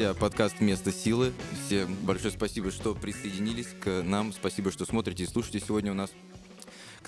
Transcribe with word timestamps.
друзья, 0.00 0.18
подкаст 0.18 0.62
«Место 0.62 0.92
силы». 0.92 1.34
Всем 1.66 1.94
большое 2.06 2.32
спасибо, 2.32 2.70
что 2.70 2.94
присоединились 2.94 3.68
к 3.84 4.02
нам. 4.02 4.32
Спасибо, 4.32 4.72
что 4.72 4.86
смотрите 4.86 5.24
и 5.24 5.26
слушаете. 5.26 5.60
Сегодня 5.60 5.92
у 5.92 5.94
нас 5.94 6.10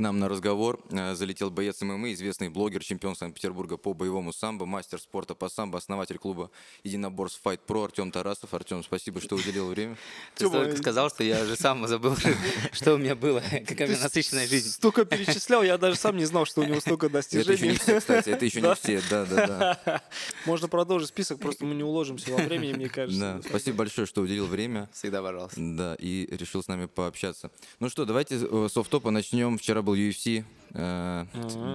нам 0.03 0.19
на 0.19 0.29
разговор 0.29 0.81
э, 0.91 1.15
залетел 1.15 1.51
боец 1.51 1.81
ММА, 1.81 2.13
известный 2.13 2.49
блогер, 2.49 2.83
чемпион 2.85 3.17
Санкт-Петербурга 3.17 3.77
по 3.77 3.95
боевому 3.95 4.33
самбо, 4.33 4.67
мастер 4.67 5.01
спорта 5.01 5.35
по 5.35 5.49
самбо, 5.49 5.79
основатель 5.79 6.19
клуба 6.19 6.51
единоборств 6.83 7.41
Fight 7.43 7.61
Pro 7.67 7.85
Артем 7.85 8.11
Тарасов. 8.11 8.53
Артем, 8.53 8.83
спасибо, 8.83 9.21
что 9.21 9.37
уделил 9.37 9.69
время. 9.69 9.97
Ты 10.35 10.49
столько 10.49 10.77
сказал, 10.77 11.09
что 11.09 11.25
я 11.25 11.43
уже 11.43 11.57
сам 11.57 11.87
забыл, 11.87 12.17
что 12.73 12.95
у 12.95 12.99
меня 12.99 13.15
было, 13.15 13.43
какая 13.67 13.87
у 13.87 13.91
меня 13.91 14.03
насыщенная 14.03 14.47
жизнь. 14.47 14.71
Столько 14.71 15.05
перечислял, 15.05 15.63
я 15.63 15.79
даже 15.79 15.97
сам 15.97 16.17
не 16.17 16.25
знал, 16.25 16.45
что 16.45 16.61
у 16.61 16.65
него 16.65 16.81
столько 16.81 17.09
достижений. 17.09 17.43
Это 17.45 17.53
еще 17.53 17.69
не 17.69 17.79
все, 17.79 18.01
кстати, 18.01 18.29
это 18.31 18.45
еще 18.45 18.61
не 18.61 18.75
все, 18.75 19.01
да, 19.09 19.25
да, 19.25 19.47
да. 19.47 20.03
Можно 20.47 20.69
продолжить 20.69 21.09
список, 21.09 21.39
просто 21.39 21.65
мы 21.65 21.75
не 21.75 21.85
уложимся 21.85 22.33
во 22.33 22.39
времени, 22.39 22.73
мне 22.73 22.89
кажется. 22.89 23.21
Да, 23.21 23.49
спасибо 23.49 23.79
большое, 23.79 24.07
что 24.07 24.21
уделил 24.21 24.47
время. 24.47 24.91
Всегда, 24.93 25.23
пожалуйста. 25.23 25.57
Да, 25.59 25.97
и 25.99 26.29
решил 26.35 26.63
с 26.63 26.69
нами 26.69 26.87
пообщаться. 26.87 27.53
Ну 27.79 27.89
что, 27.89 28.05
давайте 28.05 28.37
э, 28.37 28.69
с 28.69 28.77
офф-топа 28.77 29.11
начнем. 29.11 29.59
Вчера 29.59 29.83
был 29.83 29.92
UFC, 29.95 30.45
э, 30.75 31.27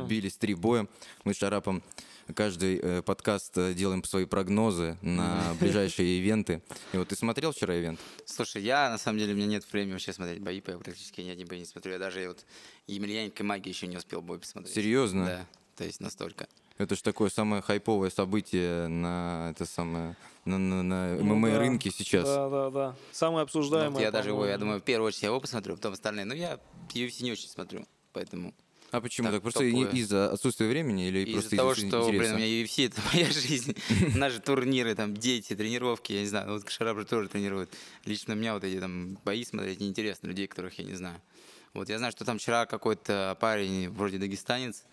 бились 0.07 0.38
три 0.38 0.55
боя. 0.55 0.88
Мы 1.23 1.34
с 1.34 1.38
Шарапом 1.38 1.84
каждый 2.35 2.80
э, 2.81 3.02
подкаст 3.02 3.57
э, 3.57 3.73
делаем 3.73 4.03
свои 4.03 4.26
прогнозы 4.26 4.98
на 5.02 5.55
ближайшие 5.59 6.20
ивенты. 6.20 6.62
И 6.93 6.98
вот 6.98 7.07
ты 7.09 7.16
смотрел 7.16 7.52
вчера 7.52 7.77
ивент? 7.77 7.99
Слушай, 8.26 8.63
я 8.63 8.90
на 8.90 8.98
самом 8.98 9.20
деле, 9.20 9.34
у 9.34 9.35
меня 9.35 9.48
нет 9.48 9.71
времени 9.71 9.93
вообще 9.93 10.13
смотреть 10.13 10.41
бои, 10.41 10.55
я 10.66 10.77
практически 10.77 11.21
ни 11.21 11.30
один 11.30 11.48
бой 11.48 11.59
не 11.59 11.66
смотрю. 11.66 11.93
Я 11.93 11.99
даже 11.99 12.27
вот 12.27 12.45
Емельяненко 12.88 13.43
магии 13.43 13.70
еще 13.70 13.88
не 13.88 13.98
успел 13.98 14.21
бой 14.21 14.40
посмотреть. 14.40 14.73
Серьезно? 14.73 15.26
Да, 15.26 15.48
то 15.76 15.84
есть 15.85 16.02
настолько. 16.02 16.48
Это 16.77 16.95
же 16.95 17.02
такое 17.02 17.29
самое 17.29 17.62
хайповое 17.62 18.12
событие 18.12 18.88
на 18.88 19.49
это 19.52 19.65
самое 19.65 20.15
на, 20.45 20.57
на, 20.57 20.84
на 20.84 21.15
Ну 21.15 21.35
ММА 21.35 21.51
да. 21.51 21.60
рынке 21.60 21.91
сейчас. 21.91 22.26
Да, 22.26 22.49
да, 22.49 22.70
да. 22.70 22.95
Самое 23.12 23.43
обсуждаемое. 23.43 23.90
Вот 23.90 24.01
я 24.01 24.12
даже 24.12 24.29
его, 24.29 24.45
я 24.45 24.57
думаю, 24.57 24.79
в 24.79 24.84
первую 24.84 25.07
очередь 25.07 25.23
я 25.23 25.29
его 25.29 25.40
посмотрю, 25.40 25.76
потом 25.76 25.93
остальные. 25.93 26.26
Но 26.26 26.35
я 26.35 26.60
UFC 26.93 27.23
не 27.23 27.32
очень 27.32 27.49
смотрю, 27.49 27.85
поэтому... 28.18 28.54
А 28.90 29.01
почему 29.01 29.27
Так, 29.27 29.35
так? 29.35 29.43
Просто 29.43 29.60
топовое. 29.60 29.91
из-за 29.91 30.32
отсутствия 30.32 30.68
времени 30.70 31.10
или 31.10 31.20
Из-за 31.20 31.34
просто 31.34 31.55
того, 31.57 31.73
из-за 31.73 31.87
что, 31.87 32.07
блин, 32.07 32.15
интереса? 32.15 32.34
у 32.34 32.37
меня 32.37 32.48
UFC 32.48 32.85
это 32.87 33.01
моя 33.13 33.32
жизнь. 33.32 33.76
Наши 34.15 34.40
турниры, 34.40 34.96
там, 34.96 35.13
дети, 35.13 35.55
тренировки, 35.55 36.13
я 36.13 36.21
не 36.21 36.27
знаю. 36.27 36.54
Вот 36.54 36.70
Шарап 36.70 36.98
же 36.98 37.05
тоже 37.05 37.27
тренирует. 37.29 37.70
Лично 38.05 38.34
меня 38.34 38.54
вот 38.54 38.63
эти 38.63 38.79
там 38.79 39.18
бои 39.26 39.43
смотреть 39.43 39.82
неинтересно, 39.82 40.27
людей, 40.27 40.48
которых 40.48 40.79
я 40.79 40.85
не 40.85 40.95
знаю. 40.95 41.21
Вот 41.73 41.90
я 41.90 41.98
знаю, 41.98 42.12
что 42.12 42.26
там 42.26 42.40
вчера 42.40 42.65
какой-то 42.65 43.38
парень, 43.40 43.90
вроде 43.90 44.18
дагестанец. 44.18 44.84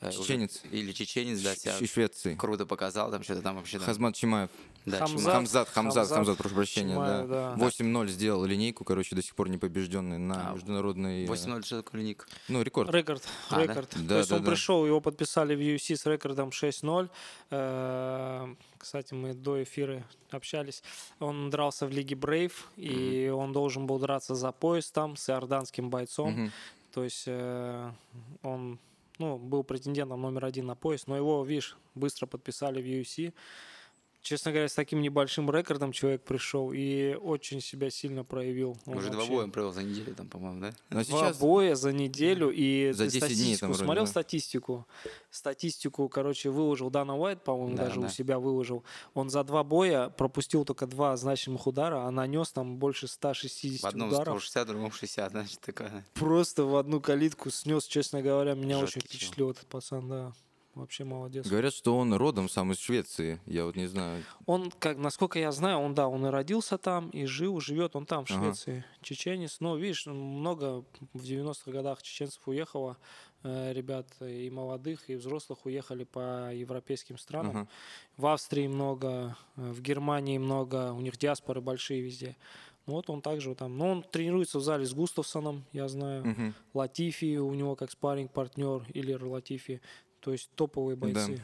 Э, 0.00 0.08
уже- 0.08 0.18
Чеченец. 0.22 0.62
Или 0.70 0.92
чеченец, 0.92 1.40
да, 1.40 1.54
себя 1.54 1.74
Швеции. 1.86 2.34
круто 2.34 2.66
показал, 2.66 3.10
там 3.10 3.22
что-то 3.22 3.42
там 3.42 3.56
вообще. 3.56 3.78
там, 3.78 3.86
Хазмат 3.86 4.14
Чимаев. 4.14 4.50
да, 4.86 4.98
Хамзат. 4.98 5.32
Хамзат, 5.34 5.68
Хамзат, 5.68 6.08
Хамзат 6.08 6.38
прошу 6.38 6.54
прощения, 6.54 6.94
Чимаев, 6.94 7.28
да. 7.28 7.54
да. 7.56 7.64
8-0 7.66 8.08
сделал 8.08 8.44
линейку, 8.44 8.84
короче, 8.84 9.14
до 9.16 9.22
сих 9.22 9.34
пор 9.34 9.48
не 9.48 9.58
побежденный 9.58 10.18
на 10.18 10.50
А, 10.50 10.54
международной... 10.54 11.24
э, 11.24 11.26
8-0 11.26 11.62
что 11.64 11.82
такое 11.82 12.02
ник? 12.02 12.28
Ну, 12.48 12.62
рекорд. 12.62 12.90
Рекорд, 12.94 13.22
А, 13.50 13.56
да? 13.56 13.62
рекорд. 13.64 13.90
Да, 13.96 14.08
То 14.08 14.18
есть 14.18 14.30
да, 14.30 14.36
он 14.36 14.44
да. 14.44 14.50
пришел, 14.50 14.86
его 14.86 15.00
подписали 15.00 15.54
в 15.54 15.58
UFC 15.60 15.96
с 15.96 16.06
рекордом 16.06 16.50
6-0. 16.50 17.10
Э, 17.50 18.54
Кстати, 18.78 19.12
мы 19.14 19.34
до 19.34 19.60
эфира 19.62 20.04
общались. 20.30 20.82
Он 21.18 21.50
дрался 21.50 21.86
в 21.86 21.90
Лиге 21.90 22.14
Брейв, 22.14 22.70
и 22.76 23.28
он 23.34 23.52
должен 23.52 23.86
был 23.86 23.98
драться 23.98 24.34
за 24.36 24.52
пояс 24.52 24.90
там 24.90 25.16
с 25.16 25.28
иорданским 25.28 25.90
бойцом. 25.90 26.52
То 26.94 27.02
есть 27.04 27.24
э, 27.26 27.90
он 28.42 28.78
ну, 29.18 29.38
был 29.38 29.64
претендентом 29.64 30.20
номер 30.20 30.44
один 30.44 30.66
на 30.66 30.74
пояс, 30.74 31.06
но 31.06 31.16
его, 31.16 31.44
видишь, 31.44 31.76
быстро 31.94 32.26
подписали 32.26 32.80
в 32.80 32.84
UFC. 32.84 33.32
Честно 34.20 34.50
говоря, 34.50 34.68
с 34.68 34.74
таким 34.74 35.00
небольшим 35.00 35.48
рекордом 35.50 35.92
человек 35.92 36.22
пришел 36.22 36.72
и 36.74 37.14
очень 37.14 37.60
себя 37.60 37.88
сильно 37.88 38.24
проявил. 38.24 38.76
Он 38.84 38.98
Уже 38.98 39.08
два 39.08 39.18
вообще- 39.20 39.32
боя 39.32 39.44
он 39.44 39.52
провел 39.52 39.72
за 39.72 39.82
неделю, 39.82 40.14
там, 40.14 40.28
по-моему, 40.28 40.60
да? 40.60 40.72
Но 40.90 41.02
Два 41.02 41.04
сейчас... 41.04 41.38
боя 41.38 41.74
за 41.76 41.92
неделю 41.92 42.50
и 42.50 42.92
За 42.92 43.04
ты 43.06 43.12
10 43.12 43.20
дней 43.20 43.28
там 43.28 43.28
статистику 43.36 43.66
вроде, 43.68 43.84
смотрел 43.84 44.04
да? 44.04 44.10
статистику 44.10 44.86
статистику 45.30 46.08
короче 46.08 46.50
выложил 46.50 46.90
Дана 46.90 47.14
Уайт 47.16 47.42
по-моему 47.44 47.76
Да, 47.76 47.84
даже 47.86 48.00
да. 48.00 48.06
у 48.06 48.10
себя 48.10 48.38
выложил 48.38 48.84
он 49.14 49.30
за 49.30 49.44
два 49.44 49.62
боя 49.64 50.08
пропустил 50.08 50.64
только 50.64 50.86
два 50.86 51.16
значимых 51.16 51.66
удара 51.66 52.06
а 52.06 52.10
нанес 52.10 52.50
там 52.50 52.76
больше 52.76 53.06
160 53.08 53.80
В 53.82 53.86
одном 53.86 54.08
ударов 54.08 54.26
160, 54.42 54.64
в 54.64 54.70
другом 54.70 54.92
60, 54.92 55.30
значит, 55.30 55.60
такая. 55.60 56.04
просто 56.14 56.64
в 56.64 56.76
одну 56.76 57.00
калитку 57.00 57.50
снес 57.50 57.84
честно 57.86 58.22
говоря 58.22 58.54
меня 58.54 58.78
Жёсткий 58.80 59.00
очень 59.00 59.08
впечатлил 59.08 59.50
этот 59.50 59.66
пацан 59.66 60.08
да 60.08 60.32
вообще 60.80 61.04
молодец 61.04 61.46
Говорят, 61.46 61.74
что 61.74 61.96
он 61.96 62.14
родом 62.14 62.48
сам 62.48 62.72
из 62.72 62.78
Швеции. 62.78 63.40
Я 63.46 63.64
вот 63.64 63.76
не 63.76 63.86
знаю. 63.86 64.22
Он, 64.46 64.70
как, 64.70 64.98
насколько 64.98 65.38
я 65.38 65.52
знаю, 65.52 65.78
он, 65.78 65.94
да, 65.94 66.08
он 66.08 66.26
и 66.26 66.30
родился 66.30 66.78
там, 66.78 67.10
и 67.10 67.24
жил, 67.26 67.60
живет 67.60 67.96
он 67.96 68.06
там, 68.06 68.24
в 68.24 68.30
Ага. 68.30 68.40
Швеции. 68.44 68.84
Чеченец. 69.02 69.60
Но, 69.60 69.76
видишь, 69.76 70.06
много 70.06 70.84
в 71.12 71.22
90-х 71.22 71.70
годах 71.70 72.02
чеченцев 72.02 72.46
уехало, 72.46 72.96
э, 73.42 73.72
ребят 73.72 74.06
и 74.20 74.50
молодых, 74.50 75.08
и 75.10 75.16
взрослых 75.16 75.66
уехали 75.66 76.04
по 76.04 76.52
европейским 76.52 77.18
странам. 77.18 77.50
Ага. 77.50 77.68
В 78.16 78.26
Австрии 78.26 78.66
много, 78.66 79.36
э, 79.56 79.70
в 79.70 79.80
Германии 79.80 80.38
много, 80.38 80.92
у 80.92 81.00
них 81.00 81.16
диаспоры 81.18 81.60
большие 81.60 82.00
везде. 82.00 82.36
Ну, 82.88 82.94
вот 82.94 83.10
он 83.10 83.20
также 83.20 83.54
там. 83.54 83.76
Но 83.76 83.90
он 83.90 84.02
тренируется 84.02 84.58
в 84.58 84.62
зале 84.62 84.86
с 84.86 84.94
Густавсоном, 84.94 85.64
я 85.72 85.88
знаю. 85.88 86.24
Мгм. 86.24 86.54
Латифи 86.72 87.36
у 87.36 87.52
него 87.52 87.76
как 87.76 87.90
спарринг 87.90 88.32
партнер 88.32 88.86
Иллер 88.94 89.22
Латифи. 89.26 89.82
То 90.20 90.32
есть 90.32 90.50
топовые 90.54 90.96
Да. 91.36 91.42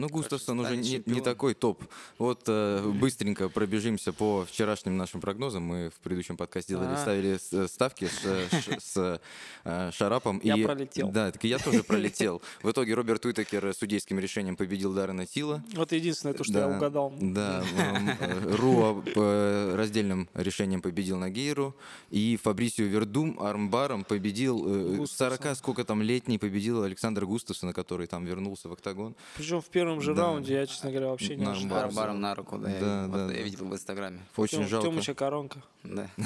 Ну, 0.00 0.08
Густавсон 0.08 0.60
уже 0.60 0.76
не, 0.78 1.02
не 1.04 1.20
такой 1.20 1.52
топ. 1.52 1.84
Вот 2.16 2.44
э, 2.46 2.82
быстренько 2.88 3.50
пробежимся 3.50 4.14
по 4.14 4.46
вчерашним 4.46 4.96
нашим 4.96 5.20
прогнозам. 5.20 5.62
Мы 5.62 5.90
в 5.90 6.00
предыдущем 6.00 6.38
подкасте 6.38 6.72
делали, 6.72 6.94
А. 6.94 6.96
ставили 6.96 7.38
э, 7.52 7.68
ставки 7.68 8.06
с, 8.06 8.20
э, 8.24 8.78
с 8.80 9.20
э, 9.64 9.90
Шарапом. 9.92 10.40
Я 10.42 10.56
и, 10.56 10.64
пролетел. 10.64 11.10
Да, 11.10 11.30
так 11.30 11.44
и 11.44 11.48
я 11.48 11.58
тоже 11.58 11.82
пролетел. 11.82 12.40
В 12.62 12.70
итоге 12.70 12.94
Роберт 12.94 13.26
Уитакер 13.26 13.74
судейским 13.74 14.18
решением 14.18 14.56
победил 14.56 14.94
Даррена 14.94 15.26
Тила. 15.26 15.62
Вот 15.74 15.92
единственное, 15.92 16.32
то, 16.34 16.44
что 16.44 16.54
я 16.54 16.66
Да, 16.68 16.76
угадал. 16.76 17.12
Да, 17.20 17.62
м, 17.78 18.08
э, 18.20 18.56
Руа 18.56 19.76
раздельным 19.76 20.30
решением 20.32 20.80
победил 20.80 21.18
Нагейру. 21.18 21.76
И 22.10 22.38
Фабрисио 22.42 22.86
Вердум 22.86 23.38
армбаром 23.38 24.04
победил 24.04 24.64
э, 24.66 24.96
Густавсон. 24.96 25.38
40 25.38 25.56
сколько 25.58 25.84
там 25.84 26.00
летний 26.00 26.38
победил 26.38 26.84
Александр 26.84 27.26
Густавсона, 27.26 27.74
который 27.74 28.06
там 28.06 28.24
вернулся 28.24 28.68
в 28.68 28.72
октагон. 28.72 29.14
Причем 29.36 29.60
в 29.60 29.66
первом 29.66 29.89
же 30.00 30.14
Да. 30.14 30.22
раунде 30.24 30.54
я, 30.54 30.66
честно 30.66 30.90
говоря, 30.90 31.08
вообще 31.08 31.36
не 31.36 31.44
ожидал. 31.46 31.78
армбар. 31.78 31.94
Баром 32.04 32.20
на 32.20 32.34
руку, 32.34 32.58
да. 32.58 32.70
я 32.70 32.80
Да, 32.80 33.02
видел. 33.02 33.12
да, 33.12 33.24
Вот 33.24 33.30
Я 33.32 33.36
да. 33.38 33.42
видел 33.42 33.64
в 33.66 33.72
Инстаграме. 33.74 34.20
Очень 34.36 34.58
Тём- 34.60 34.68
жалко. 34.68 34.88
Тёмыча 34.88 35.14
коронка. 35.14 35.62
Да. 35.82 36.08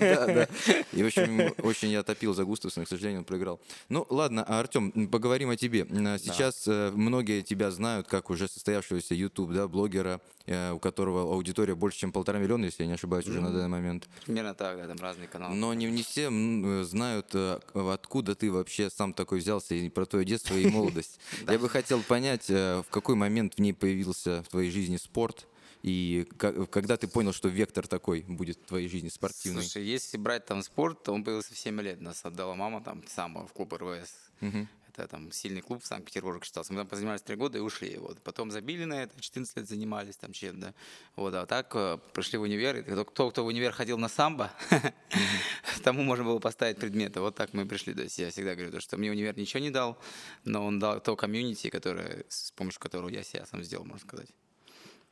Да, 0.00 0.26
да. 0.26 0.48
И, 0.92 1.02
общем, 1.02 1.52
очень 1.62 1.88
я 1.88 2.02
топил 2.02 2.34
за 2.34 2.44
Густавсона, 2.44 2.84
к 2.84 2.88
сожалению, 2.88 3.20
он 3.20 3.24
проиграл. 3.24 3.58
Ну, 3.88 4.06
ладно, 4.10 4.44
а, 4.46 4.60
Артем, 4.60 5.08
поговорим 5.08 5.50
о 5.50 5.56
тебе. 5.56 5.86
Сейчас 6.18 6.68
э, 6.68 6.90
многие 6.94 7.40
тебя 7.42 7.70
знают 7.70 8.06
как 8.06 8.28
уже 8.30 8.48
состоявшегося 8.48 9.14
YouTube, 9.14 9.52
да, 9.52 9.66
блогера, 9.66 10.20
э, 10.46 10.72
у 10.72 10.78
которого 10.78 11.22
аудитория 11.34 11.74
больше, 11.74 11.98
чем 11.98 12.12
полтора 12.12 12.38
миллиона, 12.38 12.66
если 12.66 12.82
я 12.82 12.86
не 12.86 12.94
ошибаюсь, 12.94 13.26
уже 13.26 13.40
на 13.40 13.50
данный 13.50 13.68
момент. 13.68 14.08
Примерно 14.26 14.54
так, 14.54 14.76
да, 14.76 14.86
там 14.86 14.98
разные 14.98 15.26
каналы. 15.28 15.54
Но 15.54 15.72
не, 15.72 15.86
не 15.86 16.02
все 16.02 16.28
э, 16.30 16.84
знают, 16.84 17.34
откуда 17.74 18.34
ты 18.34 18.50
вообще 18.52 18.90
сам 18.90 19.12
такой 19.14 19.38
взялся, 19.38 19.74
и 19.74 19.88
про 19.88 20.04
твое 20.04 20.24
детство 20.26 20.54
и 20.54 20.68
молодость. 20.68 21.18
Я 21.48 21.58
бы 21.58 21.68
хотел 21.70 22.02
понять, 22.02 22.48
в 22.48 22.84
какой 23.08 23.16
момент 23.16 23.54
в 23.54 23.58
ней 23.58 23.72
появился 23.72 24.42
в 24.42 24.48
твоей 24.48 24.70
жизни 24.70 24.98
спорт, 24.98 25.48
и 25.82 26.28
когда 26.70 26.98
ты 26.98 27.08
понял, 27.08 27.32
что 27.32 27.48
вектор 27.48 27.86
такой 27.86 28.20
будет 28.20 28.58
в 28.58 28.66
твоей 28.66 28.86
жизни 28.86 29.08
спортивный. 29.08 29.62
Слушай, 29.62 29.84
если 29.84 30.18
брать 30.18 30.44
там 30.44 30.62
спорт, 30.62 31.04
то 31.04 31.14
он 31.14 31.24
появился 31.24 31.54
в 31.54 31.58
7 31.58 31.80
лет. 31.80 32.02
Нас 32.02 32.22
отдала 32.26 32.54
мама 32.54 32.82
там 32.82 33.02
самого 33.08 33.46
в 33.46 33.54
клуб 33.54 33.72
РВС. 33.72 34.12
Мгм. 34.40 34.68
Это 34.98 35.08
там 35.08 35.32
сильный 35.32 35.60
клуб 35.60 35.82
в 35.82 35.86
Санкт-Петербурге 35.86 36.44
считался. 36.44 36.72
Мы 36.72 36.80
там 36.80 36.88
позанимались 36.88 37.22
3 37.22 37.36
года 37.36 37.58
и 37.58 37.60
ушли. 37.60 37.96
Вот. 37.98 38.20
Потом 38.22 38.50
забили 38.50 38.84
на 38.84 39.02
это, 39.02 39.20
14 39.20 39.56
лет 39.56 39.68
занимались 39.68 40.16
там 40.16 40.32
чем, 40.32 40.60
да. 40.60 40.74
Вот, 41.16 41.34
а 41.34 41.46
так 41.46 41.70
э, 41.74 41.98
пришли 42.12 42.38
в 42.38 42.42
универ. 42.42 42.78
И 42.78 43.04
кто, 43.04 43.30
кто, 43.30 43.44
в 43.44 43.46
универ 43.46 43.72
ходил 43.72 43.98
на 43.98 44.08
самбо, 44.08 44.50
тому 45.82 46.02
можно 46.02 46.24
было 46.24 46.38
поставить 46.38 46.78
предметы. 46.78 47.20
Вот 47.20 47.34
так 47.34 47.54
мы 47.54 47.66
пришли. 47.66 47.94
То 47.94 48.02
есть 48.02 48.18
я 48.18 48.30
всегда 48.30 48.54
говорю, 48.54 48.72
то, 48.72 48.80
что 48.80 48.96
мне 48.96 49.10
универ 49.10 49.36
ничего 49.38 49.60
не 49.60 49.70
дал, 49.70 49.98
но 50.44 50.64
он 50.64 50.78
дал 50.78 51.00
то 51.00 51.16
комьюнити, 51.16 51.70
которое, 51.70 52.24
с 52.28 52.50
помощью 52.52 52.80
которого 52.80 53.08
я 53.08 53.22
себя 53.22 53.46
сам 53.46 53.62
сделал, 53.62 53.84
можно 53.84 54.06
сказать. 54.06 54.28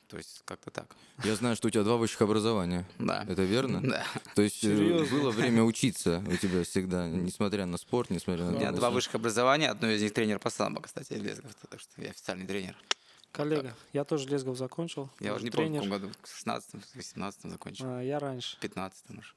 То 0.09 0.19
есть 0.19 0.43
как-то 0.45 0.71
так. 0.71 0.87
Я 1.25 1.35
знаю, 1.35 1.57
что 1.57 1.67
у 1.69 1.71
тебя 1.71 1.83
два 1.83 1.97
высших 1.97 2.23
образования. 2.23 2.87
Да. 2.99 3.25
Это 3.29 3.43
верно? 3.43 3.81
Да. 3.83 4.05
То 4.37 4.43
есть 4.43 4.63
э, 4.63 4.69
Серьезно? 4.77 5.19
было 5.19 5.31
время 5.31 5.63
учиться 5.65 6.23
у 6.29 6.37
тебя 6.37 6.63
всегда, 6.63 7.09
несмотря 7.09 7.67
на 7.67 7.77
спорт, 7.77 8.11
несмотря 8.11 8.45
на... 8.45 8.53
У 8.53 8.55
меня 8.55 8.71
два 8.73 8.91
высших 8.91 9.17
образования, 9.17 9.69
одно 9.69 9.89
из 9.91 10.01
них 10.03 10.13
тренер 10.15 10.39
по 10.39 10.49
самбо, 10.51 10.81
кстати, 10.81 11.15
Лезгов, 11.15 11.53
так 11.69 11.81
что 11.81 12.01
я 12.01 12.11
официальный 12.11 12.47
тренер. 12.47 12.77
Коллега, 13.33 13.75
я 13.93 14.05
тоже 14.05 14.29
Лезгов 14.29 14.57
закончил. 14.57 15.11
Я 15.21 15.35
уже 15.35 15.45
не 15.45 15.51
помню, 15.51 15.81
в 15.81 15.83
тренер. 15.83 15.91
каком 15.91 16.09
году, 16.09 16.13
в 16.23 16.29
16 16.35 16.75
18 16.95 17.51
закончил, 17.51 17.85
А, 17.87 18.01
я 18.01 18.19
раньше. 18.19 18.57
в 18.57 18.61
15 18.61 19.11
уже. 19.11 19.33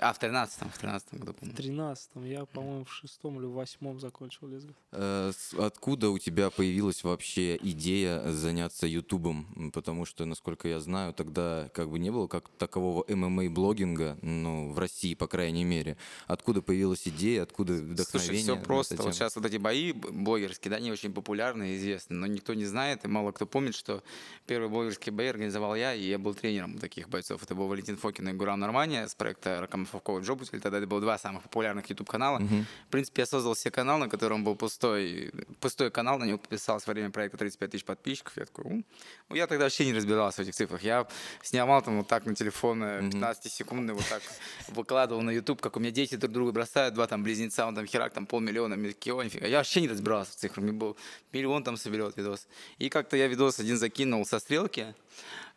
А, 0.00 0.12
в 0.12 0.20
13-м, 0.20 0.70
в 0.70 0.78
13 0.78 1.14
году, 1.14 1.32
В 1.32 1.36
по-моему. 1.36 1.56
13 1.56 2.10
я, 2.24 2.44
по-моему, 2.44 2.84
в 2.84 2.92
шестом 2.92 3.38
или 3.38 3.46
в 3.46 3.52
восьмом 3.52 3.98
закончил 3.98 4.46
лесгов. 4.46 4.76
Э, 4.92 5.32
Откуда 5.58 6.10
у 6.10 6.18
тебя 6.18 6.50
появилась 6.50 7.02
вообще 7.02 7.56
идея 7.56 8.22
заняться 8.30 8.86
Ютубом? 8.86 9.70
Потому 9.74 10.04
что, 10.04 10.24
насколько 10.24 10.68
я 10.68 10.78
знаю, 10.80 11.12
тогда 11.14 11.68
как 11.74 11.90
бы 11.90 11.98
не 11.98 12.10
было 12.10 12.28
как 12.28 12.48
такового 12.48 13.04
ММА-блогинга, 13.08 14.18
ну, 14.22 14.72
в 14.72 14.78
России, 14.78 15.14
по 15.14 15.26
крайней 15.26 15.64
мере. 15.64 15.96
Откуда 16.26 16.62
появилась 16.62 17.08
идея, 17.08 17.42
откуда 17.42 17.72
вдохновение? 17.72 18.44
Слушай, 18.44 18.56
все 18.56 18.56
просто. 18.56 18.96
Вот 19.02 19.14
сейчас 19.14 19.34
вот 19.34 19.46
эти 19.46 19.56
бои 19.56 19.92
блогерские, 19.92 20.70
да, 20.70 20.76
они 20.76 20.92
очень 20.92 21.12
популярны 21.12 21.72
и 21.72 21.76
известны, 21.76 22.14
но 22.16 22.26
никто 22.26 22.54
не 22.54 22.66
знает, 22.66 23.04
и 23.04 23.08
мало 23.08 23.32
кто 23.32 23.46
помнит, 23.46 23.74
что 23.74 24.02
первые 24.46 24.70
блогерские 24.70 25.12
бои 25.12 25.26
организовал 25.26 25.74
я, 25.74 25.92
и 25.94 26.08
я 26.08 26.18
был 26.18 26.34
тренером 26.34 26.78
таких 26.78 27.08
бойцов. 27.08 27.42
Это 27.42 27.54
был 27.54 27.66
Валентин 27.66 27.96
Фокин 27.96 28.28
и 28.28 28.32
Гурам 28.32 28.60
Нормания 28.60 29.06
с 29.06 29.14
проекта 29.14 29.58
Ракамфовкова 29.88 30.20
Джобутель. 30.20 30.60
Тогда 30.60 30.78
это 30.78 30.86
было 30.86 31.00
два 31.00 31.18
самых 31.18 31.42
популярных 31.42 31.88
YouTube-канала. 31.88 32.38
В 32.38 32.90
принципе, 32.90 33.22
я 33.22 33.26
создал 33.26 33.54
себе 33.56 33.70
канал, 33.70 33.98
на 33.98 34.08
котором 34.08 34.44
был 34.44 34.54
пустой, 34.56 35.32
пустой 35.60 35.90
канал, 35.90 36.18
на 36.18 36.24
него 36.24 36.38
подписалось 36.38 36.86
во 36.86 36.92
время 36.92 37.10
проекта 37.10 37.38
35 37.38 37.70
тысяч 37.70 37.84
подписчиков. 37.84 38.36
Я 38.36 38.44
такой, 38.44 38.84
ну, 39.28 39.36
я 39.36 39.46
тогда 39.46 39.64
вообще 39.64 39.86
не 39.86 39.94
разбирался 39.94 40.38
в 40.38 40.40
этих 40.40 40.54
цифрах. 40.54 40.82
Я 40.82 41.06
снимал 41.42 41.82
там 41.82 41.98
вот 41.98 42.08
так 42.08 42.26
на 42.26 42.34
телефон 42.34 42.82
э, 42.82 43.00
15 43.10 43.52
секунд, 43.52 43.90
вот 43.90 44.04
так 44.08 44.22
выкладывал 44.68 45.22
на 45.22 45.30
YouTube, 45.30 45.60
как 45.60 45.76
у 45.76 45.80
меня 45.80 45.90
дети 45.90 46.16
друг 46.16 46.32
друга 46.32 46.52
бросают, 46.52 46.94
два 46.94 47.06
там 47.06 47.22
близнеца, 47.22 47.66
он 47.66 47.74
там 47.74 47.86
херак, 47.86 48.12
там 48.12 48.26
полмиллиона, 48.26 48.74
«Ой, 48.74 49.24
нифига. 49.24 49.46
Я 49.46 49.58
вообще 49.58 49.80
не 49.80 49.88
разбирался 49.88 50.32
в 50.32 50.36
цифрах, 50.36 50.62
мне 50.64 50.72
был 50.72 50.96
миллион 51.32 51.62
там 51.62 51.76
соберет 51.76 52.16
видос. 52.16 52.46
И 52.78 52.88
как-то 52.88 53.16
я 53.16 53.26
видос 53.26 53.58
один 53.58 53.76
закинул 53.78 54.24
со 54.24 54.38
стрелки, 54.38 54.94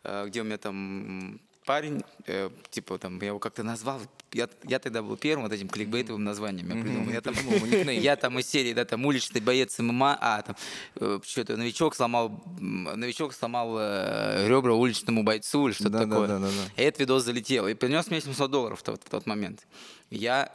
э, 0.04 0.26
где 0.26 0.40
у 0.40 0.44
меня 0.44 0.58
там 0.58 1.40
парень, 1.64 2.02
э, 2.26 2.50
типа 2.70 2.98
там, 2.98 3.18
я 3.20 3.28
его 3.28 3.38
как-то 3.38 3.62
назвал, 3.62 4.00
я, 4.32 4.48
я 4.64 4.78
тогда 4.78 5.02
был 5.02 5.16
первым 5.16 5.44
вот 5.44 5.52
этим 5.52 5.68
кликбейтовым 5.68 6.24
названием, 6.24 6.68
я 6.68 6.82
придумал. 6.82 7.10
Я 7.12 7.20
там, 7.20 7.34
Придумал 7.34 7.66
никнейм. 7.66 8.00
я 8.02 8.16
там 8.16 8.38
из 8.38 8.46
серии, 8.46 8.72
да, 8.72 8.84
там 8.84 9.04
уличный 9.04 9.40
боец 9.40 9.78
ММА, 9.78 10.18
а 10.20 10.42
там 10.42 11.22
что-то 11.24 11.56
новичок 11.56 11.94
сломал, 11.94 12.42
новичок 12.58 13.34
сломал 13.34 13.76
э, 13.78 14.46
ребра 14.48 14.74
уличному 14.74 15.22
бойцу 15.22 15.68
или 15.68 15.74
что-то 15.74 15.90
Да, 15.90 15.98
да, 16.00 16.04
такое. 16.06 16.28
да, 16.28 16.38
да, 16.38 16.46
да. 16.48 16.82
И 16.82 16.84
этот 16.86 17.00
видос 17.00 17.24
залетел. 17.24 17.68
И 17.68 17.74
принес 17.74 18.08
мне 18.10 18.20
700 18.20 18.50
долларов 18.50 18.80
в 18.80 18.82
тот, 18.82 19.02
в 19.04 19.08
тот 19.10 19.26
момент. 19.26 19.66
Я 20.10 20.50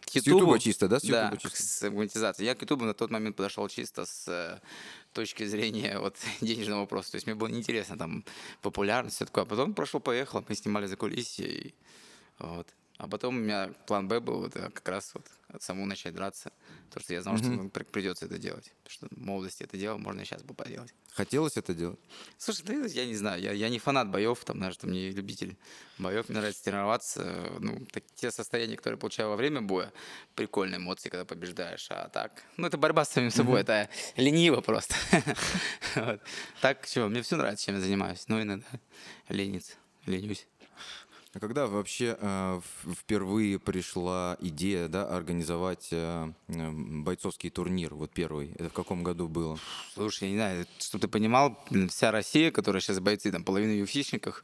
к 0.00 0.14
Ютуба 0.14 0.36
Ютубу... 0.38 0.58
чисто, 0.58 0.88
да, 0.88 0.98
с 1.00 1.02
Да, 1.02 1.24
Ютуба 1.26 1.40
чисто? 1.42 1.62
с 1.62 1.90
монетизацией. 1.90 2.46
Я 2.48 2.54
к 2.54 2.62
Ютубу 2.62 2.84
на 2.86 2.94
тот 2.94 3.10
момент 3.10 3.36
подошел 3.36 3.68
чисто 3.68 4.06
с 4.06 4.24
э, 4.26 4.58
точки 5.12 5.44
зрения 5.44 5.98
вот, 5.98 6.16
денежного 6.40 6.80
вопроса. 6.80 7.12
То 7.12 7.16
есть 7.16 7.26
мне 7.26 7.34
было 7.34 7.48
неинтересно 7.48 7.98
там 7.98 8.24
популярность, 8.62 9.16
все 9.16 9.26
такое. 9.26 9.44
А 9.44 9.46
потом 9.46 9.74
прошло-поехало, 9.74 10.44
мы 10.48 10.54
снимали 10.54 10.86
за 10.86 10.96
кулисье. 10.96 11.48
И, 11.48 11.74
вот. 12.38 12.68
А 12.98 13.06
потом 13.06 13.36
у 13.36 13.38
меня 13.38 13.70
план 13.86 14.08
Б 14.08 14.18
был 14.18 14.40
вот, 14.40 14.56
э, 14.56 14.70
как 14.70 14.88
раз 14.88 15.14
вот 15.14 15.24
самому 15.62 15.86
начать 15.86 16.14
драться. 16.14 16.50
Потому 16.88 17.04
что 17.04 17.14
я 17.14 17.22
знал, 17.22 17.36
что 17.38 17.46
ну, 17.46 17.70
при- 17.70 17.84
придется 17.84 18.26
это 18.26 18.38
делать. 18.38 18.72
Потому 18.82 18.90
что 18.92 19.06
в 19.14 19.18
молодости 19.24 19.62
это 19.62 19.76
делал, 19.76 19.98
можно 19.98 20.20
и 20.22 20.24
сейчас 20.24 20.42
бы 20.42 20.52
поделать. 20.52 20.92
Хотелось 21.12 21.56
это 21.56 21.74
делать? 21.74 22.00
Слушай, 22.38 22.64
да 22.64 22.74
я 22.74 23.06
не 23.06 23.14
знаю, 23.14 23.40
я, 23.40 23.52
я 23.52 23.68
не 23.68 23.78
фанат 23.78 24.10
боев, 24.10 24.44
там, 24.44 24.58
даже 24.58 24.78
там 24.78 24.90
не 24.90 25.10
любитель 25.12 25.56
боев, 25.98 26.28
мне 26.28 26.38
нравится 26.38 26.64
тренироваться. 26.64 27.52
Ну, 27.60 27.86
так- 27.92 28.02
те 28.16 28.32
состояния, 28.32 28.76
которые 28.76 28.98
получаю 28.98 29.28
во 29.28 29.36
время 29.36 29.62
боя, 29.62 29.92
прикольные 30.34 30.78
эмоции, 30.78 31.08
когда 31.08 31.24
побеждаешь, 31.24 31.86
а 31.90 32.08
так, 32.08 32.42
ну, 32.56 32.66
это 32.66 32.78
борьба 32.78 33.04
с 33.04 33.10
самим 33.10 33.30
собой, 33.30 33.60
это 33.60 33.88
лениво 34.16 34.60
просто. 34.60 34.94
Вот. 35.94 36.20
Так, 36.60 36.84
что, 36.86 37.08
мне 37.08 37.22
все 37.22 37.36
нравится, 37.36 37.66
чем 37.66 37.76
я 37.76 37.80
занимаюсь, 37.80 38.24
но 38.28 38.42
иногда 38.42 38.66
лениться, 39.28 39.74
ленюсь. 40.06 40.46
А 41.38 41.40
когда 41.40 41.68
вообще 41.68 42.16
э, 42.20 42.60
впервые 42.92 43.60
пришла 43.60 44.36
идея 44.40 44.88
да, 44.88 45.06
организовать 45.06 45.86
э, 45.92 46.32
бойцовский 46.48 47.48
турнир, 47.48 47.94
вот 47.94 48.10
первый? 48.10 48.50
Это 48.54 48.70
в 48.70 48.72
каком 48.72 49.04
году 49.04 49.28
было? 49.28 49.56
Слушай, 49.94 50.24
я 50.24 50.30
не 50.30 50.36
знаю, 50.36 50.66
чтобы 50.80 51.02
ты 51.02 51.06
понимал, 51.06 51.56
вся 51.90 52.10
Россия, 52.10 52.50
которая 52.50 52.80
сейчас 52.80 52.98
бойцы, 52.98 53.30
там 53.30 53.44
половина 53.44 53.70
юфишников, 53.70 54.42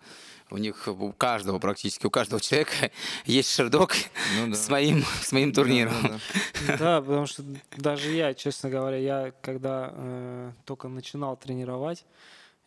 у 0.50 0.56
них 0.56 0.86
у 0.86 1.12
каждого 1.12 1.58
практически, 1.58 2.06
у 2.06 2.10
каждого 2.10 2.40
человека 2.40 2.92
есть 3.26 3.52
шердок 3.52 3.96
Ну 4.38 4.50
да. 4.50 4.54
с, 4.54 4.68
моим, 4.68 5.02
с 5.20 5.32
моим 5.32 5.52
турниром. 5.52 5.94
Да, 6.00 6.08
да, 6.08 6.18
да. 6.68 6.76
Да, 6.78 7.00
потому 7.00 7.26
что 7.26 7.42
даже 7.76 8.12
я, 8.12 8.34
честно 8.34 8.70
говоря, 8.70 8.98
я 8.98 9.32
когда 9.42 9.90
э, 9.92 10.52
только 10.64 10.86
начинал 10.86 11.36
тренировать, 11.36 12.04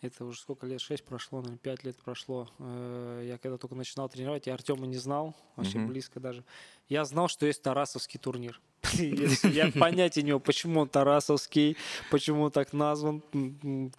это 0.02 0.26
уже 0.26 0.40
сколько 0.40 0.66
лет, 0.68 0.80
6 0.80 1.04
прошло, 1.04 1.40
наверное, 1.40 1.58
5 1.60 1.84
лет 1.84 1.96
прошло. 1.98 2.48
э, 2.60 3.24
я 3.28 3.38
когда 3.38 3.58
только 3.58 3.76
начинал 3.76 4.10
тренировать, 4.10 4.48
я 4.48 4.54
Артема 4.54 4.86
не 4.86 4.98
знал, 4.98 5.36
вообще 5.56 5.80
Мгм. 5.80 5.88
близко 5.88 6.20
даже. 6.20 6.44
Я 6.88 7.04
знал, 7.06 7.28
что 7.28 7.46
есть 7.46 7.62
Тарасовский 7.62 8.20
турнир. 8.20 8.62
Я 9.52 9.72
понятия 9.72 10.22
не 10.22 10.30
имел, 10.30 10.40
почему 10.40 10.82
он 10.82 10.88
Тарасовский, 10.88 11.76
почему 12.12 12.44
он 12.44 12.52
так 12.52 12.74
назван, 12.74 13.24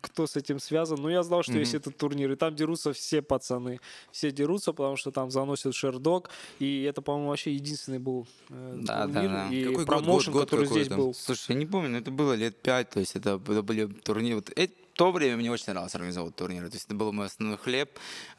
кто 0.00 0.26
с 0.26 0.36
этим 0.36 0.60
связан. 0.60 1.02
Но 1.02 1.10
я 1.10 1.22
знал, 1.22 1.42
что 1.42 1.58
есть 1.58 1.74
этот 1.74 1.96
турнир, 1.96 2.30
и 2.30 2.36
там 2.36 2.54
дерутся 2.54 2.92
все 2.92 3.20
пацаны. 3.20 3.80
Все 4.12 4.30
дерутся, 4.30 4.72
потому 4.72 4.96
что 4.96 5.10
там 5.10 5.30
заносят 5.30 5.74
шердок, 5.74 6.30
и 6.60 6.84
это, 6.84 7.02
по-моему, 7.02 7.30
вообще 7.30 7.52
единственный 7.52 7.98
был 7.98 8.26
э, 8.50 8.82
турнир 8.86 9.52
и 9.52 9.84
промоушен, 9.84 10.32
который 10.32 10.66
здесь 10.66 10.88
был. 10.88 11.12
Слушай, 11.12 11.52
я 11.52 11.54
не 11.56 11.66
помню, 11.66 11.90
но 11.90 11.98
это 11.98 12.10
было 12.10 12.34
лет 12.34 12.62
пять, 12.62 12.90
то 12.90 13.00
есть 13.00 13.16
это, 13.16 13.40
это 13.44 13.62
были 13.62 13.86
турниры. 13.86 14.42
То 14.98 15.12
время 15.12 15.36
мне 15.36 15.48
очень 15.52 15.66
нравилось 15.68 15.94
организовывать 15.94 16.34
турниры, 16.34 16.68
то 16.68 16.74
есть 16.74 16.86
это 16.86 16.94
был 16.96 17.12
мой 17.12 17.26
основной 17.26 17.56
хлеб. 17.56 17.88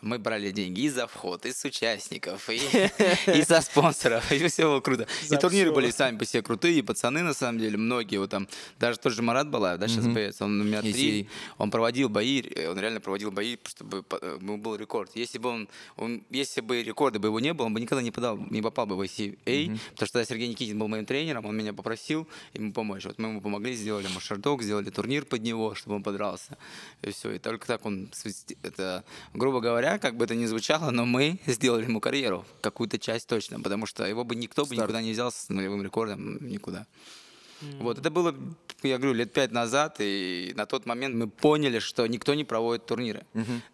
Мы 0.02 0.20
брали 0.20 0.52
деньги 0.52 0.82
и 0.82 0.90
за 0.90 1.08
вход, 1.08 1.46
и 1.46 1.54
с 1.54 1.64
участников, 1.64 2.50
и, 2.50 2.58
и 3.34 3.44
со 3.44 3.62
спонсоров, 3.62 4.30
и 4.30 4.46
все 4.50 4.66
было 4.66 4.82
круто. 4.82 5.08
За 5.26 5.38
и 5.38 5.40
турниры 5.40 5.70
всё. 5.70 5.76
были 5.76 5.90
сами 5.92 6.18
по 6.18 6.26
себе 6.26 6.42
крутые, 6.44 6.80
и 6.80 6.82
пацаны 6.82 7.22
на 7.24 7.34
самом 7.34 7.60
деле, 7.60 7.78
многие, 7.78 8.18
вот 8.18 8.30
там, 8.32 8.50
даже 8.78 9.00
тот 9.00 9.14
же 9.14 9.22
Марат 9.22 9.48
Балаев, 9.50 9.80
да, 9.80 9.88
сейчас 9.88 10.04
Мгм. 10.04 10.14
боец, 10.16 10.42
он 10.42 10.60
у 10.60 10.64
меня 10.66 10.82
три, 10.82 11.30
он 11.58 11.72
проводил 11.72 12.10
бои, 12.10 12.42
э, 12.42 12.68
он 12.70 12.78
реально 12.78 13.00
проводил 13.00 13.32
бои, 13.32 13.56
чтобы 13.66 14.04
э, 14.22 14.38
был 14.42 14.76
рекорд. 14.76 15.12
Если 15.16 15.38
бы 15.38 15.48
он, 15.48 15.70
он- 15.96 16.24
если 16.30 16.60
бы 16.60 16.84
рекорда 16.84 17.20
бы 17.20 17.30
его 17.30 17.40
не 17.40 17.54
было, 17.54 17.68
он 17.68 17.74
бы 17.74 17.80
никогда 17.80 18.02
не, 18.04 18.12
подал, 18.12 18.38
не 18.50 18.62
попал 18.62 18.86
бы 18.86 18.98
в 18.98 19.02
ICA, 19.02 19.68
потому 19.92 20.08
что 20.08 20.14
тогда 20.14 20.26
Сергей 20.26 20.50
Никитин 20.50 20.78
был 20.78 20.90
моим 20.90 21.06
тренером, 21.06 21.46
он 21.46 21.56
меня 21.56 21.72
попросил 21.72 22.28
ему 22.54 22.74
помочь. 22.74 23.06
Вот 23.06 23.18
мы 23.18 23.30
ему 23.30 23.40
помогли, 23.40 23.74
сделали 23.76 24.08
ему 24.10 24.20
шардок, 24.20 24.62
сделали 24.62 24.90
турнир 24.90 25.24
под 25.24 25.42
него, 25.42 25.74
чтобы 25.74 25.96
он 25.96 26.04
подрался. 26.04 26.49
И 27.01 27.12
все. 27.12 27.31
И 27.31 27.40
только 27.40 27.68
так 27.68 27.86
он, 27.86 28.12
это, 28.63 29.04
грубо 29.34 29.60
говоря, 29.62 30.00
как 30.00 30.16
бы 30.16 30.25
это 30.25 30.36
ни 30.36 30.46
звучало, 30.46 30.92
но 30.92 31.06
мы 31.06 31.40
сделали 31.46 31.84
ему 31.84 32.00
карьеру, 32.00 32.46
какую-то 32.62 33.00
часть 33.00 33.28
точно, 33.28 33.60
потому 33.60 33.86
что 33.86 34.06
его 34.06 34.24
бы 34.24 34.36
никто 34.36 34.63
бы 34.63 34.75
Старт. 34.75 34.81
никуда 34.81 35.01
не 35.01 35.12
взял 35.12 35.31
с 35.31 35.50
нулевым 35.50 35.84
рекордом, 35.84 36.38
никуда. 36.46 36.86
Вот, 37.80 37.98
это 38.00 38.10
было, 38.10 38.34
я 38.84 38.98
говорю, 38.98 39.14
лет 39.14 39.34
пять 39.34 39.52
назад, 39.52 39.98
и 40.00 40.54
на 40.56 40.66
тот 40.66 40.86
момент 40.86 41.16
мы 41.16 41.28
поняли, 41.30 41.80
что 41.80 42.08
никто 42.08 42.34
не 42.34 42.44
проводит 42.44 42.86
турниры. 42.86 43.26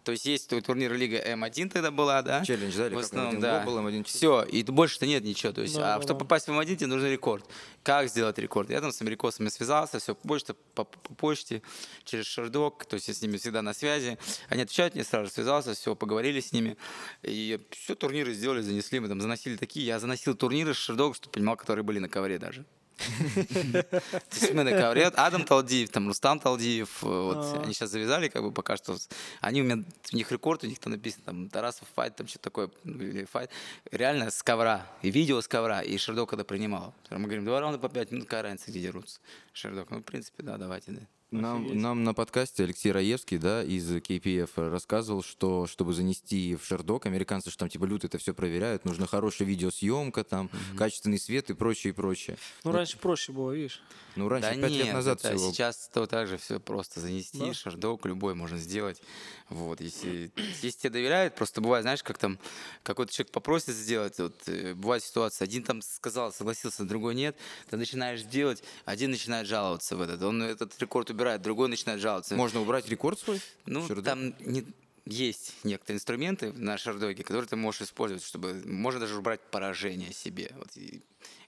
То 0.04 0.12
есть 0.12 0.26
есть 0.26 0.48
ту- 0.50 0.60
турнир 0.60 0.92
Лига 0.92 1.18
M-1 1.18 1.70
тогда 1.70 1.90
была, 1.90 2.22
да? 2.22 2.44
Челлендж, 2.44 2.76
да, 2.76 2.88
В 2.90 2.98
основном, 2.98 3.40
да. 3.40 3.60
был, 3.64 3.78
M-1 3.78 4.04
Все, 4.04 4.42
и 4.42 4.62
больше-то 4.64 5.06
нет 5.06 5.22
ничего. 5.24 5.52
То 5.52 5.62
есть, 5.62 5.76
Да, 5.76 5.94
а 5.94 5.98
да, 5.98 6.02
чтобы 6.02 6.18
да. 6.18 6.24
попасть 6.24 6.48
в 6.48 6.50
M-1, 6.50 6.76
тебе 6.76 6.86
нужен 6.86 7.10
рекорд. 7.10 7.44
Как 7.82 8.08
сделать 8.08 8.38
рекорд? 8.38 8.70
Я 8.70 8.80
там 8.80 8.90
с 8.92 9.00
америкосами 9.00 9.48
связался, 9.48 9.98
все, 10.00 10.14
почта 10.14 10.54
по, 10.74 10.84
по 10.84 11.14
почте, 11.14 11.62
через 12.04 12.26
Sherdog, 12.26 12.84
то 12.86 12.94
есть 12.94 13.06
я 13.08 13.14
с 13.14 13.22
ними 13.22 13.36
всегда 13.36 13.62
на 13.62 13.72
связи. 13.74 14.18
Они 14.48 14.62
отвечают 14.62 14.94
мне 14.94 15.04
сразу, 15.04 15.30
связался, 15.30 15.74
все, 15.74 15.94
поговорили 15.94 16.40
с 16.40 16.52
ними. 16.52 16.76
И 17.22 17.60
все 17.70 17.94
турниры 17.94 18.34
сделали, 18.34 18.60
занесли, 18.62 18.98
мы 19.00 19.08
там 19.08 19.20
заносили 19.20 19.56
такие. 19.56 19.86
Я 19.86 20.00
заносил 20.00 20.34
турниры 20.34 20.74
с 20.74 20.76
Sherdog, 20.76 21.14
чтобы 21.14 21.32
понимал, 21.32 21.56
которые 21.56 21.84
были 21.84 22.00
на 22.00 22.08
ковре 22.08 22.38
даже. 22.38 22.64
То 23.90 24.02
есть 24.32 24.54
мы 24.54 24.64
на 24.64 24.72
ковре, 24.72 25.06
Адам 25.06 25.44
Талдиев, 25.44 25.90
там 25.90 26.08
Рустам 26.08 26.40
Талдиев, 26.40 27.02
э, 27.02 27.06
вот, 27.06 27.36
А. 27.36 27.62
они 27.62 27.74
сейчас 27.74 27.90
завязали, 27.90 28.28
как 28.28 28.42
бы 28.42 28.52
пока 28.52 28.76
что, 28.76 28.96
они 29.40 29.60
у 29.62 29.64
меня, 29.64 29.84
у 30.12 30.16
них 30.16 30.32
рекорд, 30.32 30.64
у 30.64 30.66
них 30.66 30.78
там 30.78 30.92
написано, 30.92 31.24
там, 31.24 31.48
Тарасов 31.48 31.88
файт, 31.94 32.16
там 32.16 32.26
что-то 32.26 32.44
такое, 32.44 32.70
ну, 32.84 33.26
файт, 33.26 33.50
реально 33.90 34.30
с 34.30 34.42
ковра, 34.42 34.86
и 35.02 35.10
видео 35.10 35.40
с 35.40 35.48
ковра, 35.48 35.82
и 35.82 35.96
Шердок 35.98 36.30
когда 36.30 36.44
принимал. 36.44 36.94
Мы 37.10 37.24
говорим, 37.24 37.44
два 37.44 37.60
раунда 37.60 37.78
по 37.78 37.88
пять 37.88 38.10
минут, 38.10 38.26
какая 38.26 38.42
разница, 38.42 38.70
где 38.70 38.80
дерутся. 38.80 39.20
Шердок, 39.52 39.90
ну, 39.90 39.98
в 39.98 40.02
принципе, 40.02 40.42
да, 40.42 40.56
давайте, 40.56 40.92
да. 40.92 41.00
Нам, 41.32 41.76
нам 41.76 42.04
на 42.04 42.14
подкасте 42.14 42.62
Алексей 42.62 42.92
Раевский, 42.92 43.38
да, 43.38 43.64
из 43.64 43.90
KPF 43.90 44.70
рассказывал, 44.70 45.24
что 45.24 45.66
чтобы 45.66 45.92
занести 45.92 46.54
в 46.54 46.64
Шердок, 46.64 47.06
американцы 47.06 47.50
же 47.50 47.56
там 47.56 47.68
типа 47.68 47.84
люто 47.84 48.06
это 48.06 48.18
все 48.18 48.32
проверяют, 48.32 48.84
нужна 48.84 49.08
хорошая 49.08 49.48
видеосъемка, 49.48 50.22
там, 50.22 50.48
качественный 50.78 51.18
свет 51.18 51.50
и 51.50 51.54
прочее, 51.54 51.92
и 51.92 51.96
прочее. 51.96 52.36
Ну, 52.62 52.70
раньше 52.70 52.96
проще 52.98 53.32
было, 53.32 53.50
видишь. 53.50 53.82
Ну, 54.14 54.28
раньше, 54.28 54.50
да 54.50 54.68
нет, 54.68 54.70
лет 54.70 54.94
назад 54.94 55.18
это 55.18 55.36
всего. 55.36 55.50
сейчас 55.50 55.90
то 55.92 56.06
так 56.06 56.28
же 56.28 56.38
все 56.38 56.60
просто 56.60 57.00
занести, 57.00 57.40
Да? 57.40 57.52
шардок 57.52 58.06
любой 58.06 58.34
можно 58.34 58.56
сделать. 58.56 59.02
Вот, 59.48 59.80
если, 59.80 60.30
если 60.62 60.78
тебе 60.78 60.90
доверяют, 60.90 61.34
просто 61.34 61.60
бывает, 61.60 61.82
знаешь, 61.82 62.04
как 62.04 62.18
там 62.18 62.38
какой-то 62.84 63.12
человек 63.12 63.32
попросит 63.32 63.74
сделать, 63.74 64.18
вот, 64.18 64.34
э, 64.46 64.74
бывает 64.74 65.02
ситуация, 65.02 65.44
один 65.44 65.64
там 65.64 65.82
сказал, 65.82 66.32
согласился, 66.32 66.84
другой 66.84 67.16
нет, 67.16 67.36
ты 67.68 67.76
начинаешь 67.76 68.22
делать, 68.22 68.62
один 68.84 69.10
начинает 69.10 69.48
жаловаться 69.48 69.96
в 69.96 70.00
этот, 70.00 70.22
он 70.22 70.40
этот 70.40 70.80
рекорд 70.80 71.10
убирает, 71.16 71.42
другой 71.42 71.68
начинает 71.68 72.00
жаловаться. 72.00 72.36
Можно 72.36 72.60
убрать 72.60 72.88
рекорд 72.88 73.18
свой? 73.18 73.40
Ну, 73.64 73.86
там 74.02 74.34
не, 74.40 74.64
есть 75.06 75.54
некоторые 75.62 75.96
инструменты 75.96 76.52
на 76.52 76.76
шардоге, 76.76 77.22
которые 77.22 77.46
ты 77.48 77.56
можешь 77.56 77.82
использовать, 77.82 78.24
чтобы 78.24 78.62
можно 78.64 79.00
даже 79.00 79.16
убрать 79.16 79.40
поражение 79.40 80.12
себе. 80.12 80.50
Вот 80.56 80.68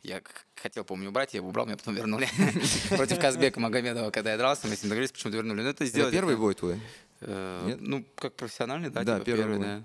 я 0.03 0.23
хотел, 0.55 0.85
помню, 0.85 1.09
убрать, 1.09 1.35
я 1.35 1.39
его 1.39 1.49
убрал, 1.49 1.67
меня 1.67 1.77
потом 1.77 1.95
вернули. 1.95 2.29
Против 2.89 3.19
Казбека 3.19 3.59
Магомедова, 3.59 4.11
когда 4.11 4.33
я 4.33 4.39
дрался, 4.39 4.69
мы 4.69 4.77
с 4.77 4.83
ним 4.83 4.91
договорились, 4.91 5.13
почему-то 5.13 5.37
вернули. 5.37 5.63
Но 5.63 5.71
это 5.71 5.85
сделать... 5.87 6.13
первый 6.13 6.37
бой 6.37 6.55
твой? 6.55 6.81
Э, 7.21 7.77
ну, 7.81 8.05
как 8.15 8.35
профессиональный, 8.35 8.91
да, 8.91 9.03
да 9.03 9.15
типа 9.15 9.27
первый, 9.27 9.43
первый, 9.43 9.59
да. 9.59 9.83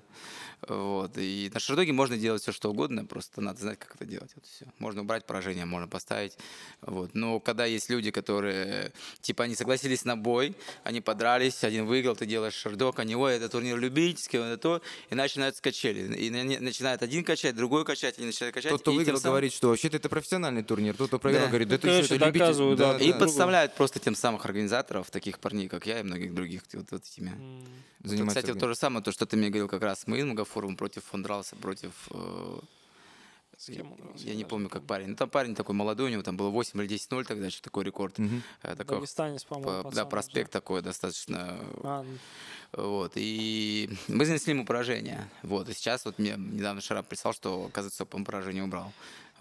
Вот. 0.68 1.18
И 1.18 1.52
на 1.54 1.60
шардоге 1.60 1.94
можно 1.94 2.18
делать 2.18 2.42
все, 2.42 2.52
что 2.52 2.72
угодно, 2.72 3.06
просто 3.06 3.42
надо 3.42 3.60
знать, 3.60 3.80
как 3.80 3.96
это 3.96 4.06
делать. 4.06 4.32
Вот 4.36 4.46
все. 4.46 4.66
Можно 4.80 5.02
убрать 5.02 5.26
поражение, 5.26 5.66
можно 5.66 5.88
поставить. 5.88 6.38
Вот. 6.82 7.14
Но 7.14 7.40
когда 7.40 7.66
есть 7.66 7.90
люди, 7.90 8.12
которые, 8.12 8.92
типа, 9.22 9.46
они 9.46 9.56
согласились 9.56 10.06
на 10.06 10.16
бой, 10.16 10.56
они 10.84 11.02
подрались, 11.02 11.64
один 11.64 11.86
выиграл, 11.86 12.16
ты 12.16 12.26
делаешь 12.26 12.54
шардок, 12.54 13.00
они, 13.00 13.16
ой, 13.16 13.36
это 13.36 13.50
турнир 13.50 13.78
любительский, 13.78 14.38
это 14.38 14.58
то, 14.58 14.82
и 15.10 15.16
начинают 15.16 15.60
качели. 15.60 16.16
И 16.16 16.30
начинает 16.30 17.04
один 17.04 17.24
качать, 17.24 17.56
другой 17.56 17.86
качать, 17.86 18.20
и 18.20 18.26
начинает 18.26 18.54
качать. 18.54 18.72
Тот, 18.72 18.82
кто 18.82 18.92
выиграл, 18.92 19.18
самым... 19.18 19.34
говорит, 19.34 19.54
что 19.54 19.70
вообще-то 19.70 19.98
это 19.98 20.10
профессиональный 20.10 20.64
турнир. 20.64 20.96
Тот, 20.96 21.08
кто 21.08 21.20
проиграл, 21.20 21.46
да. 21.46 21.50
говорит, 21.50 21.68
да, 21.70 21.76
это 21.76 21.88
все, 21.88 22.16
это 22.16 22.26
любитель. 22.26 22.76
Да, 22.76 22.98
да, 22.98 23.04
и 23.04 23.12
да. 23.12 23.20
подставляют 23.20 23.76
просто 23.76 24.00
тем 24.00 24.16
самых 24.16 24.46
организаторов, 24.46 25.10
таких 25.12 25.40
парней, 25.40 25.68
как 25.68 25.86
я 25.86 26.00
и 26.00 26.04
многих 26.04 26.34
других, 26.34 26.62
вот, 26.74 26.92
вот 26.92 27.04
этими. 27.04 27.30
Mm. 27.30 27.68
Заниматься. 28.04 28.42
Кстати, 28.42 28.60
то 28.60 28.68
же 28.68 28.76
самое, 28.76 29.04
то, 29.04 29.12
что 29.14 29.26
ты 29.26 29.38
мне 29.38 29.50
говорил 29.50 29.70
как 29.70 29.82
раз 29.82 30.02
с 30.02 30.08
моим 30.08 30.28
Магафоровым 30.54 30.78
против 30.78 31.04
фон 31.06 31.24
дрался 31.24 31.56
против... 31.56 31.92
Э, 32.12 32.60
с 33.58 33.66
кем 33.66 33.92
он 33.92 33.98
дрался? 33.98 34.26
Я 34.26 34.36
не 34.36 34.46
помню, 34.46 34.70
как 34.70 34.84
парень. 34.84 35.08
Ну, 35.08 35.16
там 35.16 35.30
парень 35.30 35.56
такой 35.56 35.76
молодой, 35.76 36.10
у 36.10 36.14
него 36.14 36.22
там 36.22 36.38
было 36.38 36.50
8 36.50 36.82
или 36.82 36.96
10-0 36.96 37.24
тогда, 37.26 37.50
что 37.50 37.62
такой 37.64 37.84
рекорд. 37.84 38.20
Угу. 38.20 38.30
Такой, 38.62 38.98
Дагестанец, 38.98 39.44
по-моему. 39.44 39.90
Да, 39.92 40.06
проспект 40.06 40.52
такой 40.52 40.82
достаточно... 40.82 41.60
А, 41.84 42.06
вот, 42.74 43.14
и 43.16 43.90
мы 44.08 44.26
занесли 44.26 44.54
ему 44.54 44.66
поражение. 44.66 45.30
Вот, 45.44 45.70
и 45.70 45.74
сейчас 45.74 46.06
вот 46.06 46.20
мне 46.20 46.36
недавно 46.38 46.82
Шарап 46.82 47.08
прислал, 47.08 47.34
что, 47.34 47.66
оказывается, 47.66 48.06
по 48.06 48.24
поражение 48.24 48.64
убрал. 48.64 48.92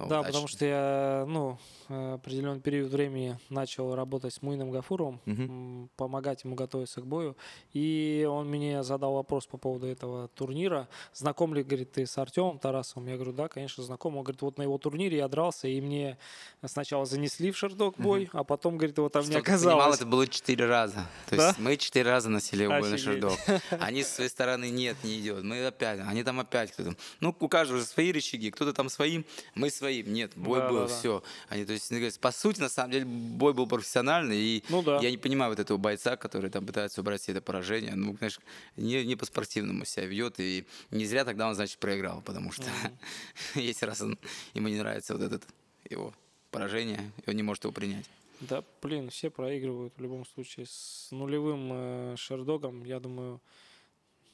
Да, 0.09 0.21
удачно. 0.21 0.23
потому 0.25 0.49
что 0.49 0.65
я, 0.65 1.25
ну, 1.29 1.59
э, 1.89 2.15
определенный 2.15 2.61
период 2.61 2.91
времени 2.91 3.39
начал 3.49 3.95
работать 3.95 4.35
с 4.35 4.43
Муином 4.43 4.71
Гафуровым, 4.71 5.21
угу. 5.27 5.89
помогать 5.97 6.45
ему 6.45 6.55
готовиться 6.55 7.01
к 7.01 7.07
бою. 7.07 7.37
И 7.73 8.27
он 8.31 8.49
мне 8.49 8.83
задал 8.83 9.15
вопрос 9.15 9.47
по 9.47 9.57
поводу 9.57 9.87
этого 9.87 10.29
турнира. 10.29 10.89
Знаком 11.13 11.55
ли, 11.55 11.63
говорит, 11.63 11.93
ты 11.93 12.07
с 12.07 12.19
Артемом 12.19 12.59
Тарасовым? 12.59 13.09
Я 13.09 13.17
говорю, 13.17 13.33
да, 13.33 13.49
конечно, 13.49 13.83
знаком. 13.83 14.17
Он 14.17 14.25
говорит, 14.25 14.43
вот 14.43 14.59
на 14.59 14.63
его 14.63 14.79
турнире 14.79 15.19
я 15.19 15.29
дрался, 15.29 15.69
и 15.69 15.81
мне 15.81 16.19
сначала 16.65 17.05
занесли 17.07 17.51
в 17.51 17.57
шардок 17.57 17.97
бой, 17.99 18.25
угу. 18.25 18.39
а 18.39 18.45
потом, 18.45 18.77
говорит, 18.77 18.99
его 18.99 19.09
там 19.09 19.23
Что 19.23 19.33
не 19.33 19.39
оказалось. 19.39 19.75
Понимал, 19.75 19.95
это 19.95 20.07
было 20.07 20.27
четыре 20.27 20.67
раза. 20.67 21.07
То 21.29 21.37
да? 21.37 21.49
есть 21.49 21.59
мы 21.59 21.77
четыре 21.77 22.11
раза 22.11 22.29
носили 22.29 22.65
его 22.65 22.79
бой 22.79 22.91
на 22.91 22.99
шардок. 22.99 23.39
Они 23.71 24.03
с 24.03 24.09
своей 24.09 24.31
стороны, 24.31 24.71
нет, 24.71 24.97
не 25.05 25.21
идет. 25.21 25.43
Мы 25.43 25.67
опять, 25.67 26.01
они 26.01 26.23
там 26.23 26.41
опять 26.41 26.73
кто-то. 26.73 26.95
Ну, 27.21 27.35
у 27.39 27.49
каждого 27.49 27.81
же 27.81 27.87
свои 27.87 28.13
рычаги, 28.13 28.51
кто-то 28.51 28.73
там 28.73 28.89
своим, 28.89 29.25
мы 29.55 29.71
своим. 29.93 30.13
Нет, 30.13 30.33
бой 30.37 30.61
да, 30.61 30.69
был, 30.69 30.79
да, 30.81 30.87
все. 30.87 31.23
Они, 31.49 31.65
то 31.65 31.73
есть, 31.73 32.21
по 32.21 32.33
сути, 32.33 32.61
на 32.61 32.69
самом 32.69 32.93
деле, 32.93 33.05
бой 33.05 33.53
был 33.55 33.67
профессиональный, 33.67 34.39
и 34.39 34.65
ну, 34.69 34.83
да. 34.83 34.99
я 35.01 35.11
не 35.11 35.17
понимаю 35.17 35.51
вот 35.51 35.59
этого 35.59 35.79
бойца, 35.79 36.17
который 36.17 36.51
там 36.51 36.67
пытается 36.67 37.01
убрать 37.01 37.23
себе 37.23 37.37
это 37.39 37.43
поражение. 37.43 37.95
Ну, 37.95 38.17
конечно, 38.17 38.43
не, 38.77 39.05
не 39.05 39.17
по-спортивному 39.17 39.85
себя 39.85 40.07
ведет, 40.07 40.39
и 40.39 40.67
не 40.91 41.05
зря 41.05 41.25
тогда 41.25 41.49
он, 41.49 41.55
значит, 41.55 41.79
проиграл, 41.79 42.23
потому 42.23 42.53
что 42.53 42.65
mm-hmm. 42.65 43.61
если 43.61 43.87
раз 43.87 44.01
он, 44.01 44.19
ему 44.55 44.69
не 44.69 44.79
нравится 44.79 45.15
вот 45.15 45.23
этот 45.23 45.45
его 45.89 46.13
поражение, 46.51 47.13
и 47.25 47.31
он 47.31 47.37
не 47.37 47.43
может 47.43 47.65
его 47.65 47.73
принять. 47.73 48.09
Да, 48.41 48.65
блин, 48.83 49.11
все 49.11 49.31
проигрывают 49.31 49.95
в 49.97 50.01
любом 50.01 50.27
случае. 50.27 50.67
С 50.67 51.09
нулевым 51.13 51.71
э, 51.73 52.15
шердогом, 52.17 52.85
я 52.85 52.99
думаю, 52.99 53.41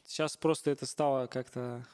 сейчас 0.07 0.37
просто 0.37 0.71
это 0.71 0.87
стало 0.87 1.27
как-то 1.27 1.85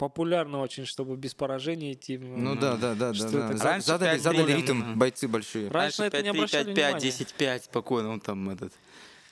популярно 0.00 0.60
очень, 0.62 0.86
чтобы 0.86 1.16
без 1.16 1.34
поражения 1.34 1.92
идти. 1.92 2.16
Ну 2.16 2.56
да, 2.56 2.76
да, 2.76 2.94
да, 2.94 3.12
да. 3.12 3.30
да. 3.30 3.48
Раньше 3.58 3.86
задали, 3.86 4.18
задали 4.18 4.52
ритм 4.52 4.98
бойцы 4.98 5.28
большие. 5.28 5.68
Раньше, 5.68 6.00
Раньше 6.00 6.02
это 6.04 6.16
5, 6.16 6.22
не 6.24 6.30
обращали 6.30 6.74
5, 6.74 6.92
5, 6.92 7.02
10, 7.02 7.34
5, 7.34 7.64
спокойно, 7.64 8.08
он 8.08 8.20
там 8.20 8.48
этот 8.48 8.72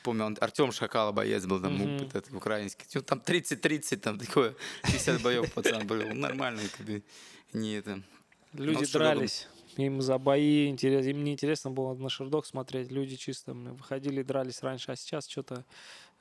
помню, 0.02 0.24
он, 0.24 0.36
Артем 0.40 0.72
Шакала 0.72 1.12
боец 1.12 1.44
был 1.44 1.60
там, 1.60 1.76
mm-hmm. 1.76 2.06
этот, 2.06 2.32
украинский. 2.32 2.86
Ну, 2.94 3.02
там 3.02 3.18
30-30, 3.18 3.96
там 3.96 4.18
такое, 4.18 4.54
50 4.84 5.22
боев 5.22 5.52
пацан 5.52 5.86
был. 5.86 6.02
Нормально, 6.14 6.62
как 6.76 6.86
бы, 6.86 7.02
не 7.52 7.74
это. 7.74 8.02
Люди 8.52 8.84
ну, 8.84 8.98
дрались. 8.98 9.48
Им 9.76 10.02
за 10.02 10.18
бои 10.18 10.68
интересно. 10.68 11.10
Им 11.10 11.24
не 11.24 11.32
интересно 11.32 11.70
было 11.70 11.94
на 11.94 12.08
шердок 12.08 12.46
смотреть. 12.46 12.90
Люди 12.90 13.16
чисто 13.16 13.52
выходили, 13.52 14.22
дрались 14.22 14.62
раньше, 14.62 14.92
а 14.92 14.96
сейчас 14.96 15.28
что-то 15.28 15.64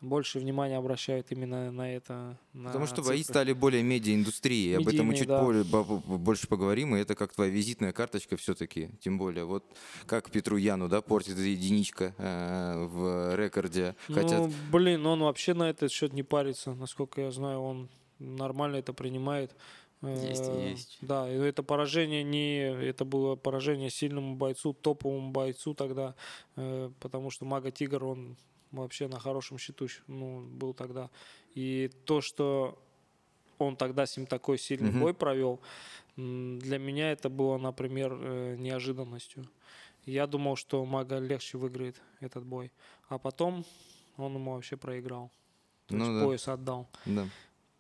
больше 0.02 0.40
внимания 0.40 0.78
обращают 0.78 1.32
именно 1.32 1.72
на 1.72 1.94
это. 1.94 2.38
На 2.54 2.70
Потому 2.70 2.86
что 2.86 2.98
цифры. 2.98 3.14
бои 3.14 3.24
стали 3.24 3.54
более 3.54 3.84
медиа-индустрией. 3.84 4.78
Об 4.78 4.88
этом 4.88 5.08
мы 5.08 5.16
чуть 5.16 5.28
да. 5.28 5.44
более, 5.44 5.64
больше 5.64 6.48
поговорим, 6.48 6.96
и 6.96 7.00
это 7.00 7.16
как 7.16 7.34
твоя 7.34 7.50
визитная 7.52 7.94
карточка 7.94 8.38
все-таки. 8.38 8.90
Тем 9.02 9.18
более, 9.18 9.46
вот 9.46 9.64
как 10.06 10.30
Петру 10.30 10.58
Яну, 10.58 10.88
да, 10.88 11.02
портит 11.02 11.38
единичка 11.38 12.14
э, 12.18 12.86
в 12.86 13.36
рекорде. 13.36 13.96
Хотят... 14.08 14.40
Ну, 14.40 14.52
блин, 14.72 15.06
он 15.06 15.22
вообще 15.22 15.54
на 15.54 15.70
этот 15.70 15.92
счет 15.92 16.14
не 16.14 16.24
парится. 16.24 16.74
Насколько 16.74 17.22
я 17.22 17.32
знаю, 17.32 17.62
он 17.62 17.90
нормально 18.20 18.78
это 18.78 18.94
принимает. 18.94 19.56
Есть, 20.04 20.44
э, 20.48 20.70
есть. 20.70 20.98
Да, 21.02 21.28
и 21.28 21.36
это 21.38 21.64
поражение 21.64 22.24
не, 22.24 22.60
это 22.60 23.04
было 23.04 23.36
поражение 23.36 23.90
сильному 23.90 24.36
бойцу, 24.36 24.74
топовому 24.74 25.32
бойцу 25.32 25.74
тогда, 25.74 26.14
э, 26.56 26.92
потому 27.00 27.32
что 27.32 27.46
Мага 27.46 27.72
Тигр, 27.72 28.04
он 28.04 28.38
вообще 28.72 29.08
на 29.08 29.20
хорошем 29.20 29.58
счету 29.58 29.88
ну, 30.08 30.42
был 30.42 30.74
тогда. 30.74 31.10
И 31.54 31.90
то, 32.06 32.22
что 32.22 32.82
он 33.58 33.76
тогда 33.76 34.06
с 34.06 34.18
ним 34.18 34.28
такой 34.28 34.58
сильный 34.58 34.92
mm-hmm. 34.92 35.00
бой 35.00 35.14
провел, 35.14 35.60
для 36.16 36.80
меня 36.80 37.12
это 37.12 37.30
было, 37.30 37.58
например, 37.58 38.18
э, 38.20 38.56
неожиданностью. 38.58 39.48
Я 40.06 40.26
думал, 40.26 40.56
что 40.56 40.84
Мага 40.86 41.20
легче 41.20 41.58
выиграет 41.58 42.02
этот 42.22 42.46
бой. 42.46 42.72
А 43.10 43.18
потом 43.18 43.66
он 44.16 44.36
ему 44.36 44.54
вообще 44.54 44.78
проиграл. 44.78 45.32
То 45.88 45.96
ну, 45.96 46.06
есть 46.06 46.20
да. 46.20 46.26
пояс 46.26 46.48
отдал. 46.48 46.90
Да. 47.06 47.28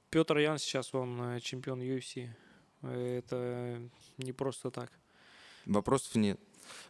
Петр 0.10 0.38
Ян 0.38 0.58
сейчас, 0.58 0.94
он 0.94 1.22
э, 1.22 1.39
чемпион 1.39 1.82
UFC. 1.82 2.29
Это 2.82 3.82
не 4.17 4.34
просто 4.34 4.72
так. 4.72 4.91
Вопросов 5.65 6.15
нет. 6.15 6.39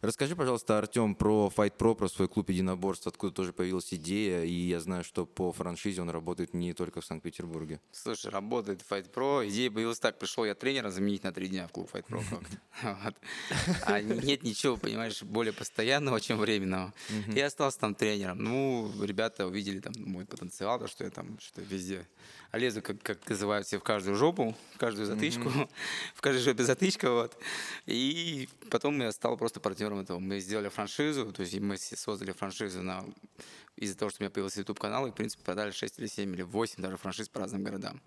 Расскажи, 0.02 0.36
пожалуйста, 0.36 0.78
Артем, 0.78 1.16
про 1.16 1.52
Fight 1.56 1.74
Pro, 1.78 1.96
про 1.96 2.08
свой 2.08 2.28
клуб 2.28 2.50
единоборств, 2.50 3.08
откуда 3.08 3.34
тоже 3.34 3.54
появилась 3.54 3.94
идея, 3.94 4.44
и 4.44 4.52
я 4.52 4.80
знаю, 4.80 5.04
что 5.04 5.26
по 5.26 5.52
франшизе 5.52 6.02
он 6.02 6.10
работает 6.10 6.54
не 6.54 6.74
только 6.74 7.02
в 7.02 7.06
Санкт-Петербурге. 7.06 7.80
Слушай, 7.92 8.32
работает 8.32 8.84
Fight 8.90 9.12
Pro, 9.12 9.48
идея 9.48 9.72
появилась 9.72 10.00
так, 10.00 10.20
пришел 10.20 10.46
я 10.46 10.56
тренера 10.56 10.90
заменить 10.90 11.24
на 11.24 11.32
три 11.32 11.48
дня 11.48 11.68
в 11.68 11.72
клуб 11.72 11.90
Fight 11.94 12.06
Pro. 12.08 12.22
А 13.86 14.02
нет 14.02 14.44
ничего, 14.44 14.78
понимаешь, 14.78 15.24
более 15.24 15.54
постоянного, 15.54 16.20
чем 16.22 16.38
временного. 16.38 16.94
Я 17.28 17.48
остался 17.48 17.80
там 17.80 17.96
тренером. 17.96 18.40
Ну, 18.40 18.92
ребята 19.02 19.48
увидели 19.48 19.80
там 19.80 19.94
мой 19.98 20.26
потенциал, 20.26 20.80
то, 20.80 20.88
что 20.88 21.04
я 21.04 21.10
там 21.10 21.40
что 21.40 21.62
везде 21.62 22.06
а 22.52 22.58
лезу, 22.58 22.82
как, 22.82 23.02
как 23.02 23.30
называют 23.30 23.68
все, 23.68 23.78
в 23.78 23.84
каждую 23.84 24.16
жопу, 24.16 24.56
в 24.74 24.78
каждую 24.78 25.06
затычку, 25.06 25.50
в 26.16 26.22
каждой 26.22 26.42
жопе 26.42 26.64
затычка, 26.64 27.12
вот. 27.12 27.38
И 27.86 28.48
потом 28.70 29.00
я 29.02 29.12
стал 29.12 29.38
просто 29.38 29.60
партнером 29.68 30.00
этого. 30.00 30.20
Мы 30.20 30.40
сделали 30.40 30.70
франшизу, 30.70 31.34
то 31.34 31.42
есть 31.42 31.60
мы 31.60 31.78
создали 31.78 32.32
франшизу 32.32 32.82
на 32.82 33.04
из-за 33.78 33.98
того, 33.98 34.10
что 34.10 34.22
у 34.22 34.24
меня 34.24 34.32
появился 34.32 34.60
YouTube-канал, 34.60 35.08
и, 35.08 35.12
в 35.12 35.14
принципе, 35.14 35.44
продали 35.44 35.72
6 35.72 36.00
или 36.00 36.08
7 36.08 36.34
или 36.34 36.42
8 36.42 36.82
даже 36.82 36.98
франшиз 36.98 37.30
по 37.30 37.40
разным 37.40 37.64
городам. 37.64 38.02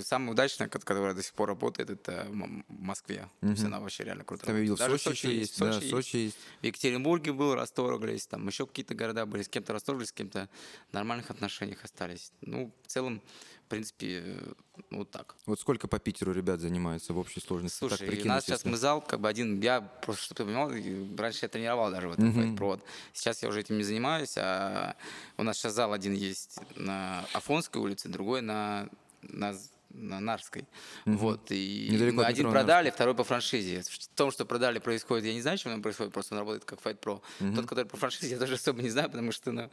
Самая 0.00 0.32
удачная, 0.32 0.68
которая 0.68 1.14
до 1.14 1.22
сих 1.22 1.32
пор 1.34 1.48
работает, 1.48 1.90
это 1.90 2.26
в 2.28 2.64
Москве. 2.68 3.28
Mm-hmm. 3.40 3.46
То 3.46 3.50
есть 3.52 3.64
она 3.64 3.80
вообще 3.80 4.04
реально 4.04 4.24
крутая. 4.24 4.46
Там 4.48 4.56
видел, 4.56 4.76
даже 4.76 4.96
в 4.96 5.02
Сочи, 5.02 5.22
Сочи 5.22 5.26
есть, 5.34 5.58
да, 5.58 5.72
Сочи, 5.72 5.88
Сочи 5.88 6.16
есть. 6.16 6.36
В 6.60 6.64
Екатеринбурге 6.64 7.32
был, 7.32 7.54
расторглись, 7.54 8.26
там 8.26 8.46
еще 8.46 8.66
какие-то 8.66 8.94
города 8.94 9.24
были, 9.24 9.42
с 9.42 9.48
кем-то 9.48 9.72
расторглись, 9.72 10.08
с 10.08 10.12
кем-то 10.12 10.48
в 10.90 10.92
нормальных 10.92 11.30
отношениях 11.30 11.84
остались. 11.84 12.32
Ну, 12.40 12.72
в 12.82 12.86
целом, 12.88 13.22
в 13.64 13.68
принципе, 13.68 14.22
э, 14.24 14.52
вот 14.90 15.10
так. 15.10 15.36
Вот 15.46 15.58
сколько 15.58 15.88
по 15.88 15.98
Питеру 15.98 16.32
ребят 16.32 16.60
занимаются 16.60 17.14
в 17.14 17.18
общей 17.18 17.40
сложности? 17.40 17.78
Слушай, 17.78 18.10
так, 18.10 18.24
у 18.24 18.28
нас 18.28 18.44
сейчас 18.44 18.64
мы 18.64 18.76
зал, 18.76 19.00
как 19.00 19.20
бы 19.20 19.28
один, 19.28 19.60
я 19.60 19.80
просто, 19.80 20.24
чтобы 20.24 20.38
ты 20.38 20.44
понимал, 20.44 21.16
раньше 21.16 21.38
я 21.42 21.48
тренировал 21.48 21.90
даже 21.90 22.08
в 22.08 22.12
этом 22.12 22.56
провод. 22.56 22.84
Сейчас 23.14 23.42
я 23.42 23.48
уже 23.48 23.60
этим 23.60 23.78
не 23.78 23.84
занимаюсь, 23.84 24.34
а 24.36 24.96
у 25.36 25.42
нас 25.42 25.56
сейчас 25.56 25.74
зал 25.74 25.92
один 25.92 26.14
есть 26.14 26.58
на 26.76 27.24
Афонской 27.32 27.80
улице, 27.80 28.08
другой 28.08 28.40
на, 28.42 28.88
на 29.22 29.54
на 29.94 30.20
Нарской. 30.20 30.64
Угу. 31.06 31.16
Вот, 31.16 31.50
и 31.50 31.88
Недалеко 31.90 32.16
мы 32.16 32.24
один 32.24 32.50
продали, 32.50 32.86
Нарской. 32.86 32.96
второй 32.96 33.14
по 33.14 33.24
франшизе. 33.24 33.82
В 33.82 34.08
том, 34.16 34.30
что 34.30 34.44
продали, 34.44 34.78
происходит, 34.78 35.24
я 35.24 35.32
не 35.32 35.40
знаю, 35.40 35.56
чем 35.56 35.72
оно 35.72 35.82
происходит, 35.82 36.12
просто 36.12 36.34
он 36.34 36.40
работает 36.40 36.64
как 36.64 36.80
Fight 36.80 36.98
Pro. 36.98 37.20
Угу. 37.40 37.54
Тот, 37.54 37.66
который 37.66 37.86
по 37.86 37.96
франшизе, 37.96 38.30
я 38.30 38.38
тоже 38.38 38.54
особо 38.54 38.82
не 38.82 38.90
знаю, 38.90 39.10
потому 39.10 39.32
что, 39.32 39.52
ну, 39.52 39.70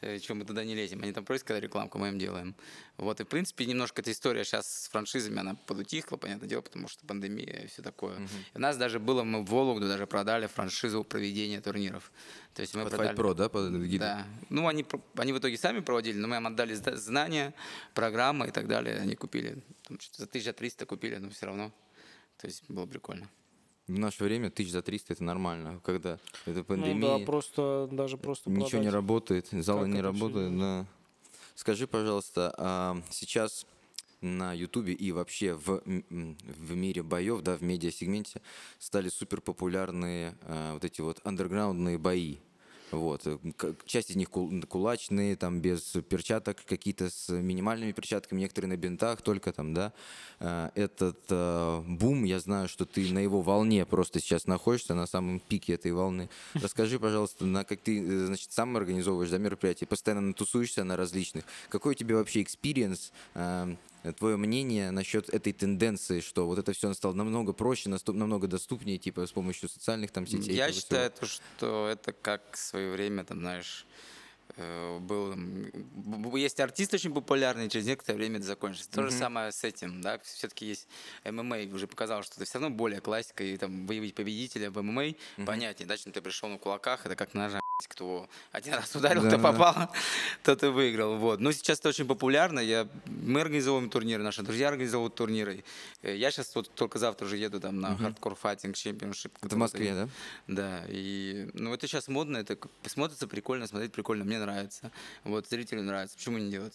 э, 0.00 0.18
чем 0.18 0.38
мы 0.38 0.44
туда 0.44 0.64
не 0.64 0.74
лезем. 0.74 1.02
Они 1.02 1.12
там 1.12 1.24
просят, 1.24 1.46
когда 1.46 1.60
рекламку 1.60 1.98
мы 1.98 2.08
им 2.08 2.18
делаем. 2.18 2.54
Вот, 2.98 3.20
и, 3.20 3.24
в 3.24 3.28
принципе, 3.28 3.64
немножко 3.66 4.02
эта 4.02 4.12
история 4.12 4.44
сейчас 4.44 4.84
с 4.84 4.88
франшизами, 4.88 5.40
она 5.40 5.56
подутихла, 5.66 6.16
понятное 6.16 6.48
дело, 6.48 6.60
потому 6.60 6.88
что 6.88 7.06
пандемия 7.06 7.64
и 7.64 7.66
все 7.66 7.82
такое. 7.82 8.16
И 8.54 8.56
у 8.56 8.60
нас 8.60 8.76
даже 8.76 9.00
было, 9.00 9.22
мы 9.24 9.42
в 9.42 9.46
Вологду 9.46 9.88
даже 9.88 10.06
продали 10.06 10.46
франшизу 10.46 11.02
проведения 11.04 11.60
турниров. 11.60 12.12
То 12.54 12.60
есть 12.60 12.74
мы 12.74 12.82
Под 12.84 12.92
продали- 12.92 13.16
Pro, 13.16 13.34
да, 13.34 13.48
под 13.48 13.70
гидом? 13.72 13.98
Да. 14.08 14.26
Ну, 14.50 14.68
они, 14.68 14.84
они 15.16 15.32
в 15.32 15.38
итоге 15.38 15.56
сами 15.56 15.80
проводили, 15.80 16.18
но 16.18 16.28
мы 16.28 16.36
им 16.36 16.46
отдали 16.46 16.74
знания, 16.74 17.54
программы 17.94 18.48
и 18.48 18.50
так 18.50 18.68
далее. 18.68 18.98
Они 18.98 19.14
купили, 19.14 19.62
там, 19.88 19.98
за 20.12 20.26
1300 20.26 20.84
купили, 20.84 21.16
но 21.16 21.30
все 21.30 21.46
равно. 21.46 21.72
То 22.36 22.46
есть 22.46 22.64
было 22.68 22.84
прикольно. 22.86 23.28
В 23.86 23.98
наше 23.98 24.22
время 24.24 24.50
тысяч 24.50 24.70
за 24.70 24.82
300 24.82 25.14
это 25.14 25.24
нормально. 25.24 25.80
Когда 25.82 26.18
это 26.46 26.58
Ну 26.58 26.64
пандемия, 26.64 27.18
да, 27.18 27.24
просто, 27.24 27.88
даже 27.90 28.16
просто 28.18 28.50
ничего 28.50 28.64
не 28.64 28.68
продать. 28.70 28.92
работает, 28.94 29.48
залы 29.50 29.86
Как 29.86 29.94
не 29.94 30.00
работают, 30.02 30.58
да. 30.58 30.86
Скажи, 31.54 31.86
пожалуйста, 31.86 32.54
а 32.58 33.02
сейчас 33.10 33.66
на 34.22 34.52
Ютубе 34.54 34.92
и 34.92 35.12
вообще 35.12 35.54
в, 35.54 35.82
в 35.84 36.74
мире 36.74 37.02
боев, 37.02 37.42
да, 37.42 37.56
в 37.56 37.62
медиасегменте 37.62 38.40
стали 38.78 39.08
супер 39.08 39.40
популярные 39.40 40.34
а, 40.42 40.74
вот 40.74 40.84
эти 40.84 41.00
вот 41.00 41.20
андерграундные 41.24 41.98
бои. 41.98 42.38
Вот. 42.92 43.22
э, 43.26 43.38
Часть 43.86 44.10
из 44.10 44.16
них 44.16 44.28
кул- 44.28 44.62
кулачные, 44.66 45.34
там 45.36 45.60
без 45.60 45.80
перчаток, 46.08 46.58
какие-то 46.64 47.08
с 47.08 47.30
минимальными 47.30 47.92
перчатками, 47.92 48.40
некоторые 48.40 48.68
на 48.68 48.76
бинтах 48.76 49.22
только 49.22 49.52
там, 49.52 49.72
да. 49.74 49.92
А, 50.38 50.70
Этот 50.74 51.18
а, 51.30 51.82
бум, 51.86 52.24
я 52.24 52.38
знаю, 52.38 52.68
что 52.68 52.84
ты 52.84 53.10
на 53.12 53.18
его 53.18 53.40
волне 53.40 53.86
просто 53.86 54.20
сейчас 54.20 54.46
находишься, 54.46 54.94
на 54.94 55.06
самом 55.06 55.40
пике 55.40 55.74
этой 55.74 55.92
волны. 55.92 56.28
Расскажи, 56.54 56.98
пожалуйста, 57.00 57.46
на 57.46 57.64
как 57.64 57.80
ты, 57.80 57.98
э, 57.98 58.26
значит, 58.26 58.52
сам 58.52 58.76
организовываешь 58.76 59.30
да, 59.30 59.38
мероприятия, 59.38 59.86
постоянно 59.86 60.34
тусуешься 60.34 60.84
на 60.84 60.96
различных. 60.96 61.44
Какой 61.70 61.92
у 61.92 61.94
тебя 61.94 62.16
вообще 62.16 62.42
experience, 62.42 63.10
твое 64.18 64.36
мнение 64.36 64.90
насчет 64.90 65.28
этой 65.28 65.52
тенденции, 65.52 66.20
что 66.20 66.46
вот 66.46 66.58
это 66.58 66.72
все 66.72 66.92
стало 66.94 67.12
намного 67.12 67.52
проще, 67.52 67.88
намного 67.88 68.48
доступнее, 68.48 68.98
типа 68.98 69.26
с 69.26 69.32
помощью 69.32 69.68
социальных 69.68 70.10
там 70.10 70.26
сетей? 70.26 70.54
Я 70.54 70.68
всего? 70.68 70.80
считаю, 70.80 71.10
то, 71.10 71.26
что 71.26 71.88
это 71.88 72.12
как 72.12 72.42
в 72.52 72.58
свое 72.58 72.92
время, 72.92 73.24
там, 73.24 73.40
знаешь, 73.40 73.86
был, 74.56 75.32
м, 75.32 75.62
б- 75.94 76.28
б- 76.30 76.38
есть 76.40 76.60
артист 76.60 76.92
очень 76.94 77.12
популярный, 77.14 77.68
через 77.68 77.86
некоторое 77.86 78.16
время 78.18 78.36
это 78.38 78.46
закончится. 78.46 78.90
То 78.90 79.02
же 79.04 79.10
самое 79.10 79.50
с 79.52 79.64
этим, 79.64 80.00
да, 80.00 80.18
все-таки 80.24 80.66
есть 80.66 80.86
ММА, 81.24 81.58
уже 81.74 81.86
показал, 81.86 82.22
что 82.22 82.34
это 82.36 82.44
все 82.44 82.58
равно 82.58 82.70
более 82.76 83.00
классика, 83.00 83.42
и 83.44 83.56
там 83.56 83.86
выявить 83.86 84.14
победителя 84.14 84.70
в 84.70 84.82
ММА 84.82 85.14
понятнее, 85.46 85.86
да, 85.86 85.96
чем 85.96 86.12
ты 86.12 86.20
пришел 86.20 86.48
на 86.48 86.58
кулаках, 86.58 87.06
это 87.06 87.16
как 87.16 87.34
на 87.34 87.44
ножах, 87.44 87.62
кто 87.88 88.28
один 88.52 88.74
раз 88.74 88.94
ударил, 88.94 89.22
Да, 89.22 89.28
кто 89.28 89.36
да. 89.38 89.42
попал, 89.52 89.92
тот 90.44 90.62
и 90.62 90.66
выиграл, 90.66 91.16
вот. 91.18 91.40
Но 91.40 91.50
сейчас 91.50 91.80
это 91.80 91.88
очень 91.88 92.06
популярно, 92.06 92.60
я, 92.60 92.86
мы 93.06 93.40
организовываем 93.40 93.90
турниры, 93.90 94.22
наши 94.22 94.42
друзья 94.42 94.68
организовывают 94.68 95.14
турниры. 95.16 95.64
Э, 96.02 96.14
Я 96.14 96.30
сейчас 96.30 96.54
вот 96.54 96.70
только 96.74 96.98
завтра 97.00 97.26
уже 97.26 97.38
еду 97.38 97.58
там 97.58 97.80
на 97.80 97.94
Hardcore 97.94 98.38
Fighting 98.40 98.72
Championship. 98.74 99.32
Это 99.42 99.56
в 99.56 99.58
Москве, 99.58 99.94
да? 99.94 100.08
да, 100.46 100.84
и 100.88 101.48
ну 101.54 101.74
это 101.74 101.88
сейчас 101.88 102.06
модно, 102.06 102.36
это 102.38 102.56
смотрится 102.86 103.26
прикольно, 103.26 103.66
смотреть 103.66 103.90
прикольно, 103.92 104.24
мне 104.24 104.38
нравится. 104.42 104.90
Вот 105.24 105.48
зрителю 105.48 105.82
нравится. 105.82 106.16
Почему 106.16 106.38
не 106.38 106.50
делать? 106.50 106.74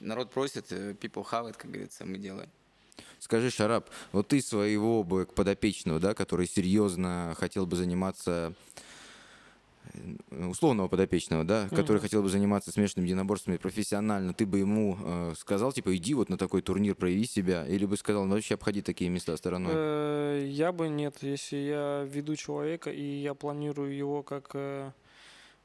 Народ 0.00 0.30
просит, 0.30 0.72
э, 0.72 0.92
people 0.92 1.26
have 1.30 1.48
it, 1.50 1.56
как 1.56 1.70
говорится, 1.70 2.04
мы 2.04 2.18
делаем. 2.18 2.48
Скажи, 3.20 3.50
Шарап, 3.50 3.90
вот 4.12 4.28
ты 4.28 4.40
своего 4.40 5.02
бы 5.04 5.26
подопечного, 5.26 5.98
да, 6.00 6.14
который 6.14 6.46
серьезно 6.46 7.34
хотел 7.38 7.66
бы 7.66 7.76
заниматься 7.76 8.52
э, 9.92 10.46
условного 10.48 10.88
подопечного, 10.88 11.44
да, 11.44 11.68
который 11.68 12.00
хотел 12.00 12.22
бы 12.22 12.28
заниматься 12.28 12.70
смешанными 12.70 13.06
единоборствами 13.08 13.56
профессионально, 13.56 14.34
ты 14.34 14.46
бы 14.46 14.58
ему 14.58 14.96
э, 15.00 15.34
сказал, 15.36 15.72
типа, 15.72 15.96
иди 15.96 16.14
вот 16.14 16.28
на 16.28 16.36
такой 16.38 16.62
турнир, 16.62 16.94
прояви 16.94 17.26
себя, 17.26 17.66
или 17.66 17.86
бы 17.86 17.96
сказал, 17.96 18.24
ну, 18.24 18.34
вообще 18.34 18.54
обходи 18.54 18.82
такие 18.82 19.10
места 19.10 19.36
стороной? 19.36 19.72
Э, 19.74 20.46
Я 20.48 20.72
бы 20.72 20.88
нет, 20.88 21.16
если 21.22 21.56
я 21.56 22.04
веду 22.08 22.36
человека 22.36 22.90
и 22.90 23.02
я 23.02 23.34
планирую 23.34 23.96
его 23.96 24.22
как 24.22 24.50
э, 24.54 24.92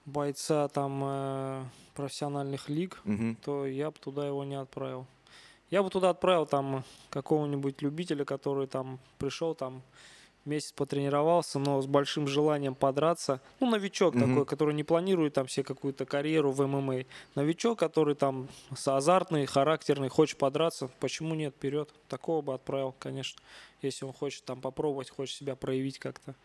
бойца 0.06 0.68
там 0.68 1.02
э, 1.04 1.64
профессиональных 1.96 2.70
лиг, 2.70 3.00
Мгм. 3.04 3.38
то 3.44 3.66
я 3.66 3.92
бы 3.92 3.98
туда 4.00 4.28
его 4.28 4.44
не 4.44 4.56
отправил. 4.56 5.06
Я 5.70 5.82
бы 5.82 5.90
туда 5.90 6.12
отправил 6.12 6.46
там 6.46 6.84
какого-нибудь 7.10 7.82
любителя, 7.82 8.26
который 8.26 8.68
там 8.68 9.00
пришел 9.18 9.56
там 9.56 9.82
месяц 10.46 10.74
потренировался, 10.74 11.58
но 11.58 11.82
с 11.82 11.86
большим 11.88 12.28
желанием 12.28 12.76
подраться. 12.76 13.40
Ну, 13.62 13.70
новичок 13.70 14.14
Мгм. 14.14 14.28
такой, 14.28 14.46
который 14.46 14.74
не 14.76 14.84
планирует 14.84 15.34
там 15.34 15.48
себе 15.48 15.64
какую-то 15.64 16.06
карьеру 16.06 16.52
в 16.52 16.68
ММА. 16.68 17.06
Новичок, 17.36 17.80
который 17.80 18.14
там 18.16 18.50
азартный, 18.86 19.46
характерный, 19.46 20.10
хочет 20.10 20.38
подраться. 20.38 20.90
Почему 21.00 21.34
нет? 21.34 21.56
Вперед. 21.56 21.90
Такого 22.10 22.42
бы 22.42 22.54
отправил, 22.54 22.94
конечно. 23.00 23.42
Если 23.82 24.04
он 24.06 24.12
хочет 24.14 24.44
там 24.44 24.60
попробовать, 24.60 25.10
хочет 25.10 25.38
себя 25.38 25.56
проявить 25.56 25.98
как-то. 25.98 26.36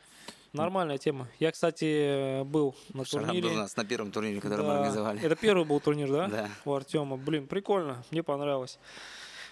Нормальная 0.53 0.99
тема. 0.99 1.29
Я, 1.39 1.51
кстати, 1.53 2.43
был 2.45 2.75
на 2.95 3.05
Шарап 3.05 3.27
турнире. 3.27 3.49
был 3.49 3.55
у 3.57 3.59
нас 3.61 3.77
на 3.77 3.85
первом 3.85 4.11
турнире, 4.13 4.41
который 4.41 4.63
мы 4.63 4.69
Да. 4.69 4.77
организовали. 4.79 5.21
Это 5.23 5.37
первый 5.37 5.65
был 5.65 5.79
турнир, 5.81 6.11
да? 6.11 6.29
Да. 6.29 6.49
У 6.65 6.73
Артема. 6.75 7.17
Блин, 7.17 7.47
прикольно. 7.47 8.03
Мне 8.11 8.23
понравилось. 8.23 8.79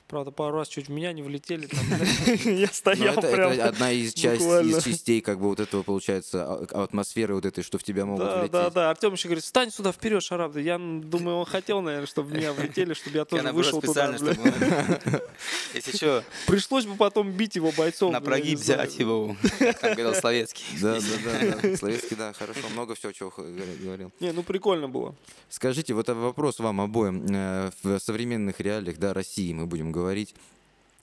Правда, 0.09 0.31
пару 0.31 0.57
раз 0.57 0.69
чуть 0.69 0.87
в 0.87 0.91
меня 0.93 1.13
не 1.13 1.23
влетели. 1.23 1.67
там. 1.67 1.81
Я 2.45 2.67
Ну, 2.69 2.73
стоял 2.73 3.15
это, 3.19 3.29
прям. 3.29 3.51
это 3.53 3.65
одна 3.69 3.91
из, 3.91 4.15
частей, 4.15 5.21
как 5.21 5.41
бы, 5.41 5.47
вот 5.49 5.59
этого, 5.61 5.83
получается, 5.83 6.45
а- 6.45 6.85
атмосферы 6.85 7.35
вот 7.35 7.45
этой, 7.45 7.65
что 7.65 7.79
в 7.79 7.83
тебя 7.83 8.07
могут 8.07 8.25
Да, 8.25 8.35
влететь. 8.37 8.53
да, 8.53 8.71
да. 8.71 8.91
Артем 8.91 9.15
еще 9.15 9.27
говорит, 9.29 9.43
встань 9.45 9.71
сюда 9.73 9.91
вперед, 9.93 10.23
Шарап. 10.23 10.53
Да 10.53 10.61
Я 10.61 10.79
думаю, 10.79 11.39
он 11.39 11.45
хотел, 11.47 11.81
наверное, 11.81 12.07
чтобы 12.07 12.29
в 12.31 12.33
меня 12.35 12.53
влетели, 12.53 12.95
чтобы 12.95 13.17
я 13.19 13.25
тоже 13.25 13.51
вышел 13.53 13.81
туда. 13.81 14.15
Если 15.75 15.97
что, 15.97 16.25
Пришлось 16.47 16.87
бы 16.87 16.95
потом 16.97 17.33
бить 17.33 17.57
его 17.57 17.73
бойцов. 17.73 18.13
на 18.13 18.19
не 18.21 18.25
прогиб 18.25 18.59
взять 18.59 18.99
его, 18.99 19.37
как 19.59 19.79
там 19.81 19.93
говорил 19.95 20.15
Словецкий. 20.15 20.65
Да, 20.81 20.99
да, 21.25 21.59
да. 21.63 21.77
Словецкий, 21.77 22.17
да, 22.17 22.33
хорошо, 22.33 22.61
много 22.73 22.95
всего, 22.95 23.13
чего 23.13 23.33
говорил. 23.37 24.13
Не, 24.21 24.33
ну 24.33 24.43
прикольно 24.43 24.89
было. 24.89 25.15
Скажите, 25.49 25.95
вот 25.95 26.09
вопрос 26.09 26.59
вам 26.59 26.81
обоим. 26.81 27.27
Э, 27.31 27.71
В 27.83 27.99
современных 27.99 28.61
реалиях, 28.61 28.99
да, 28.99 29.13
России 29.15 29.53
мы 29.53 29.67
будем 29.67 29.93
говорить, 29.97 30.35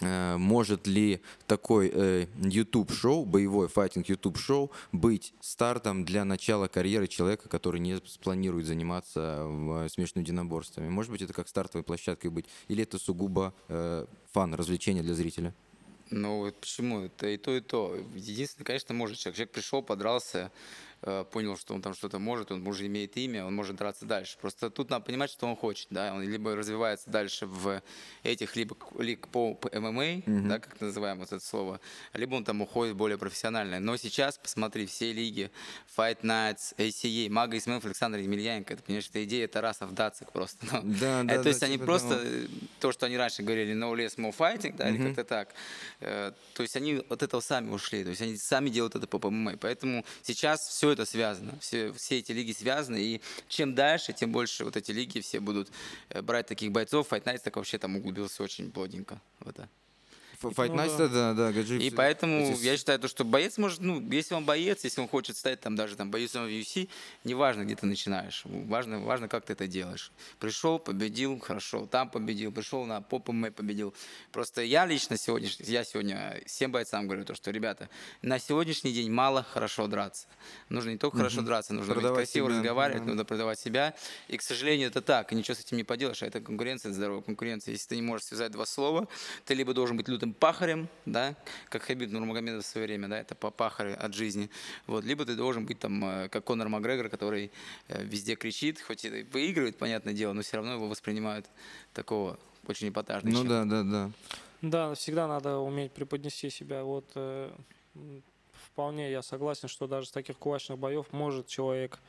э, 0.02 0.38
может 0.38 0.88
ли 0.88 1.22
такой 1.48 1.92
э, 1.94 2.28
YouTube-шоу, 2.38 3.26
боевой 3.26 3.68
файтинг 3.68 4.08
YouTube-шоу 4.10 4.72
быть 4.92 5.34
стартом 5.42 6.06
для 6.06 6.26
начала 6.26 6.68
карьеры 6.68 7.08
человека, 7.08 7.50
который 7.50 7.82
не 7.82 8.00
спланирует 8.06 8.66
заниматься 8.68 9.46
в 9.46 9.90
смешанными 9.90 10.26
единоборствами? 10.26 10.90
Может 10.90 11.12
быть, 11.12 11.22
это 11.22 11.34
как 11.34 11.48
стартовой 11.48 11.84
площадкой 11.84 12.28
быть? 12.28 12.46
Или 12.68 12.84
это 12.84 13.00
сугубо 13.00 13.54
э, 13.68 14.06
фан, 14.32 14.54
развлечение 14.54 15.04
для 15.04 15.16
зрителя? 15.16 15.54
Ну, 16.10 16.40
вот 16.40 16.56
почему? 16.60 17.06
Это 17.06 17.28
и 17.28 17.38
то, 17.38 17.56
и 17.56 17.62
то. 17.62 17.96
Единственное, 18.16 18.66
конечно, 18.66 18.94
может 18.94 19.18
человек. 19.18 19.38
Человек 19.38 19.52
пришел, 19.54 19.82
подрался, 19.82 20.40
э, 20.40 20.50
понял, 21.32 21.58
что 21.58 21.74
он 21.74 21.82
там 21.82 21.94
что-то 21.94 22.18
может, 22.20 22.52
он 22.52 22.66
уже 22.66 22.86
имеет 22.88 23.18
имя, 23.18 23.46
он 23.46 23.54
может 23.56 23.76
драться 23.76 24.06
дальше. 24.06 24.38
Просто 24.40 24.70
тут 24.70 24.90
надо 24.90 25.04
понимать, 25.06 25.30
что 25.32 25.48
он 25.48 25.56
хочет, 25.56 25.88
да, 25.90 26.14
он 26.14 26.22
либо 26.24 26.56
развивается 26.56 27.10
дальше 27.10 27.46
в 27.46 27.82
этих 28.24 28.56
либо 28.56 28.76
лиг 29.00 29.28
по 29.28 29.60
ММА, 29.74 30.22
да, 30.48 30.60
как 30.60 30.80
называем 30.80 31.20
вот 31.20 31.32
это 31.34 31.44
слово, 31.44 31.80
либо 32.14 32.36
он 32.36 32.46
там 32.46 32.62
уходит 32.62 32.96
более 32.96 33.18
профессиональное. 33.18 33.80
Но 33.80 33.98
сейчас, 33.98 34.38
посмотри, 34.38 34.86
все 34.86 35.12
лиги, 35.12 35.52
Fight 35.98 36.22
Nights, 36.22 36.74
ACA, 36.78 37.30
Мага 37.30 37.58
Исмеев, 37.58 37.84
Александр 37.86 38.20
Емельяненко, 38.20 38.74
это, 38.74 38.84
понимаешь, 38.84 39.08
это 39.10 39.24
идея 39.26 39.48
Тарасов 39.48 39.94
Дацик 39.94 40.32
просто. 40.32 40.66
ну. 40.72 40.82
Да, 40.84 41.22
Э, 41.22 41.24
да, 41.26 41.38
То 41.38 41.44
да, 41.44 41.50
есть 41.50 41.64
они 41.64 41.74
типа 41.74 41.86
просто, 41.86 42.10
того. 42.10 42.22
э, 42.24 42.48
то, 42.80 42.92
что 42.94 43.06
они 43.08 43.18
раньше 43.18 43.44
говорили, 43.44 43.74
no 43.74 43.94
less, 43.94 44.16
more 44.18 44.36
fighting, 44.36 44.76
да, 44.78 44.88
или 44.90 44.98
Мгм. 44.98 45.08
как-то 45.16 45.24
так. 45.26 45.54
Э, 46.00 46.32
То 46.54 46.64
есть 46.64 46.76
они 46.78 47.04
от 47.10 47.24
этого 47.24 47.42
сами 47.42 47.72
ушли, 47.72 48.04
то 48.04 48.10
есть 48.12 48.22
они 48.22 48.38
сами 48.38 48.70
делают 48.70 48.96
это 48.96 49.06
по 49.08 49.20
ПММ. 49.20 49.58
Поэтому 49.60 50.06
сейчас 50.22 50.62
все 50.68 50.93
это 50.94 51.06
связано, 51.06 51.54
все, 51.60 51.92
все 51.94 52.20
эти 52.20 52.32
лиги 52.32 52.52
связаны, 52.52 53.02
и 53.02 53.22
чем 53.48 53.76
дальше, 53.76 54.14
тем 54.14 54.32
больше 54.32 54.64
вот 54.64 54.78
эти 54.78 54.92
лиги 54.92 55.20
все 55.20 55.40
будут 55.40 55.70
э, 56.10 56.22
брать 56.22 56.48
таких 56.48 56.72
бойцов. 56.72 57.12
Fight 57.12 57.24
Nights 57.24 57.42
так 57.44 57.56
вообще 57.56 57.78
там 57.78 57.96
углубился 57.96 58.44
очень 58.44 58.72
плотненько 58.72 59.22
в 59.40 59.50
это. 59.50 59.68
Fight 60.42 60.70
Ну 60.70 60.76
Nights, 60.76 60.98
да. 60.98 61.08
да, 61.08 61.34
да, 61.34 61.52
Гаджи. 61.52 61.80
И 61.80 61.90
поэтому 61.90 62.56
я 62.58 62.78
считаю, 62.78 63.00
то, 63.00 63.08
что 63.08 63.24
боец 63.24 63.58
может, 63.58 63.80
ну, 63.80 64.02
если 64.12 64.34
он 64.36 64.46
боец, 64.46 64.84
если 64.84 65.02
он 65.02 65.08
хочет 65.08 65.38
стать 65.38 65.62
там 65.62 65.76
даже 65.76 65.96
там 65.96 66.12
боецом 66.12 66.46
в 66.46 66.50
UFC, 66.50 66.90
неважно, 67.24 67.64
где 67.64 67.76
ты 67.76 67.86
начинаешь, 67.86 68.44
важно, 68.46 69.00
важно, 69.00 69.28
как 69.28 69.46
ты 69.46 69.54
это 69.54 69.68
делаешь. 69.68 70.12
Пришел, 70.40 70.80
победил, 70.80 71.40
хорошо, 71.40 71.86
там 71.86 72.10
победил, 72.10 72.52
пришел 72.52 72.86
на 72.86 73.02
поп 73.02 73.30
ММА 73.30 73.52
победил. 73.52 73.94
Просто 74.32 74.62
я 74.62 74.86
лично 74.86 75.18
сегодня, 75.18 75.50
я 75.60 75.84
сегодня 75.84 76.42
всем 76.46 76.72
бойцам 76.72 77.08
говорю 77.08 77.26
то, 77.26 77.36
что, 77.36 77.52
ребята, 77.52 77.90
на 78.22 78.40
сегодняшний 78.40 78.92
день 78.94 79.12
мало 79.12 79.44
хорошо 79.44 79.88
драться. 79.88 80.28
Нужно 80.70 80.92
не 80.92 80.98
только 80.98 81.18
хорошо 81.18 81.42
драться, 81.42 81.74
нужно 81.74 81.94
Продавать 81.94 82.26
красиво 82.26 82.50
себя, 82.50 82.58
разговаривать, 82.58 83.04
да. 83.04 83.08
нужно 83.10 83.26
продавать 83.26 83.60
себя. 83.60 83.96
И, 84.28 84.38
к 84.38 84.42
сожалению, 84.42 84.90
это 84.90 85.02
так, 85.02 85.32
и 85.32 85.36
ничего 85.36 85.56
с 85.56 85.60
этим 85.60 85.78
не 85.78 85.84
поделаешь, 85.84 86.24
а 86.24 86.28
это 86.28 86.42
конкуренция, 86.42 86.90
это 86.90 86.98
здоровая 86.98 87.22
конкуренция. 87.22 87.74
Если 87.74 87.88
ты 87.90 87.96
не 87.96 88.02
можешь 88.02 88.28
связать 88.28 88.52
два 88.52 88.66
слова, 88.66 89.08
ты 89.46 89.54
либо 89.54 89.74
должен 89.74 89.98
быть 89.98 90.08
лютым 90.08 90.33
пахарем, 90.34 90.88
да, 91.06 91.36
как 91.70 91.84
Хабиб 91.84 92.12
Нурмагомедов 92.12 92.64
в 92.64 92.68
свое 92.68 92.88
время, 92.88 93.08
да, 93.08 93.20
это 93.20 93.36
пахарь 93.36 93.94
от 93.94 94.14
жизни, 94.14 94.50
вот, 94.88 95.04
либо 95.04 95.26
ты 95.26 95.36
должен 95.36 95.66
быть 95.66 95.80
там, 95.80 96.04
э, 96.04 96.30
как 96.30 96.44
Конор 96.44 96.70
Макгрегор, 96.70 97.10
который 97.10 97.52
э, 97.88 98.04
везде 98.04 98.36
кричит, 98.36 98.82
хоть 98.82 99.06
и 99.06 99.24
выигрывает, 99.24 99.78
понятное 99.78 100.14
дело, 100.14 100.34
но 100.34 100.42
все 100.42 100.58
равно 100.58 100.74
его 100.74 100.88
воспринимают 100.88 101.46
такого 101.94 102.40
очень 102.68 102.90
эпатажного 102.90 103.44
Ну 103.44 103.50
да, 103.50 103.66
да, 103.66 103.84
да. 103.84 104.12
Да, 104.62 104.94
всегда 104.96 105.28
надо 105.28 105.58
уметь 105.58 105.92
преподнести 105.92 106.50
себя. 106.50 106.84
Вот 106.84 107.06
э, 107.16 107.52
вполне 108.74 109.12
я 109.12 109.22
согласен, 109.22 109.68
что 109.68 109.88
даже 109.88 110.08
с 110.08 110.12
таких 110.12 110.38
кулачных 110.38 110.80
боев 110.80 111.08
может 111.12 111.48
человек 111.48 112.00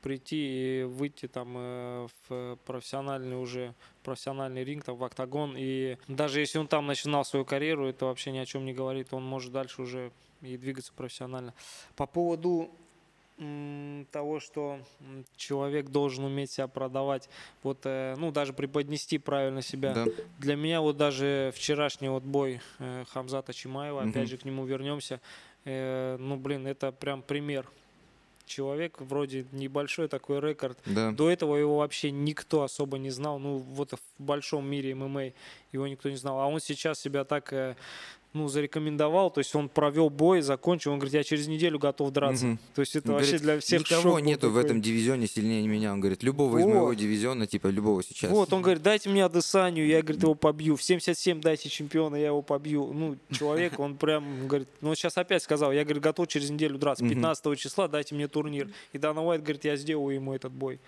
прийти 0.00 0.80
и 0.80 0.82
выйти 0.84 1.26
там 1.28 1.54
э, 1.56 2.08
в 2.28 2.56
профессиональный 2.66 3.36
уже 3.36 3.74
профессиональный 4.02 4.64
ринг, 4.64 4.84
там 4.84 4.96
в 4.96 5.04
октагон. 5.04 5.54
И 5.56 5.96
даже 6.08 6.40
если 6.40 6.58
он 6.58 6.66
там 6.66 6.86
начинал 6.86 7.24
свою 7.24 7.44
карьеру, 7.44 7.86
это 7.86 8.06
вообще 8.06 8.30
ни 8.32 8.38
о 8.38 8.46
чем 8.46 8.64
не 8.64 8.72
говорит. 8.72 9.12
Он 9.12 9.22
может 9.24 9.52
дальше 9.52 9.82
уже 9.82 10.10
и 10.40 10.56
двигаться 10.56 10.92
профессионально. 10.96 11.52
По 11.96 12.06
поводу 12.06 12.70
того, 14.10 14.40
что 14.40 14.80
человек 15.36 15.90
должен 15.90 16.24
уметь 16.24 16.50
себя 16.50 16.66
продавать, 16.66 17.28
вот, 17.62 17.78
э, 17.84 18.16
ну, 18.18 18.32
даже 18.32 18.52
преподнести 18.52 19.18
правильно 19.18 19.62
себя. 19.62 19.94
Да. 19.94 20.06
Для 20.40 20.56
меня 20.56 20.80
вот 20.80 20.96
даже 20.96 21.52
вчерашний 21.54 22.08
вот 22.08 22.24
бой 22.24 22.60
э, 22.80 23.04
Хамзата 23.12 23.52
Чимаева, 23.52 24.00
Мгм. 24.00 24.10
опять 24.10 24.28
же 24.28 24.38
к 24.38 24.44
нему 24.44 24.64
вернемся, 24.64 25.20
ну, 25.64 26.36
блин, 26.36 26.66
это 26.66 26.92
прям 26.92 27.20
пример. 27.22 27.68
Человек 28.48 29.00
вроде 29.00 29.46
небольшой 29.52 30.08
такой 30.08 30.40
рекорд, 30.40 30.78
Да. 30.86 31.12
до 31.12 31.30
этого 31.30 31.56
его 31.56 31.78
вообще 31.78 32.10
никто 32.10 32.62
особо 32.62 32.98
не 32.98 33.10
знал. 33.10 33.38
Ну, 33.38 33.58
вот 33.58 33.92
в 33.92 34.22
большом 34.22 34.68
мире 34.68 34.94
ММА 34.94 35.32
его 35.72 35.86
никто 35.86 36.08
не 36.10 36.16
знал. 36.16 36.40
А 36.40 36.46
он 36.46 36.58
сейчас 36.60 36.98
себя 36.98 37.24
так, 37.24 37.52
э, 37.52 37.76
ну, 38.34 38.48
зарекомендовал. 38.48 39.30
То 39.30 39.38
есть 39.38 39.54
он 39.54 39.68
провел 39.68 40.10
бой, 40.10 40.42
закончил. 40.42 40.92
Он 40.92 40.98
говорит, 40.98 41.14
я 41.14 41.24
через 41.24 41.48
неделю 41.48 41.78
готов 41.78 42.10
драться. 42.12 42.46
Мгм. 42.46 42.58
То 42.74 42.80
есть 42.80 42.94
это 42.96 43.08
Он 43.08 43.14
вообще 43.14 43.38
говорит, 43.38 43.42
для 43.42 43.60
всех 43.60 43.80
Никого 43.80 44.02
шок 44.02 44.20
нету 44.22 44.48
в 44.48 44.54
такой. 44.54 44.64
этом 44.64 44.82
дивизионе 44.82 45.26
сильнее 45.26 45.66
меня. 45.66 45.92
Он 45.92 46.00
говорит, 46.00 46.22
любого 46.22 46.58
из 46.58 46.64
Вот. 46.64 46.70
моего 46.70 46.94
дивизиона, 46.94 47.46
типа 47.46 47.68
любого 47.68 48.02
сейчас. 48.02 48.30
Вот, 48.30 48.52
он 48.52 48.62
говорит, 48.62 48.82
дайте 48.82 49.08
мне 49.08 49.24
Адесанию, 49.24 49.86
я, 49.86 50.02
говорит, 50.02 50.22
его 50.22 50.34
побью. 50.34 50.76
В 50.76 50.82
77 50.82 51.40
дайте 51.40 51.68
чемпиона, 51.68 52.16
я 52.16 52.26
его 52.26 52.42
побью. 52.42 52.92
Ну, 52.92 53.16
человек, 53.30 53.78
он 53.80 53.96
прям 53.96 54.46
говорит, 54.46 54.68
ну, 54.80 54.94
сейчас 54.94 55.16
опять 55.16 55.42
сказал, 55.42 55.72
я, 55.72 55.84
говорит, 55.84 56.02
готов 56.02 56.28
через 56.28 56.50
неделю 56.50 56.78
драться. 56.78 57.04
Мгм. 57.04 57.14
15 57.14 57.56
числа 57.58 57.88
дайте 57.88 58.14
мне 58.14 58.28
турнир. 58.28 58.68
И 58.92 58.98
Дана 58.98 59.22
Уайт 59.22 59.42
говорит, 59.42 59.64
я 59.64 59.76
сделаю 59.76 60.14
ему 60.14 60.34
этот 60.34 60.52
бой. 60.52 60.78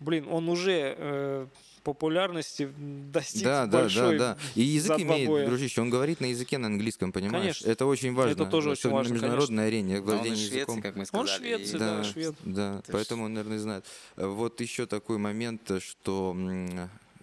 Блин, 0.00 0.26
он 0.30 0.48
уже 0.48 0.94
э, 0.98 1.46
популярности 1.86 2.68
достиг 3.12 3.44
Да, 3.44 3.64
да, 3.66 3.70
да, 3.72 3.78
большой. 3.82 4.18
да. 4.18 4.36
И 4.56 4.62
язык 4.62 4.98
имеет, 4.98 5.28
боя. 5.28 5.46
дружище. 5.46 5.80
Он 5.80 5.88
говорит 5.88 6.20
на 6.20 6.26
языке 6.26 6.58
на 6.58 6.66
английском, 6.66 7.12
понимаешь? 7.12 7.60
Конечно. 7.60 7.70
Это 7.70 7.86
очень 7.86 8.12
важно. 8.12 8.32
Это 8.32 8.46
тоже 8.46 8.70
очень 8.70 8.90
важно, 8.90 9.10
на 9.10 9.14
международной 9.14 9.66
арене. 9.68 9.96
А 9.96 9.98
он 10.00 10.04
владение 10.04 10.32
из 10.34 10.40
Швеции, 10.40 10.56
языком. 10.56 10.82
как 10.82 10.96
мы 10.96 11.00
Он 11.00 11.06
сказали. 11.06 11.38
швец, 11.56 11.74
и- 11.74 11.78
да, 11.78 12.04
швед. 12.04 12.34
Да, 12.44 12.82
То 12.84 12.92
поэтому 12.92 13.24
он, 13.24 13.34
наверное, 13.34 13.58
знает. 13.60 13.84
Вот 14.16 14.60
еще 14.60 14.86
такой 14.86 15.18
момент, 15.18 15.70
что 15.80 16.34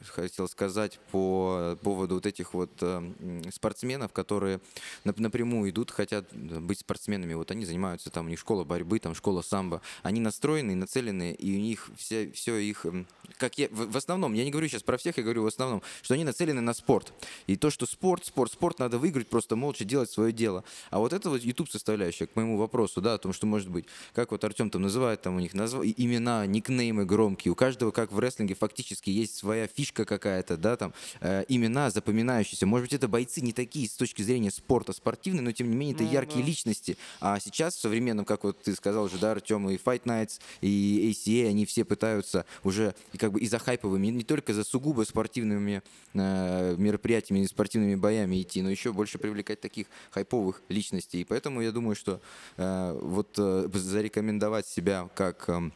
хотел 0.07 0.47
сказать 0.47 0.99
по 1.11 1.77
поводу 1.81 2.15
вот 2.15 2.25
этих 2.25 2.53
вот 2.53 2.71
э, 2.81 2.85
м, 3.19 3.51
спортсменов, 3.51 4.11
которые 4.13 4.59
нап- 5.05 5.19
напрямую 5.21 5.69
идут, 5.69 5.91
хотят 5.91 6.25
э, 6.31 6.59
быть 6.59 6.79
спортсменами. 6.79 7.33
Вот 7.33 7.51
они 7.51 7.65
занимаются, 7.65 8.09
там 8.09 8.25
у 8.25 8.29
них 8.29 8.39
школа 8.39 8.63
борьбы, 8.63 8.99
там 8.99 9.15
школа 9.15 9.41
самбо. 9.41 9.81
Они 10.01 10.19
настроены, 10.19 10.75
нацелены, 10.75 11.33
и 11.33 11.55
у 11.55 11.59
них 11.59 11.89
все, 11.97 12.31
все 12.31 12.57
их, 12.57 12.85
м, 12.85 13.07
как 13.37 13.57
я, 13.57 13.67
в, 13.71 13.95
основном, 13.97 14.33
я 14.33 14.43
не 14.43 14.51
говорю 14.51 14.67
сейчас 14.67 14.83
про 14.83 14.97
всех, 14.97 15.17
я 15.17 15.23
говорю 15.23 15.43
в 15.43 15.47
основном, 15.47 15.81
что 16.01 16.13
они 16.13 16.23
нацелены 16.23 16.61
на 16.61 16.73
спорт. 16.73 17.13
И 17.47 17.55
то, 17.55 17.69
что 17.69 17.85
спорт, 17.85 18.25
спорт, 18.25 18.51
спорт 18.51 18.79
надо 18.79 18.97
выиграть, 18.97 19.27
просто 19.27 19.55
молча 19.55 19.85
делать 19.85 20.09
свое 20.09 20.31
дело. 20.31 20.63
А 20.89 20.99
вот 20.99 21.13
это 21.13 21.29
вот 21.29 21.41
YouTube 21.43 21.69
составляющая, 21.69 22.27
к 22.27 22.35
моему 22.35 22.57
вопросу, 22.57 23.01
да, 23.01 23.13
о 23.13 23.17
том, 23.17 23.33
что 23.33 23.45
может 23.45 23.69
быть, 23.69 23.85
как 24.13 24.31
вот 24.31 24.43
Артем 24.43 24.69
там 24.69 24.81
называет, 24.81 25.21
там 25.21 25.35
у 25.35 25.39
них 25.39 25.53
назва... 25.53 25.83
и- 25.83 25.93
имена, 25.97 26.45
никнеймы 26.47 27.05
громкие, 27.05 27.51
у 27.51 27.55
каждого, 27.55 27.91
как 27.91 28.11
в 28.11 28.19
рестлинге, 28.19 28.55
фактически 28.55 29.09
есть 29.11 29.35
своя 29.35 29.67
фишка 29.67 29.92
какая-то, 29.93 30.57
да, 30.57 30.75
там, 30.75 30.93
э, 31.21 31.45
имена 31.47 31.89
запоминающиеся. 31.89 32.65
Может 32.65 32.85
быть, 32.85 32.93
это 32.93 33.07
бойцы 33.07 33.41
не 33.41 33.53
такие 33.53 33.87
с 33.87 33.93
точки 33.93 34.21
зрения 34.21 34.51
спорта 34.51 34.93
спортивные, 34.93 35.41
но 35.41 35.51
тем 35.51 35.69
не 35.69 35.75
менее 35.75 35.95
это 35.95 36.03
Ну 36.03 36.11
яркие 36.11 36.41
да. 36.41 36.47
личности. 36.47 36.97
А 37.19 37.39
сейчас 37.39 37.75
в 37.75 37.81
современном, 37.81 38.25
как 38.25 38.43
вот 38.43 38.61
ты 38.61 38.75
сказал 38.75 39.05
уже, 39.05 39.17
да, 39.17 39.31
Артем, 39.31 39.69
и 39.69 39.77
Fight 39.77 40.03
Nights, 40.03 40.39
и 40.61 41.11
ACA, 41.11 41.49
они 41.49 41.65
все 41.65 41.85
пытаются 41.85 42.45
уже 42.63 42.95
как 43.17 43.31
бы 43.31 43.39
и 43.39 43.47
за 43.47 43.59
хайповыми, 43.59 44.07
не 44.07 44.23
только 44.23 44.53
за 44.53 44.63
сугубо 44.63 45.03
спортивными 45.03 45.81
э, 46.13 46.75
мероприятиями 46.77 47.43
и 47.43 47.47
спортивными 47.47 47.95
боями 47.95 48.41
идти, 48.41 48.61
но 48.61 48.69
еще 48.69 48.93
больше 48.93 49.17
привлекать 49.17 49.61
таких 49.61 49.87
хайповых 50.11 50.61
личностей. 50.69 51.21
И 51.21 51.23
поэтому 51.23 51.61
я 51.61 51.71
думаю, 51.71 51.95
что 51.95 52.21
э, 52.57 52.99
вот 53.01 53.35
э, 53.37 53.69
зарекомендовать 53.73 54.67
себя 54.67 55.09
как, 55.15 55.47
эм, 55.49 55.73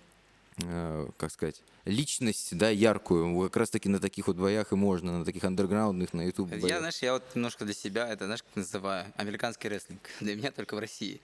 э, 0.64 1.08
как 1.18 1.32
сказать, 1.32 1.62
личность, 1.88 2.56
да, 2.58 2.69
яркую, 2.69 3.43
как 3.45 3.58
раз 3.58 3.69
таки 3.69 3.89
на 3.89 4.00
таких 4.00 4.28
вот 4.28 4.36
боях 4.36 4.71
и 4.71 4.76
можно, 4.76 5.19
на 5.19 5.26
таких 5.26 5.43
андерграундных, 5.43 6.13
на 6.13 6.21
YouTube 6.26 6.52
Я, 6.52 6.58
боях. 6.60 6.80
знаешь, 6.80 6.97
я 7.02 7.13
вот 7.13 7.23
немножко 7.36 7.65
для 7.65 7.73
себя, 7.73 8.08
это, 8.08 8.26
знаешь, 8.26 8.43
как 8.43 8.56
называю, 8.56 9.06
американский 9.15 9.69
рестлинг. 9.69 10.02
Для 10.19 10.36
меня 10.36 10.52
только 10.52 10.76
в 10.76 10.80
России. 10.80 11.21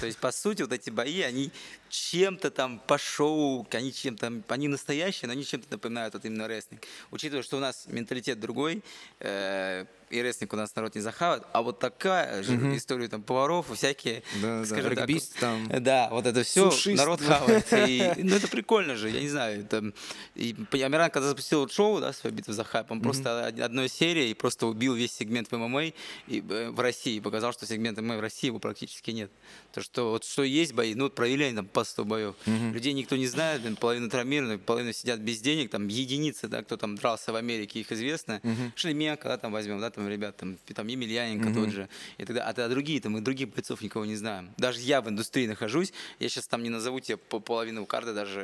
То 0.00 0.06
есть, 0.06 0.18
по 0.18 0.30
сути, 0.32 0.62
вот 0.62 0.72
эти 0.72 0.90
бои, 0.90 1.22
они 1.22 1.50
чем-то 1.88 2.50
там 2.50 2.78
по 2.86 2.98
шоу, 2.98 3.66
они 3.72 3.92
чем-то, 3.92 4.42
они 4.48 4.68
настоящие, 4.68 5.26
но 5.28 5.32
они 5.32 5.44
чем-то 5.44 5.66
напоминают 5.70 6.14
вот 6.14 6.24
именно 6.24 6.46
рестлинг. 6.48 6.82
Учитывая, 7.10 7.42
что 7.42 7.56
у 7.56 7.60
нас 7.60 7.84
менталитет 7.86 8.40
другой, 8.40 8.82
э, 9.20 9.84
и 10.10 10.20
рестлинг 10.22 10.52
у 10.52 10.56
нас 10.56 10.74
народ 10.76 10.94
не 10.94 11.00
захавает, 11.00 11.42
а 11.52 11.62
вот 11.62 11.78
такая 11.78 12.42
же 12.42 12.54
история 12.76 13.08
там 13.08 13.22
поваров, 13.22 13.70
и 13.70 13.74
всякие, 13.74 14.22
Да, 14.42 14.60
да, 14.60 14.66
скажем 14.66 14.90
так, 14.94 14.98
регбист 15.08 15.38
там. 15.38 15.68
да, 15.82 16.08
вот 16.10 16.26
это 16.26 16.42
все 16.42 16.70
Сушист. 16.70 16.98
народ 16.98 17.20
хавает. 17.22 17.66
И, 17.88 18.12
ну, 18.18 18.36
это 18.36 18.46
прикольно 18.48 18.96
же, 18.96 19.08
я 19.08 19.20
не 19.20 19.28
знаю. 19.28 19.60
Это, 19.60 19.92
и 20.34 20.54
Амиран, 20.82 21.10
когда 21.10 21.28
запустил 21.28 21.68
шоу, 21.68 22.00
да, 22.00 22.12
свою 22.12 22.34
битву 22.34 22.52
за 22.52 22.64
хайп, 22.64 22.90
он 22.90 23.00
просто 23.00 23.48
од- 23.48 23.60
одной 23.60 23.88
серии 23.88 24.30
и 24.30 24.34
просто 24.34 24.66
убил 24.66 24.94
весь 24.94 25.12
сегмент 25.12 25.50
в 25.50 25.56
ММА 25.56 25.84
и, 25.84 25.92
э, 26.28 26.70
в 26.70 26.80
России. 26.80 27.16
И 27.16 27.20
показал, 27.20 27.52
что 27.52 27.66
сегмент 27.66 27.98
ММА 28.00 28.16
в 28.16 28.20
России 28.20 28.46
его 28.48 28.58
практически 28.58 29.10
нет. 29.10 29.30
То, 29.72 29.80
что 29.82 30.10
вот 30.10 30.24
что 30.24 30.42
есть 30.42 30.72
бои, 30.74 30.94
ну, 30.94 31.04
вот 31.04 31.14
провели 31.14 31.44
они 31.44 31.56
там 31.56 31.66
по 31.66 31.84
100 31.84 32.04
боев. 32.04 32.34
Людей 32.72 32.92
никто 32.92 33.16
не 33.16 33.26
знает, 33.26 33.62
половина 33.78 34.08
травмированы, 34.10 34.58
половина 34.58 34.92
сидят 34.92 35.20
без 35.20 35.40
денег, 35.40 35.70
там 35.70 35.88
единицы, 35.88 36.48
да, 36.48 36.62
кто 36.62 36.76
там 36.76 36.96
дрался 36.96 37.32
в 37.32 37.36
Америке, 37.36 37.80
их 37.80 37.92
известно. 37.92 38.40
Шлеменко, 38.74 39.28
да, 39.28 39.36
там 39.38 39.52
возьмем, 39.52 39.80
да, 39.80 39.90
там 39.90 40.08
ребят, 40.08 40.36
там, 40.36 40.56
там 40.74 40.86
Емельяненко 40.86 41.52
тот 41.54 41.70
же. 41.70 41.88
И 42.18 42.24
тогда, 42.24 42.44
а 42.44 42.52
тогда 42.52 42.68
другие, 42.68 43.00
там, 43.00 43.12
мы 43.12 43.20
других 43.20 43.48
бойцов 43.50 43.82
никого 43.82 44.04
не 44.04 44.16
знаем. 44.16 44.50
Даже 44.56 44.80
я 44.80 45.00
в 45.00 45.08
индустрии 45.08 45.46
нахожусь, 45.46 45.92
я 46.18 46.28
сейчас 46.28 46.46
там 46.46 46.62
не 46.62 46.70
назову 46.70 47.00
тебе 47.00 47.16
по 47.16 47.40
половину 47.40 47.86
карты 47.86 48.12
даже 48.14 48.40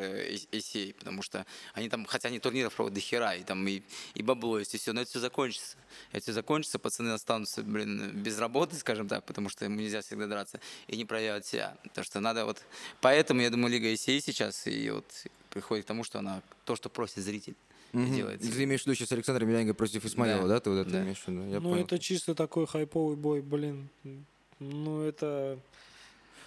ACA, 0.53 0.94
потому 0.94 1.23
что 1.23 1.47
они 1.75 1.89
там, 1.89 2.05
хотя 2.07 2.29
они 2.29 2.39
турниров 2.39 2.75
проводят 2.75 2.95
до 2.95 3.01
хера, 3.01 3.35
и 3.35 3.43
там 3.43 3.67
и, 3.69 3.83
и 4.15 4.23
бабло 4.23 4.59
есть, 4.59 4.75
и 4.75 4.79
все, 4.79 4.93
но 4.93 5.01
это 5.01 5.11
все 5.11 5.21
закончится. 5.21 5.77
Это 6.13 6.23
все 6.23 6.33
закончится, 6.33 6.79
пацаны 6.79 7.11
останутся, 7.11 7.63
блин, 7.63 8.11
без 8.15 8.39
работы, 8.39 8.77
скажем 8.77 9.09
так, 9.09 9.25
потому 9.25 9.49
что 9.49 9.65
ему 9.65 9.77
нельзя 9.81 10.03
всегда 10.03 10.27
драться, 10.27 10.61
и 10.87 10.97
не 10.97 11.05
проявят 11.05 11.47
себя. 11.47 11.77
Потому 11.85 12.05
что 12.05 12.21
надо 12.21 12.45
вот... 12.45 12.63
Поэтому, 13.01 13.41
я 13.41 13.51
думаю, 13.51 13.73
Лига 13.73 13.93
ACA 13.93 14.21
сейчас 14.21 14.67
и 14.67 14.91
вот 14.91 15.05
приходит 15.51 15.85
к 15.85 15.89
тому, 15.89 16.05
что 16.05 16.19
она 16.19 16.43
то, 16.65 16.77
что 16.77 16.89
просит 16.89 17.19
зритель, 17.25 17.55
и 17.93 17.97
Мгм. 17.97 18.15
делает. 18.15 18.41
Ты 18.41 18.65
имеешь 18.65 18.83
в 18.83 18.87
виду 18.87 18.95
сейчас 18.95 19.13
Александр 19.13 19.43
Емельяненко 19.43 19.75
против 19.75 20.05
Исмаилова, 20.05 20.47
Да, 20.47 20.55
да? 20.55 20.61
Ты 20.61 20.71
вот 20.71 20.77
это 20.81 20.91
да. 20.91 21.03
имеешь 21.03 21.19
в 21.19 21.29
виду? 21.29 21.43
Я 21.49 21.61
ну, 21.61 21.71
понял. 21.71 21.85
это 21.85 21.99
чисто 21.99 22.35
такой 22.35 22.67
хайповый 22.67 23.17
бой, 23.17 23.41
блин. 23.41 23.89
Ну, 24.61 25.03
это... 25.03 25.59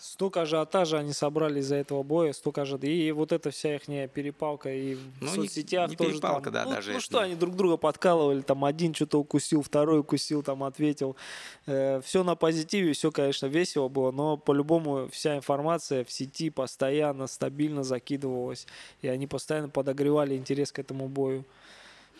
Столько 0.01 0.41
ажиотажа 0.41 0.97
они 0.97 1.13
собрали 1.13 1.59
из-за 1.59 1.75
этого 1.75 2.01
боя, 2.01 2.33
столько 2.33 2.63
ажиотажа. 2.63 2.91
И 2.91 3.11
вот 3.11 3.31
эта 3.31 3.51
вся 3.51 3.75
их 3.75 3.87
перепалка 4.07 4.73
и 4.73 4.95
в 4.95 4.99
Ну, 5.21 5.27
не- 5.27 5.35
соцсетях 5.35 5.91
не 5.91 5.95
тоже 5.95 6.13
перепалка, 6.13 6.45
там, 6.45 6.53
да, 6.53 6.63
ну, 6.65 6.71
даже 6.71 6.93
ну 6.93 6.99
что, 6.99 7.19
они 7.19 7.35
друг 7.35 7.55
друга 7.55 7.77
подкалывали, 7.77 8.41
там 8.41 8.65
один 8.65 8.95
что-то 8.95 9.19
укусил, 9.19 9.61
второй 9.61 9.99
укусил, 9.99 10.41
там 10.41 10.63
ответил. 10.63 11.15
все 11.65 12.23
на 12.23 12.35
позитиве, 12.35 12.93
все, 12.93 13.11
конечно, 13.11 13.45
весело 13.45 13.89
было, 13.89 14.11
но 14.11 14.37
по-любому 14.37 15.07
вся 15.11 15.37
информация 15.37 16.03
в 16.03 16.11
сети 16.11 16.49
постоянно, 16.49 17.27
стабильно 17.27 17.83
закидывалась, 17.83 18.65
и 19.03 19.07
они 19.07 19.27
постоянно 19.27 19.69
подогревали 19.69 20.35
интерес 20.35 20.71
к 20.71 20.79
этому 20.79 21.07
бою. 21.07 21.45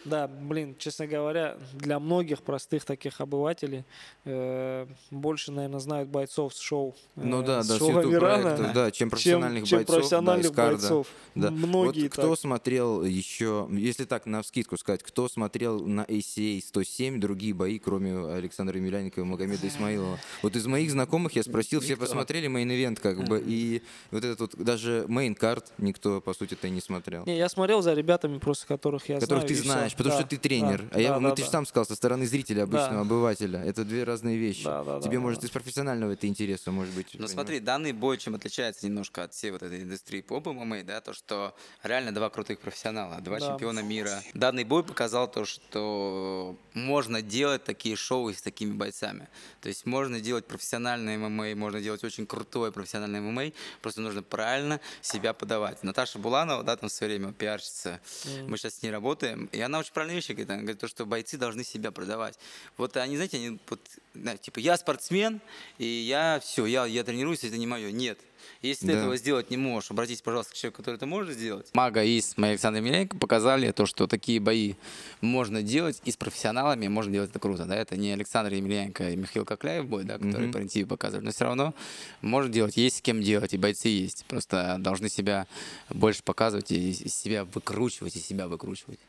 Да, 0.06 0.28
блин, 0.28 0.76
честно 0.80 1.06
говоря, 1.06 1.58
для 1.74 2.00
многих 2.00 2.42
простых 2.42 2.86
таких 2.86 3.22
обывателей 3.22 3.84
э, 4.26 4.88
больше, 5.12 5.52
наверное, 5.52 5.80
знают 5.80 6.10
бойцов 6.10 6.54
с 6.56 6.60
шоу. 6.60 6.96
э, 7.16 7.22
Ну 7.24 7.44
да, 7.44 7.58
да, 7.58 7.64
с 7.64 7.80
YouTube 7.80 8.20
проектов, 8.20 8.74
да, 8.74 8.90
чем 8.92 9.10
профессиональных 9.12 9.66
чем 9.68 9.80
бойцов, 9.80 9.96
профессиональных 9.96 10.52
да, 10.54 10.68
бойцов. 10.70 11.08
Да. 11.36 11.52
Многие 11.52 12.04
вот 12.04 12.12
кто 12.14 12.30
так. 12.32 12.40
смотрел 12.40 13.04
еще, 13.04 13.68
если 13.72 14.06
так 14.06 14.26
на 14.26 14.42
вскидку 14.42 14.78
сказать, 14.78 15.04
кто 15.04 15.28
смотрел 15.30 15.80
на 15.86 16.02
ACA 16.02 16.62
107 16.62 17.20
другие 17.20 17.54
бои, 17.54 17.78
кроме 17.78 18.18
Александра 18.34 18.78
Емельяненко 18.78 19.22
и 19.22 19.24
Магомеда 19.24 19.68
Исмаилова? 19.68 20.18
Вот 20.42 20.56
из 20.56 20.66
моих 20.66 20.90
знакомых 20.92 21.36
я 21.36 21.44
спросил, 21.44 21.80
все 21.80 21.92
Никто. 21.92 22.06
посмотрели 22.06 22.48
main 22.48 22.71
event 22.71 23.00
как 23.00 23.24
бы, 23.28 23.40
и 23.46 23.84
вот 24.10 24.24
этот 24.26 24.40
вот 24.40 24.56
даже 24.66 25.06
main 25.08 25.40
card 25.40 25.72
никто, 25.78 26.22
по 26.22 26.34
сути-то, 26.34 26.68
и 26.68 26.72
не 26.72 26.82
смотрел. 26.82 27.24
Не, 27.26 27.38
я 27.38 27.50
смотрел 27.50 27.82
за 27.82 27.94
ребятами, 27.94 28.40
просто 28.40 28.66
которых 28.66 29.08
я 29.10 29.20
Которых 29.20 29.44
знаю. 29.44 29.48
ты 29.48 29.54
и 29.54 29.58
всё. 29.58 29.64
знаешь 29.66 29.91
знаешь, 29.92 29.98
потому 29.98 30.10
да, 30.10 30.20
что 30.20 30.28
ты 30.30 30.38
тренер. 30.38 30.82
да, 30.84 30.90
а 30.92 31.00
я, 31.00 31.10
да, 31.10 31.20
ну, 31.20 31.30
да, 31.30 31.36
ты 31.36 31.42
же 31.42 31.48
да. 31.48 31.52
сам 31.52 31.66
сказал, 31.66 31.86
со 31.86 31.96
стороны 31.96 32.26
зрителя, 32.26 32.64
обычного 32.64 32.94
Да. 32.96 33.02
обывателя. 33.02 33.60
Это 33.64 33.84
две 33.86 34.04
разные 34.04 34.38
вещи. 34.38 34.64
Да, 34.64 34.84
да, 34.84 35.00
Тебе, 35.02 35.18
да, 35.18 35.22
может, 35.22 35.42
да. 35.42 35.48
из 35.48 35.52
профессионального 35.52 36.12
это 36.14 36.28
интереса, 36.28 36.72
может 36.72 36.94
быть. 36.94 37.08
Ну 37.08 37.12
понимаешь? 37.20 37.32
смотри, 37.32 37.60
данный 37.60 37.94
бой 37.94 38.18
чем 38.18 38.36
отличается 38.36 38.86
немножко 38.86 39.24
от 39.24 39.34
всей 39.34 39.52
вот 39.52 39.64
этой 39.64 39.82
индустрии 39.84 40.22
поп 40.22 40.48
ММА, 40.48 40.84
да, 40.84 41.02
то, 41.02 41.14
что 41.14 41.56
реально 41.84 42.12
два 42.14 42.30
крутых 42.30 42.60
профессионала, 42.60 43.20
два 43.22 43.40
Да. 43.40 43.48
чемпиона 43.52 43.80
мира. 43.82 44.22
Данный 44.34 44.64
бой 44.64 44.84
показал 44.84 45.30
то, 45.30 45.46
что 45.46 46.56
можно 46.74 47.22
делать 47.22 47.64
такие 47.64 47.96
шоу 47.96 48.32
с 48.32 48.42
такими 48.42 48.74
бойцами. 48.74 49.28
То 49.62 49.70
есть 49.70 49.86
можно 49.86 50.20
делать 50.20 50.46
профессиональное 50.46 51.18
ММА, 51.18 51.56
можно 51.56 51.82
делать 51.82 52.04
очень 52.04 52.26
крутое 52.26 52.72
профессиональное 52.72 53.22
ММА, 53.22 53.52
просто 53.82 54.02
нужно 54.02 54.24
правильно 54.24 54.80
себя 55.02 55.34
подавать. 55.34 55.84
Наташа 55.84 56.20
Буланова, 56.20 56.64
да, 56.64 56.76
там 56.76 56.90
в 56.90 56.94
свое 56.94 57.18
время 57.18 57.34
пиарщица, 57.34 58.00
мы 58.48 58.58
сейчас 58.58 58.76
с 58.76 58.84
ней 58.84 58.92
работаем, 58.92 59.46
и 59.52 59.60
она 59.60 59.80
очень 59.82 59.94
правильные 59.94 60.16
вещи 60.16 60.32
говорит, 60.32 60.50
она 60.50 60.60
говорит, 60.60 60.80
то, 60.80 60.88
что 60.88 61.06
бойцы 61.06 61.38
должны 61.38 61.64
себя 61.64 61.92
продавать. 61.92 62.38
Вот 62.78 62.98
они, 62.98 63.16
знаете, 63.16 63.38
они 63.38 63.60
вот, 63.70 63.82
да, 64.14 64.38
типа, 64.38 64.60
я 64.60 64.78
спортсмен, 64.78 65.42
и 65.78 65.86
я 65.86 66.40
все, 66.42 66.66
я, 66.66 66.86
я 66.86 67.04
тренируюсь, 67.04 67.44
это 67.44 67.58
не 67.58 67.68
мое. 67.68 67.92
Нет. 67.92 68.20
Если 68.62 68.88
ты 68.88 68.94
Да. 68.94 69.00
этого 69.00 69.18
сделать 69.18 69.52
не 69.52 69.58
можешь, 69.58 69.92
обратись, 69.92 70.22
пожалуйста, 70.22 70.54
к 70.54 70.56
человеку, 70.56 70.78
который 70.82 70.96
это 70.96 71.06
может 71.06 71.36
сделать. 71.36 71.70
Мага 71.74 72.04
и 72.04 72.20
с 72.20 72.38
моей 72.38 72.54
Александром 72.54 72.86
Миленко 72.86 73.18
показали 73.18 73.72
то, 73.72 73.86
что 73.86 74.08
такие 74.08 74.40
бои 74.40 74.76
можно 75.22 75.62
делать, 75.62 76.02
и 76.06 76.12
с 76.12 76.18
профессионалами 76.18 76.88
можно 76.88 77.14
делать 77.14 77.30
это 77.30 77.40
круто. 77.40 77.66
Да? 77.66 77.76
Это 77.76 77.98
не 77.98 78.12
Александр 78.12 78.54
Емельяненко 78.54 79.12
и 79.12 79.16
Михаил 79.16 79.46
Кокляев 79.46 79.86
бой, 79.86 80.04
да, 80.04 80.18
которые 80.18 80.48
Мгм. 80.50 80.70
по 80.70 80.88
показывали, 80.96 81.26
но 81.26 81.32
все 81.32 81.46
равно 81.46 81.76
можно 82.22 82.52
делать, 82.52 82.78
есть 82.78 82.98
с 82.98 83.02
кем 83.02 83.22
делать, 83.22 83.54
и 83.54 83.58
бойцы 83.58 83.90
есть. 83.90 84.26
Просто 84.26 84.78
должны 84.80 85.10
себя 85.10 85.48
больше 85.90 86.24
показывать 86.24 86.72
и 86.72 86.90
из 86.92 87.16
себя 87.16 87.46
выкручивать, 87.46 88.16
и 88.16 88.20
себя 88.20 88.48
выкручивать. 88.48 89.00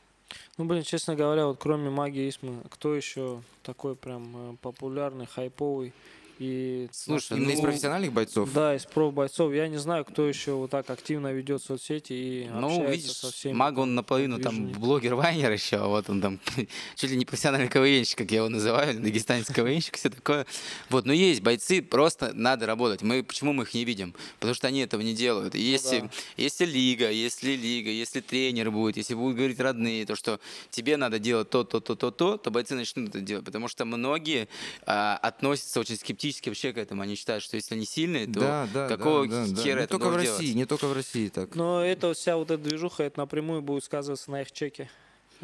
Ну, 0.58 0.66
блин, 0.66 0.82
честно 0.82 1.16
говоря, 1.16 1.46
вот 1.46 1.58
кроме 1.58 1.88
магии 1.88 2.28
Исмы, 2.28 2.62
кто 2.68 2.94
еще 2.94 3.40
такой 3.62 3.96
прям 3.96 4.52
э, 4.52 4.56
популярный, 4.60 5.24
хайповый 5.24 5.94
и... 6.42 6.88
Слушай, 6.92 7.38
Ну, 7.38 7.44
ну, 7.44 7.50
из 7.50 7.60
профессиональных 7.60 8.12
бойцов. 8.12 8.52
Да, 8.52 8.74
из 8.74 8.84
профбойцов. 8.84 9.52
Я 9.52 9.68
не 9.68 9.78
знаю, 9.78 10.04
кто 10.04 10.26
еще 10.26 10.52
вот 10.52 10.70
так 10.70 10.88
активно 10.90 11.32
ведет 11.32 11.62
соцсети 11.62 12.12
и 12.12 12.48
Ну, 12.50 12.66
общается 12.66 12.90
видишь, 12.90 13.12
со 13.12 13.32
всеми. 13.32 13.52
Маг, 13.54 13.78
он 13.78 13.94
наполовину 13.94 14.38
там 14.38 14.72
блогер-вайнер 14.72 15.52
еще, 15.52 15.76
а 15.76 15.86
вот 15.86 16.10
он 16.10 16.20
там 16.20 16.40
чуть 16.96 17.10
ли 17.10 17.16
не 17.16 17.24
профессиональный 17.24 17.68
КВНщик, 17.68 18.18
как 18.18 18.30
я 18.30 18.38
его 18.38 18.48
называю, 18.48 18.98
дагестанец 19.00 19.46
КВНщик, 19.46 19.96
все 19.96 20.10
такое. 20.10 20.46
Вот, 20.88 21.06
но 21.06 21.12
есть 21.12 21.42
бойцы, 21.42 21.82
просто 21.82 22.32
надо 22.34 22.66
работать. 22.66 23.02
Мы, 23.02 23.22
почему 23.22 23.52
мы 23.52 23.64
их 23.64 23.74
не 23.74 23.84
видим? 23.84 24.14
Потому 24.38 24.54
что 24.54 24.66
они 24.66 24.80
этого 24.80 25.02
не 25.02 25.14
делают. 25.14 25.54
И 25.54 25.60
если, 25.60 26.00
да. 26.00 26.10
если 26.36 26.64
лига, 26.64 27.10
если 27.10 27.52
лига, 27.52 27.90
если 27.90 28.20
тренер 28.20 28.70
будет, 28.70 28.96
если 28.96 29.14
будут 29.14 29.36
говорить 29.36 29.60
родные, 29.60 30.06
то, 30.06 30.16
что 30.16 30.40
тебе 30.70 30.96
надо 30.96 31.18
делать 31.18 31.50
то, 31.50 31.64
то, 31.64 31.80
то, 31.80 31.94
то, 31.94 32.10
то, 32.10 32.36
то 32.36 32.50
бойцы 32.50 32.74
начнут 32.74 33.10
это 33.10 33.20
делать. 33.20 33.44
Потому 33.44 33.68
что 33.68 33.84
многие 33.84 34.48
а, 34.86 35.18
относятся 35.22 35.80
очень 35.80 35.96
скептически 35.96 36.31
вообще 36.46 36.72
к 36.72 36.78
этому. 36.78 37.02
Они 37.02 37.14
считают, 37.14 37.42
что 37.44 37.56
если 37.56 37.74
они 37.74 37.84
сильные, 37.84 38.26
то 38.26 38.40
Да, 38.40 38.68
да, 38.72 38.88
какого 38.88 39.26
да, 39.26 39.44
да, 39.46 39.52
да. 39.52 39.62
хера 39.62 39.76
Не 39.78 39.84
это 39.84 39.98
только 39.98 40.08
в 40.08 40.16
России, 40.16 40.38
делать? 40.46 40.54
не 40.54 40.64
только 40.66 40.86
в 40.86 40.92
России 40.92 41.28
так. 41.28 41.54
Но 41.54 41.84
это 41.84 42.12
вся 42.14 42.36
вот 42.36 42.50
эта 42.50 42.62
движуха, 42.62 43.02
это 43.02 43.18
напрямую 43.20 43.62
будет 43.62 43.84
сказываться 43.84 44.30
на 44.30 44.42
их 44.42 44.52
чеке. 44.52 44.90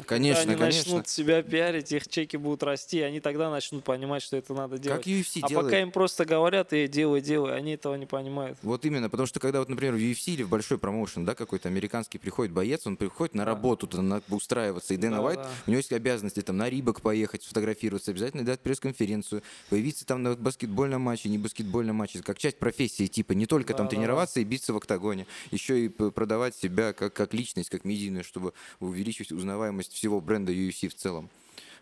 Конечно, 0.05 0.41
Когда 0.41 0.53
они 0.53 0.59
конечно. 0.61 0.91
начнут 0.93 1.07
себя 1.09 1.43
пиарить, 1.43 1.91
их 1.91 2.07
чеки 2.07 2.37
будут 2.37 2.63
расти, 2.63 2.99
и 2.99 3.01
они 3.01 3.19
тогда 3.19 3.49
начнут 3.51 3.83
понимать, 3.83 4.23
что 4.23 4.37
это 4.37 4.53
надо 4.53 4.77
делать. 4.77 4.99
Как 5.03 5.07
UFC 5.07 5.39
а 5.41 5.49
делает. 5.49 5.65
пока 5.67 5.81
им 5.81 5.91
просто 5.91 6.25
говорят, 6.25 6.71
и 6.73 6.87
делай, 6.87 7.21
делай, 7.21 7.55
они 7.55 7.73
этого 7.73 7.95
не 7.95 8.05
понимают. 8.05 8.57
Вот 8.61 8.85
именно, 8.85 9.09
потому 9.09 9.27
что 9.27 9.39
когда 9.39 9.59
вот, 9.59 9.69
например, 9.69 9.95
в 9.95 9.97
UFC 9.97 10.33
или 10.33 10.43
в 10.43 10.49
большой 10.49 10.77
промоушен, 10.77 11.25
да, 11.25 11.35
какой-то 11.35 11.67
американский 11.67 12.17
приходит 12.17 12.53
боец, 12.53 12.87
он 12.87 12.95
приходит 12.97 13.35
на 13.35 13.45
работу, 13.45 13.87
там, 13.87 14.07
на- 14.07 14.21
устраиваться, 14.29 14.93
и 14.93 14.97
Дэна 14.97 15.17
Да, 15.17 15.21
Уайт, 15.23 15.39
да. 15.39 15.49
у 15.67 15.71
него 15.71 15.77
есть 15.79 15.91
обязанности 15.91 16.41
там 16.41 16.57
на 16.57 16.69
Рибок 16.69 17.01
поехать, 17.01 17.43
сфотографироваться, 17.43 18.11
обязательно 18.11 18.45
дать 18.45 18.61
пресс-конференцию, 18.61 19.43
появиться 19.69 20.05
там 20.05 20.23
на 20.23 20.35
баскетбольном 20.35 21.01
матче, 21.01 21.29
не 21.29 21.37
баскетбольном 21.37 21.97
матче, 21.97 22.21
как 22.23 22.37
часть 22.37 22.57
профессии, 22.57 23.07
типа, 23.07 23.33
не 23.33 23.45
только 23.45 23.73
там 23.73 23.87
Да, 23.87 23.91
да, 23.91 23.97
тренироваться 23.97 24.39
и 24.39 24.43
биться 24.43 24.73
в 24.73 24.77
октагоне, 24.77 25.27
еще 25.51 25.85
и 25.85 25.89
продавать 25.89 26.55
себя 26.55 26.93
как, 26.93 27.13
как 27.13 27.33
личность, 27.33 27.69
как 27.69 27.83
медийную, 27.85 28.23
чтобы 28.23 28.53
увеличить 28.79 29.31
узнаваемость 29.31 29.88
всего 29.91 30.21
бренда 30.21 30.51
UFC 30.51 30.87
в 30.89 30.95
целом. 30.95 31.29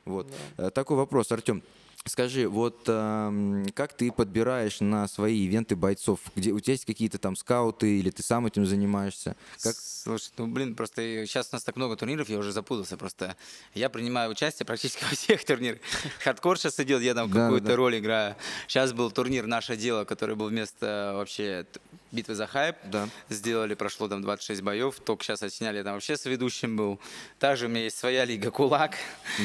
Вот. 0.06 0.32
Э, 0.58 0.70
Такой 0.70 0.98
вопрос, 0.98 1.32
Артем. 1.32 1.62
Скажи, 2.06 2.48
вот 2.48 2.84
эм, 2.88 3.66
как 3.76 3.92
ты 3.92 4.14
подбираешь 4.14 4.80
на 4.80 5.10
свои 5.10 5.40
ивенты 5.44 5.76
бойцов? 5.76 6.22
Где 6.38 6.54
у 6.54 6.60
тебя 6.62 6.72
есть 6.74 6.86
какие-то 6.86 7.18
там 7.18 7.36
скауты 7.36 8.00
или 8.00 8.12
ты 8.12 8.24
сам 8.24 8.46
этим 8.46 8.66
занимаешься? 8.66 9.36
Как... 9.62 9.76
Слушай, 9.76 10.32
ну 10.38 10.48
блин, 10.48 10.74
просто 10.76 11.02
сейчас 11.26 11.50
у 11.52 11.56
нас 11.58 11.64
так 11.66 11.76
много 11.76 11.98
турниров, 11.98 12.30
я 12.30 12.38
уже 12.38 12.54
запутался. 12.54 12.96
Просто 12.96 13.36
я 13.74 13.90
принимаю 13.90 14.32
участие 14.32 14.66
практически 14.66 15.04
во 15.10 15.10
всех 15.10 15.44
турнирах. 15.44 15.80
Хардкор 16.24 16.58
сейчас 16.58 16.80
идет, 16.80 17.02
я 17.02 17.14
там 17.14 17.30
Да, 17.30 17.42
какую-то 17.42 17.68
да. 17.68 17.76
роль 17.76 17.98
играю. 18.00 18.38
Сейчас 18.70 18.94
был 18.94 19.12
турнир 19.12 19.46
«Наше 19.46 19.76
дело», 19.76 20.06
который 20.06 20.36
был 20.38 20.48
вместо 20.48 21.12
вообще 21.14 21.66
т- 21.70 21.82
битвы 22.12 22.36
за 22.36 22.48
хайп. 22.48 22.76
Да. 22.86 23.10
Сделали, 23.30 23.74
прошло 23.74 24.08
там 24.08 24.22
26 24.22 24.62
боев. 24.62 25.00
Только 25.00 25.24
сейчас 25.24 25.44
отсняли, 25.44 25.84
там 25.84 25.94
вообще 25.94 26.16
с 26.18 26.26
ведущим 26.26 26.76
был. 26.78 27.00
Также 27.40 27.66
у 27.66 27.70
меня 27.70 27.84
есть 27.84 27.98
своя 27.98 28.26
лига 28.26 28.52
«Кулак», 28.52 28.96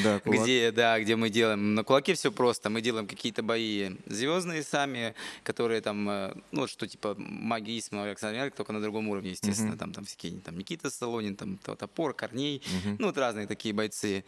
Да, 0.03 0.19
«Кулак». 0.23 0.41
где, 0.43 0.71
да, 0.71 0.99
где 0.99 1.15
мы 1.15 1.29
делаем 1.29 1.75
на 1.75 1.83
кулаке 1.83 2.13
все 2.13 2.31
просто. 2.31 2.69
Мы 2.69 2.81
делаем 2.81 3.07
какие-то 3.07 3.43
бои 3.43 3.91
звездные 4.05 4.63
сами, 4.63 5.13
которые 5.43 5.81
там, 5.81 6.09
э, 6.09 6.33
ну, 6.51 6.67
что 6.67 6.87
типа 6.87 7.15
маги 7.17 7.77
Исма, 7.79 8.03
Александр 8.03 8.37
Ярик, 8.39 8.55
только 8.55 8.71
на 8.73 8.81
другом 8.81 9.07
уровне, 9.09 9.31
естественно. 9.31 9.77
Там, 9.77 9.91
там 9.93 10.05
всякие, 10.05 10.39
там 10.39 10.57
Никита 10.57 10.89
Солонин, 10.89 11.35
там 11.35 11.57
то- 11.57 11.75
Топор, 11.75 12.13
Корней, 12.13 12.61
ну, 12.99 13.07
вот 13.07 13.17
разные 13.17 13.47
такие 13.47 13.73
бойцы. 13.73 14.23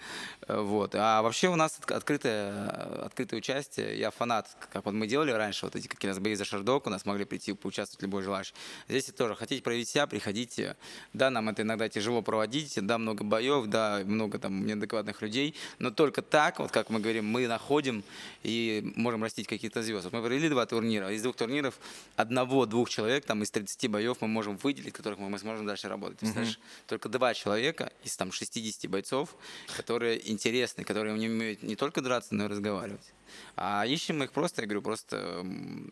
Э, 0.47 0.59
Вот. 0.59 0.95
А 0.95 1.21
вообще 1.21 1.47
у 1.49 1.55
нас 1.55 1.79
отк- 1.79 1.93
открытое, 1.93 2.67
открытое 3.05 3.37
участие. 3.37 3.97
Я 3.99 4.11
фанат, 4.11 4.47
как 4.71 4.85
вот 4.85 4.93
мы 4.93 5.07
делали 5.07 5.31
раньше, 5.31 5.65
вот 5.65 5.75
эти 5.75 5.87
как 5.87 6.03
раз 6.03 6.19
бои 6.19 6.35
за 6.35 6.45
Шардок, 6.45 6.87
у 6.87 6.89
нас 6.89 7.05
могли 7.05 7.25
прийти 7.25 7.53
поучаствовать 7.53 8.01
любой 8.01 8.23
желающий. 8.25 8.53
Здесь 8.89 9.05
тоже 9.05 9.35
хотите 9.35 9.61
проявить 9.61 9.89
себя, 9.89 10.07
приходите. 10.07 10.75
Да, 11.13 11.29
нам 11.29 11.49
это 11.49 11.61
иногда 11.61 11.87
тяжело 11.89 12.21
проводить, 12.21 12.77
да, 12.81 12.97
много 12.97 13.23
боев, 13.23 13.67
да, 13.67 14.01
много 14.05 14.39
там 14.39 14.65
неадекватных 14.65 15.21
людей, 15.21 15.55
но 15.79 15.91
только 15.91 16.21
так, 16.21 16.59
вот 16.59 16.71
как 16.71 16.89
мы 16.89 16.99
говорим, 16.99 17.25
мы 17.25 17.47
находим 17.47 18.03
и 18.43 18.93
можем 18.95 19.23
растить 19.23 19.47
каких-то 19.47 19.81
звезд. 19.81 20.05
Вот 20.05 20.13
мы 20.13 20.21
провели 20.21 20.49
два 20.49 20.65
турнира, 20.65 21.11
из 21.11 21.21
двух 21.21 21.35
турниров 21.35 21.79
одного-двух 22.15 22.89
человек, 22.89 23.25
там 23.25 23.43
из 23.43 23.51
30 23.51 23.89
боев 23.89 24.17
мы 24.21 24.27
можем 24.27 24.57
выделить, 24.57 24.93
которых 24.93 25.19
мы, 25.19 25.29
мы 25.29 25.39
сможем 25.39 25.65
дальше 25.65 25.87
работать. 25.87 26.19
Ты 26.19 26.25
Представляешь? 26.25 26.59
Только 26.87 27.09
два 27.09 27.33
человека 27.33 27.91
из 28.03 28.15
там 28.17 28.31
60 28.31 28.89
бойцов, 28.89 29.35
которые 29.77 30.29
интересны, 30.31 30.83
которые 30.83 31.13
умеют 31.13 31.63
не 31.63 31.75
только 31.75 32.01
драться, 32.01 32.35
но 32.35 32.45
и 32.45 32.47
разговаривать. 32.47 33.13
А 33.55 33.85
ищем 33.85 34.19
мы 34.19 34.25
их 34.25 34.31
просто, 34.31 34.61
я 34.61 34.67
говорю, 34.67 34.81
просто, 34.81 35.45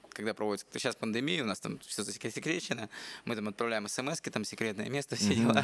когда 0.10 0.34
проводится, 0.34 0.66
сейчас 0.74 0.96
пандемия, 0.96 1.44
у 1.44 1.46
нас 1.46 1.60
там 1.60 1.80
все 1.80 2.04
засекречено, 2.04 2.90
мы 3.26 3.36
там 3.36 3.48
отправляем 3.48 3.88
смс 3.88 4.22
там 4.22 4.44
секретное 4.46 4.90
место, 4.90 5.16
все 5.16 5.36
дела, 5.36 5.64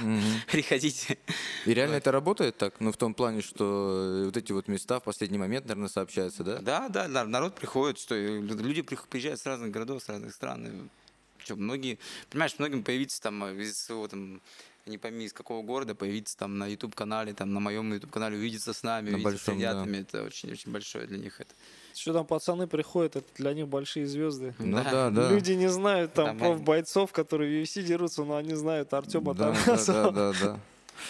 приходите. 0.52 1.18
И 1.66 1.74
реально 1.74 1.96
это 1.96 2.12
работает 2.12 2.58
так? 2.58 2.80
Ну, 2.80 2.92
в 2.92 2.98
том 2.98 3.14
плане, 3.14 3.42
что 3.42 4.22
э, 4.22 4.26
вот 4.26 4.38
эти 4.38 4.52
вот 4.52 4.68
места 4.68 5.00
в 5.00 5.04
последний 5.04 5.38
момент, 5.38 5.66
наверное, 5.66 5.90
сообщаются, 5.90 6.44
да? 6.44 6.60
Да, 6.60 6.90
да, 6.90 7.26
народ 7.26 7.56
приходит, 7.56 7.98
что 7.98 8.16
и 8.16 8.42
люди 8.42 8.82
приезжают 8.82 9.40
с 9.40 9.46
разных 9.46 9.72
городов, 9.72 10.04
с 10.04 10.10
разных 10.10 10.34
стран. 10.34 10.90
Что, 11.38 11.56
многие, 11.56 11.98
понимаешь, 12.30 12.56
многим 12.60 12.84
появиться 12.84 13.22
там 13.22 13.44
э, 13.44 13.64
из 13.64 13.80
своего 13.80 14.08
там 14.08 14.42
не 14.86 14.98
пойми 14.98 15.26
из 15.26 15.34
какого 15.34 15.62
города, 15.63 15.96
появиться 15.96 16.38
там 16.38 16.58
на 16.58 16.68
YouTube 16.68 16.96
канале, 16.96 17.34
там 17.34 17.54
на 17.54 17.60
моем 17.60 17.94
YouTube 17.94 18.12
канале, 18.12 18.38
увидеться 18.38 18.74
с 18.74 18.84
нами, 18.84 19.10
На 19.12 19.15
увидеться 19.18 19.46
большом, 19.48 19.60
с 19.60 19.62
да. 19.62 19.72
ребятами, 19.72 19.98
это 19.98 20.24
очень-очень 20.24 20.72
большое 20.72 21.08
для 21.08 21.18
них 21.18 21.39
это. 21.42 21.54
Что 21.96 22.13
там 22.13 22.26
пацаны 22.26 22.68
приходят, 22.68 23.15
это 23.18 23.28
для 23.36 23.54
них 23.54 23.68
большие 23.68 24.08
звезды. 24.08 24.54
Ну 24.60 24.78
Да. 24.78 24.92
да, 24.92 25.10
да. 25.10 25.30
Люди 25.32 25.52
не 25.54 25.70
знают 25.70 26.13
там 26.13 26.28
Там 26.28 26.38
профбойцов, 26.39 27.12
которые 27.12 27.62
в 27.62 27.63
UFC 27.63 27.82
дерутся, 27.84 28.24
но 28.24 28.38
они 28.38 28.54
знают 28.56 28.94
Артема 28.94 29.34
Да, 29.34 29.52
да, 29.52 29.63
Тарасова. 29.65 30.12
да, 30.12 30.32
да, 30.34 30.39
да. 30.42 30.60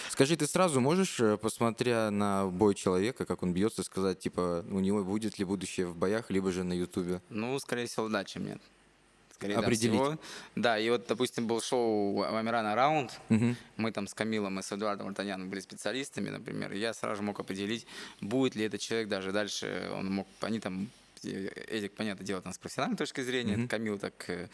Скажи, 0.10 0.36
ты 0.36 0.46
сразу 0.46 0.80
можешь, 0.82 1.20
э, 1.20 1.38
посмотря 1.38 2.12
на 2.12 2.46
бой 2.46 2.76
человека, 2.76 3.26
как 3.26 3.42
он 3.42 3.54
бьется, 3.54 3.82
сказать, 3.84 4.20
типа, 4.20 4.64
у 4.70 4.80
него 4.80 5.04
будет 5.04 5.40
ли 5.40 5.46
будущее 5.46 5.88
в 5.88 5.96
боях, 5.96 6.30
либо 6.30 6.52
же 6.52 6.64
на 6.64 6.74
Ютубе? 6.74 7.22
Ну, 7.30 7.58
скорее 7.60 7.88
всего, 7.88 8.08
да, 8.08 8.24
чем 8.24 8.46
нет. 8.46 8.62
Скорее, 9.40 9.54
да, 9.56 9.60
Определить. 9.62 10.02
всего. 10.02 10.20
Да, 10.58 10.78
и 10.78 10.90
вот, 10.90 11.08
допустим, 11.08 11.48
был 11.48 11.62
шоу 11.62 12.24
Амирана 12.24 12.76
Раунд. 12.76 13.22
Мгм. 13.30 13.56
Мы 13.78 13.94
там 13.94 14.06
с 14.06 14.14
Камилом 14.14 14.60
и 14.60 14.62
с 14.62 14.70
Эдуардом 14.74 15.08
Артаняном 15.08 15.50
были 15.50 15.62
специалистами, 15.62 16.30
например. 16.30 16.74
и 16.74 16.78
я 16.78 16.94
сразу 16.94 17.16
же 17.16 17.22
мог 17.22 17.40
определить, 17.40 17.88
будет 18.20 18.56
ли 18.56 18.66
этот 18.66 18.82
человек 18.82 19.08
даже 19.08 19.32
дальше. 19.32 19.92
Он 19.96 20.12
мог, 20.12 20.28
они 20.42 20.60
там 20.60 20.90
Эдик, 21.26 21.94
понятное 21.94 22.26
дело, 22.26 22.42
там 22.42 22.54
с 22.54 22.58
профессиональной 22.58 22.98
точки 22.98 23.22
зрения, 23.22 23.56
mm-hmm. 23.56 23.68
Камил 23.68 24.00
так, 24.00 24.30
э, 24.30 24.48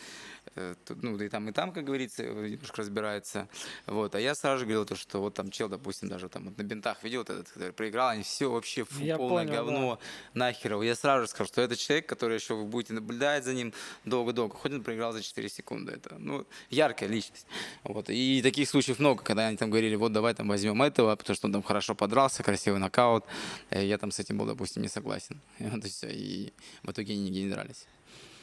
э, 0.55 0.75
ну, 0.89 1.17
и 1.17 1.29
там, 1.29 1.49
и 1.49 1.51
там, 1.51 1.71
как 1.71 1.83
говорится, 1.83 2.23
немножко 2.23 2.81
разбирается. 2.81 3.47
Вот, 3.85 4.15
а 4.15 4.19
я 4.19 4.35
сразу 4.35 4.59
же 4.59 4.65
говорил 4.65 4.85
то, 4.85 4.95
что 4.95 5.19
вот 5.19 5.33
там 5.33 5.51
чел, 5.51 5.69
допустим, 5.69 6.09
даже 6.09 6.29
там 6.29 6.45
вот 6.45 6.57
на 6.57 6.63
бинтах 6.63 7.03
видел 7.03 7.19
вот 7.19 7.29
этот, 7.29 7.49
который 7.49 7.73
проиграл, 7.73 8.09
они 8.09 8.23
все 8.23 8.51
вообще 8.51 8.83
фу, 8.83 9.03
я 9.03 9.17
полное 9.17 9.45
понял, 9.45 9.55
говно, 9.55 9.99
да. 10.33 10.39
нахер. 10.45 10.81
Я 10.81 10.95
сразу 10.95 11.23
же 11.23 11.27
скажу, 11.29 11.47
что 11.47 11.61
это 11.61 11.75
человек, 11.75 12.07
который 12.07 12.35
еще 12.35 12.55
вы 12.55 12.65
будете 12.65 12.93
наблюдать 12.93 13.43
за 13.43 13.53
ним 13.53 13.73
долго-долго, 14.03 14.55
хоть 14.55 14.71
он 14.71 14.83
проиграл 14.83 15.13
за 15.13 15.21
4 15.21 15.49
секунды. 15.49 15.93
Это, 15.93 16.15
ну, 16.17 16.45
яркая 16.69 17.09
личность. 17.09 17.45
Вот, 17.83 18.09
и 18.09 18.41
таких 18.41 18.69
случаев 18.69 18.99
много, 18.99 19.23
когда 19.23 19.47
они 19.47 19.57
там 19.57 19.69
говорили, 19.69 19.95
вот 19.95 20.11
давай 20.11 20.33
там 20.33 20.47
возьмем 20.47 20.81
этого, 20.81 21.15
потому 21.15 21.35
что 21.35 21.47
он 21.47 21.53
там 21.53 21.63
хорошо 21.63 21.95
подрался, 21.95 22.43
красивый 22.43 22.79
нокаут. 22.79 23.25
Э, 23.69 23.85
я 23.85 23.97
там 23.97 24.11
с 24.11 24.19
этим 24.19 24.37
был, 24.37 24.45
допустим, 24.45 24.81
не 24.81 24.89
согласен. 24.89 25.41
И, 25.59 25.89
все, 25.89 26.07
и 26.09 26.53
в 26.83 26.91
итоге 26.91 27.13
они 27.13 27.23
нигде 27.23 27.43
не 27.43 27.49
дрались. 27.49 27.85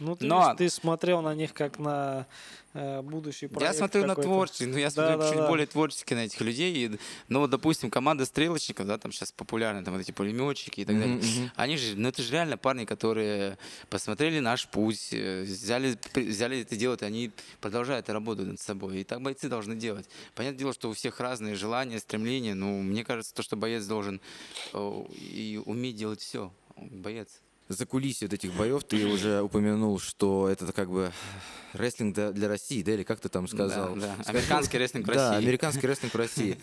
Ну, 0.03 0.16
ты, 0.16 0.27
Но... 0.27 0.55
ты 0.57 0.68
смотрел 0.68 1.22
на 1.22 1.35
них 1.35 1.53
как 1.55 1.79
на 1.79 2.27
э, 2.75 3.03
будущий 3.03 3.46
проект. 3.46 3.72
Я 3.72 3.79
смотрю 3.79 4.07
на 4.07 4.16
творчество, 4.16 4.64
ну, 4.64 4.77
я 4.77 4.90
смотрю 4.90 5.18
да, 5.18 5.29
чуть 5.29 5.38
да. 5.38 5.48
более 5.48 5.66
творчески 5.66 6.14
на 6.14 6.25
этих 6.25 6.40
людей. 6.40 6.75
И, 6.75 6.98
ну, 7.29 7.40
вот, 7.40 7.51
допустим, 7.51 7.90
команда 7.90 8.27
стрелочников, 8.27 8.87
да, 8.87 8.98
там 8.98 9.12
сейчас 9.12 9.31
популярны 9.31 9.85
там 9.85 9.94
вот 9.94 10.01
эти 10.01 10.11
пулеметчики 10.11 10.81
и 10.81 10.85
так 10.85 10.96
mm-hmm. 10.96 11.20
далее. 11.20 11.53
Они 11.57 11.77
же, 11.77 11.96
ну, 11.96 12.09
это 12.09 12.22
же 12.22 12.33
реально 12.33 12.57
парни, 12.57 12.85
которые 12.85 13.59
посмотрели 13.90 14.40
наш 14.40 14.66
путь, 14.66 15.11
э, 15.12 15.42
взяли, 15.42 15.96
взяли 16.14 16.62
это 16.62 16.77
делать, 16.77 17.03
они 17.03 17.31
продолжают 17.61 18.09
работать 18.11 18.46
над 18.46 18.61
собой. 18.61 19.01
И 19.01 19.05
так 19.05 19.22
бойцы 19.22 19.48
должны 19.48 19.77
делать. 19.77 20.07
Понятное 20.35 20.59
дело, 20.59 20.72
что 20.72 20.90
у 20.90 20.94
всех 20.94 21.20
разные 21.20 21.55
желания, 21.55 22.01
стремления. 22.01 22.55
Ну, 22.55 22.83
мне 22.83 23.05
кажется, 23.05 23.33
то, 23.35 23.42
что 23.42 23.57
боец 23.57 23.85
должен 23.85 24.20
э, 24.72 25.05
и 25.12 25.62
уметь 25.64 25.96
делать 25.96 26.20
все. 26.20 26.53
Боец 26.77 27.40
за 27.72 27.87
кулисье 27.87 28.28
вот 28.28 28.35
этих 28.35 28.52
боев 28.54 28.85
ты 28.85 29.06
уже 29.06 29.42
упомянул, 29.42 29.98
что 29.98 30.48
это 30.48 30.72
как 30.72 30.90
бы 30.90 31.12
рестлинг 31.72 32.14
для 32.14 32.48
России, 32.48 32.82
да, 32.82 32.92
или 32.92 33.02
как 33.02 33.20
ты 33.20 33.28
там 33.28 33.48
сказал? 33.48 33.94
Да, 33.94 34.16
да. 34.16 34.16
Американский 34.26 34.78
рестлинг 34.78 35.06
в 35.06 35.08
России. 35.08 35.20
Да, 35.20 35.37
американский 35.37 35.87
рестлинг 35.87 36.12
в 36.12 36.16
России. 36.16 36.58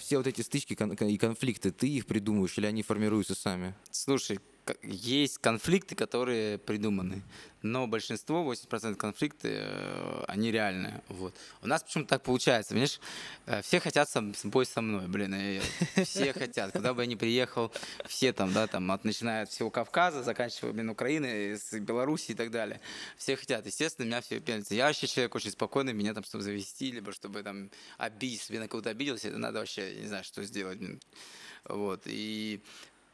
Все 0.00 0.16
вот 0.16 0.26
эти 0.26 0.42
стычки 0.42 0.72
и 0.74 1.18
конфликты, 1.18 1.70
ты 1.70 1.88
их 1.88 2.06
придумываешь 2.06 2.58
или 2.58 2.66
они 2.66 2.82
формируются 2.82 3.34
сами? 3.34 3.74
Слушай, 3.90 4.40
есть 4.82 5.38
конфликты, 5.38 5.94
которые 5.94 6.58
придуманы, 6.58 7.22
но 7.62 7.86
большинство, 7.86 8.44
80% 8.52 8.94
конфликты, 8.94 9.48
э, 9.62 10.24
они 10.28 10.52
реальные. 10.52 11.02
Вот. 11.08 11.34
У 11.60 11.66
нас 11.66 11.82
почему-то 11.82 12.10
так 12.10 12.22
получается, 12.22 12.70
понимаешь? 12.70 13.00
Э, 13.46 13.62
все 13.62 13.80
хотят 13.80 14.08
сам, 14.08 14.32
бой 14.44 14.64
со 14.64 14.80
мной, 14.80 15.08
блин, 15.08 15.60
все 16.04 16.32
хотят. 16.32 16.72
Куда 16.72 16.94
бы 16.94 17.02
я 17.02 17.06
ни 17.06 17.16
приехал, 17.16 17.72
все 18.06 18.32
там, 18.32 18.52
да, 18.52 18.66
там, 18.68 18.90
от, 18.92 19.04
начиная 19.04 19.42
от 19.42 19.50
всего 19.50 19.70
Кавказа, 19.70 20.22
заканчивая, 20.22 20.72
блин, 20.72 20.90
Украины, 20.90 21.58
с 21.58 21.72
Беларуси 21.80 22.32
и 22.32 22.34
так 22.34 22.50
далее. 22.50 22.80
Все 23.16 23.36
хотят. 23.36 23.66
Естественно, 23.66 24.06
меня 24.06 24.20
все 24.20 24.40
пенятся. 24.40 24.74
Я 24.74 24.86
вообще 24.86 25.08
человек 25.08 25.34
очень 25.34 25.50
спокойный, 25.50 25.92
меня 25.92 26.14
там, 26.14 26.22
чтобы 26.22 26.44
завести, 26.44 26.92
либо 26.92 27.12
чтобы 27.12 27.42
там 27.42 27.70
обидеть, 27.96 28.42
себе 28.42 28.60
на 28.60 28.68
кого-то 28.68 28.90
обиделся, 28.90 29.28
это 29.28 29.38
надо 29.38 29.58
вообще, 29.58 29.96
не 29.96 30.06
знаю, 30.06 30.22
что 30.22 30.44
сделать, 30.44 30.78
блин. 30.78 31.00
Вот. 31.64 32.02
И 32.06 32.62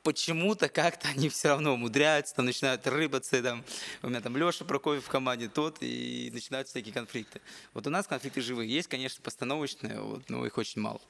почему-то 0.05 0.69
как-то 0.69 1.09
они 1.09 1.29
все 1.29 1.49
равно 1.49 1.75
умудряются, 1.75 2.35
там 2.37 2.45
начинают 2.45 2.87
рыбаться, 2.87 3.43
там, 3.43 3.65
у 4.03 4.09
меня 4.09 4.21
там 4.21 4.37
Леша 4.37 4.65
Прокофьев 4.65 5.05
в 5.05 5.09
команде, 5.09 5.49
тот, 5.49 5.79
и 5.81 6.31
начинаются 6.33 6.75
такие 6.75 6.93
конфликты. 6.93 7.41
Вот 7.73 7.87
у 7.87 7.91
нас 7.91 8.07
конфликты 8.07 8.41
живые. 8.43 8.71
Есть, 8.71 8.89
конечно, 8.89 9.21
постановочные, 9.23 10.01
вот, 10.01 10.29
но 10.29 10.47
их 10.47 10.57
очень 10.59 10.81
мало. 10.83 11.01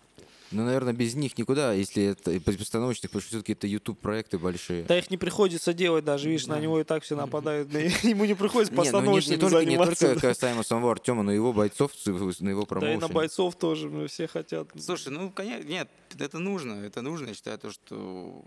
Ну, 0.51 0.65
наверное, 0.65 0.93
без 0.93 1.15
них 1.15 1.37
никуда, 1.37 1.73
если 1.73 2.05
это 2.05 2.41
постановочных, 2.41 3.11
потому 3.11 3.23
что 3.23 3.31
все-таки 3.31 3.53
это 3.55 3.67
YouTube 3.67 3.99
проекты 3.99 4.39
большие. 4.39 4.85
Да 4.85 4.97
их 4.97 5.11
не 5.11 5.17
приходится 5.17 5.75
делать 5.75 6.05
даже, 6.05 6.29
видишь, 6.29 6.47
да. 6.47 6.55
на 6.55 6.61
него 6.61 6.81
и 6.81 6.85
так 6.85 7.03
все 7.03 7.17
нападают, 7.17 7.73
ему 8.05 8.25
не 8.25 8.35
приходится 8.35 8.73
постановочными 8.73 9.37
не, 9.37 9.43
ну, 9.43 9.61
не, 9.61 9.67
не, 9.67 9.77
только, 9.77 9.91
не 9.91 9.97
только 9.97 10.29
касаемо 10.29 10.63
самого 10.63 10.93
Артема, 10.93 11.25
но 11.25 11.33
и 11.33 11.35
его 11.35 11.53
бойцов, 11.53 11.91
на 12.07 12.49
его 12.49 12.67
промоушене. 12.67 13.01
Да 13.01 13.07
и 13.07 13.09
на 13.09 13.13
бойцов 13.13 13.57
тоже, 13.57 14.07
все 14.07 14.29
хотят. 14.29 14.69
Слушай, 14.79 15.09
ну, 15.09 15.31
конечно, 15.31 15.67
нет, 15.67 15.89
это 16.17 16.39
нужно, 16.39 16.85
это 16.85 17.03
нужно, 17.03 17.29
я 17.29 17.35
считаю, 17.35 17.59
то, 17.59 17.73
что 17.73 18.45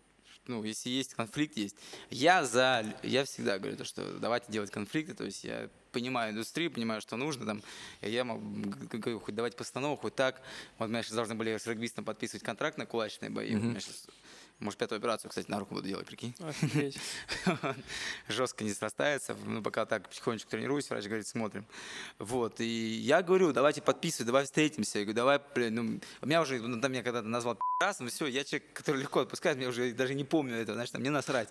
ну, 0.47 0.63
если 0.63 0.89
есть 0.89 1.13
конфликт, 1.13 1.57
есть. 1.57 1.75
Я 2.10 2.43
за, 2.43 2.86
я 3.03 3.23
всегда 3.25 3.60
говорю, 3.60 3.77
то, 3.77 3.86
что 3.86 4.19
давайте 4.19 4.51
делать 4.51 4.71
конфликты, 4.71 5.13
то 5.13 5.23
есть 5.23 5.43
я 5.43 5.69
понимаю 5.91 6.31
индустрию, 6.31 6.71
понимаю, 6.71 7.01
что 7.01 7.17
нужно, 7.17 7.45
там, 7.45 7.63
я 8.01 8.23
могу 8.23 9.19
хоть 9.19 9.36
давать 9.36 9.55
постановку, 9.55 10.03
хоть 10.03 10.15
так. 10.15 10.41
Вот 10.77 10.89
мы 10.89 11.01
сейчас 11.01 11.15
должны 11.15 11.36
были 11.36 11.57
с 11.57 11.65
регбистом 11.65 12.05
подписывать 12.05 12.43
контракт 12.43 12.77
на 12.77 12.86
кулачные 12.86 13.29
бои. 13.29 13.51
Mm-hmm. 13.51 13.60
У 13.60 13.63
меня 13.63 13.79
сейчас 13.79 14.07
может, 14.60 14.80
пятую 14.80 14.98
операцию, 14.98 15.30
кстати, 15.30 15.50
на 15.52 15.60
руку 15.60 15.76
буду 15.76 15.88
делать, 15.88 16.08
прикинь. 16.08 16.34
Жестко 18.28 18.63
не 18.63 18.74
срастается. 18.74 19.36
Ну, 19.46 19.62
пока 19.62 19.86
так 19.86 20.10
потихонечку 20.10 20.50
тренируюсь, 20.50 20.89
врач 20.89 21.06
говорит, 21.06 21.28
смотрим. 21.28 21.65
Вот. 22.17 22.60
И 22.60 22.65
я 22.65 23.22
говорю, 23.22 23.54
давайте 23.54 23.84
подписывай, 23.84 24.26
давай 24.26 24.46
встретимся. 24.46 25.00
Я 25.00 25.06
говорю, 25.06 25.15
давай, 25.15 25.39
блин, 25.54 25.76
ну, 25.76 26.00
меня 26.28 26.41
уже, 26.41 26.60
ну, 26.60 26.82
там 26.82 26.91
меня 26.91 27.04
когда-то 27.04 27.28
назвал 27.28 27.58
раз, 27.80 28.00
ну 28.00 28.08
все, 28.08 28.26
я 28.26 28.43
человек, 28.43 28.74
который 28.74 29.02
легко 29.02 29.20
отпускает, 29.20 29.62
я 29.62 29.67
уже 29.67 29.93
даже 29.93 30.15
не 30.15 30.24
помню 30.24 30.56
этого, 30.56 30.76
значит, 30.76 30.93
там, 30.93 31.02
мне 31.02 31.12
насрать 31.12 31.50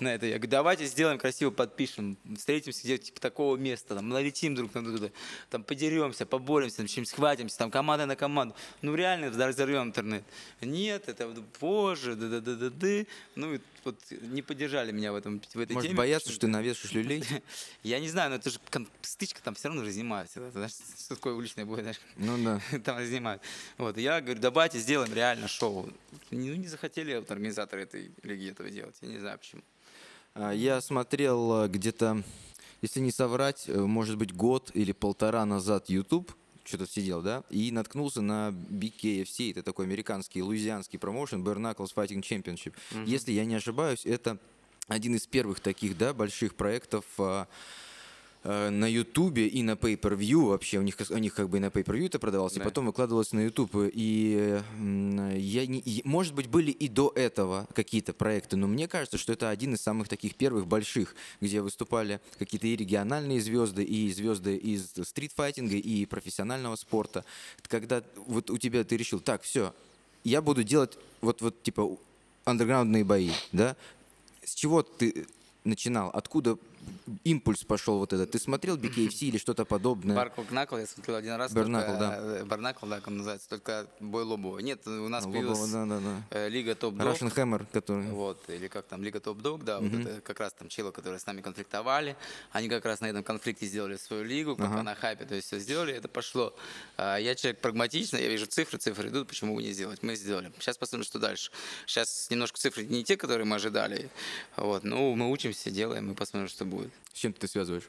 на 0.00 0.14
это. 0.14 0.24
Я 0.24 0.36
говорю, 0.36 0.50
давайте 0.50 0.86
сделаем 0.86 1.18
красиво, 1.18 1.50
подпишем, 1.50 2.16
встретимся 2.34 2.82
где-то 2.82 3.04
типа 3.04 3.20
такого 3.20 3.56
места, 3.56 3.94
там, 3.94 4.08
налетим 4.08 4.54
друг 4.54 4.72
на 4.74 4.82
друга, 4.82 5.12
там, 5.50 5.62
подеремся, 5.62 6.24
поборемся, 6.24 6.78
там, 6.78 6.86
чем-нибудь 6.86 7.10
схватимся, 7.10 7.58
там, 7.58 7.70
команда 7.70 8.06
на 8.06 8.16
команду. 8.16 8.56
Ну, 8.80 8.94
реально, 8.94 9.30
разорвем 9.30 9.88
интернет. 9.88 10.24
Нет, 10.62 11.10
это 11.10 11.28
позже, 11.58 12.14
да-да-да 12.14 12.45
ды-ды-ды. 12.46 13.06
Ну, 13.34 13.58
вот 13.84 13.96
не 14.10 14.42
поддержали 14.42 14.92
меня 14.92 15.12
в, 15.12 15.16
этом, 15.16 15.40
в 15.40 15.58
этой 15.58 15.72
Может, 15.72 15.88
теме. 15.88 15.98
боятся, 15.98 16.30
что 16.30 16.40
ты 16.42 16.46
навешаешь 16.46 16.92
люлей? 16.92 17.24
Я 17.82 18.00
не 18.00 18.08
знаю, 18.08 18.30
но 18.30 18.36
это 18.36 18.50
же 18.50 18.58
стычка 19.02 19.42
там 19.42 19.54
все 19.54 19.68
равно 19.68 19.82
разнимается. 19.82 20.50
Знаешь, 20.50 20.72
что 20.72 21.14
такое 21.14 21.34
уличное 21.34 21.64
бой, 21.64 21.82
знаешь? 21.82 22.00
Ну 22.16 22.36
да. 22.42 22.60
Там 22.84 22.98
разнимают. 22.98 23.42
Вот, 23.78 23.96
я 23.98 24.20
говорю, 24.20 24.40
давайте 24.40 24.78
сделаем 24.78 25.12
реально 25.12 25.48
шоу. 25.48 25.88
Ну, 26.30 26.54
не 26.54 26.68
захотели 26.68 27.16
вот, 27.16 27.30
организаторы 27.30 27.82
этой 27.82 28.10
лиги 28.22 28.50
этого 28.50 28.70
делать. 28.70 28.96
Я 29.00 29.08
не 29.08 29.18
знаю, 29.18 29.38
почему. 29.38 29.62
А, 30.34 30.52
я 30.52 30.80
смотрел 30.80 31.64
э, 31.64 31.68
где-то, 31.68 32.22
если 32.82 33.00
не 33.00 33.10
соврать, 33.10 33.64
э, 33.68 33.78
может 33.78 34.16
быть, 34.18 34.34
год 34.34 34.70
или 34.74 34.92
полтора 34.92 35.44
назад 35.44 35.88
YouTube 35.88 36.34
что-то 36.66 36.86
сидел, 36.86 37.22
да, 37.22 37.44
и 37.50 37.70
наткнулся 37.70 38.20
на 38.20 38.50
BKFC, 38.50 39.52
это 39.52 39.62
такой 39.62 39.86
американский 39.86 40.42
луизианский 40.42 40.98
промоушен, 40.98 41.42
Bare 41.42 41.56
Knuckles 41.58 41.94
Fighting 41.94 42.22
Championship. 42.22 42.74
Mm-hmm. 42.90 43.04
Если 43.06 43.32
я 43.32 43.44
не 43.44 43.54
ошибаюсь, 43.54 44.04
это 44.04 44.38
один 44.88 45.14
из 45.14 45.26
первых 45.26 45.60
таких, 45.60 45.96
да, 45.96 46.12
больших 46.14 46.54
проектов 46.54 47.04
а, 47.18 47.46
Э, 48.48 48.70
на 48.70 48.86
Ютубе 48.86 49.48
и 49.48 49.64
на 49.64 49.72
Pay-Per-View 49.72 50.50
вообще, 50.50 50.78
у 50.78 50.82
них, 50.82 50.96
у 51.10 51.18
них 51.18 51.34
как 51.34 51.48
бы 51.48 51.56
и 51.56 51.60
на 51.60 51.66
Pay-Per-View 51.66 52.06
это 52.06 52.20
продавалось, 52.20 52.52
да. 52.52 52.60
и 52.60 52.64
потом 52.64 52.86
выкладывалось 52.86 53.32
на 53.32 53.40
YouTube. 53.40 53.90
И 53.92 54.62
я 54.78 55.66
не, 55.66 56.02
может 56.04 56.32
быть, 56.32 56.46
были 56.46 56.70
и 56.70 56.86
до 56.86 57.12
этого 57.16 57.66
какие-то 57.74 58.12
проекты, 58.12 58.56
но 58.56 58.68
мне 58.68 58.86
кажется, 58.86 59.18
что 59.18 59.32
это 59.32 59.50
один 59.50 59.74
из 59.74 59.80
самых 59.80 60.08
таких 60.08 60.36
первых 60.36 60.68
больших, 60.68 61.16
где 61.40 61.60
выступали 61.60 62.20
какие-то 62.38 62.68
и 62.68 62.76
региональные 62.76 63.40
звезды, 63.40 63.82
и 63.82 64.12
звезды 64.12 64.56
из 64.56 64.94
стритфайтинга, 65.02 65.74
и 65.74 66.06
профессионального 66.06 66.76
спорта. 66.76 67.24
Когда 67.66 68.04
вот 68.26 68.50
у 68.50 68.58
тебя 68.58 68.84
ты 68.84 68.96
решил, 68.96 69.18
так, 69.18 69.42
все, 69.42 69.74
я 70.22 70.40
буду 70.40 70.62
делать 70.62 70.96
вот, 71.20 71.42
вот 71.42 71.60
типа 71.64 71.96
андерграундные 72.44 73.02
бои, 73.02 73.32
да? 73.50 73.74
С 74.44 74.54
чего 74.54 74.84
ты 74.84 75.26
начинал? 75.64 76.10
Откуда 76.10 76.56
импульс 77.24 77.64
пошел 77.64 77.98
вот 77.98 78.12
этот? 78.12 78.30
Ты 78.30 78.38
смотрел 78.38 78.76
BKFC 78.76 79.26
или 79.26 79.38
что-то 79.38 79.64
подобное? 79.64 80.16
Баркл 80.16 80.42
Кнакл 80.42 80.76
я 80.76 80.86
смотрел 80.86 81.16
один 81.16 81.34
раз. 81.34 81.52
Барнакл, 81.52 81.98
да. 81.98 82.16
Э, 82.18 82.44
Барнакл, 82.44 82.86
да, 82.86 82.96
как 82.96 83.08
он 83.08 83.18
называется, 83.18 83.48
только 83.48 83.86
бой 84.00 84.24
Лобова. 84.24 84.58
Нет, 84.58 84.86
у 84.86 85.08
нас 85.08 85.24
Лобова, 85.24 85.40
появилась 85.40 85.70
да, 85.70 85.86
да, 85.86 86.00
да. 86.00 86.22
Э, 86.30 86.48
Лига 86.48 86.74
Топ 86.74 86.94
Дог. 86.94 87.06
Russian 87.06 87.34
Hammer, 87.34 87.66
который... 87.72 88.06
Вот, 88.08 88.48
или 88.48 88.68
как 88.68 88.86
там, 88.86 89.02
Лига 89.02 89.20
Топ 89.20 89.38
Дог, 89.38 89.64
да, 89.64 89.78
mm-hmm. 89.78 89.96
вот 89.96 90.06
это 90.06 90.20
как 90.20 90.40
раз 90.40 90.52
там 90.52 90.68
челы, 90.68 90.92
которые 90.92 91.18
с 91.18 91.26
нами 91.26 91.40
конфликтовали. 91.40 92.16
Они 92.52 92.68
как 92.68 92.84
раз 92.84 93.00
на 93.00 93.06
этом 93.06 93.22
конфликте 93.22 93.66
сделали 93.66 93.96
свою 93.96 94.24
лигу, 94.24 94.56
пока 94.56 94.74
ага. 94.74 94.82
на 94.82 94.94
хайпе, 94.94 95.24
то 95.24 95.34
есть 95.34 95.48
все 95.48 95.58
сделали, 95.58 95.94
это 95.94 96.08
пошло. 96.08 96.54
А, 96.96 97.16
я 97.16 97.34
человек 97.34 97.60
прагматичный, 97.60 98.22
я 98.22 98.28
вижу 98.28 98.46
цифры, 98.46 98.78
цифры 98.78 99.08
идут, 99.08 99.28
почему 99.28 99.56
бы 99.56 99.62
не 99.62 99.72
сделать? 99.72 100.02
Мы 100.02 100.16
сделали. 100.16 100.52
Сейчас 100.58 100.78
посмотрим, 100.78 101.06
что 101.06 101.18
дальше. 101.18 101.50
Сейчас 101.86 102.28
немножко 102.30 102.58
цифры 102.58 102.84
не 102.84 103.04
те, 103.04 103.16
которые 103.16 103.44
мы 103.46 103.56
ожидали. 103.56 104.10
Вот, 104.56 104.84
ну, 104.84 105.14
мы 105.14 105.30
учимся, 105.30 105.70
делаем, 105.70 106.08
мы 106.08 106.14
посмотрим, 106.14 106.48
что 106.48 106.64
будет. 106.64 106.75
С 107.12 107.18
чем 107.18 107.32
ты 107.32 107.48
связываешь? 107.48 107.88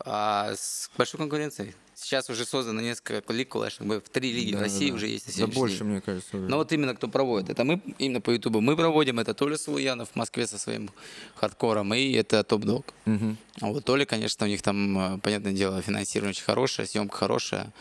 А, 0.00 0.54
с 0.54 0.90
большой 0.96 1.18
конкуренцией. 1.18 1.74
Сейчас 1.98 2.28
уже 2.28 2.44
создано 2.44 2.82
несколько 2.82 3.32
лиг 3.32 3.54
в 3.54 4.00
три 4.12 4.30
лиги 4.30 4.52
да, 4.52 4.58
в 4.58 4.60
России 4.60 4.90
да, 4.90 4.96
уже 4.96 5.08
есть. 5.08 5.38
Да 5.38 5.46
больше, 5.46 5.82
мне 5.82 6.02
кажется. 6.02 6.36
Уже. 6.36 6.46
Но 6.46 6.58
вот 6.58 6.70
именно 6.70 6.94
кто 6.94 7.08
проводит. 7.08 7.48
Это 7.48 7.64
мы 7.64 7.80
именно 7.98 8.20
по 8.20 8.30
Ютубу. 8.30 8.60
Мы 8.60 8.76
проводим, 8.76 9.18
это 9.18 9.32
Толя 9.32 9.56
Сулуянов 9.56 10.10
в 10.10 10.16
Москве 10.16 10.46
со 10.46 10.58
своим 10.58 10.90
хардкором, 11.36 11.94
и 11.94 12.12
это 12.12 12.44
Топ-Дог. 12.44 12.92
Угу. 13.06 13.36
А 13.62 13.66
вот 13.68 13.84
Толя, 13.84 14.04
конечно, 14.04 14.44
у 14.44 14.48
них 14.48 14.60
там, 14.60 15.16
э, 15.16 15.18
понятное 15.20 15.52
дело, 15.52 15.80
финансирование 15.80 16.32
очень 16.32 16.44
хорошее, 16.44 16.86
съемка 16.86 17.16
хорошая. 17.16 17.72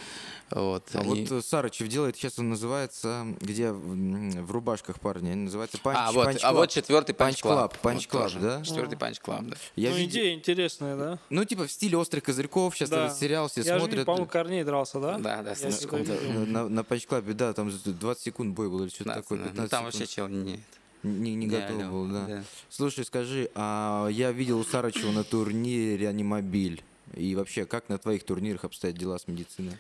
Вот, 0.52 0.84
А 0.94 1.00
они- 1.00 1.26
вот 1.26 1.32
э, 1.32 1.42
Сарычев 1.42 1.88
делает, 1.88 2.18
сейчас 2.18 2.38
он 2.38 2.50
называется, 2.50 3.26
где 3.42 3.72
в, 3.72 4.52
рубашках 4.52 5.00
парни, 5.00 5.32
они 5.32 5.46
называется 5.46 5.80
панч, 5.80 5.98
а, 6.00 6.12
вот, 6.12 6.38
а 6.44 6.54
вот 6.54 6.70
четвертый 6.70 7.14
панч 7.14 7.38
Punch 7.38 7.42
клаб. 7.42 7.78
Punch 7.82 8.08
Club, 8.08 8.40
да? 8.40 8.62
Четвертый 8.64 8.96
панч 8.96 9.20
клаб, 9.20 9.42
да. 9.46 9.58
Я 9.76 9.90
ну, 9.90 9.98
видел- 9.98 10.12
идея 10.12 10.34
интересная, 10.36 10.96
да? 10.96 11.20
Ну, 11.32 11.44
типа 11.46 11.66
в 11.66 11.72
стиле 11.72 11.98
острых 11.98 12.24
козырьков, 12.24 12.76
сейчас 12.76 12.90
да. 12.90 13.06
этот 13.06 13.18
сериал 13.18 13.50
все 13.50 13.62
Я 13.62 13.80
же, 14.06 14.08
по-моему, 14.08 14.28
Корней 14.28 14.64
дрался, 14.64 15.00
да? 15.00 15.18
Да, 15.18 15.44
да, 15.44 15.56
с 15.56 15.62
Носиком, 15.62 16.04
на, 16.52 16.70
на 16.70 16.80
Club, 16.82 17.34
да, 17.34 17.54
там 17.54 17.72
20 17.72 18.24
секунд 18.24 18.56
бой 18.56 18.70
был 18.70 18.84
или 18.84 18.90
что-то 18.90 19.16
15, 19.16 19.24
такое. 19.24 19.38
да. 19.40 19.46
15 19.46 19.64
Ну, 19.64 19.70
там 19.70 19.80
секунд. 19.80 19.94
вообще 19.94 20.16
чел 20.16 20.28
не... 20.28 20.60
Не, 21.04 21.36
не 21.36 21.46
готов 21.48 21.80
алло, 21.82 21.92
был, 21.92 22.08
да. 22.08 22.26
да. 22.26 22.44
Слушай, 22.70 23.06
скажи, 23.06 23.52
а 23.54 24.08
я 24.08 24.32
видел 24.32 24.60
у 24.60 24.64
Сарычева 24.64 25.12
на 25.12 25.24
турнире 25.24 25.98
Реанимобиль. 25.98 26.82
И 27.14 27.36
вообще, 27.36 27.66
как 27.66 27.90
на 27.90 28.00
твоих 28.00 28.24
турнирах 28.24 28.64
обстоят 28.64 28.98
дела 28.98 29.20
с 29.20 29.28
медициной? 29.28 29.74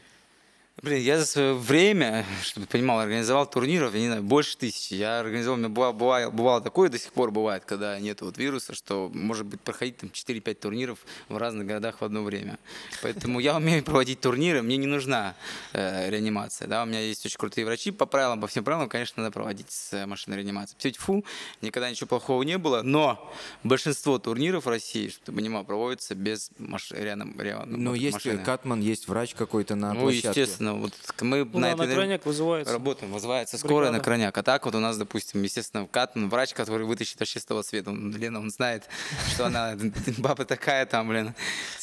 Блин, 0.81 1.01
я 1.01 1.17
за 1.17 1.25
свое 1.25 1.53
время, 1.53 2.25
чтобы 2.43 2.65
ты 2.67 2.73
понимал, 2.73 2.99
организовал 2.99 3.49
турниров, 3.49 3.93
я 3.93 3.99
не 4.01 4.07
знаю, 4.07 4.23
больше 4.23 4.57
тысячи. 4.57 4.93
Я 4.93 5.21
организовал, 5.21 5.55
у 5.55 5.59
меня 5.59 5.69
бывало, 5.69 5.93
бывало, 5.93 6.29
бывало 6.31 6.61
такое, 6.61 6.89
до 6.89 6.99
сих 6.99 7.13
пор 7.13 7.31
бывает, 7.31 7.63
когда 7.65 7.97
нет 7.97 8.21
вот 8.21 8.37
вируса, 8.37 8.75
что 8.75 9.09
может 9.13 9.45
быть 9.45 9.61
проходить 9.61 9.97
там 9.97 10.09
4-5 10.13 10.53
турниров 10.55 10.99
в 11.29 11.37
разных 11.37 11.65
городах 11.65 12.01
в 12.01 12.03
одно 12.05 12.23
время. 12.23 12.59
Поэтому 13.01 13.39
я 13.39 13.55
умею 13.55 13.83
проводить 13.85 14.19
турниры, 14.19 14.61
мне 14.61 14.75
не 14.75 14.85
нужна 14.85 15.35
э, 15.71 16.09
реанимация. 16.09 16.67
Да? 16.67 16.83
У 16.83 16.85
меня 16.85 16.99
есть 16.99 17.25
очень 17.25 17.37
крутые 17.37 17.65
врачи, 17.65 17.91
по 17.91 18.05
правилам, 18.05 18.41
по 18.41 18.47
всем 18.47 18.65
правилам, 18.65 18.89
конечно, 18.89 19.23
надо 19.23 19.33
проводить 19.33 19.71
с 19.71 19.93
э, 19.93 20.05
машиной 20.05 20.37
реанимации. 20.37 20.75
Все 20.77 20.91
фу, 20.91 21.23
никогда 21.61 21.89
ничего 21.89 22.07
плохого 22.07 22.43
не 22.43 22.57
было, 22.57 22.81
но 22.81 23.33
большинство 23.63 24.19
турниров 24.19 24.65
в 24.65 24.69
России, 24.69 25.07
чтобы 25.07 25.25
ты 25.25 25.31
понимал, 25.31 25.63
проводятся 25.63 26.15
без 26.15 26.51
маш... 26.59 26.91
реаном- 26.91 27.39
реаном- 27.41 27.77
Но 27.77 27.95
есть 27.95 28.15
машины. 28.15 28.43
Катман, 28.43 28.81
есть 28.81 29.07
врач 29.07 29.33
какой-то 29.35 29.75
на 29.75 29.93
Ну, 29.93 30.01
площадке. 30.01 30.27
естественно, 30.41 30.64
вот 30.73 30.93
мы 31.21 31.45
Ну, 31.45 31.59
на 31.59 31.71
да, 31.71 31.75
на 31.75 31.83
этой 31.83 31.95
крайняк 31.95 32.25
вызывается. 32.25 32.73
Работаем, 32.73 33.11
вызывается 33.11 33.57
скорая 33.57 33.91
на 33.91 33.97
Бригада. 33.97 34.03
крайняк. 34.03 34.37
А 34.37 34.43
так 34.43 34.65
вот 34.65 34.75
у 34.75 34.79
нас, 34.79 34.97
допустим, 34.97 35.43
естественно, 35.43 35.87
Катман, 35.87 36.29
врач, 36.29 36.53
который 36.53 36.85
вытащит 36.85 37.19
вообще 37.19 37.39
с 37.39 37.45
того 37.45 37.63
света. 37.63 37.91
Он, 37.91 38.15
Лена, 38.15 38.39
он 38.39 38.49
знает, 38.49 38.83
что 39.33 39.45
она 39.45 39.75
баба 40.17 40.45
такая 40.45 40.85
там, 40.85 41.09
блин, 41.09 41.33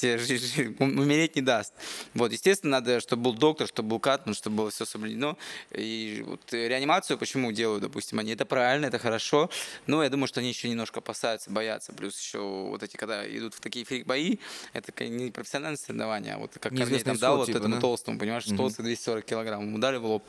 умереть 0.03 1.37
не 1.37 1.43
даст. 1.43 1.73
Вот, 2.15 2.33
естественно, 2.33 2.73
надо, 2.73 3.01
чтобы 3.01 3.23
был 3.23 3.35
доктор, 3.35 3.67
чтобы 3.69 3.91
был 3.91 4.01
Катман, 4.01 4.35
чтобы 4.35 4.57
было 4.57 4.71
все 4.71 4.85
соблюдено. 4.85 5.37
И 5.71 6.25
вот 6.27 6.41
реанимацию 6.53 7.19
почему 7.19 7.53
делают, 7.53 7.83
допустим, 7.83 8.19
они, 8.19 8.33
это 8.33 8.45
правильно, 8.45 8.87
это 8.87 8.99
хорошо, 8.99 9.51
но 9.87 10.03
я 10.03 10.11
думаю, 10.11 10.27
что 10.27 10.41
они 10.41 10.49
еще 10.49 10.69
немножко 10.69 11.01
опасаются, 11.01 11.51
боятся. 11.51 11.93
Плюс 11.93 12.19
еще 12.21 12.41
вот 12.41 12.83
эти, 12.83 12.97
когда 12.97 13.27
идут 13.27 13.55
в 13.55 13.61
такие 13.61 13.85
фрик-бои, 13.85 14.39
это 14.73 14.93
не 15.05 15.31
профессиональные 15.31 15.79
соревнования, 15.79 16.35
а 16.35 16.39
вот 16.39 16.53
как 16.61 16.75
Корней 16.77 17.01
там 17.01 17.17
дал 17.19 17.37
вот 17.37 17.47
типа, 17.47 17.59
этому 17.59 17.77
да? 17.77 17.81
толстому, 17.81 18.19
понимаешь, 18.19 18.45
толстый 18.73 18.83
240 18.83 19.25
килограмм, 19.25 19.63
ему 19.63 19.79
дали 19.79 19.99
в 19.99 20.05
лоб, 20.05 20.25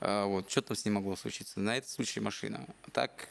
а, 0.00 0.26
вот, 0.26 0.50
что 0.50 0.62
там 0.62 0.76
с 0.76 0.84
ним 0.84 0.94
могло 0.94 1.16
случиться? 1.16 1.60
На 1.60 1.76
этот 1.76 1.90
случай 1.90 2.20
машина. 2.20 2.66
Так, 2.92 3.28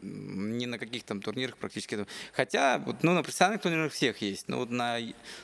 ни 0.00 0.66
на 0.66 0.78
каких 0.78 1.04
там 1.04 1.20
турнирах 1.20 1.56
практически. 1.56 2.06
Хотя, 2.32 2.78
вот, 2.78 3.02
ну, 3.02 3.12
на 3.12 3.22
профессиональных 3.22 3.62
турнирах 3.62 3.92
всех 3.92 4.22
есть, 4.22 4.48
но 4.48 4.58
вот 4.58 4.70
на, 4.70 4.98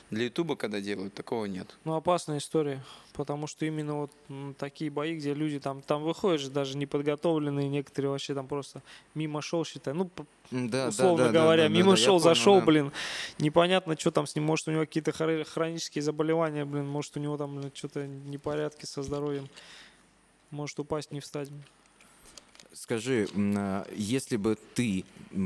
для 0.09 0.25
Ютуба, 0.25 0.55
когда 0.55 0.81
делают, 0.81 1.13
такого 1.13 1.45
нет. 1.45 1.77
Ну, 1.85 1.95
опасная 1.95 2.39
история, 2.39 2.83
потому 3.13 3.47
что 3.47 3.65
именно 3.65 3.95
вот 3.95 4.11
такие 4.57 4.89
бои, 4.89 5.15
где 5.15 5.33
люди 5.33 5.59
там, 5.59 5.81
там 5.81 6.03
выходят 6.03 6.41
же 6.41 6.49
даже 6.49 6.77
неподготовленные, 6.77 7.69
некоторые 7.69 8.11
вообще 8.11 8.33
там 8.33 8.47
просто 8.47 8.81
мимо 9.15 9.41
шел, 9.41 9.65
считай, 9.65 9.93
ну, 9.93 10.09
Да, 10.51 10.87
условно 10.87 11.25
да, 11.25 11.31
да, 11.31 11.41
говоря, 11.41 11.63
да, 11.63 11.69
да, 11.69 11.75
мимо 11.75 11.91
да, 11.91 11.97
шел, 11.97 12.19
понял, 12.19 12.19
зашел, 12.19 12.59
да. 12.59 12.65
блин, 12.65 12.91
непонятно, 13.37 13.97
что 13.99 14.11
там 14.11 14.27
с 14.27 14.35
ним, 14.35 14.45
может, 14.45 14.67
у 14.67 14.71
него 14.71 14.81
какие-то 14.81 15.11
хронические 15.11 16.01
заболевания, 16.01 16.65
блин, 16.65 16.87
может, 16.87 17.15
у 17.17 17.19
него 17.19 17.37
там 17.37 17.71
что-то 17.73 18.07
непорядки 18.07 18.85
со 18.85 19.03
здоровьем, 19.03 19.49
может 20.51 20.79
упасть, 20.79 21.11
не 21.11 21.19
встать. 21.19 21.49
Скажи, 22.73 23.27
а, 23.35 23.87
если 23.95 24.37
бы 24.37 24.57
ты 24.75 25.03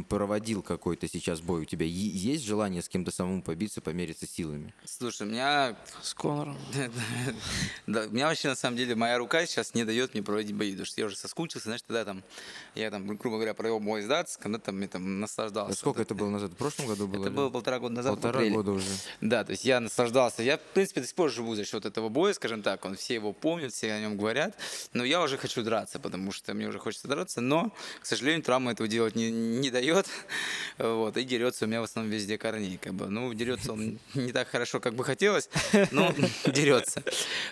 проводил 0.10 0.62
какой-то 0.62 1.08
сейчас 1.08 1.42
бой, 1.42 1.62
у 1.62 1.66
тебя 1.66 1.86
есть 1.86 2.44
желание 2.46 2.82
с 2.82 2.90
кем-то 2.90 3.12
самому 3.12 3.42
побиться, 3.42 3.82
помериться 3.82 4.28
силами? 4.28 4.74
Слушай, 4.86 5.28
у 5.28 5.30
меня 5.30 5.76
С 6.02 6.14
Конором. 6.14 6.58
Да, 7.88 8.04
у 8.04 8.10
меня 8.10 8.28
вообще 8.28 8.50
на 8.50 8.56
самом 8.56 8.78
деле 8.78 8.96
моя 8.96 9.18
рука 9.18 9.46
сейчас 9.46 9.74
не 9.74 9.84
дает 9.84 10.14
мне 10.14 10.24
проводить 10.24 10.56
бои, 10.56 10.72
потому 10.72 10.86
что 10.86 11.02
я 11.02 11.08
уже 11.08 11.16
соскучился, 11.16 11.68
знаешь, 11.68 11.82
тогда 11.82 12.06
там, 12.06 12.24
я 12.76 12.92
там, 12.92 13.08
грубо 13.08 13.38
говоря, 13.38 13.54
провел 13.54 13.80
бой 13.80 14.02
с 14.02 14.08
Датс, 14.08 14.38
когда 14.38 14.60
там 14.60 14.82
я 14.82 14.88
там 14.88 15.20
наслаждался. 15.20 15.78
Сколько 15.78 16.00
Вот 16.00 16.08
это 16.08 16.16
было 16.16 16.30
назад? 16.30 16.52
В 16.52 16.56
прошлом 16.56 16.88
году 16.88 17.08
было? 17.08 17.24
Это 17.24 17.32
было 17.32 17.50
полтора 17.50 17.80
года 17.80 17.96
назад. 17.96 18.14
Полтора 18.14 18.46
года 18.50 18.72
уже. 18.72 18.88
Да, 19.22 19.44
то 19.44 19.52
есть 19.52 19.66
я 19.66 19.80
наслаждался. 19.80 20.44
Я, 20.44 20.58
в 20.58 20.62
принципе, 20.74 21.02
до 21.02 21.08
сих 21.08 21.16
пор 21.16 21.32
живу 21.32 21.56
за 21.56 21.66
счет 21.66 21.86
этого 21.86 22.10
боя, 22.10 22.34
скажем 22.34 22.62
так. 22.62 22.84
Он, 22.86 22.96
все 22.96 23.16
его 23.16 23.34
помнят, 23.34 23.74
все 23.74 23.92
о 23.94 24.00
нем 24.00 24.18
говорят. 24.18 24.56
Но 24.94 25.04
я 25.04 25.22
уже 25.22 25.38
хочу 25.38 25.64
драться, 25.64 26.00
потому 26.00 26.32
что 26.32 26.54
мне 26.54 26.68
уже 26.68 26.80
хочется 26.80 27.08
драться. 27.16 27.42
Но, 27.42 27.72
к 28.02 28.06
сожалению, 28.06 28.44
травма 28.44 28.72
этого 28.72 28.88
делать 28.88 29.16
не, 29.16 29.32
не 29.32 29.70
дает. 29.70 30.08
Вот, 30.80 31.18
и 31.18 31.24
дерется 31.24 31.66
у 31.66 31.68
меня 31.68 31.82
в 31.82 31.84
основном 31.84 32.12
везде 32.12 32.38
корней. 32.38 32.78
Как 32.78 32.94
бы. 32.94 33.08
Ну, 33.08 33.32
дерется 33.34 33.74
он 33.74 34.00
не 34.16 34.32
так 34.32 34.48
хорошо, 34.48 34.80
как 34.80 34.96
бы 34.96 35.04
хотелось, 35.04 35.50
но 35.92 36.14
дерется. 36.46 37.04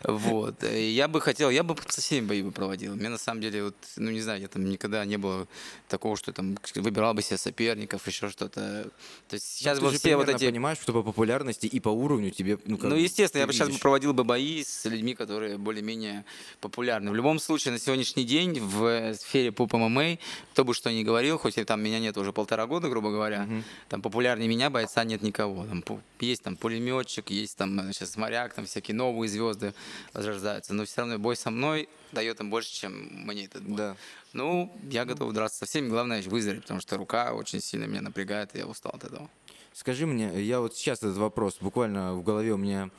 Вот. 0.03 0.63
Я 0.63 1.07
бы 1.07 1.21
хотел, 1.21 1.49
я 1.51 1.63
бы 1.63 1.75
со 1.87 2.01
всеми 2.01 2.25
бои 2.25 2.41
бы 2.41 2.51
проводил. 2.51 2.95
Мне 2.95 3.09
на 3.09 3.19
самом 3.19 3.41
деле, 3.41 3.65
вот, 3.65 3.75
ну 3.95 4.09
не 4.09 4.21
знаю, 4.21 4.41
я 4.41 4.47
там 4.47 4.65
никогда 4.65 5.05
не 5.05 5.17
было 5.17 5.47
такого, 5.87 6.17
что 6.17 6.33
там 6.33 6.57
выбирал 6.75 7.13
бы 7.13 7.21
себе 7.21 7.37
соперников, 7.37 8.07
еще 8.07 8.29
что-то. 8.29 8.89
То 9.27 9.33
есть 9.33 9.45
сейчас 9.45 9.79
Ну, 9.79 9.91
же 9.91 9.97
все 9.97 10.15
вот 10.15 10.29
эти 10.29 10.45
понимаешь, 10.45 10.79
что 10.79 10.93
по 10.93 11.03
популярности 11.03 11.67
и 11.67 11.79
по 11.79 11.89
уровню 11.89 12.31
тебе, 12.31 12.57
ну, 12.65 12.77
как 12.77 12.89
ну, 12.89 12.95
бы, 12.95 13.01
естественно, 13.01 13.41
я 13.41 13.47
бы 13.47 13.53
сейчас 13.53 13.69
бы 13.69 13.77
проводил 13.77 14.13
бы 14.13 14.23
бои 14.23 14.63
с 14.63 14.85
людьми, 14.85 15.15
которые 15.15 15.57
более-менее 15.57 16.25
популярны. 16.59 17.11
В 17.11 17.15
любом 17.15 17.39
случае, 17.39 17.73
на 17.73 17.79
сегодняшний 17.79 18.23
день 18.23 18.59
в 18.59 19.13
сфере 19.15 19.50
поп 19.51 19.73
ММА, 19.73 20.17
кто 20.53 20.65
бы 20.65 20.73
что 20.73 20.91
ни 20.91 21.03
говорил, 21.03 21.37
хоть 21.37 21.57
и 21.57 21.63
там 21.63 21.81
меня 21.81 21.99
нет 21.99 22.17
уже 22.17 22.33
полтора 22.33 22.67
года, 22.67 22.89
грубо 22.89 23.11
говоря, 23.11 23.47
там 23.89 24.01
популярнее 24.01 24.47
меня 24.47 24.69
бойца 24.69 25.03
нет 25.03 25.21
никого. 25.21 25.65
Там 25.65 25.83
есть 26.19 26.43
там 26.43 26.55
пулеметчик, 26.55 27.29
есть 27.29 27.57
там 27.57 27.91
сейчас 27.93 28.17
моряк, 28.17 28.53
там 28.53 28.65
всякие 28.65 28.95
новые 28.95 29.29
звезды 29.29 29.73
возрождаются. 30.13 30.73
Но 30.73 30.85
все 30.85 31.01
равно 31.01 31.19
бой 31.19 31.35
со 31.35 31.51
мной 31.51 31.89
дает 32.11 32.39
им 32.39 32.49
больше, 32.49 32.73
чем 32.73 32.93
мне 33.25 33.45
этот 33.45 33.63
бой. 33.63 33.77
Да. 33.77 33.95
Ну, 34.33 34.71
я 34.89 35.05
готов 35.05 35.33
драться 35.33 35.59
со 35.59 35.65
всеми. 35.65 35.89
Главное 35.89 36.21
выздороветь, 36.21 36.63
потому 36.63 36.79
что 36.79 36.97
рука 36.97 37.33
очень 37.33 37.61
сильно 37.61 37.85
меня 37.85 38.01
напрягает, 38.01 38.55
и 38.55 38.59
я 38.59 38.65
устал 38.65 38.91
от 38.95 39.03
этого. 39.03 39.29
Скажи 39.73 40.05
мне, 40.05 40.41
я 40.41 40.59
вот 40.59 40.75
сейчас 40.75 40.99
этот 40.99 41.17
вопрос 41.17 41.57
буквально 41.61 42.13
в 42.13 42.23
голове 42.23 42.53
у 42.53 42.57
меня 42.57 42.89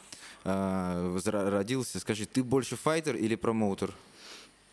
возра- 0.44 1.48
родился. 1.50 2.00
Скажи, 2.00 2.26
ты 2.26 2.42
больше 2.42 2.76
файтер 2.76 3.16
или 3.16 3.34
промоутер? 3.34 3.94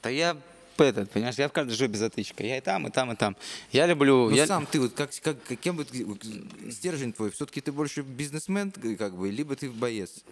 Да 0.02 0.10
я 0.10 0.38
этот, 0.84 1.10
понимаешь, 1.12 1.36
я 1.36 1.48
в 1.48 1.52
каждой 1.52 1.74
жопе 1.76 1.98
затычка. 1.98 2.44
Я 2.44 2.58
и 2.58 2.62
там, 2.62 2.88
и 2.88 2.92
там, 2.92 3.12
и 3.12 3.16
там. 3.16 3.36
Я 3.72 3.86
люблю... 3.86 4.30
Ну 4.30 4.36
я... 4.36 4.48
сам 4.48 4.66
ты, 4.66 4.80
вот 4.80 4.94
как, 4.94 5.12
как, 5.22 5.38
кем 5.60 5.78
бы 5.78 5.86
стержень 6.72 7.14
твой, 7.14 7.32
все-таки 7.32 7.62
ты 7.62 7.72
больше 7.72 8.02
бизнесмен, 8.02 8.72
как 8.98 9.16
бы, 9.16 9.30
либо 9.30 9.56
ты 9.56 9.70
боец? 9.70 10.24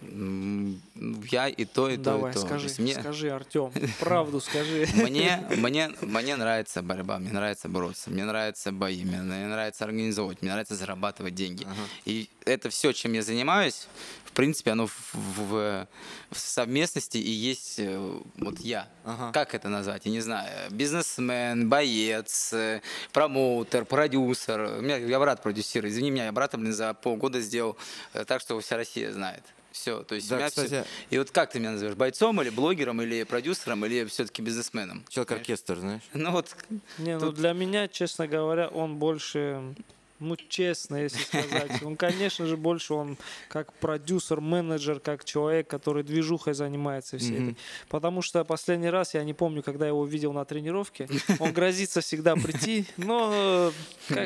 Я 1.30 1.48
и 1.48 1.64
то, 1.64 1.88
и 1.88 1.96
то, 1.96 2.02
Давай, 2.02 2.30
и 2.30 2.34
то. 2.34 2.40
То 2.40 2.46
скажи, 2.46 2.68
мне, 2.78 2.94
скажи, 2.94 3.30
Артем, 3.30 3.72
правду 4.00 4.40
скажи. 4.40 4.86
мне, 4.94 5.44
мне, 5.56 5.90
мне 6.02 6.36
нравится 6.36 6.82
борьба, 6.82 7.18
мне 7.18 7.32
нравится 7.32 7.68
бороться, 7.68 8.10
мне 8.10 8.24
нравятся 8.24 8.72
бои, 8.72 9.04
мне, 9.04 9.22
мне 9.22 9.46
нравится 9.46 9.84
организовывать, 9.84 10.42
мне 10.42 10.50
нравится 10.50 10.74
зарабатывать 10.74 11.34
деньги. 11.34 11.66
И 12.04 12.28
это 12.48 12.70
все, 12.70 12.92
чем 12.92 13.12
я 13.12 13.22
занимаюсь, 13.22 13.86
в 14.24 14.32
принципе, 14.32 14.70
оно 14.72 14.86
в, 14.86 14.94
в- 15.14 15.86
в 16.30 16.38
совместности 16.38 17.18
и 17.18 17.30
есть 17.30 17.78
э, 17.78 18.20
вот 18.36 18.60
я. 18.60 18.88
Ага. 19.04 19.32
Как 19.32 19.54
это 19.54 19.68
назвать? 19.68 20.02
Я 20.06 20.12
не 20.12 20.20
знаю. 20.20 20.70
Бизнесмен, 20.70 21.68
боец, 21.68 22.52
э, 22.52 22.80
промоутер, 23.12 23.84
продюсер. 23.84 24.60
У 24.78 24.80
меня, 24.82 24.96
я 24.96 25.18
брат 25.18 25.42
продюсер. 25.42 25.86
Извини 25.86 26.10
меня, 26.10 26.26
я 26.26 26.32
брата, 26.32 26.56
блин, 26.56 26.72
за 26.72 26.94
полгода 26.94 27.40
сделал 27.40 27.76
э, 28.14 28.24
так, 28.24 28.40
что 28.40 28.58
вся 28.60 28.76
Россия 28.76 29.12
знает. 29.12 29.42
Все, 29.72 30.02
то 30.02 30.14
есть 30.14 30.28
Да, 30.28 30.36
у 30.36 30.38
меня 30.38 30.48
кстати- 30.48 30.84
И 31.10 31.18
вот 31.18 31.30
как 31.30 31.50
ты 31.52 31.58
меня 31.60 31.72
назовешь? 31.72 31.94
Бойцом 31.94 32.40
или 32.42 32.50
блогером, 32.50 33.00
или 33.02 33.22
продюсером, 33.24 33.84
или 33.86 34.04
все-таки 34.06 34.40
бизнесменом? 34.42 35.04
Человек-оркестр, 35.08 35.78
знаешь? 35.78 36.02
Ну 36.14 36.30
вот, 36.32 36.54
Не, 36.98 37.14
ну 37.18 37.26
Тут- 37.26 37.36
для 37.36 37.52
меня, 37.52 37.86
честно 37.88 38.26
говоря, 38.26 38.68
он 38.68 38.96
больше, 38.96 39.74
ну 40.20 40.36
честно, 40.48 40.96
если 40.96 41.22
сказать, 41.22 41.82
он, 41.82 41.96
конечно 41.96 42.46
же, 42.46 42.56
больше 42.56 42.94
он 42.94 43.16
как 43.48 43.72
продюсер, 43.74 44.40
менеджер, 44.40 45.00
как 45.00 45.24
человек, 45.24 45.68
который 45.68 46.02
движухой 46.02 46.54
занимается 46.54 47.18
всей 47.18 47.38
Мгм. 47.38 47.50
этой. 47.50 47.56
Потому 47.88 48.22
что 48.22 48.44
последний 48.44 48.90
раз, 48.90 49.14
я 49.14 49.22
не 49.24 49.34
помню, 49.34 49.62
когда 49.62 49.84
я 49.86 49.90
его 49.90 50.04
видел 50.04 50.32
на 50.32 50.44
тренировке, 50.44 51.08
он 51.38 51.52
грозится 51.52 52.00
всегда 52.00 52.34
прийти, 52.36 52.84
но 52.96 53.72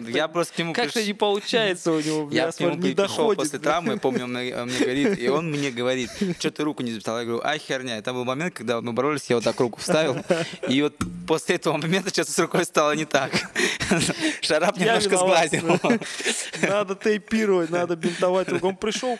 я 0.08 0.28
просто 0.28 0.54
к 0.54 0.58
нему 0.58 0.72
как-то 0.72 1.00
приш- 1.00 1.06
не 1.06 1.14
получается 1.14 1.92
у 1.92 2.00
него, 2.00 2.28
Я, 2.30 2.46
я, 2.46 2.52
к 2.52 2.60
нему 2.60 2.74
не 2.76 2.94
пришел 2.94 2.96
доходит. 3.06 3.38
после 3.38 3.58
травмы, 3.58 3.98
помню, 3.98 4.24
он 4.24 4.32
мне, 4.32 4.56
он 4.56 4.68
мне 4.68 4.78
говорит, 4.78 5.18
и 5.18 5.28
он 5.28 5.50
мне 5.50 5.70
говорит, 5.70 6.10
что 6.38 6.50
ты 6.50 6.62
руку 6.64 6.82
не 6.82 6.92
записал? 6.92 7.18
Я 7.18 7.24
говорю, 7.24 7.42
а 7.44 7.58
херня. 7.58 7.98
Это 7.98 8.12
был 8.12 8.24
момент, 8.24 8.54
когда 8.54 8.80
мы 8.80 8.92
боролись, 8.92 9.26
я 9.28 9.36
вот 9.36 9.44
так 9.44 9.58
руку 9.60 9.80
вставил, 9.80 10.16
и 10.68 10.82
вот 10.82 10.94
после 11.26 11.56
этого 11.56 11.76
момента 11.76 12.10
что-то 12.10 12.30
с 12.32 12.38
рукой 12.38 12.64
стало 12.64 12.92
не 12.92 13.04
так. 13.04 13.30
Шарап 14.40 14.76
немножко 14.78 15.16
сглазил. 15.16 15.78
Надо 16.62 16.94
тейпировать, 16.94 17.70
надо 17.70 17.96
бинтовать 17.96 18.48
руку. 18.48 18.68
Он 18.68 18.76
пришел, 18.76 19.18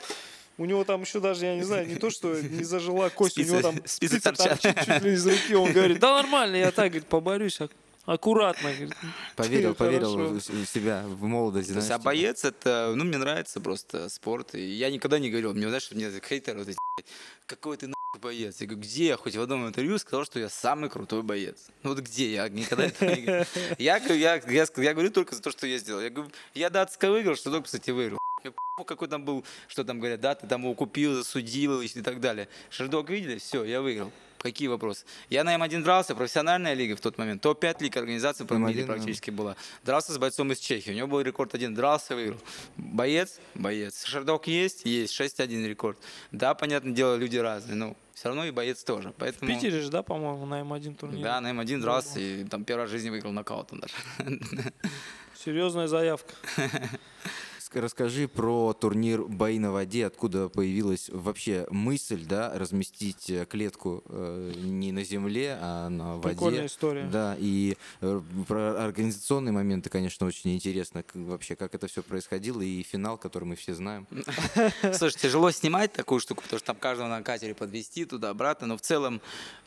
У 0.59 0.65
него 0.67 0.85
там 0.85 1.01
еще 1.03 1.19
даже, 1.21 1.47
я 1.47 1.57
не 1.57 1.63
знаю, 1.65 1.87
не 1.89 1.95
то, 1.97 2.11
что 2.11 2.35
не 2.41 2.63
зажила 2.65 3.09
кость, 3.09 3.39
у 3.39 3.41
Спицы- 3.41 3.47
него 3.47 3.63
там 3.63 3.77
спицы 3.87 4.17
спицы 4.17 4.21
торчат. 4.21 4.61
торчат 4.61 4.85
чуть 4.87 5.03
ли 5.03 5.13
из 5.15 5.27
руки. 5.27 5.55
Он 5.55 5.73
говорит, 5.73 5.99
да 5.99 6.15
нормально, 6.23 6.57
я 6.57 6.71
так, 6.71 6.89
говорит, 6.91 7.07
поборюсь, 7.09 7.61
ак- 7.61 7.71
аккуратно. 8.05 8.71
говорит. 8.73 8.95
Поверил, 9.37 9.75
поверил 9.75 10.35
в 10.35 10.67
себя 10.67 11.05
в 11.07 11.25
молодости. 11.25 11.73
То 11.73 11.79
есть, 11.79 11.91
а 11.91 11.95
типа. 11.95 12.05
боец 12.05 12.45
это, 12.45 12.93
ну, 12.95 13.05
мне 13.05 13.19
нравится 13.19 13.61
просто 13.61 14.09
спорт. 14.09 14.55
И 14.55 14.61
я 14.61 14.91
никогда 14.91 15.19
не 15.19 15.31
говорил, 15.31 15.55
мне, 15.55 15.69
знаешь, 15.69 15.91
мне 15.91 16.11
хейтеры 16.21 16.59
вот 16.59 16.69
эти, 16.69 16.77
«Блядь, 16.97 17.07
какой 17.47 17.77
ты 17.77 17.87
нахуй 17.87 18.21
боец. 18.21 18.61
Я 18.61 18.67
говорю, 18.67 18.83
где 18.83 19.07
я 19.07 19.17
хоть 19.17 19.37
в 19.37 19.41
одном 19.41 19.67
интервью 19.67 19.99
сказал, 19.99 20.25
что 20.25 20.39
я 20.39 20.49
самый 20.49 20.91
крутой 20.91 21.23
боец? 21.23 21.69
Ну 21.83 21.91
вот 21.91 22.01
где? 22.01 22.33
Я 22.33 22.49
никогда 22.49 22.87
этого 22.87 23.11
не 23.11 23.23
говорил. 23.23 23.47
Я, 23.79 23.99
говорю, 23.99 24.15
я, 24.17 24.35
я, 24.47 24.67
я 24.77 24.93
говорю 24.93 25.11
только 25.11 25.35
за 25.35 25.43
то, 25.43 25.51
что 25.51 25.67
я 25.67 25.79
сделал. 25.79 26.01
Я 26.01 26.11
говорю, 26.11 26.31
я 26.55 26.71
датска 26.71 27.11
выиграл, 27.11 27.37
что 27.37 27.51
только, 27.51 27.67
кстати, 27.67 27.91
выиграл. 27.91 28.19
Какой 28.87 29.07
там 29.07 29.25
был, 29.25 29.45
что 29.69 29.85
там 29.85 30.01
говорят, 30.01 30.21
да, 30.21 30.35
ты 30.35 30.47
там 30.47 30.63
его 30.63 30.75
купил, 30.75 31.15
засудил 31.15 31.81
и 31.83 31.89
так 31.89 32.21
далее. 32.21 32.49
Sherdog 32.71 33.11
видели? 33.11 33.39
Все, 33.39 33.65
я 33.65 33.81
выиграл. 33.81 34.11
Какие 34.43 34.67
вопросы? 34.67 35.05
Я 35.31 35.45
на 35.45 35.55
M-1 35.55 35.85
дрался, 35.85 36.17
профессиональная 36.17 36.75
лига 36.75 36.97
в 36.97 37.01
тот 37.01 37.17
момент. 37.17 37.41
Топ-5 37.43 37.77
лиг 37.81 37.97
организации 37.97 38.43
по 38.43 38.55
M-1, 38.55 38.69
мире 38.69 38.81
да. 38.81 38.95
практически 38.95 39.31
была. 39.31 39.55
Дрался 39.85 40.13
с 40.13 40.19
бойцом 40.19 40.51
из 40.51 40.59
Чехии. 40.59 40.91
У 40.91 40.95
него 40.95 41.07
был 41.07 41.21
рекорд 41.21 41.55
один. 41.55 41.77
Дрался, 41.77 42.17
выиграл. 42.17 42.41
Боец? 42.77 43.39
Боец. 43.55 44.05
Sherdog 44.05 44.49
есть? 44.49 44.85
Есть. 44.85 45.19
6-1 45.21 45.69
рекорд. 45.69 45.97
Да, 46.33 46.55
понятное 46.55 46.93
дело, 46.93 47.15
люди 47.15 47.37
разные. 47.37 47.77
Но 47.77 47.97
все 48.15 48.31
равно 48.31 48.45
и 48.45 48.51
боец 48.51 48.83
тоже. 48.83 49.11
В 49.11 49.15
Поэтому... 49.15 49.49
Питере 49.49 49.81
же, 49.81 49.91
да, 49.91 50.03
по-моему, 50.03 50.45
на 50.45 50.63
M-1 50.63 50.97
турнире? 50.97 51.23
Да, 51.23 51.41
на 51.41 51.53
M-1 51.53 51.81
дрался 51.81 52.19
и 52.19 52.43
там 52.43 52.65
первый 52.65 52.81
раз 52.81 52.89
в 52.89 52.93
жизни 52.93 53.11
выиграл 53.11 53.31
нокаутом 53.31 53.79
даже. 53.79 53.95
Серьезная 55.37 55.87
заявка. 55.87 56.35
Ск- 57.73 57.81
Расскажи 57.81 58.29
про 58.29 58.73
турнир 58.73 59.23
«Бои 59.23 59.59
на 59.59 59.73
воде», 59.73 60.07
откуда 60.07 60.49
появилась 60.49 61.09
вообще 61.09 61.67
мысль, 61.71 62.25
да, 62.25 62.53
разместить 62.55 63.31
э, 63.31 63.47
клетку 63.47 64.03
э, 64.09 64.53
не 64.57 64.93
на 64.93 65.05
земле, 65.05 65.59
а 65.61 65.89
на 65.89 66.17
воде. 66.17 66.29
Прикольная 66.31 66.67
история. 66.67 67.05
Да, 67.05 67.37
и 67.39 67.77
э, 68.01 68.21
про 68.47 68.85
организационные 68.85 69.53
моменты, 69.53 69.91
конечно, 69.91 70.27
очень 70.27 70.55
интересно, 70.55 71.05
вообще, 71.15 71.57
как 71.57 71.75
это 71.75 71.87
все 71.87 72.03
происходило, 72.03 72.61
и 72.61 72.83
финал, 72.83 73.17
который 73.19 73.45
мы 73.45 73.57
все 73.57 73.75
знаем. 73.75 74.07
Слушай, 74.93 75.19
тяжело 75.19 75.51
снимать 75.51 75.93
такую 75.93 76.21
штуку, 76.21 76.43
потому 76.43 76.59
что 76.59 76.67
там 76.67 76.77
каждого 76.77 77.09
на 77.09 77.23
катере 77.23 77.55
подвести 77.55 78.05
туда-обратно, 78.05 78.67
но 78.67 78.77
в 78.77 78.81
целом... 78.81 79.21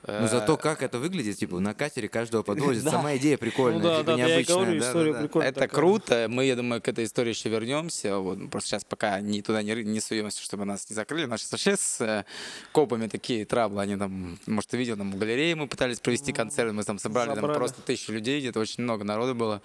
Но 0.07 0.25
э, 0.25 0.27
зато 0.27 0.57
как 0.57 0.83
это 0.83 0.99
выглядит, 0.99 1.37
типа, 1.37 1.59
на 1.59 1.73
катере 1.73 2.07
каждого 2.07 2.43
подвозят, 2.43 2.83
Да. 2.83 2.91
сама 2.91 3.15
идея 3.17 3.37
прикольная, 3.37 3.81
Ну 3.81 3.99
типа, 3.99 4.11
необычная. 4.11 5.43
Это 5.43 5.67
круто. 5.67 6.27
Мы, 6.29 6.45
я 6.45 6.55
думаю, 6.55 6.81
к 6.81 6.87
этой 6.87 7.05
истории 7.05 7.29
еще 7.29 7.49
вернемся. 7.49 8.17
Вот. 8.17 8.49
Просто 8.49 8.69
сейчас 8.69 8.83
пока 8.83 9.19
не 9.21 9.41
туда 9.41 9.61
не, 9.63 9.99
суемся, 9.99 10.41
чтобы 10.41 10.65
нас 10.65 10.89
не 10.89 10.95
закрыли. 10.95 11.25
У 11.25 11.27
нас 11.27 11.41
сейчас 11.41 11.51
вообще 11.51 11.77
с 11.77 12.01
э, 12.01 12.25
копами 12.71 13.07
такие 13.07 13.45
траблы. 13.45 13.81
Они 13.81 13.95
там, 13.97 14.37
может, 14.45 14.69
ты 14.69 14.77
видел, 14.77 14.97
там 14.97 15.11
в 15.11 15.17
галерее 15.17 15.55
мы 15.55 15.67
пытались 15.67 15.99
провести 15.99 16.33
концерт. 16.33 16.71
Мы 16.73 16.83
там 16.83 16.99
собрали, 16.99 17.33
там 17.35 17.53
просто 17.53 17.81
тысячу 17.81 18.11
людей, 18.11 18.39
где-то 18.39 18.59
очень 18.59 18.83
много 18.83 19.03
народу 19.03 19.35
было. 19.35 19.61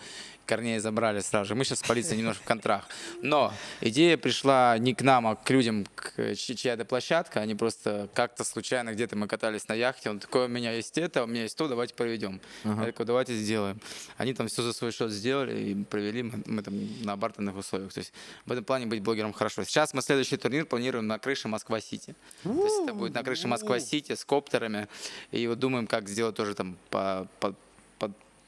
Корнея 0.46 0.80
забрали 0.80 1.20
сразу 1.20 1.48
же. 1.50 1.54
Мы 1.54 1.64
сейчас 1.64 1.78
с 1.78 1.82
полицией 1.82 2.18
немножко 2.18 2.42
в 2.42 2.46
контрах. 2.46 2.88
Но 3.22 3.52
идея 3.80 4.16
пришла 4.16 4.76
не 4.78 4.94
к 4.94 5.02
нам, 5.02 5.26
а 5.28 5.36
к 5.36 5.48
людям, 5.50 5.86
к 5.94 6.34
чья-то 6.34 6.84
площадка. 6.84 7.40
Они 7.40 7.54
просто 7.54 8.08
как-то 8.14 8.42
случайно 8.42 8.92
где-то 8.92 9.16
мы 9.16 9.28
катались 9.28 9.68
на 9.68 9.74
яхте. 9.74 10.10
Он 10.10 10.18
такой, 10.18 10.29
у 10.38 10.48
меня 10.48 10.72
есть 10.72 10.96
это, 10.98 11.24
у 11.24 11.26
меня 11.26 11.42
есть 11.42 11.56
то, 11.56 11.68
давайте 11.68 11.94
проведем. 11.94 12.40
Я 12.64 12.86
такой, 12.86 13.06
давайте 13.06 13.34
сделаем. 13.34 13.80
Они 14.16 14.32
там 14.34 14.48
все 14.48 14.62
за 14.62 14.72
свой 14.72 14.92
счет 14.92 15.10
сделали 15.10 15.58
и 15.60 15.84
провели. 15.84 16.22
Мы, 16.22 16.42
мы 16.46 16.62
там 16.62 16.74
на 17.04 17.16
бартерных 17.16 17.56
условиях. 17.56 17.92
То 17.92 18.00
есть 18.00 18.12
в 18.46 18.52
этом 18.52 18.64
плане 18.64 18.86
быть 18.86 19.02
блогером 19.02 19.32
хорошо. 19.32 19.64
Сейчас 19.64 19.94
мы 19.94 20.02
следующий 20.02 20.36
турнир 20.36 20.64
планируем 20.66 21.06
на 21.06 21.18
крыше 21.18 21.48
Москва-Сити. 21.48 22.14
То 22.42 22.64
есть 22.64 22.82
это 22.84 22.94
будет 22.94 23.14
на 23.14 23.22
крыше 23.22 23.48
Москва-Сити 23.48 24.14
с 24.14 24.24
коптерами. 24.24 24.88
И 25.32 25.46
вот 25.46 25.58
думаем, 25.58 25.86
как 25.86 26.08
сделать 26.08 26.34
тоже 26.36 26.54
там 26.54 26.76
по, 26.90 27.26
по- 27.40 27.54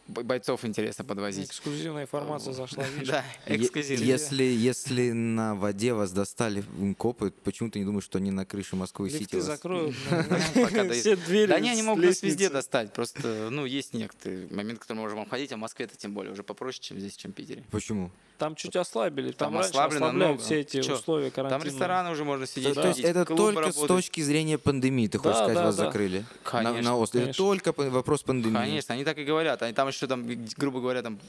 бойцов 0.07 0.64
интересно 0.64 1.05
подвозить. 1.05 1.48
Эксклюзивная 1.48 2.03
информация 2.03 2.53
зашла, 2.53 2.84
видишь? 2.84 3.09
Да, 3.09 3.24
эксклюзивно. 3.46 4.05
Если, 4.05 4.44
если 4.44 5.12
на 5.12 5.55
воде 5.55 5.94
вас 5.94 6.12
достали 6.12 6.64
копы, 6.98 7.32
почему 7.44 7.70
ты 7.70 7.78
не 7.78 7.84
думаешь, 7.84 8.05
что 8.05 8.18
они 8.18 8.30
на 8.30 8.44
крыше 8.44 8.76
Москвы-Сити 8.76 9.20
Лифты 9.20 9.36
вас... 9.38 9.46
закроют. 9.46 9.96
Все 10.92 11.16
двери 11.16 11.46
Да 11.46 11.61
не, 11.61 11.70
они 11.70 11.82
с 11.82 11.84
могут 11.84 12.05
нас 12.05 12.22
везде 12.22 12.50
достать. 12.50 12.92
Просто, 12.92 13.48
ну, 13.50 13.64
есть 13.64 13.94
некоторые 13.94 14.48
моменты, 14.48 14.80
которые 14.80 15.00
мы 15.00 15.03
можем 15.05 15.20
обходить, 15.20 15.53
а 15.53 15.57
в 15.57 15.61
Москве 15.61 15.86
это 15.86 15.96
тем 15.96 16.14
более 16.14 16.32
уже 16.32 16.42
попроще, 16.42 16.82
чем 16.82 16.98
здесь, 16.98 17.16
чем 17.16 17.32
в 17.32 17.34
Питере. 17.34 17.64
Почему? 17.70 18.11
Там 18.43 18.57
чуть 18.57 18.74
ослабили. 18.74 19.30
Там, 19.30 19.53
Там 19.53 19.59
ослаблено 19.61 20.11
много. 20.11 20.38
все 20.38 20.61
эти 20.62 20.82
Чё? 20.82 20.95
условия 20.95 21.30
карантина. 21.30 21.61
Там 21.61 21.68
рестораны 21.68 22.11
уже 22.11 22.24
можно 22.24 22.45
сидеть, 22.45 22.74
То 22.74 22.88
есть 22.88 22.99
это 22.99 23.24
только 23.24 23.53
с 23.70 23.76
работают. 23.76 23.86
точки 23.88 24.20
зрения 24.20 24.59
пандемии, 24.59 25.07
ты 25.07 25.18
хочешь 25.18 25.38
Да, 25.38 25.45
сказать, 25.45 25.55
да, 25.55 25.64
вас 25.66 25.76
да. 25.76 25.84
закрыли? 25.86 26.18
На- 26.18 26.51
Конечно, 26.51 26.82
на, 26.82 26.97
острове. 26.97 27.24
конечно. 27.26 27.45
Только 27.45 27.72
вопрос 27.72 28.22
пандемии. 28.24 28.57
Конечно, 28.57 28.95
они 28.97 29.05
так 29.05 29.16
и 29.18 29.22
говорят. 29.24 29.62
Они 29.62 29.72
там 29.72 29.86
еще 29.86 30.09
там, 30.09 30.26
грубо 30.57 30.80
говоря, 30.80 31.03
там 31.03 31.20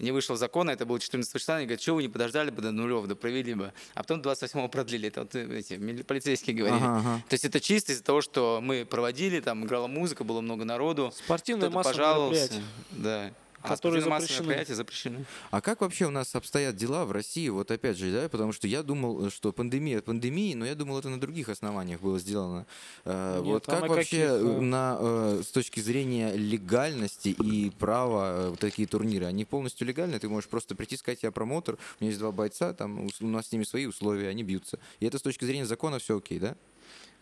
не 0.00 0.10
вышел 0.10 0.34
закон, 0.36 0.68
а 0.68 0.72
это 0.72 0.84
было 0.86 0.98
14 0.98 1.32
числа, 1.40 1.54
они 1.56 1.66
говорят, 1.66 1.80
что 1.82 1.94
вы 1.94 2.02
не 2.02 2.08
подождали 2.08 2.50
бы 2.50 2.60
до 2.62 2.72
нулев, 2.72 3.06
да 3.06 3.14
провели 3.14 3.54
бы. 3.54 3.72
А 3.94 3.98
потом 4.02 4.20
28 4.20 4.68
продлили. 4.68 5.06
Это 5.06 5.20
вот 5.20 5.36
эти 5.36 5.74
мили- 5.74 6.02
полицейские 6.02 6.56
говорили. 6.56 6.80
Ага, 6.82 6.98
ага. 6.98 7.22
То 7.28 7.34
есть 7.34 7.44
это 7.44 7.60
чисто 7.60 7.92
из-за 7.92 8.02
того, 8.02 8.22
что 8.22 8.58
мы 8.60 8.84
проводили, 8.84 9.38
там 9.38 9.64
играла 9.64 9.86
музыка, 9.86 10.24
было 10.24 10.40
много 10.40 10.64
народу. 10.64 11.12
Спортивные 11.14 11.70
Кто-то 11.70 11.76
массовые 11.76 11.96
пожаловался. 11.96 12.52
Да. 12.90 13.30
А 13.66 13.76
Которые 13.76 14.02
запрещены. 14.02 14.46
мероприятия 14.46 14.74
запрещены. 14.74 15.24
А 15.50 15.60
как 15.60 15.80
вообще 15.80 16.06
у 16.06 16.10
нас 16.10 16.34
обстоят 16.34 16.76
дела 16.76 17.04
в 17.04 17.12
России? 17.12 17.48
Вот 17.48 17.70
опять 17.70 17.98
же, 17.98 18.12
да, 18.12 18.28
потому 18.28 18.52
что 18.52 18.68
я 18.68 18.82
думал, 18.82 19.30
что 19.30 19.52
пандемия 19.52 20.00
пандемии, 20.00 20.54
но 20.54 20.64
я 20.64 20.74
думал, 20.74 20.98
это 20.98 21.08
на 21.08 21.20
других 21.20 21.48
основаниях 21.48 22.00
было 22.00 22.18
сделано. 22.18 22.66
Э, 23.04 23.36
Нет, 23.36 23.44
вот 23.44 23.68
а 23.68 23.72
как 23.72 23.80
на 23.82 23.88
вообще 23.88 24.28
каких, 24.28 24.46
э? 24.46 24.60
на, 24.60 24.96
э, 25.00 25.42
с 25.44 25.50
точки 25.50 25.80
зрения 25.80 26.32
легальности 26.34 27.28
и 27.28 27.70
права 27.70 28.50
вот 28.50 28.60
такие 28.60 28.86
турниры, 28.86 29.26
они 29.26 29.44
полностью 29.44 29.86
легальны? 29.86 30.18
Ты 30.18 30.28
можешь 30.28 30.48
просто 30.48 30.74
прийти, 30.74 30.96
сказать, 30.96 31.22
я 31.22 31.30
промоутер, 31.30 31.74
у 31.74 32.04
меня 32.04 32.10
есть 32.10 32.20
два 32.20 32.32
бойца, 32.32 32.72
там 32.72 33.08
у 33.20 33.26
нас 33.26 33.48
с 33.48 33.52
ними 33.52 33.64
свои 33.64 33.86
условия, 33.86 34.28
они 34.28 34.42
бьются. 34.42 34.78
И 35.00 35.06
это 35.06 35.18
с 35.18 35.22
точки 35.22 35.44
зрения 35.44 35.66
закона 35.66 35.98
все 35.98 36.18
окей, 36.18 36.38
да? 36.38 36.56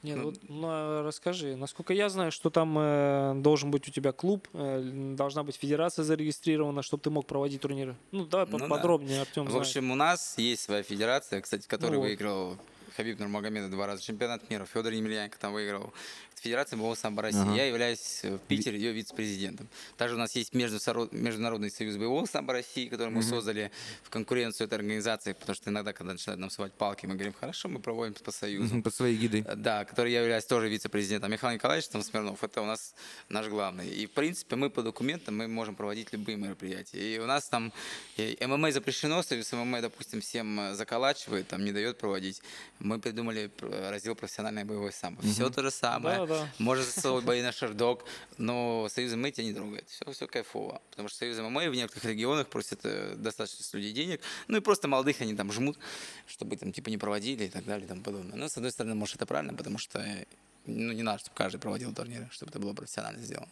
Нет, 0.04 0.18
вот 0.22 0.38
ну, 0.48 0.66
а 0.68 1.02
расскажи. 1.02 1.56
Насколько 1.56 1.94
я 1.94 2.08
знаю, 2.10 2.30
что 2.30 2.50
там 2.50 2.76
э, 2.78 3.34
должен 3.36 3.70
быть 3.70 3.88
у 3.88 3.90
тебя 3.90 4.12
клуб, 4.12 4.46
э, 4.52 5.14
должна 5.16 5.42
быть 5.42 5.56
федерация 5.56 6.04
зарегистрирована, 6.04 6.82
чтобы 6.82 7.02
ты 7.02 7.10
мог 7.10 7.26
проводить 7.26 7.62
турниры. 7.62 7.96
Ну, 8.12 8.26
давай 8.26 8.46
Ну 8.50 8.58
да. 8.58 8.66
подробнее, 8.66 9.22
Артем. 9.22 9.46
В 9.46 9.56
общем, 9.56 9.90
у 9.90 9.94
нас 9.94 10.34
есть 10.36 10.62
своя 10.62 10.82
федерация, 10.82 11.40
кстати, 11.40 11.62
в 11.62 11.68
которой 11.68 11.94
Ну 11.94 12.00
вот. 12.00 12.58
Хабиб 12.96 13.18
Нурмагомедов 13.18 13.70
два 13.70 13.86
раза 13.86 14.02
чемпионат 14.02 14.48
мира, 14.50 14.66
Федор 14.72 14.92
Емельяненко 14.92 15.38
там 15.38 15.52
выиграл. 15.52 15.92
Федерация 16.36 16.76
боевого 16.76 16.94
самбо 16.94 17.22
России. 17.22 17.40
Ага. 17.40 17.54
Я 17.54 17.66
являюсь 17.66 18.20
в 18.22 18.36
Питере 18.36 18.76
ее 18.78 18.92
вице-президентом. 18.92 19.66
Также 19.96 20.14
у 20.14 20.18
нас 20.18 20.36
есть 20.36 20.52
Международный 20.52 21.70
союз 21.70 21.96
боевого 21.96 22.26
самбо 22.26 22.52
России, 22.52 22.88
который 22.88 23.08
мы 23.08 23.22
создали 23.22 23.70
в 24.02 24.10
конкуренцию 24.10 24.66
этой 24.66 24.74
организации, 24.74 25.32
потому 25.32 25.54
что 25.54 25.70
иногда, 25.70 25.94
когда 25.94 26.12
начинают 26.12 26.40
нам 26.40 26.50
совать 26.50 26.74
палки, 26.74 27.06
мы 27.06 27.14
говорим, 27.14 27.32
хорошо, 27.32 27.68
мы 27.70 27.80
проводим 27.80 28.14
по 28.22 28.30
союзу. 28.30 28.82
Под 28.82 28.94
своей 28.94 29.16
гидой. 29.16 29.42
Э, 29.46 29.54
Да, 29.56 29.86
который 29.86 30.12
я 30.12 30.20
являюсь 30.20 30.44
тоже 30.44 30.68
вице-президентом. 30.68 31.32
Михаил 31.32 31.54
Николаевич 31.54 31.88
там 31.88 32.02
Смирнов, 32.02 32.44
это 32.44 32.60
у 32.60 32.66
нас 32.66 32.94
наш 33.30 33.46
главный. 33.48 33.88
И, 33.88 34.04
в 34.06 34.10
принципе, 34.10 34.56
мы 34.56 34.68
по 34.68 34.82
документам 34.82 35.38
мы 35.38 35.48
можем 35.48 35.74
проводить 35.74 36.12
любые 36.12 36.36
мероприятия. 36.36 36.98
И 36.98 37.18
у 37.20 37.26
нас 37.26 37.48
там 37.48 37.72
ММА 38.18 38.70
запрещено, 38.72 39.22
Союз 39.22 39.50
ММА, 39.52 39.80
допустим, 39.80 40.20
всем 40.20 40.74
заколачивает, 40.74 41.48
там 41.48 41.64
не 41.64 41.72
дает 41.72 41.96
проводить. 41.96 42.42
Мы 42.84 42.98
придумали 43.00 43.46
пр- 43.46 43.70
раздел 43.90 44.14
профессиональное 44.14 44.64
боевое 44.66 44.90
самбо. 44.92 45.22
Все 45.22 45.48
то 45.48 45.62
же 45.62 45.70
самое. 45.70 46.18
Да, 46.18 46.26
да. 46.26 46.48
Можно 46.58 46.84
засовывать 46.84 47.24
бои 47.24 47.40
на 47.40 47.50
шердок, 47.50 48.04
но 48.36 48.88
Союз 48.90 49.14
ММА 49.14 49.30
тебя 49.30 49.46
не 49.46 49.54
трогает. 49.54 49.88
Все, 49.88 50.12
все 50.12 50.26
кайфово. 50.26 50.82
Потому 50.90 51.08
что 51.08 51.18
Союз 51.18 51.38
ММА 51.38 51.70
в 51.70 51.74
некоторых 51.74 52.04
регионах 52.04 52.46
просят 52.48 52.80
э, 52.84 53.14
достаточно 53.16 53.64
с 53.64 53.72
людей 53.72 53.92
денег. 53.92 54.20
Ну 54.48 54.58
и 54.58 54.60
просто 54.60 54.86
молодых 54.86 55.22
они 55.22 55.34
там 55.34 55.50
жмут, 55.50 55.78
чтобы 56.26 56.56
там 56.58 56.72
типа 56.72 56.90
не 56.90 56.98
проводили 56.98 57.44
и 57.44 57.48
так 57.48 57.64
далее 57.64 57.86
и 57.86 57.88
тому 57.88 58.02
подобное. 58.02 58.36
Но 58.36 58.48
с 58.48 58.56
одной 58.58 58.70
стороны, 58.70 58.94
может, 58.94 59.16
это 59.16 59.24
правильно, 59.24 59.54
потому 59.54 59.78
что 59.78 59.98
э, 60.00 60.26
ну, 60.66 60.92
не 60.92 61.02
надо, 61.02 61.20
чтобы 61.20 61.36
каждый 61.36 61.58
проводил 61.58 61.94
турниры, 61.94 62.28
чтобы 62.32 62.50
это 62.50 62.58
было 62.60 62.74
профессионально 62.74 63.22
сделано. 63.22 63.48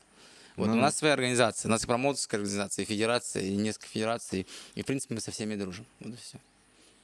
Вот, 0.57 0.67
Ну 0.67 0.75
у 0.75 0.77
нас 0.77 0.99
своя 0.99 1.15
организация, 1.15 1.71
у 1.71 1.73
нас 1.73 1.85
и 1.85 1.87
промоутерская 1.87 2.39
организация, 2.39 2.83
и 2.83 2.87
федерация, 2.87 3.43
и 3.43 3.57
несколько 3.57 3.87
федераций. 3.87 4.47
И, 4.75 4.83
в 4.83 4.85
принципе, 4.85 5.15
мы 5.15 5.23
со 5.23 5.31
всеми 5.31 5.55
дружим. 5.57 5.87
Вот 6.01 6.13
и 6.13 6.17
все. 6.17 6.39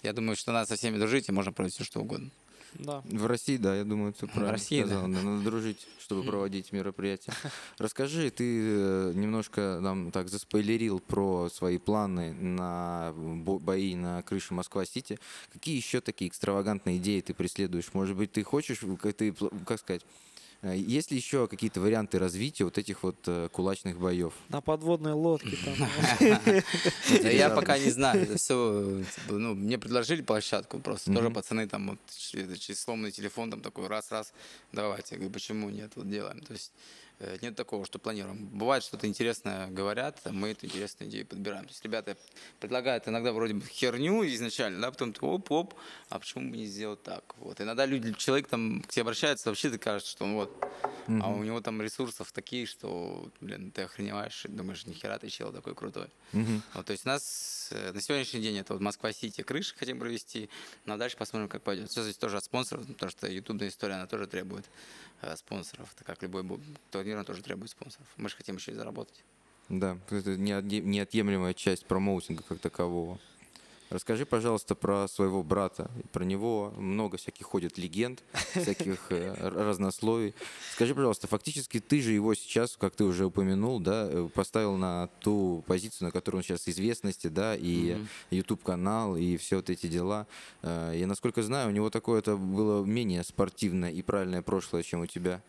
Я 0.08 0.14
думаю, 0.14 0.36
что 0.36 0.52
надо 0.52 0.66
со 0.66 0.76
всеми 0.76 0.96
дружить, 0.96 1.28
и 1.28 1.32
можно 1.32 1.52
проводить 1.52 1.74
все, 1.74 1.84
что 1.84 2.00
угодно. 2.00 2.30
Да. 2.74 3.02
В 3.04 3.26
России, 3.26 3.58
да, 3.58 3.76
я 3.76 3.84
думаю, 3.84 4.14
ты 4.14 4.26
правильно 4.26 4.52
России, 4.52 4.80
да. 4.82 4.88
сказал. 4.88 5.08
Да, 5.08 5.22
Надо 5.22 5.44
дружить, 5.44 5.86
чтобы 6.00 6.22
проводить 6.22 6.72
мероприятия. 6.72 7.32
Расскажи, 7.76 8.30
ты 8.30 8.44
э, 8.44 9.12
немножко 9.14 9.78
нам 9.82 10.10
так 10.10 10.28
заспойлерил 10.30 10.98
про 11.00 11.50
свои 11.50 11.76
планы 11.76 12.32
на 12.32 13.12
бо- 13.16 13.58
бои 13.58 13.94
на 13.94 14.22
крыше 14.22 14.54
Москва-Сити. 14.54 15.18
Какие 15.52 15.76
еще 15.76 16.00
такие 16.00 16.28
экстравагантные 16.30 16.96
идеи 16.96 17.20
ты 17.20 17.34
преследуешь? 17.34 17.92
Может 17.92 18.16
быть, 18.16 18.32
ты 18.32 18.42
хочешь, 18.42 18.78
ты, 18.78 19.28
пл- 19.30 19.64
как 19.66 19.78
сказать, 19.80 20.02
Э, 20.02 20.27
Есть 20.62 21.12
ли 21.12 21.16
еще 21.16 21.46
какие-то 21.46 21.80
варианты 21.80 22.18
развития 22.18 22.64
вот 22.64 22.78
этих 22.78 23.04
вот 23.04 23.16
э, 23.26 23.48
кулачных 23.52 23.98
боев? 23.98 24.34
На 24.48 24.60
подводной 24.60 25.12
лодке 25.12 25.56
там. 25.64 25.88
Да 27.22 27.30
я 27.30 27.50
пока 27.50 27.78
не 27.78 27.90
знаю, 27.90 28.36
все, 28.36 29.02
ну, 29.28 29.54
мне 29.54 29.78
предложили 29.78 30.20
площадку 30.20 30.80
просто, 30.80 31.12
тоже 31.12 31.30
пацаны 31.30 31.68
там 31.68 31.90
вот 31.90 31.98
через 32.16 32.80
сломанный 32.80 33.12
телефон 33.12 33.50
там 33.50 33.60
такой 33.60 33.86
раз-раз, 33.86 34.32
давайте, 34.72 35.14
я 35.14 35.18
говорю, 35.18 35.32
почему 35.32 35.70
нет, 35.70 35.92
вот 35.94 36.08
делаем, 36.10 36.40
то 36.40 36.52
есть 36.52 36.72
э, 36.74 37.07
нет 37.42 37.56
такого, 37.56 37.84
что 37.84 37.98
планируем. 37.98 38.46
Бывает 38.48 38.84
что-то 38.84 39.06
интересное 39.06 39.68
говорят, 39.68 40.20
а 40.24 40.32
мы 40.32 40.50
эту 40.50 40.66
интересную 40.66 41.10
идею 41.10 41.26
подбираем. 41.26 41.64
То 41.64 41.70
есть 41.70 41.84
ребята 41.84 42.16
предлагают 42.60 43.08
иногда 43.08 43.32
вроде 43.32 43.54
бы 43.54 43.64
херню 43.66 44.24
изначально, 44.26 44.80
да, 44.80 44.90
потом 44.90 45.12
ты 45.12 45.24
оп-оп, 45.24 45.74
а 46.08 46.18
почему 46.18 46.50
бы 46.50 46.56
не 46.56 46.66
сделать 46.66 47.02
так? 47.02 47.34
Вот. 47.38 47.60
Иногда 47.60 47.86
люди, 47.86 48.12
человек 48.14 48.48
там 48.48 48.82
к 48.82 48.88
тебе 48.88 49.02
обращается, 49.02 49.48
вообще 49.48 49.70
ты 49.70 49.78
кажется, 49.78 50.10
что 50.10 50.24
он 50.24 50.34
вот, 50.34 50.64
а 51.08 51.30
у 51.30 51.42
него 51.42 51.60
там 51.60 51.80
ресурсов 51.82 52.32
такие, 52.32 52.66
что, 52.66 53.30
блин, 53.40 53.70
ты 53.70 53.82
охреневаешь, 53.82 54.44
думаешь, 54.48 54.86
нихера 54.86 55.18
ты 55.18 55.28
чел 55.28 55.52
такой 55.52 55.74
крутой. 55.74 56.08
Мгм. 56.32 56.62
Вот, 56.74 56.86
то 56.86 56.92
есть 56.92 57.06
у 57.06 57.08
нас 57.08 57.70
э, 57.72 57.92
на 57.92 58.00
сегодняшний 58.00 58.40
день 58.40 58.58
это 58.58 58.74
вот 58.74 58.82
Москва-Сити 58.82 59.42
крыши 59.42 59.74
хотим 59.76 59.98
провести, 59.98 60.50
но 60.84 60.96
дальше 60.96 61.16
посмотрим, 61.16 61.48
как 61.48 61.62
пойдет. 61.62 61.90
Все 61.90 62.02
зависит 62.02 62.20
тоже 62.20 62.36
от 62.36 62.44
спонсоров, 62.44 62.86
потому 62.86 63.10
что 63.10 63.26
ютубная 63.26 63.68
история, 63.68 63.94
она 63.94 64.06
тоже 64.06 64.26
требует 64.26 64.66
э, 65.22 65.34
спонсоров, 65.36 65.88
так 65.96 66.06
как 66.06 66.22
любой 66.22 66.42
бу- 66.42 66.60
он 67.16 67.24
тоже 67.24 67.42
требует 67.42 67.70
спонсоров. 67.70 68.06
Мы 68.16 68.28
же 68.28 68.36
хотим 68.36 68.56
еще 68.56 68.72
и 68.72 68.74
заработать. 68.74 69.24
Да, 69.68 69.98
это 70.10 70.34
неотъе- 70.34 70.80
неотъемлемая 70.82 71.54
часть 71.54 71.84
промоутинга 71.86 72.42
как 72.48 72.58
такового. 72.58 73.18
Расскажи, 73.90 74.26
пожалуйста, 74.26 74.74
про 74.74 75.08
своего 75.08 75.42
брата. 75.42 75.90
Про 76.12 76.24
него 76.24 76.74
много 76.76 77.16
всяких 77.16 77.46
ходит 77.46 77.78
легенд, 77.78 78.22
всяких 78.54 79.10
э, 79.10 79.34
разнословий. 79.48 80.34
Скажи, 80.74 80.94
пожалуйста, 80.94 81.26
фактически 81.26 81.80
ты 81.80 82.02
же 82.02 82.12
его 82.12 82.34
сейчас, 82.34 82.76
как 82.76 82.94
ты 82.94 83.04
уже 83.04 83.24
упомянул, 83.24 83.80
да, 83.80 84.06
э, 84.10 84.28
поставил 84.34 84.76
на 84.76 85.06
ту 85.20 85.64
позицию, 85.66 86.08
на 86.08 86.12
которой 86.12 86.36
он 86.36 86.42
сейчас 86.42 86.68
известности, 86.68 87.28
да, 87.28 87.56
и 87.56 87.96
YouTube-канал, 88.30 89.16
и 89.16 89.38
все 89.38 89.56
вот 89.56 89.70
эти 89.70 89.86
дела. 89.86 90.26
Э, 90.62 90.92
Я, 90.94 91.06
насколько 91.06 91.42
знаю, 91.42 91.68
у 91.68 91.72
него 91.72 91.88
такое-то 91.88 92.36
было 92.36 92.84
менее 92.84 93.24
спортивное 93.24 93.90
и 93.90 94.02
правильное 94.02 94.42
прошлое, 94.42 94.82
чем 94.82 95.00
у 95.00 95.06
тебя. 95.06 95.40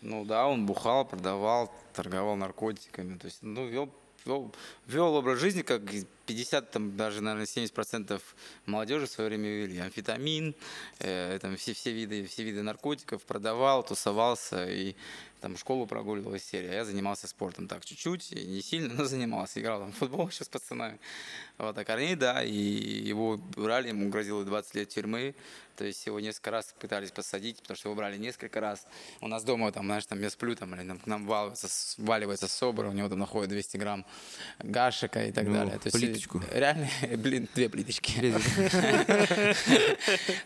Ну 0.00 0.24
да, 0.24 0.46
он 0.46 0.66
бухал, 0.66 1.04
продавал, 1.04 1.72
торговал 1.92 2.36
наркотиками, 2.36 3.18
то 3.18 3.26
есть, 3.26 3.38
ну, 3.42 3.66
вел, 3.66 3.90
вел, 4.24 4.54
вел 4.86 5.14
образ 5.14 5.40
жизни, 5.40 5.62
как 5.62 5.92
и 5.92 6.06
50, 6.26 6.70
там, 6.70 6.96
даже, 6.96 7.20
наверное, 7.20 7.46
70% 7.46 8.20
молодежи 8.66 9.06
в 9.06 9.10
свое 9.10 9.30
время 9.30 9.48
вели. 9.48 9.78
Амфетамин, 9.78 10.54
э, 11.00 11.38
там, 11.40 11.56
все, 11.56 11.72
все, 11.72 11.92
виды, 11.92 12.26
все 12.26 12.44
виды 12.44 12.62
наркотиков, 12.62 13.24
продавал, 13.24 13.82
тусовался 13.82 14.70
и 14.70 14.94
там 15.40 15.56
школу 15.56 15.86
прогуливал 15.86 16.34
из 16.34 16.44
серии. 16.44 16.68
А 16.68 16.74
я 16.74 16.84
занимался 16.84 17.28
спортом 17.28 17.68
так 17.68 17.84
чуть-чуть, 17.84 18.32
не 18.32 18.62
сильно, 18.62 18.94
но 18.98 19.04
занимался. 19.04 19.60
Играл 19.60 19.80
там 19.80 19.92
в 19.92 19.96
футбол 19.96 20.28
еще 20.28 20.44
с 20.44 20.48
пацанами. 20.48 20.98
Вот, 21.58 21.76
а 21.76 21.84
Корней, 21.84 22.14
да, 22.14 22.42
и 22.44 22.52
его 22.52 23.36
брали, 23.56 23.88
ему 23.88 24.08
грозило 24.10 24.44
20 24.44 24.74
лет 24.76 24.88
тюрьмы. 24.88 25.34
То 25.76 25.84
есть 25.84 26.04
его 26.06 26.18
несколько 26.18 26.50
раз 26.50 26.74
пытались 26.80 27.12
посадить, 27.12 27.60
потому 27.62 27.76
что 27.76 27.88
его 27.88 27.94
брали 27.96 28.16
несколько 28.18 28.60
раз. 28.60 28.84
У 29.20 29.28
нас 29.28 29.44
дома, 29.44 29.70
там, 29.70 29.86
знаешь, 29.86 30.06
там 30.06 30.20
я 30.20 30.28
сплю, 30.28 30.56
там, 30.56 30.74
или 30.74 30.86
там, 30.86 30.98
к 30.98 31.06
нам 31.06 31.24
валивается, 31.24 31.68
валивается 31.98 32.48
собор, 32.48 32.86
у 32.86 32.92
него 32.92 33.08
там 33.08 33.20
находит 33.20 33.50
200 33.50 33.76
грамм 33.76 34.04
гашика 34.58 35.24
и 35.24 35.30
так 35.30 35.46
Ну, 35.46 35.54
далее. 35.54 35.78
То 35.78 35.86
есть, 35.86 35.96
плиточку. 35.96 36.42
э, 36.50 36.58
Реально, 36.58 36.88
блин, 37.18 37.48
две 37.54 37.68
плиточки. 37.68 38.10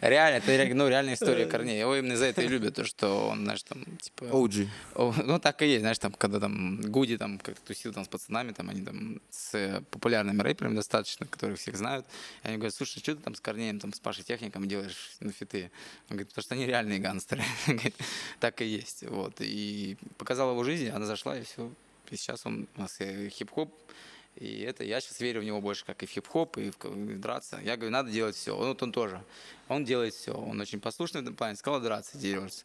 Реально, 0.03 0.43
это 0.45 0.75
ну, 0.75 0.89
реальная 0.89 1.15
история 1.15 1.47
Корнея. 1.47 1.81
Его 1.81 1.97
именно 1.97 2.17
за 2.17 2.27
это 2.27 2.43
и 2.43 2.49
любят, 2.49 2.75
то, 2.75 2.85
что 2.85 3.29
он, 3.29 3.45
знаешь, 3.45 3.63
там, 3.63 3.85
типа... 4.03 4.25
OG. 4.25 4.69
Ну, 5.25 5.39
так 5.39 5.63
и 5.63 5.67
есть, 5.67 5.81
знаешь, 5.81 5.99
там, 5.99 6.13
когда 6.13 6.41
там 6.41 6.81
Гуди 6.81 7.17
там 7.17 7.39
как 7.39 7.59
тусил 7.61 7.93
там 7.93 8.05
с 8.05 8.09
пацанами, 8.09 8.53
там 8.53 8.69
они 8.71 8.85
там 8.85 9.21
с 9.31 9.55
э, 9.55 9.83
популярными 9.91 10.43
рэперами 10.43 10.75
достаточно, 10.75 11.27
которых 11.27 11.59
всех 11.59 11.77
знают. 11.77 12.07
И 12.45 12.49
они 12.49 12.57
говорят, 12.57 12.75
слушай, 12.75 13.01
что 13.01 13.15
ты 13.15 13.23
там 13.23 13.35
с 13.35 13.41
Корнеем, 13.41 13.81
там, 13.81 13.93
с 13.93 14.01
Пашей 14.01 14.25
Техником 14.25 14.69
делаешь 14.69 15.13
на 15.21 15.33
фиты? 15.33 15.71
Он 16.09 16.17
говорит, 16.17 16.29
потому 16.29 16.43
что 16.43 16.55
они 16.55 16.67
реальные 16.67 16.99
гангстеры. 16.99 17.43
Так 18.41 18.61
и 18.61 18.65
есть. 18.65 19.05
Вот. 19.09 19.35
И 19.41 19.97
показал 20.19 20.51
его 20.51 20.65
жизнь, 20.65 20.89
она 20.89 21.07
зашла, 21.07 21.39
и 21.39 21.43
все. 21.43 21.71
И 22.11 22.17
сейчас 22.17 22.45
он 22.45 22.67
у 22.77 22.81
нас 22.81 22.97
э, 23.01 23.29
хип-хоп, 23.29 23.73
и 24.37 24.61
это 24.63 24.83
я 24.83 25.01
сейчас 25.01 25.21
верю 25.21 25.41
в 25.43 25.45
него 25.45 25.61
больше, 25.61 25.85
как 25.85 26.03
и 26.03 26.07
в 26.07 26.11
хип-хоп, 26.11 26.57
и 26.57 26.71
в, 26.71 26.77
к- 26.79 26.87
в 26.87 27.21
драться. 27.21 27.61
Я 27.63 27.77
говорю, 27.77 27.93
надо 27.93 28.11
делать 28.11 28.35
все. 28.35 28.57
Вот 28.57 28.83
он 28.83 28.91
тоже. 28.91 29.23
Он 29.69 29.85
делает 29.85 30.15
все. 30.15 30.33
Он 30.33 30.61
очень 30.61 30.81
послушный 30.81 31.21
в 31.21 31.25
этом 31.25 31.37
плане. 31.37 31.57
Сказал 31.57 31.81
драться, 31.81 32.17
дерется. 32.17 32.65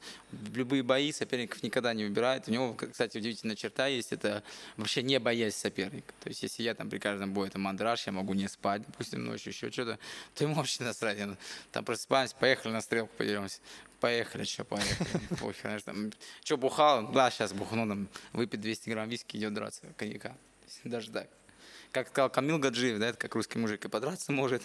Любые 0.54 0.82
бои 0.82 1.12
соперников 1.12 1.62
никогда 1.64 1.94
не 1.94 2.06
выбирает. 2.06 2.48
У 2.48 2.52
него, 2.52 2.74
кстати, 2.74 3.18
удивительная 3.18 3.56
черта 3.58 3.88
есть. 3.88 4.14
Это 4.14 4.44
вообще 4.78 5.04
не 5.04 5.20
боясь 5.20 5.56
соперника. 5.56 6.14
То 6.24 6.30
есть, 6.30 6.42
если 6.42 6.64
я 6.64 6.74
там 6.74 6.90
при 6.90 7.00
каждом 7.00 7.34
бою 7.34 7.48
это 7.48 7.60
мандраж, 7.60 8.08
я 8.08 8.14
могу 8.14 8.34
не 8.34 8.48
спать, 8.48 8.84
допустим, 8.88 9.26
ночью 9.26 9.52
еще 9.52 9.70
что-то, 9.70 10.00
то 10.36 10.44
ему 10.46 10.56
вообще 10.56 10.84
насрать. 10.84 11.18
Там 11.72 11.84
просыпаемся, 11.84 12.36
поехали 12.38 12.72
на 12.72 12.82
стрелку, 12.82 13.14
подеремся. 13.18 13.60
Поехали, 14.00 14.44
что, 14.46 14.64
поехали. 14.64 15.10
Знаешь, 15.62 15.84
там, 15.84 16.12
что, 16.44 16.56
бухал? 16.58 17.12
Да, 17.12 17.30
сейчас 17.30 17.52
бухну, 17.52 17.88
там, 17.88 18.08
выпить 18.32 18.62
200 18.62 18.90
грамм 18.90 19.10
виски, 19.10 19.38
идет 19.38 19.54
драться, 19.54 19.82
коньяка. 19.98 20.38
Даже 20.84 21.12
так. 21.12 21.28
Как 21.98 22.10
сказал 22.10 22.30
Камил 22.30 22.60
Гаджиев, 22.60 23.00
да, 23.00 23.08
это 23.08 23.18
как 23.18 23.34
русский 23.34 23.58
мужик 23.58 23.84
и 23.84 23.88
подраться 23.90 24.32
может, 24.32 24.62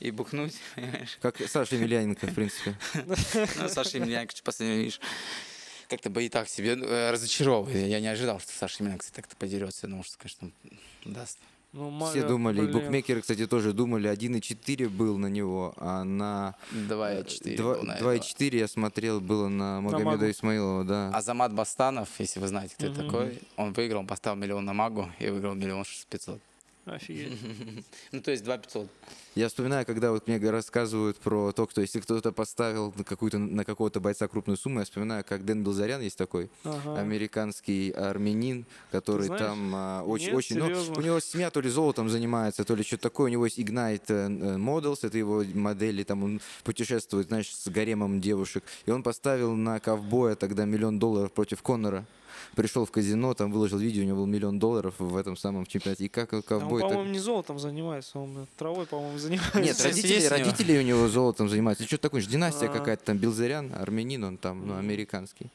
и 0.00 0.10
бухнуть, 0.10 0.54
понимаешь. 0.74 1.18
Как 1.22 1.36
Саша 1.48 1.76
Емельяненко, 1.76 2.26
в 2.26 2.34
принципе. 2.34 2.76
Ну, 3.56 3.68
Саша 3.68 3.96
Емельяненко, 3.96 4.32
что 4.36 4.42
последнее, 4.44 4.80
видишь, 4.80 5.00
как-то 5.88 6.10
бои 6.10 6.28
так 6.28 6.46
себе 6.46 6.76
э, 6.78 7.10
разочаровывает. 7.10 7.86
Я 7.88 8.00
не 8.00 8.08
ожидал, 8.08 8.38
что 8.38 8.52
Саша 8.52 8.82
Емельяненко 8.82 9.06
так-то 9.14 9.34
подерется. 9.36 9.86
Думал, 9.86 10.04
что, 10.04 10.18
конечно, 10.18 10.50
даст. 11.06 11.38
Ну, 11.72 11.88
Все 12.06 12.18
Маля, 12.20 12.28
думали, 12.28 12.58
и 12.58 12.60
блин. 12.66 12.72
букмекеры, 12.72 13.20
кстати, 13.22 13.46
тоже 13.46 13.72
думали, 13.72 14.10
1,4 14.10 14.86
был 14.90 15.16
на 15.16 15.26
него, 15.28 15.72
а 15.78 16.04
на 16.04 16.54
2,4 16.70 17.56
два- 17.56 17.74
был 17.76 17.82
на 17.82 17.92
этого. 17.94 18.14
2,4 18.14 18.58
я 18.58 18.68
смотрел, 18.68 19.20
было 19.22 19.48
на 19.48 19.80
Магомеда 19.80 20.10
Магу. 20.10 20.30
Исмаилова, 20.30 20.84
да. 20.84 21.08
Азамат 21.14 21.54
Бастанов, 21.54 22.10
если 22.18 22.40
вы 22.40 22.46
знаете, 22.48 22.74
кто 22.76 22.86
это 22.86 23.02
Мгм. 23.02 23.10
такой, 23.10 23.42
он 23.56 23.72
выиграл, 23.72 24.00
он 24.00 24.06
поставил 24.06 24.36
миллион 24.36 24.66
на 24.66 24.74
Магу 24.74 25.10
и 25.18 25.28
выиграл 25.30 25.54
миллион 25.54 25.84
пятьсот. 26.10 26.40
Офигеть. 26.86 27.38
Ну, 28.12 28.20
то 28.20 28.30
есть 28.30 28.44
2 28.44 28.58
500. 28.58 28.88
Я 29.34 29.48
вспоминаю, 29.48 29.84
когда 29.84 30.12
вот 30.12 30.28
мне 30.28 30.38
рассказывают 30.50 31.16
про 31.16 31.52
то, 31.52 31.68
что 31.68 31.80
если 31.80 31.98
кто-то 31.98 32.30
поставил 32.30 32.94
на, 32.96 33.02
какую-то, 33.02 33.38
на 33.38 33.64
какого-то 33.64 33.98
бойца 34.00 34.28
крупную 34.28 34.56
сумму, 34.56 34.78
я 34.78 34.84
вспоминаю, 34.84 35.24
как 35.24 35.44
Дэн 35.44 35.64
Белзарян 35.64 36.00
есть 36.02 36.16
такой, 36.16 36.50
Ага. 36.62 37.00
американский 37.00 37.90
армянин, 37.90 38.64
который 38.92 39.26
знаешь? 39.26 39.42
там 39.42 39.72
а, 39.74 40.02
очень, 40.04 40.26
Нет, 40.26 40.34
очень, 40.36 40.58
ну, 40.58 40.66
у 40.96 41.00
него 41.00 41.18
семья 41.20 41.50
то 41.50 41.60
ли 41.60 41.68
золотом 41.68 42.08
занимается, 42.08 42.64
то 42.64 42.76
ли 42.76 42.84
что-то 42.84 43.04
такое, 43.04 43.26
у 43.26 43.32
него 43.32 43.44
есть 43.46 43.58
Ignite 43.58 44.04
э, 44.08 44.26
э, 44.26 44.56
Models, 44.56 44.98
это 45.02 45.18
его 45.18 45.42
модели, 45.54 46.04
там 46.04 46.22
он 46.22 46.40
путешествует, 46.62 47.28
знаешь, 47.28 47.52
с 47.52 47.68
гаремом 47.68 48.20
девушек, 48.20 48.62
и 48.86 48.90
он 48.90 49.02
поставил 49.02 49.54
на 49.56 49.80
ковбоя 49.80 50.36
тогда 50.36 50.64
миллион 50.64 50.98
долларов 50.98 51.32
против 51.32 51.62
Коннора. 51.62 52.06
Пришел 52.54 52.84
в 52.84 52.90
казино, 52.90 53.34
там 53.34 53.50
выложил 53.50 53.78
видео, 53.78 54.02
у 54.02 54.06
него 54.06 54.18
был 54.18 54.26
миллион 54.26 54.58
долларов 54.58 54.94
в 54.98 55.16
этом 55.16 55.36
самом 55.36 55.66
чемпионате. 55.66 56.04
И 56.04 56.08
как 56.08 56.32
А 56.32 56.36
Он, 56.36 56.42
ковбой 56.42 56.80
так- 56.80 56.90
по-моему, 56.90 57.12
не 57.12 57.18
золотом 57.18 57.58
занимается, 57.58 58.18
он 58.18 58.46
травой, 58.56 58.86
по-моему, 58.86 59.18
занимается. 59.18 59.60
Нет, 59.60 59.80
родители, 59.82 60.12
есть 60.12 60.30
у 60.30 60.34
него? 60.36 60.44
родители 60.46 60.78
у 60.78 60.82
него 60.82 61.08
золотом 61.08 61.48
занимаются. 61.48 61.84
Что 61.84 61.98
такое? 61.98 62.22
Династия 62.22 62.66
А. 62.66 62.72
какая-то 62.72 63.04
там, 63.04 63.18
Билзарян, 63.18 63.72
армянин, 63.74 64.24
он 64.24 64.36
там, 64.36 64.66
ну, 64.66 64.76
американский. 64.76 65.46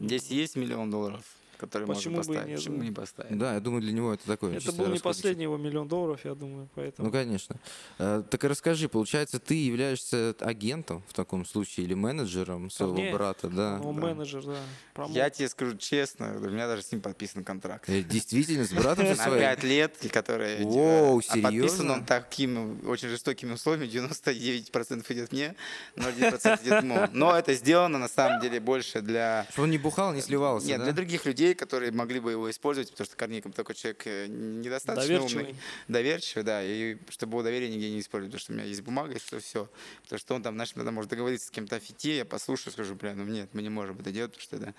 Здесь 0.00 0.26
есть 0.28 0.54
миллион 0.56 0.90
долларов, 0.90 1.22
которые 1.58 1.86
Почему 1.88 2.16
бы 2.16 2.16
можно 2.18 2.32
и 2.32 2.34
поставить. 2.36 2.48
нет, 2.48 2.58
Почему 2.58 2.78
да. 2.78 2.84
не 2.84 2.90
поставить? 2.92 3.38
Да, 3.38 3.54
я 3.54 3.60
думаю, 3.60 3.82
для 3.82 3.92
него 3.92 4.14
это 4.14 4.24
такое. 4.26 4.56
Это 4.56 4.72
был 4.72 4.86
не 4.86 4.98
последний 4.98 5.42
его 5.44 5.56
миллион 5.56 5.88
долларов, 5.88 6.20
я 6.24 6.34
думаю, 6.34 6.68
поэтому. 6.74 7.06
Ну, 7.08 7.12
конечно. 7.12 7.56
Э, 7.98 8.22
Так 8.30 8.44
и 8.44 8.46
расскажи, 8.48 8.88
получается, 8.88 9.38
ты 9.38 9.54
являешься 9.54 10.34
агентом 10.40 11.02
в 11.08 11.12
таком 11.12 11.44
случае 11.44 11.84
или 11.86 11.94
менеджером 11.94 12.70
своего 12.70 12.94
Корнея? 12.94 13.12
брата, 13.14 13.48
да? 13.48 13.80
он 13.82 13.96
да. 13.96 14.02
менеджер, 14.02 14.42
да. 14.44 14.56
промоут. 14.94 15.16
Я 15.16 15.30
тебе 15.30 15.48
скажу 15.48 15.76
честно, 15.76 16.36
у 16.36 16.48
меня 16.48 16.66
даже 16.68 16.82
с 16.82 16.92
ним 16.92 17.00
подписан 17.00 17.44
контракт. 17.44 17.88
Э, 17.88 18.02
Действительно, 18.02 18.64
с 18.64 18.72
братом 18.72 19.04
со 19.06 19.16
На 19.16 19.24
своим? 19.24 19.40
5 19.40 19.64
лет, 19.64 19.96
который 20.12 20.64
Воу, 20.64 21.18
а 21.18 21.20
подписан 21.20 21.42
серьезно? 21.50 21.92
он 21.94 22.04
такими 22.04 22.86
очень 22.86 23.08
жестокими 23.08 23.52
условиями, 23.52 23.90
99% 23.90 25.04
идет 25.12 25.32
мне, 25.32 25.54
0,1% 25.96 26.62
идет 26.62 26.82
ему. 26.82 27.08
Но 27.12 27.36
это 27.36 27.54
сделано 27.54 27.98
на 27.98 28.08
самом 28.08 28.40
деле 28.40 28.60
больше 28.60 29.00
для 29.00 29.46
Чтобы 29.50 29.64
он 29.64 29.70
не 29.70 29.78
бухал, 29.78 30.12
не 30.12 30.20
сливался, 30.20 30.66
нет, 30.68 30.82
для 30.82 30.92
других 30.92 31.26
людей, 31.26 31.47
которые 31.54 31.92
могли 31.92 32.20
бы 32.20 32.32
его 32.32 32.50
использовать, 32.50 32.90
потому 32.90 33.06
что 33.06 33.16
бы 33.48 33.54
такой 33.54 33.74
человек 33.74 34.06
э, 34.06 34.26
недостаточно 34.26 35.08
Доверчивый. 35.08 35.44
умный, 35.44 35.56
доверчивый, 35.88 36.44
да, 36.44 36.62
и 36.62 36.96
чтобы 37.10 37.32
его 37.32 37.42
доверие 37.42 37.70
нигде 37.70 37.90
не 37.90 38.00
использовать, 38.00 38.32
потому 38.32 38.40
что 38.40 38.52
у 38.52 38.56
меня 38.56 38.64
есть 38.64 38.82
бумага, 38.82 39.14
и 39.14 39.18
что 39.18 39.40
все. 39.40 39.68
Потому 40.02 40.18
что 40.18 40.34
он 40.34 40.42
там, 40.42 40.54
знаешь, 40.54 40.72
иногда 40.74 40.90
может 40.90 41.10
договориться 41.10 41.48
с 41.48 41.50
кем-то 41.50 41.76
о 41.76 41.80
фите, 41.80 42.16
я 42.16 42.24
послушаю, 42.24 42.72
скажу, 42.72 42.94
бля, 42.94 43.14
ну 43.14 43.24
нет, 43.24 43.50
мы 43.52 43.62
не 43.62 43.70
можем 43.70 43.98
это 43.98 44.10
делать, 44.10 44.32
потому 44.32 44.42
что 44.42 44.56
это 44.56 44.74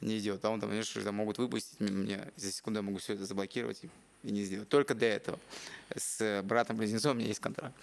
не 0.00 0.18
идет. 0.18 0.44
А 0.44 0.50
он 0.50 0.60
там, 0.60 0.70
знаешь, 0.70 0.94
могут 1.12 1.38
выпустить 1.38 1.80
мне, 1.80 2.32
за 2.36 2.52
секунду 2.52 2.78
я 2.78 2.82
могу 2.82 2.98
все 2.98 3.14
это 3.14 3.24
заблокировать, 3.26 3.84
и 3.84 3.90
и 4.22 4.30
не 4.30 4.42
сделать. 4.42 4.68
Только 4.68 4.94
для 4.94 5.14
этого. 5.14 5.38
С 5.96 6.42
братом-близнецом 6.44 7.12
у 7.12 7.14
меня 7.14 7.28
есть 7.28 7.40
контракт. 7.40 7.74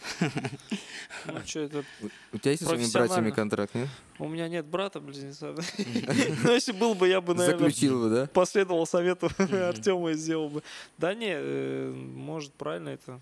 Ну, 1.26 1.40
что 1.46 1.60
это? 1.62 1.84
У 2.32 2.38
тебя 2.38 2.52
есть 2.52 2.64
со 2.64 2.70
своими 2.70 2.92
братьями 2.92 3.32
контракт, 3.32 3.76
нет? 3.76 3.90
У 4.20 4.28
меня 4.28 4.48
нет 4.48 4.66
брата 4.66 5.00
близнеца. 5.00 5.56
Ну, 6.44 6.54
если 6.54 6.72
был 6.72 6.94
бы, 6.96 7.08
я 7.08 7.20
бы, 7.22 7.34
наверное, 7.34 7.70
Заключил 7.70 8.04
бы, 8.04 8.10
да? 8.10 8.28
последовал 8.28 8.86
совету 8.86 9.30
Артема 9.38 10.12
и 10.12 10.14
сделал 10.14 10.50
бы. 10.50 10.64
Да 10.98 11.14
не, 11.14 11.34
э, 11.34 11.92
может, 11.92 12.54
правильно 12.54 12.90
это 12.90 13.20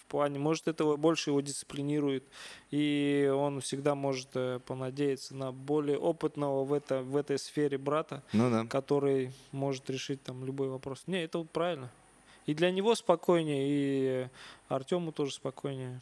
в 0.00 0.06
плане, 0.06 0.38
может, 0.38 0.68
это 0.68 0.96
больше 0.96 1.30
его 1.30 1.40
дисциплинирует, 1.40 2.24
и 2.70 3.32
он 3.34 3.60
всегда 3.62 3.94
может 3.94 4.28
э, 4.34 4.60
понадеяться 4.66 5.34
на 5.34 5.50
более 5.50 5.98
опытного 5.98 6.64
в, 6.64 6.72
это, 6.74 7.00
в 7.02 7.16
этой 7.16 7.38
сфере 7.38 7.78
брата, 7.78 8.22
Ну 8.32 8.50
да. 8.50 8.66
который 8.66 9.32
может 9.50 9.88
решить 9.88 10.22
там 10.22 10.44
любой 10.44 10.68
вопрос. 10.68 11.04
Не, 11.06 11.24
это 11.24 11.38
вот 11.38 11.50
правильно. 11.50 11.90
И 12.46 12.54
для 12.54 12.70
него 12.70 12.94
спокойнее, 12.94 13.66
и 13.66 14.28
Артему 14.68 15.12
тоже 15.12 15.32
спокойнее. 15.32 16.00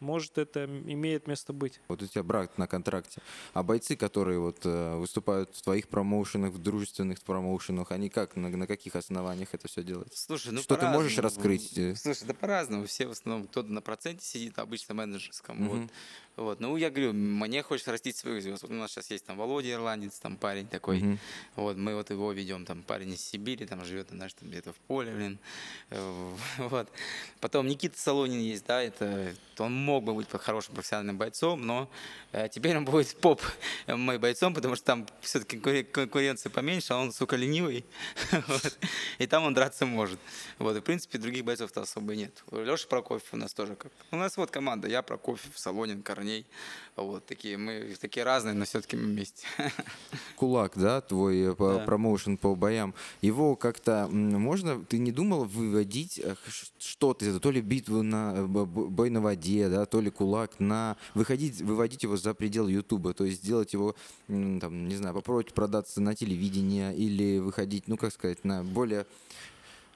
Может, 0.00 0.38
это 0.38 0.64
имеет 0.64 1.26
место 1.26 1.52
быть. 1.52 1.78
Вот 1.88 2.02
у 2.02 2.06
тебя 2.06 2.22
брат 2.22 2.56
на 2.56 2.66
контракте. 2.66 3.20
А 3.52 3.62
бойцы, 3.62 3.96
которые 3.96 4.40
вот 4.40 4.64
э, 4.64 4.96
выступают 4.96 5.54
в 5.54 5.60
твоих 5.60 5.88
промоушенах, 5.88 6.54
в 6.54 6.58
дружественных 6.58 7.20
промоушенах, 7.20 7.92
они 7.92 8.08
как, 8.08 8.34
на, 8.34 8.48
на 8.48 8.66
каких 8.66 8.96
основаниях 8.96 9.52
это 9.52 9.68
все 9.68 9.82
делают? 9.82 10.14
Слушай, 10.14 10.52
ну 10.52 10.62
Что 10.62 10.76
ты 10.76 10.86
можешь 10.86 11.18
раскрыть? 11.18 11.76
э? 11.76 11.94
Слушай, 11.96 12.28
да 12.28 12.32
по-разному. 12.32 12.86
Все 12.86 13.06
в 13.06 13.10
основном, 13.10 13.46
кто-то 13.46 13.70
на 13.70 13.82
проценте 13.82 14.24
сидит, 14.24 14.58
обычно 14.58 14.94
менеджерском. 14.94 15.58
Мгм. 15.58 15.68
Вот. 15.82 15.90
Вот. 16.40 16.58
Ну, 16.58 16.74
я 16.78 16.88
говорю, 16.88 17.12
мне 17.12 17.62
хочется 17.62 17.92
растить 17.92 18.16
своих 18.16 18.42
звезд. 18.42 18.62
Вот 18.62 18.70
у 18.70 18.74
нас 18.74 18.90
сейчас 18.90 19.10
есть 19.10 19.26
там 19.26 19.36
Володя 19.36 19.72
Ирландец, 19.72 20.18
там 20.18 20.38
парень 20.38 20.66
такой. 20.66 20.98
Мгм. 20.98 21.18
Вот, 21.56 21.76
мы 21.76 21.94
вот 21.94 22.08
его 22.08 22.32
ведем, 22.32 22.64
там 22.64 22.82
парень 22.82 23.12
из 23.12 23.20
Сибири, 23.20 23.66
там 23.66 23.84
живет, 23.84 24.08
знаешь, 24.08 24.32
там 24.32 24.48
где-то 24.48 24.72
в 24.72 24.76
поле, 24.76 25.12
блин. 25.12 25.38
Э, 25.90 26.34
Вот. 26.58 26.88
Потом 27.40 27.66
Никита 27.66 27.98
Солонин 27.98 28.40
есть, 28.40 28.64
да, 28.64 28.82
это 28.82 29.34
он 29.58 29.74
мог 29.74 30.04
бы 30.04 30.14
быть 30.14 30.28
хорошим 30.30 30.74
профессиональным 30.74 31.18
бойцом, 31.18 31.66
но 31.66 31.90
э, 32.32 32.48
теперь 32.48 32.76
он 32.76 32.86
будет 32.86 33.14
поп 33.20 33.42
мой 33.86 34.18
бойцом, 34.18 34.54
потому 34.54 34.76
что 34.76 34.86
там 34.86 35.06
все-таки 35.20 35.58
конкуренция 35.84 36.48
поменьше, 36.48 36.94
а 36.94 36.98
он, 36.98 37.12
сука, 37.12 37.36
ленивый. 37.36 37.84
Вот. 38.48 38.78
И 39.18 39.26
там 39.26 39.44
он 39.44 39.54
драться 39.54 39.84
может. 39.84 40.18
Вот. 40.58 40.76
И, 40.76 40.80
в 40.80 40.82
принципе, 40.82 41.18
других 41.18 41.44
бойцов-то 41.44 41.82
особо 41.82 42.16
нет. 42.16 42.42
Леша 42.50 42.88
Прокофьев 42.88 43.34
у 43.34 43.36
нас 43.36 43.52
тоже 43.52 43.76
как. 43.76 43.92
У 44.10 44.16
нас 44.16 44.36
вот 44.36 44.50
команда. 44.50 44.88
Я, 44.88 45.02
Прокофьев, 45.02 45.58
Солонин, 45.58 46.02
Корней. 46.02 46.29
Вот 46.96 47.24
такие. 47.24 47.56
Мы 47.56 47.96
такие 48.00 48.24
разные, 48.24 48.54
но 48.54 48.64
все-таки 48.64 48.96
мы 48.96 49.04
вместе. 49.04 49.46
Кулак, 50.36 50.72
да, 50.76 51.00
твой 51.00 51.52
э, 51.52 51.54
Да. 51.58 51.78
промоушен 51.86 52.36
по 52.36 52.54
боям. 52.54 52.94
Его 53.22 53.56
как-то 53.56 54.06
можно, 54.08 54.84
ты 54.84 54.98
не 54.98 55.12
думал 55.12 55.44
выводить 55.44 56.18
э, 56.22 56.34
что-то, 56.78 57.24
из 57.24 57.28
этого? 57.28 57.40
то 57.40 57.50
ли 57.50 57.60
битву 57.62 58.02
на 58.02 58.34
э, 58.36 58.46
бой 58.46 59.08
на 59.10 59.20
воде, 59.20 59.68
да, 59.68 59.86
то 59.86 60.00
ли 60.00 60.10
кулак 60.10 60.60
на 60.60 60.96
выходить, 61.14 61.60
выводить 61.62 62.02
его 62.02 62.16
за 62.16 62.34
предел 62.34 62.68
Ютуба, 62.68 63.14
то 63.14 63.24
есть 63.24 63.42
сделать 63.42 63.72
его, 63.72 63.94
там, 64.28 64.88
не 64.88 64.96
знаю, 64.96 65.14
попробовать 65.14 65.54
продаться 65.54 66.00
на 66.00 66.14
телевидение 66.14 66.94
или 66.94 67.38
выходить, 67.38 67.88
ну 67.88 67.96
как 67.96 68.12
сказать, 68.12 68.44
на 68.44 68.62
более 68.62 69.06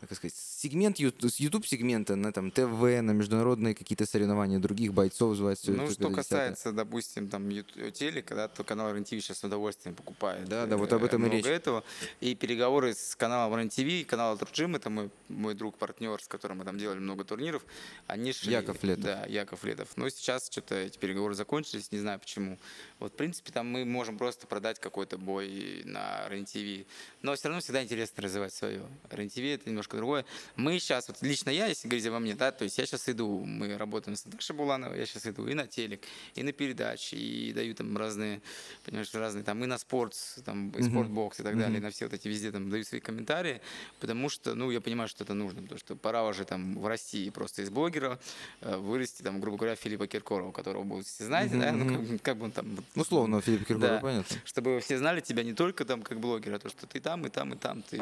как 0.00 0.16
сказать, 0.16 0.34
сегмент 0.64 0.98
с 0.98 1.36
YouTube 1.40 1.66
сегмента 1.66 2.16
на 2.16 2.32
там 2.32 2.50
ТВ, 2.50 2.80
на 3.02 3.12
международные 3.12 3.74
какие-то 3.74 4.06
соревнования 4.06 4.58
других 4.58 4.94
бойцов 4.94 5.36
звать. 5.36 5.60
Ну, 5.66 5.74
это, 5.74 5.92
что 5.92 5.94
десятое. 5.94 6.14
касается, 6.14 6.72
допустим, 6.72 7.28
там 7.28 7.50
телека, 7.92 8.34
да, 8.34 8.48
то 8.48 8.64
канал 8.64 8.94
РЕН-ТВ 8.94 9.10
сейчас 9.10 9.38
с 9.38 9.44
удовольствием 9.44 9.94
покупает. 9.94 10.48
Да, 10.48 10.66
да, 10.66 10.76
вот 10.78 10.90
э, 10.92 10.96
об 10.96 11.04
этом 11.04 11.26
и 11.26 11.30
речь. 11.30 11.44
этого. 11.44 11.84
И 12.20 12.34
переговоры 12.34 12.94
с 12.94 13.14
каналом 13.14 13.58
РЕН-ТВ, 13.58 14.06
канал 14.06 14.38
Турджим, 14.38 14.74
это 14.74 14.88
мой, 14.88 15.10
мой 15.28 15.54
друг, 15.54 15.76
партнер, 15.76 16.20
с 16.22 16.28
которым 16.28 16.58
мы 16.58 16.64
там 16.64 16.78
делали 16.78 16.98
много 16.98 17.24
турниров, 17.24 17.62
они 18.06 18.32
шли. 18.32 18.52
Яков 18.52 18.82
Летов. 18.82 19.04
Да, 19.04 19.26
Яков 19.26 19.64
Летов. 19.64 19.88
Но 19.96 20.08
сейчас 20.08 20.48
что-то 20.50 20.76
эти 20.76 20.96
переговоры 20.96 21.34
закончились, 21.34 21.92
не 21.92 21.98
знаю 21.98 22.18
почему. 22.20 22.58
Вот, 23.00 23.12
в 23.12 23.16
принципе, 23.16 23.52
там 23.52 23.70
мы 23.70 23.84
можем 23.84 24.16
просто 24.16 24.46
продать 24.46 24.80
какой-то 24.80 25.18
бой 25.18 25.82
на 25.84 26.26
РЕН-ТВ. 26.28 26.86
Но 27.20 27.34
все 27.34 27.48
равно 27.48 27.60
всегда 27.60 27.82
интересно 27.82 28.22
развивать 28.22 28.54
свое. 28.54 28.80
РЕН-ТВ 29.10 29.38
это 29.38 29.68
немножко 29.68 29.98
другое. 29.98 30.24
Мы 30.56 30.78
сейчас, 30.78 31.08
вот 31.08 31.16
лично 31.20 31.50
я, 31.50 31.66
если 31.66 31.88
говорить 31.88 32.06
обо 32.06 32.20
мне, 32.20 32.34
да, 32.34 32.52
то 32.52 32.62
есть 32.64 32.78
я 32.78 32.86
сейчас 32.86 33.08
иду, 33.08 33.44
мы 33.44 33.76
работаем 33.76 34.16
с 34.16 34.24
Наташей 34.24 34.54
Булановой, 34.54 34.98
я 34.98 35.06
сейчас 35.06 35.26
иду 35.26 35.46
и 35.48 35.54
на 35.54 35.66
телек, 35.66 36.02
и 36.36 36.42
на 36.44 36.52
передачи, 36.52 37.16
и 37.16 37.52
даю 37.52 37.74
там 37.74 37.96
разные, 37.96 38.40
понимаешь, 38.84 39.12
разные, 39.14 39.42
там 39.42 39.62
и 39.64 39.66
на 39.66 39.78
спорт, 39.78 40.14
там, 40.44 40.70
и 40.70 40.82
спортбокс 40.82 41.40
и 41.40 41.42
так 41.42 41.58
далее, 41.58 41.78
и 41.78 41.80
на 41.80 41.90
все 41.90 42.04
вот 42.04 42.14
эти 42.14 42.28
везде 42.28 42.52
там 42.52 42.70
даю 42.70 42.84
свои 42.84 43.00
комментарии, 43.00 43.60
потому 43.98 44.28
что, 44.28 44.54
ну, 44.54 44.70
я 44.70 44.80
понимаю, 44.80 45.08
что 45.08 45.24
это 45.24 45.34
нужно, 45.34 45.62
потому 45.62 45.78
что 45.78 45.96
пора 45.96 46.24
уже 46.24 46.44
там 46.44 46.78
в 46.78 46.86
России 46.86 47.30
просто 47.30 47.62
из 47.62 47.70
блогера 47.70 48.20
э, 48.60 48.76
вырасти, 48.76 49.22
там, 49.22 49.40
грубо 49.40 49.56
говоря, 49.56 49.74
Филиппа 49.74 50.06
Киркорова, 50.06 50.52
которого 50.52 50.84
будут 50.84 51.06
все 51.06 51.24
знать, 51.24 51.50
Мгм, 51.50 51.60
да, 51.60 51.72
ну, 51.72 52.08
как, 52.16 52.22
как 52.22 52.36
бы 52.36 52.44
он 52.44 52.52
там... 52.52 52.78
Ну, 52.94 53.02
условно, 53.02 53.40
Филипп 53.40 53.66
Киркоров, 53.66 53.90
Да. 53.90 53.98
понятно. 53.98 54.36
Чтобы 54.44 54.80
все 54.80 54.98
знали 54.98 55.20
тебя 55.20 55.42
не 55.42 55.52
только 55.52 55.84
там 55.84 56.02
как 56.02 56.20
блогера, 56.20 56.56
а 56.56 56.58
то, 56.58 56.68
что 56.68 56.86
ты 56.86 57.00
там, 57.00 57.26
и 57.26 57.30
там, 57.30 57.54
и 57.54 57.56
там, 57.56 57.82
ты... 57.82 58.00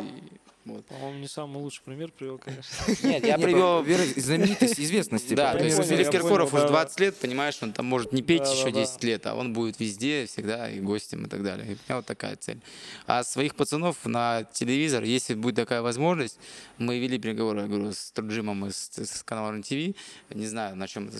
Вот. 0.64 0.84
По-моему, 0.86 1.18
не 1.18 1.28
самый 1.28 1.56
лучший 1.58 1.82
пример 1.84 2.12
привел, 2.12 2.38
конечно. 2.44 2.72
Нет, 3.06 3.26
я 3.26 3.38
привел... 3.38 3.84
знаменитость, 4.16 4.78
известности. 4.78 5.34
Да, 5.34 5.54
то 5.56 5.64
есть 5.64 5.82
Филипп 5.82 6.10
Киркоров 6.10 6.52
уже 6.52 6.64
да. 6.64 6.68
20 6.68 7.00
лет, 7.00 7.16
понимаешь, 7.16 7.58
он 7.60 7.72
там 7.72 7.86
может 7.86 8.12
не 8.12 8.22
петь 8.22 8.42
еще 8.42 8.66
да, 8.66 8.72
да. 8.72 8.80
10 8.80 9.04
лет, 9.04 9.26
а 9.26 9.34
он 9.34 9.52
будет 9.52 9.80
везде 9.80 10.26
всегда 10.26 10.70
и 10.70 10.80
гостем 10.80 11.26
и 11.26 11.28
так 11.28 11.42
далее. 11.42 11.66
И 11.66 11.70
у 11.70 11.72
меня 11.72 11.96
вот 11.96 12.06
такая 12.06 12.36
цель. 12.36 12.60
А 13.06 13.24
своих 13.24 13.54
пацанов 13.54 14.04
на 14.04 14.44
телевизор, 14.52 15.04
если 15.04 15.34
будет 15.34 15.56
такая 15.56 15.82
возможность, 15.82 16.38
мы 16.78 16.98
вели 16.98 17.18
переговоры, 17.18 17.62
я 17.62 17.66
говорю, 17.66 17.92
с 17.92 18.10
Турджимом 18.10 18.66
и 18.66 18.70
с, 18.70 18.90
с 18.96 19.22
каналом 19.22 19.62
ТВ. 19.62 19.94
Не 20.30 20.46
знаю, 20.46 20.76
на 20.76 20.88
чем, 20.88 21.10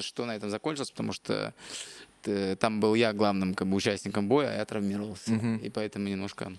что 0.00 0.26
на 0.26 0.36
этом 0.36 0.50
закончилось, 0.50 0.90
потому 0.90 1.12
что 1.12 1.54
э, 2.24 2.56
там 2.58 2.80
был 2.80 2.94
я 2.94 3.12
главным 3.12 3.54
как 3.54 3.68
бы, 3.68 3.76
участником 3.76 4.28
боя, 4.28 4.50
а 4.50 4.58
я 4.58 4.64
травмировался. 4.64 5.32
Мгм. 5.32 5.56
И 5.58 5.70
поэтому 5.70 6.08
немножко 6.08 6.52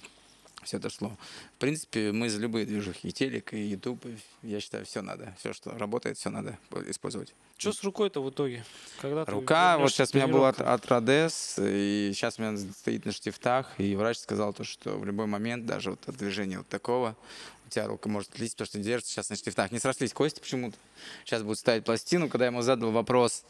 все 0.65 0.79
дошло. 0.79 1.15
В 1.55 1.59
принципе, 1.59 2.11
мы 2.11 2.29
за 2.29 2.39
любые 2.39 2.65
движухи, 2.65 3.07
и 3.07 3.11
телек, 3.11 3.53
и 3.53 3.59
YouTube, 3.59 4.05
и, 4.05 4.17
я 4.41 4.59
считаю, 4.59 4.85
все 4.85 5.01
надо. 5.01 5.35
Все, 5.39 5.53
что 5.53 5.77
работает, 5.77 6.17
все 6.17 6.29
надо 6.29 6.57
использовать. 6.87 7.33
Что 7.57 7.71
с 7.71 7.83
рукой-то 7.83 8.21
в 8.21 8.29
итоге? 8.29 8.65
Когда 9.01 9.23
Рука, 9.25 9.77
вот 9.77 9.91
сейчас 9.91 10.13
у 10.13 10.17
меня 10.17 10.27
был 10.27 10.43
от, 10.43 10.59
от 10.59 10.85
Родес, 10.87 11.55
и 11.57 12.11
сейчас 12.13 12.37
у 12.37 12.41
меня 12.41 12.57
стоит 12.57 13.05
на 13.05 13.13
штифтах, 13.13 13.79
и 13.79 13.95
врач 13.95 14.17
сказал 14.17 14.53
то, 14.53 14.65
что 14.65 14.97
в 14.97 15.05
любой 15.05 15.25
момент, 15.25 15.65
даже 15.65 15.91
вот 15.91 16.07
от 16.07 16.17
движения 16.17 16.57
вот 16.57 16.67
такого, 16.67 17.15
у 17.65 17.69
тебя 17.69 17.87
рука 17.87 18.09
может 18.09 18.31
отлить, 18.31 18.51
потому 18.51 18.67
что 18.67 18.79
держится 18.79 19.13
сейчас 19.13 19.29
на 19.29 19.35
штифтах. 19.35 19.71
Не 19.71 19.79
срослись 19.79 20.13
кости 20.13 20.39
почему-то. 20.39 20.77
Сейчас 21.23 21.43
будут 21.43 21.59
ставить 21.59 21.85
пластину, 21.85 22.29
когда 22.29 22.45
я 22.45 22.51
ему 22.51 22.61
задал 22.61 22.91
вопрос, 22.91 23.43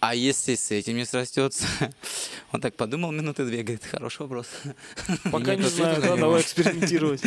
а 0.00 0.14
если 0.14 0.54
с 0.54 0.70
этим 0.70 0.96
не 0.96 1.04
срастется? 1.04 1.66
Он 2.52 2.60
так 2.60 2.74
подумал 2.76 3.12
минуты 3.12 3.44
две, 3.44 3.62
говорит, 3.62 3.84
хороший 3.84 4.22
вопрос. 4.22 4.46
Пока 5.32 5.54
не 5.54 5.62
знаю, 5.62 5.96
на 5.96 6.00
да, 6.00 6.06
него. 6.08 6.16
давай 6.16 6.42
экспериментировать. 6.42 7.22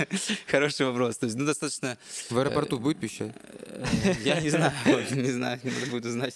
Хороший 0.46 0.86
вопрос. 0.86 1.16
То 1.18 1.26
есть, 1.26 1.36
ну, 1.36 1.46
достаточно 1.46 1.96
В 2.28 2.38
аэропорту 2.38 2.78
будет 2.78 2.98
пищать? 2.98 3.32
Э, 3.44 4.14
Я 4.22 4.40
не 4.40 4.50
знаю, 4.50 4.72
не 5.12 5.30
знаю, 5.30 5.60
надо 5.62 5.86
будет 5.86 6.06
узнать. 6.06 6.34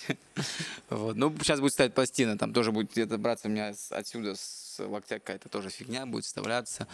Вот. 0.91 1.17
Ну, 1.17 1.35
сейчас 1.41 1.61
будет 1.61 1.73
ставить 1.73 1.95
пластина, 1.95 2.39
там 2.39 2.53
тоже 2.53 2.73
будет 2.73 2.91
где-то 2.93 3.19
браться 3.19 3.49
у 3.49 3.51
меня 3.51 3.75
отсюда, 3.91 4.35
с 4.35 4.64
локтя 4.81 5.19
какая-то 5.19 5.49
тоже 5.49 5.71
фигня 5.71 6.07
будет 6.07 6.25
вставляться. 6.25 6.87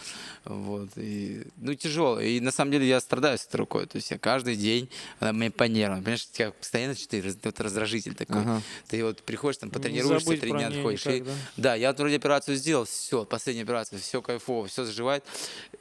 Вот. 0.45 0.89
И, 0.95 1.43
ну, 1.57 1.73
тяжело. 1.75 2.19
И 2.19 2.39
на 2.39 2.51
самом 2.51 2.71
деле 2.71 2.87
я 2.87 2.99
страдаю 2.99 3.37
с 3.37 3.45
этой 3.45 3.57
рукой. 3.57 3.85
То 3.85 3.97
есть 3.97 4.11
я 4.11 4.17
каждый 4.17 4.55
день, 4.55 4.89
она 5.19 5.33
мне 5.33 5.51
по 5.51 5.63
нервам. 5.65 5.99
Понимаешь, 5.99 6.27
у 6.31 6.35
тебя 6.35 6.51
постоянно 6.51 6.95
что-то 6.95 7.21
вот 7.43 7.59
раздражитель 7.61 8.15
такой. 8.15 8.41
Ага. 8.41 8.61
Ты 8.87 9.03
вот 9.03 9.23
приходишь, 9.23 9.57
там, 9.57 9.69
потренируешься, 9.71 10.29
три 10.37 10.51
дня 10.51 10.67
отходишь. 10.67 11.05
и- 11.07 11.23
да. 11.57 11.75
я 11.75 11.89
вот 11.89 11.99
вроде 11.99 12.15
операцию 12.17 12.55
сделал, 12.57 12.85
все, 12.85 13.25
последняя 13.25 13.63
операция, 13.63 13.99
все 13.99 14.21
кайфово, 14.21 14.67
все 14.67 14.83
заживает. 14.85 15.23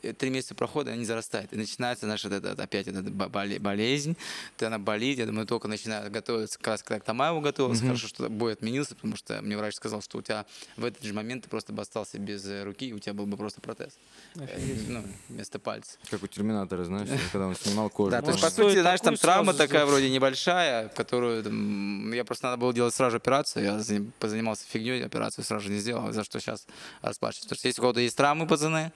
Э, 0.03 0.13
Три 0.13 0.31
месяца 0.31 0.55
прохода, 0.55 0.91
они 0.93 1.05
зарастают. 1.05 1.53
И 1.53 1.57
начинается 1.57 2.07
наша 2.07 2.29
вот 2.29 2.37
эта, 2.45 2.63
опять 2.63 2.87
эта 2.89 3.03
бо- 3.03 3.29
боле- 3.29 3.59
болезнь. 3.59 4.17
Ты 4.57 4.67
она 4.67 4.79
болит, 4.79 5.19
я 5.19 5.27
думаю, 5.27 5.47
только 5.47 5.69
начинаю 5.69 6.11
готовиться, 6.11 6.59
как 6.59 6.67
раз 6.69 6.83
когда 6.83 7.01
к 7.01 7.05
Тамаеву 7.05 7.41
готовился, 7.41 7.83
хорошо, 7.85 8.09
что 8.09 8.29
бой 8.29 8.53
отменился, 8.53 8.95
потому 8.95 9.17
что 9.17 9.41
мне 9.43 9.57
врач 9.57 9.75
сказал, 9.75 10.03
что 10.03 10.19
у 10.19 10.23
тебя 10.23 10.47
в 10.77 10.85
этот 10.85 11.03
же 11.05 11.13
момент 11.15 11.45
ты 11.45 11.49
просто 11.51 11.73
остался 11.91 12.18
без 12.20 12.47
э, 12.47 12.62
руки, 12.62 12.86
и 12.88 12.93
у 12.93 13.01
тебя 13.01 13.14
был 13.14 13.26
бы 13.26 13.36
просто 13.36 13.61
протез. 13.61 13.99
Офигеть. 14.36 14.88
Ну, 14.88 15.03
вместо 15.28 15.59
пальца. 15.59 15.99
Как 16.09 16.22
у 16.22 16.26
Терминатора, 16.28 16.84
знаешь, 16.84 17.09
когда 17.32 17.49
он 17.49 17.57
снимал 17.57 17.91
кожу. 17.91 18.12
Да, 18.12 18.22
то 18.22 18.30
есть, 18.30 18.41
по 18.41 18.49
сути, 18.51 18.80
знаешь, 18.80 19.01
там 19.01 19.16
травма 19.16 19.55
такая 19.55 19.84
вроде 19.86 20.09
небольшая, 20.09 20.88
которую 20.91 21.43
я 22.14 22.24
просто 22.24 22.47
надо 22.47 22.59
было 22.59 22.72
делать 22.72 22.95
сразу 22.95 23.16
операцию, 23.16 23.64
я 23.64 23.72
заним- 23.78 24.12
позанимался 24.20 24.64
фигней, 24.68 25.05
операцию 25.05 25.45
сразу 25.45 25.64
же 25.64 25.70
не 25.72 25.80
сделал, 25.80 26.12
за 26.12 26.22
что 26.22 26.38
сейчас 26.38 26.64
расплачиваюсь. 27.03 27.47
Потому 27.47 27.59
что 27.59 27.66
если 27.68 27.80
у 27.80 27.82
кого-то 27.82 28.01
есть 28.01 28.16
травмы, 28.16 28.47
пацаны, 28.47 28.93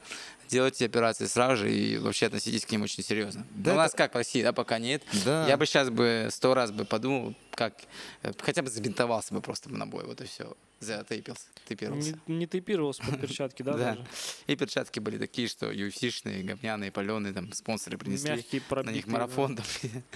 делайте 0.48 0.84
операции 0.86 1.26
сразу 1.26 1.56
же 1.64 1.74
и 1.74 1.98
вообще 1.98 2.26
относитесь 2.26 2.64
к 2.64 2.70
ним 2.70 2.82
очень 2.82 3.02
серьезно. 3.02 3.44
Да, 3.50 3.70
Ну, 3.70 3.76
у 3.76 3.78
нас 3.78 3.92
как 3.92 4.12
в 4.12 4.16
России, 4.16 4.42
да, 4.42 4.52
пока 4.52 4.78
нет. 4.78 5.02
Да. 5.24 5.48
Я 5.48 5.56
бы 5.56 5.66
сейчас 5.66 5.90
бы 5.90 6.28
сто 6.30 6.54
раз 6.54 6.70
бы 6.70 6.84
подумал, 6.84 7.34
как 7.50 7.74
э, 8.22 8.32
хотя 8.38 8.62
бы 8.62 8.70
забинтовался 8.70 9.34
бы 9.34 9.40
просто 9.40 9.68
на 9.68 9.84
бой, 9.86 10.04
вот 10.04 10.20
и 10.20 10.26
все. 10.26 10.56
Затейпился, 10.84 11.42
тейпировался. 11.66 12.18
Не, 12.26 12.36
не 12.36 12.46
тейпировался 12.46 13.02
под 13.02 13.20
перчатки, 13.20 13.62
да, 13.62 13.72
Да. 13.76 13.94
даже? 13.94 14.06
И 14.46 14.56
перчатки 14.56 15.00
были 15.00 15.18
такие, 15.18 15.48
что 15.48 15.70
UFC-шные, 15.72 16.42
говняные, 16.42 16.90
паленые, 16.92 17.32
там 17.32 17.52
спонсоры 17.52 17.98
принесли. 17.98 18.30
Мягкие, 18.30 18.60
на 18.60 18.66
пробитые. 18.68 18.96
них 18.96 19.06
да. 19.06 19.12
марафон 19.12 19.56
там. 19.56 19.66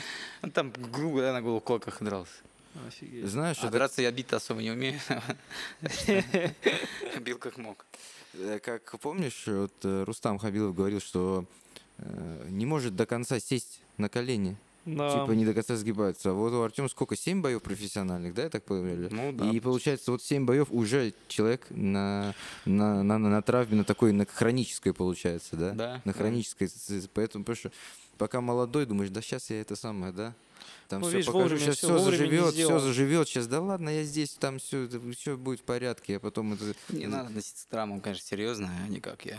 Там, 0.53 0.73
грубо, 0.73 1.21
да, 1.21 1.33
на 1.33 1.43
голову 1.43 1.61
колках 1.61 2.03
дрался. 2.03 2.33
Офигеть. 2.87 3.27
Знаешь, 3.27 3.57
А 3.59 3.63
это 3.67 3.73
драться 3.73 4.03
я 4.03 4.13
бить 4.13 4.33
особо 4.33 4.61
не 4.63 4.71
умею. 4.71 5.01
Бил 7.21 7.39
как 7.39 7.57
мог. 7.59 7.87
Э, 8.35 8.59
Как 8.63 8.99
помнишь, 9.01 9.45
вот 9.47 9.73
э, 9.85 10.05
Рустам 10.05 10.39
Хабилов 10.39 10.75
говорил, 10.75 11.01
что 11.01 11.45
э, 11.99 12.47
не 12.51 12.67
может 12.67 12.95
до 12.95 13.07
конца 13.07 13.41
сесть 13.41 13.81
на 13.97 14.09
колени. 14.09 14.57
Да. 14.97 15.21
Типа 15.21 15.33
не 15.33 15.45
до 15.45 15.55
конца 15.55 15.77
сгибаются. 15.77 16.31
А 16.31 16.33
вот 16.33 16.53
у 16.53 16.63
Артема 16.63 16.89
сколько? 16.89 17.17
Семь 17.17 17.43
боев 17.43 17.63
профессиональных, 17.63 18.35
да, 18.35 18.45
я 18.45 18.49
так 18.51 18.65
понял? 18.65 19.09
Ну 19.11 19.33
да. 19.33 19.51
И 19.51 19.61
получается, 19.61 20.11
вот 20.13 20.23
семь 20.23 20.45
боев 20.47 20.69
уже 20.71 21.13
человек 21.29 21.67
на, 21.71 22.35
на, 22.65 23.03
на, 23.03 23.19
на 23.19 23.43
травме, 23.43 23.77
на 23.77 23.85
такой, 23.85 24.13
на 24.13 24.25
хронической 24.27 24.93
получается, 24.95 25.57
да? 25.57 25.71
Да, 25.73 26.03
На 26.05 26.13
да. 26.13 26.19
хронической. 26.19 26.69
С- 26.69 27.09
Поэтому, 27.13 27.45
потому 27.45 27.57
что 27.57 27.73
пока 28.17 28.41
молодой, 28.41 28.87
думаешь, 28.87 29.11
да 29.11 29.21
сейчас 29.21 29.51
я 29.51 29.61
это 29.61 29.77
самое, 29.77 30.13
да? 30.13 30.35
Там 30.89 31.03
Ну, 31.03 31.09
все 31.09 31.19
видишь, 31.19 31.33
покажу, 31.33 31.59
сейчас 31.59 31.77
все 31.77 31.99
заживет, 31.99 32.55
все 32.55 32.79
заживет, 32.79 33.29
сейчас, 33.29 33.47
да 33.47 33.61
ладно, 33.61 33.91
я 33.91 34.05
здесь, 34.05 34.31
там 34.41 34.59
все, 34.59 34.89
все 35.15 35.37
будет 35.37 35.61
в 35.61 35.65
порядке, 35.65 36.17
а 36.17 36.21
потом 36.21 36.55
это... 36.55 36.65
Не 36.89 37.07
надо 37.07 37.29
относиться 37.29 37.67
к 37.67 37.69
травмам, 37.69 38.01
конечно, 38.01 38.27
серьезно, 38.27 38.71
а 38.85 38.89
не 38.89 38.99
как 39.01 39.27
я. 39.27 39.39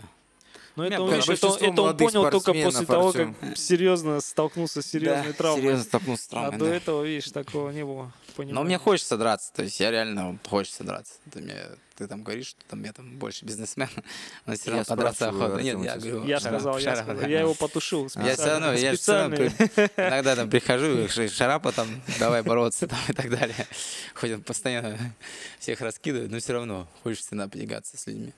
Но 0.80 0.86
Меня 0.86 0.96
это, 0.96 1.02
он, 1.02 1.12
это, 1.12 1.64
это 1.66 1.82
он 1.82 1.96
понял 1.96 2.30
только 2.30 2.54
после 2.54 2.86
того, 2.86 3.12
как 3.12 3.28
серьезно 3.54 4.20
столкнулся 4.20 4.80
с 4.80 4.86
серьезной 4.86 5.34
травмой. 5.34 5.60
серьезно 5.62 5.84
столкнулся 5.84 6.22
с 6.22 6.26
А 6.28 6.30
травмой, 6.30 6.58
до 6.58 6.64
да. 6.64 6.74
этого, 6.74 7.04
видишь, 7.04 7.30
такого 7.30 7.70
не 7.70 7.84
было. 7.84 8.04
Но 8.04 8.34
понимания. 8.36 8.64
мне 8.66 8.78
хочется 8.78 9.18
драться, 9.18 9.52
то 9.52 9.62
есть 9.62 9.78
я 9.80 9.90
реально 9.90 10.38
хочется 10.48 10.82
драться. 10.84 11.14
Ты, 11.30 11.40
мне, 11.40 11.56
ты 11.96 12.06
там 12.06 12.22
говоришь, 12.22 12.46
что 12.46 12.60
там 12.70 12.82
я 12.84 12.92
там 12.94 13.18
больше 13.18 13.44
бизнесмен, 13.44 13.90
но 14.46 14.54
все 14.54 14.70
равно 14.70 14.78
Я 14.80 14.84
подраться 14.86 15.28
охота. 15.28 15.60
Нет, 15.62 15.78
я 15.84 15.96
говорю, 15.96 16.24
Я 16.24 16.40
шара- 16.40 16.52
сказал, 16.54 16.78
я, 16.78 16.94
шара- 16.94 17.02
сказал. 17.04 17.28
я 17.28 17.40
его 17.40 17.54
потушил 17.54 18.02
Я 18.04 18.08
специально. 18.08 18.34
все 18.36 18.46
равно, 18.48 18.72
я 18.72 18.96
все 18.96 19.12
равно 19.12 19.36
иногда 20.08 20.36
там 20.36 20.48
прихожу, 20.48 21.08
шарапа 21.28 21.72
там, 21.72 21.88
давай 22.18 22.42
бороться 22.42 22.86
там 22.88 22.98
и 23.08 23.12
так 23.12 23.28
далее. 23.28 23.66
Хоть 24.14 24.30
он 24.30 24.42
постоянно 24.42 24.96
всех 25.58 25.82
раскидывает, 25.82 26.30
но 26.30 26.38
все 26.38 26.54
равно 26.54 26.88
хочется 27.02 27.34
иногда 27.34 27.50
потягаться 27.52 27.98
с 27.98 28.06
людьми. 28.06 28.32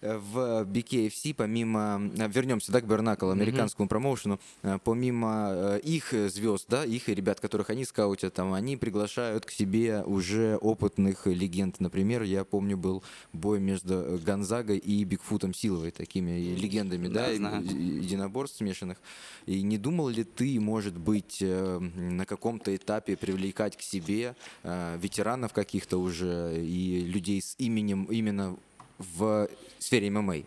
Э, 0.00 0.16
В 0.18 0.64
BKFC, 0.64 1.34
помимо, 1.34 2.00
э, 2.16 2.28
вернемся, 2.28 2.70
да, 2.70 2.80
к 2.80 2.86
Бернакл, 2.86 3.30
американскому 3.30 3.88
промоушену, 3.88 4.38
э, 4.62 4.78
помимо 4.84 5.78
их 5.82 6.12
звезд, 6.12 6.66
да, 6.68 6.84
их 6.84 7.08
ребят, 7.08 7.40
которых 7.40 7.70
они 7.70 7.84
скаутят, 7.84 8.34
там, 8.34 8.52
они 8.52 8.76
приглашают 8.76 9.44
к 9.44 9.50
себе 9.50 10.02
уже 10.04 10.56
опытных 10.56 11.26
легенд. 11.26 11.80
Например, 11.80 12.22
я 12.22 12.44
помню, 12.44 12.76
был 12.76 13.02
бой 13.32 13.58
между 13.60 14.20
Гонзагой 14.24 14.78
и 14.78 15.02
Бигфутом 15.04 15.52
Силовой, 15.52 15.90
такими 15.90 16.54
легендами, 16.54 17.08
да, 17.08 17.28
Да, 17.28 17.34
знаю. 17.34 17.64
единоборств 17.64 18.58
смешанных. 18.58 18.98
И 19.46 19.62
не 19.62 19.78
думал 19.78 20.08
ли 20.08 20.24
ты, 20.24 20.60
может 20.60 20.96
быть, 20.96 21.38
на 21.40 22.24
каком-то 22.24 22.74
этапе 22.74 23.16
привлекать 23.16 23.76
к 23.76 23.82
себе 23.82 24.34
ветеранов 24.62 25.52
каких-то 25.52 25.98
уже 25.98 26.54
и 26.64 27.02
людей 27.04 27.42
с 27.42 27.54
именем 27.58 28.04
именно 28.04 28.56
в 28.98 29.48
сфере 29.78 30.10
ММА? 30.10 30.42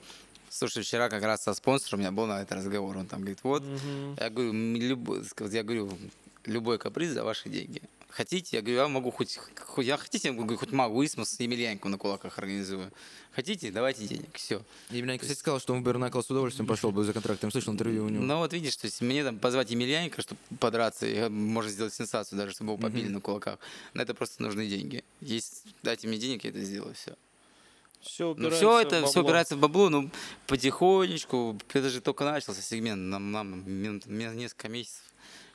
Слушай, 0.50 0.84
вчера 0.84 1.10
как 1.10 1.24
раз 1.24 1.44
со 1.44 1.54
спонсором 1.54 2.00
у 2.00 2.02
меня 2.02 2.12
был 2.12 2.26
на 2.28 2.42
этот 2.42 2.58
разговор. 2.58 2.98
Он 2.98 3.08
там 3.08 3.22
говорит, 3.22 3.40
вот, 3.44 3.64
Мгм. 3.64 4.18
я 4.20 4.30
говорю, 4.30 4.52
любой, 4.54 5.24
я 5.50 5.64
говорю, 5.64 5.98
любой 6.46 6.78
каприз 6.78 7.12
за 7.12 7.24
ваши 7.24 7.50
деньги. 7.50 7.82
Хотите, 8.10 8.58
я 8.58 8.62
говорю, 8.62 8.78
я 8.82 8.88
могу 8.90 9.10
хоть, 9.12 9.40
хоть 9.58 9.86
я 9.86 9.96
хотите, 9.96 10.28
я 10.28 10.34
говорю, 10.34 10.58
хоть 10.58 10.74
могу 10.74 11.06
Исмос 11.06 11.40
и 11.40 11.44
Емельяненко 11.44 11.88
на 11.88 11.98
кулаках 11.98 12.38
организую. 12.38 12.92
Хотите, 13.32 13.72
давайте 13.72 14.06
денег, 14.06 14.28
все. 14.36 14.62
Емельян, 14.90 15.18
кстати, 15.18 15.40
сказал, 15.40 15.62
что 15.62 15.74
он 15.74 15.82
в 15.82 15.86
Бернакл 15.86 16.20
с 16.20 16.30
удовольствием 16.30 16.68
пошел 16.68 16.92
бы 16.92 17.06
за 17.06 17.14
контрактом. 17.14 17.50
Слышал 17.52 17.72
интервью 17.72 18.04
у 18.04 18.10
него. 18.10 18.22
Ну 18.22 18.38
вот 18.40 18.52
видишь, 18.52 18.76
то 18.76 18.88
есть 18.88 19.00
мне 19.00 19.24
там 19.24 19.40
позвать 19.40 19.72
Емельяненко, 19.72 20.22
чтобы 20.22 20.42
подраться, 20.60 21.08
и, 21.08 21.14
э, 21.14 21.30
можно 21.30 21.72
сделать 21.72 21.94
сенсацию, 21.94 22.38
даже 22.38 22.52
чтобы 22.52 22.74
его 22.74 22.82
побили 22.82 23.08
на 23.08 23.22
кулаках. 23.22 23.60
На 23.94 24.02
это 24.02 24.14
просто 24.14 24.44
нужны 24.44 24.68
деньги. 24.68 25.06
Есть, 25.22 25.64
дайте 25.82 26.10
мне 26.10 26.18
денег, 26.18 26.44
я 26.44 26.50
это 26.50 26.62
сделаю, 26.62 26.94
все. 26.96 27.16
Все 28.02 28.26
Ну 28.26 28.32
упирается 28.32 28.58
все 28.58 28.80
это, 28.80 28.96
все 29.06 29.16
бабло. 29.16 29.22
упирается 29.22 29.56
в 29.56 29.60
бабло, 29.60 29.90
ну 29.90 30.10
потихонечку, 30.48 31.58
это 31.74 31.90
же 31.90 32.02
только 32.02 32.24
начался 32.26 32.62
сегмент, 32.62 33.02
нам, 33.02 33.32
нам 33.32 33.64
мин- 33.70 34.02
мин- 34.06 34.36
несколько 34.38 34.70
месяцев, 34.70 35.02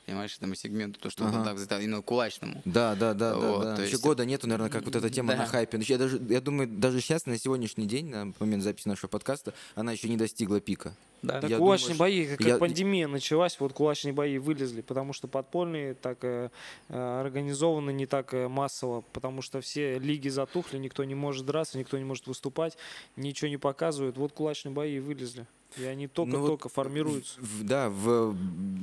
понимаешь, 0.05 0.35
этому 0.37 0.55
сегменту, 0.55 0.99
то, 0.99 1.09
что 1.09 1.25
Ага. 1.25 1.43
так, 1.43 1.55
взять, 1.55 1.71
именно 1.83 2.01
кулачному. 2.01 2.61
Да, 2.65 2.95
да, 2.95 3.13
да, 3.13 3.31
да, 3.33 3.37
Вот, 3.37 3.63
да. 3.63 3.75
то 3.75 3.81
Еще 3.81 3.91
есть- 3.91 4.03
года 4.03 4.25
нету, 4.25 4.47
наверное, 4.47 4.69
как 4.69 4.83
вот 4.85 4.95
эта 4.95 5.09
тема 5.09 5.33
Да. 5.33 5.39
на 5.39 5.45
хайпе. 5.45 5.77
Ну, 5.77 5.83
Я, 5.87 5.97
даже, 5.97 6.21
я 6.29 6.39
думаю, 6.41 6.67
даже 6.69 7.01
сейчас, 7.01 7.25
на 7.25 7.37
сегодняшний 7.37 7.85
день, 7.85 8.09
на 8.09 8.33
момент 8.39 8.63
записи 8.63 8.87
нашего 8.87 9.09
подкаста, 9.09 9.53
она 9.75 9.91
еще 9.91 10.07
не 10.09 10.17
достигла 10.17 10.59
пика. 10.61 10.93
Да. 11.23 11.41
Так 11.41 11.49
Я 11.49 11.57
кулачные 11.57 11.95
думаю, 11.95 11.99
бои, 11.99 12.25
как, 12.27 12.41
я- 12.41 12.57
пандемия 12.57 13.07
началась, 13.07 13.59
вот 13.59 13.73
кулачные 13.73 14.13
бои 14.13 14.37
вылезли, 14.37 14.81
потому 14.81 15.13
что 15.13 15.27
подпольные 15.27 15.93
так 15.95 16.19
э, 16.23 16.49
э, 16.89 17.19
организованы 17.21 17.91
не 17.91 18.05
так 18.05 18.33
э, 18.33 18.47
массово, 18.47 19.01
потому 19.13 19.41
что 19.41 19.59
все 19.61 19.97
лиги 19.99 20.29
затухли, 20.29 20.77
никто 20.77 21.03
не 21.03 21.15
может 21.15 21.45
драться, 21.45 21.77
никто 21.79 21.97
не 21.97 22.03
может 22.05 22.27
выступать, 22.27 22.77
ничего 23.15 23.49
не 23.49 23.57
показывают. 23.57 24.17
Вот 24.17 24.31
кулачные 24.33 24.73
бои 24.73 24.97
и 24.97 24.99
вылезли. 24.99 25.47
И 25.77 25.83
они 25.83 26.05
Ну 26.05 26.09
только-только 26.13 26.63
вот 26.67 26.73
формируются. 26.73 27.39
В- 27.41 27.63
да, 27.63 27.89
в 27.89 28.31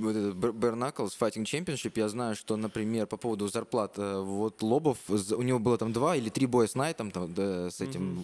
вот 0.01 0.11
этот 0.17 0.35
Бер- 0.37 0.53
Bare 0.53 0.75
Knuckles 0.77 1.13
Fighting 1.19 1.45
Championship 1.45 1.93
я 1.97 2.09
знаю, 2.09 2.35
что, 2.37 2.57
например, 2.57 3.07
по 3.07 3.17
поводу 3.17 3.49
зарплат, 3.49 3.95
э, 3.97 4.21
вот 4.21 4.61
Лобов, 4.63 4.99
у 5.09 5.43
него 5.43 5.59
было 5.59 5.79
там 5.79 5.93
два 5.93 6.15
или 6.17 6.29
три 6.29 6.47
боя 6.47 6.67
с 6.67 6.75
Найтом, 6.75 7.11
там, 7.11 7.33
да, 7.33 7.71
с 7.71 7.81
этим, 7.81 8.23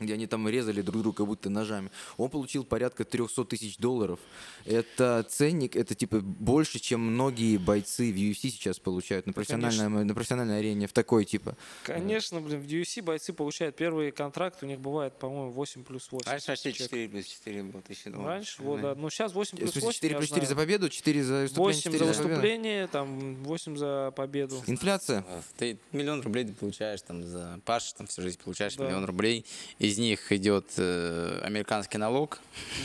где 0.00 0.14
они 0.14 0.26
там 0.26 0.48
резали 0.48 0.82
друг 0.82 1.02
друга 1.02 1.18
как 1.18 1.26
будто 1.26 1.50
ножами. 1.50 1.90
Он 2.16 2.30
получил 2.30 2.64
порядка 2.64 3.04
300 3.04 3.44
тысяч 3.44 3.76
долларов. 3.76 4.18
Это 4.64 5.24
ценник, 5.28 5.76
это 5.76 5.94
типа 5.94 6.20
больше, 6.20 6.78
чем 6.78 7.00
многие 7.00 7.58
бойцы 7.58 8.12
в 8.12 8.16
UFC 8.16 8.50
сейчас 8.50 8.78
получают 8.78 9.26
на 9.26 9.32
профессиональной, 9.32 10.04
на 10.04 10.14
профессиональной 10.14 10.58
арене 10.58 10.86
в 10.86 10.92
такой 10.92 11.24
типа. 11.24 11.56
Конечно, 11.84 12.40
блин, 12.40 12.60
в 12.60 12.64
UFC 12.64 13.02
бойцы 13.02 13.32
получают 13.32 13.76
первый 13.76 14.10
контракт, 14.10 14.62
у 14.62 14.66
них 14.66 14.80
бывает, 14.80 15.18
по-моему, 15.18 15.50
8 15.50 15.84
плюс 15.84 16.08
8. 16.10 16.30
Раньше 16.30 16.46
вообще 16.48 16.72
Человек. 16.72 16.90
4 16.90 17.08
плюс 17.08 17.26
4 17.26 17.62
было 17.64 17.82
тысячи 17.82 18.10
долларов. 18.10 18.28
Раньше, 18.30 18.62
вот, 18.62 18.80
да. 18.80 18.94
Ну, 18.94 19.10
сейчас 19.10 19.32
8 19.34 19.56
В 19.56 19.60
плюс 19.60 19.72
смысле, 19.72 19.86
8, 19.86 19.94
4 19.94 20.12
я 20.12 20.18
плюс 20.18 20.28
4 20.30 20.46
за 20.46 20.56
победу, 20.56 20.88
4 20.88 21.24
за 21.24 21.34
выступление, 21.42 21.74
8 21.74 21.82
4 21.92 21.98
за 21.98 22.04
выступление, 22.04 22.86
там 22.86 23.34
8 23.44 23.76
за 23.76 24.12
победу. 24.16 24.62
Инфляция. 24.66 25.24
А, 25.28 25.42
Ты 25.58 25.78
миллион 25.92 26.20
рублей 26.22 26.44
ты 26.44 26.52
получаешь 26.52 27.02
там 27.02 27.22
за 27.24 27.60
Паш, 27.64 27.92
там 27.92 28.06
всю 28.06 28.22
жизнь 28.22 28.38
получаешь 28.42 28.76
Да. 28.76 28.86
миллион 28.86 29.04
рублей. 29.04 29.44
Из 29.90 29.98
них 29.98 30.30
идет 30.32 30.66
э, 30.76 31.40
американский 31.42 31.98
налог 31.98 32.38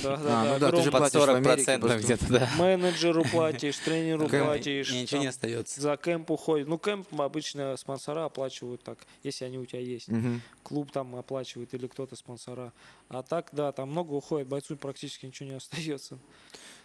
Да, 0.04 0.16
А, 0.16 0.18
да, 0.18 0.44
ну 0.44 0.60
да, 0.60 0.72
да, 0.72 0.78
ты 0.78 0.84
же 0.84 0.92
под 0.92 1.00
платишь 1.02 1.20
в 1.20 1.26
40 1.26 1.36
Америке 1.36 1.54
процентов 1.54 2.02
где-то, 2.02 2.26
да. 2.30 2.50
Менеджеру 2.58 3.24
платишь, 3.32 3.78
тренеру 3.78 4.28
Кэмп. 4.28 4.46
платишь. 4.46 4.92
И 4.92 5.02
ничего 5.02 5.20
не 5.20 5.26
там 5.26 5.30
остается. 5.30 5.82
За 5.82 5.98
кемп 5.98 6.32
уходит. 6.32 6.68
Ну, 6.68 6.78
кемп 6.78 7.22
обычно 7.22 7.76
спонсора 7.78 8.26
оплачивают 8.26 8.84
так, 8.84 8.98
если 9.24 9.46
они 9.46 9.58
у 9.60 9.66
тебя 9.66 9.82
есть. 9.82 10.08
Мгм. 10.08 10.42
Клуб 10.64 10.92
там 10.92 11.16
оплачивает 11.16 11.74
или 11.74 11.88
кто-то 11.88 12.16
спонсора. 12.16 12.74
А 13.10 13.22
так, 13.22 13.50
да, 13.52 13.72
там 13.72 13.92
много 13.92 14.14
уходит, 14.14 14.48
бойцу 14.48 14.76
практически 14.78 15.26
ничего 15.28 15.50
не 15.50 15.56
остается. 15.56 16.18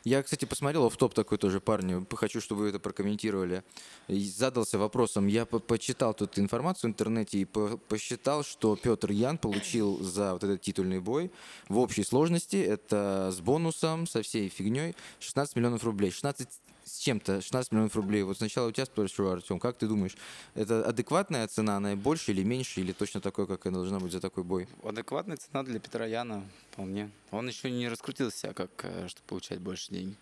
Я, 0.04 0.22
кстати, 0.22 0.44
посмотрел 0.46 0.88
в 0.88 0.96
топ 0.96 1.12
такой 1.14 1.36
тоже 1.38 1.60
парню. 1.60 2.06
Хочу, 2.14 2.40
чтобы 2.40 2.62
вы 2.62 2.68
это 2.70 2.78
прокомментировали. 2.80 3.62
И 4.08 4.28
задался 4.30 4.78
вопросом. 4.78 5.26
Я 5.26 5.44
по- 5.44 5.58
почитал 5.58 6.14
тут 6.14 6.38
информацию 6.38 6.90
в 6.90 6.92
интернете 6.94 7.38
и 7.38 7.44
по- 7.44 7.76
посчитал, 7.76 8.42
что 8.42 8.76
Петр 8.76 9.10
Ян 9.10 9.36
получил 9.36 10.02
за 10.02 10.32
вот 10.32 10.44
этот 10.44 10.62
титульный 10.62 11.00
бой 11.00 11.30
в 11.68 11.78
общей 11.78 12.02
сложности, 12.04 12.56
это 12.56 13.30
с 13.32 13.40
бонусом, 13.40 14.06
со 14.06 14.22
всей 14.22 14.48
фигней, 14.48 14.94
16 15.18 15.56
миллионов 15.56 15.84
рублей. 15.84 16.10
16 16.10 16.48
с 16.50 16.60
чем-то, 17.00 17.40
16 17.40 17.72
миллионов 17.72 17.96
рублей. 17.96 18.22
Вот 18.22 18.36
сначала 18.36 18.68
у 18.68 18.72
тебя 18.72 18.84
спрошу, 18.84 19.28
Артем, 19.28 19.58
как 19.58 19.78
ты 19.78 19.86
думаешь, 19.86 20.16
это 20.54 20.84
адекватная 20.84 21.46
цена, 21.48 21.76
она 21.76 21.96
больше 21.96 22.32
или 22.32 22.42
меньше, 22.42 22.80
или 22.80 22.92
точно 22.92 23.20
такой, 23.20 23.46
как 23.46 23.66
она 23.66 23.78
должна 23.78 23.98
быть 23.98 24.12
за 24.12 24.20
такой 24.20 24.44
бой? 24.44 24.68
Адекватная 24.82 25.36
цена 25.36 25.62
для 25.62 25.80
Петра 25.80 26.06
Яна, 26.06 26.44
вполне. 26.70 27.10
Он 27.30 27.48
еще 27.48 27.70
не 27.70 27.88
раскрутил 27.88 28.30
себя, 28.30 28.52
как, 28.52 28.70
э, 28.82 29.08
чтобы 29.08 29.26
получать 29.26 29.60
больше 29.60 29.92
денег. 29.92 30.18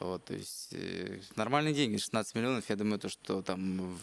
Вот, 0.00 0.24
то 0.24 0.32
есть 0.34 0.68
э, 0.72 1.20
нормальные 1.36 1.74
деньги, 1.74 1.98
16 1.98 2.34
миллионов, 2.34 2.64
я 2.68 2.76
думаю, 2.76 2.98
то, 2.98 3.10
что 3.10 3.42
там 3.42 3.78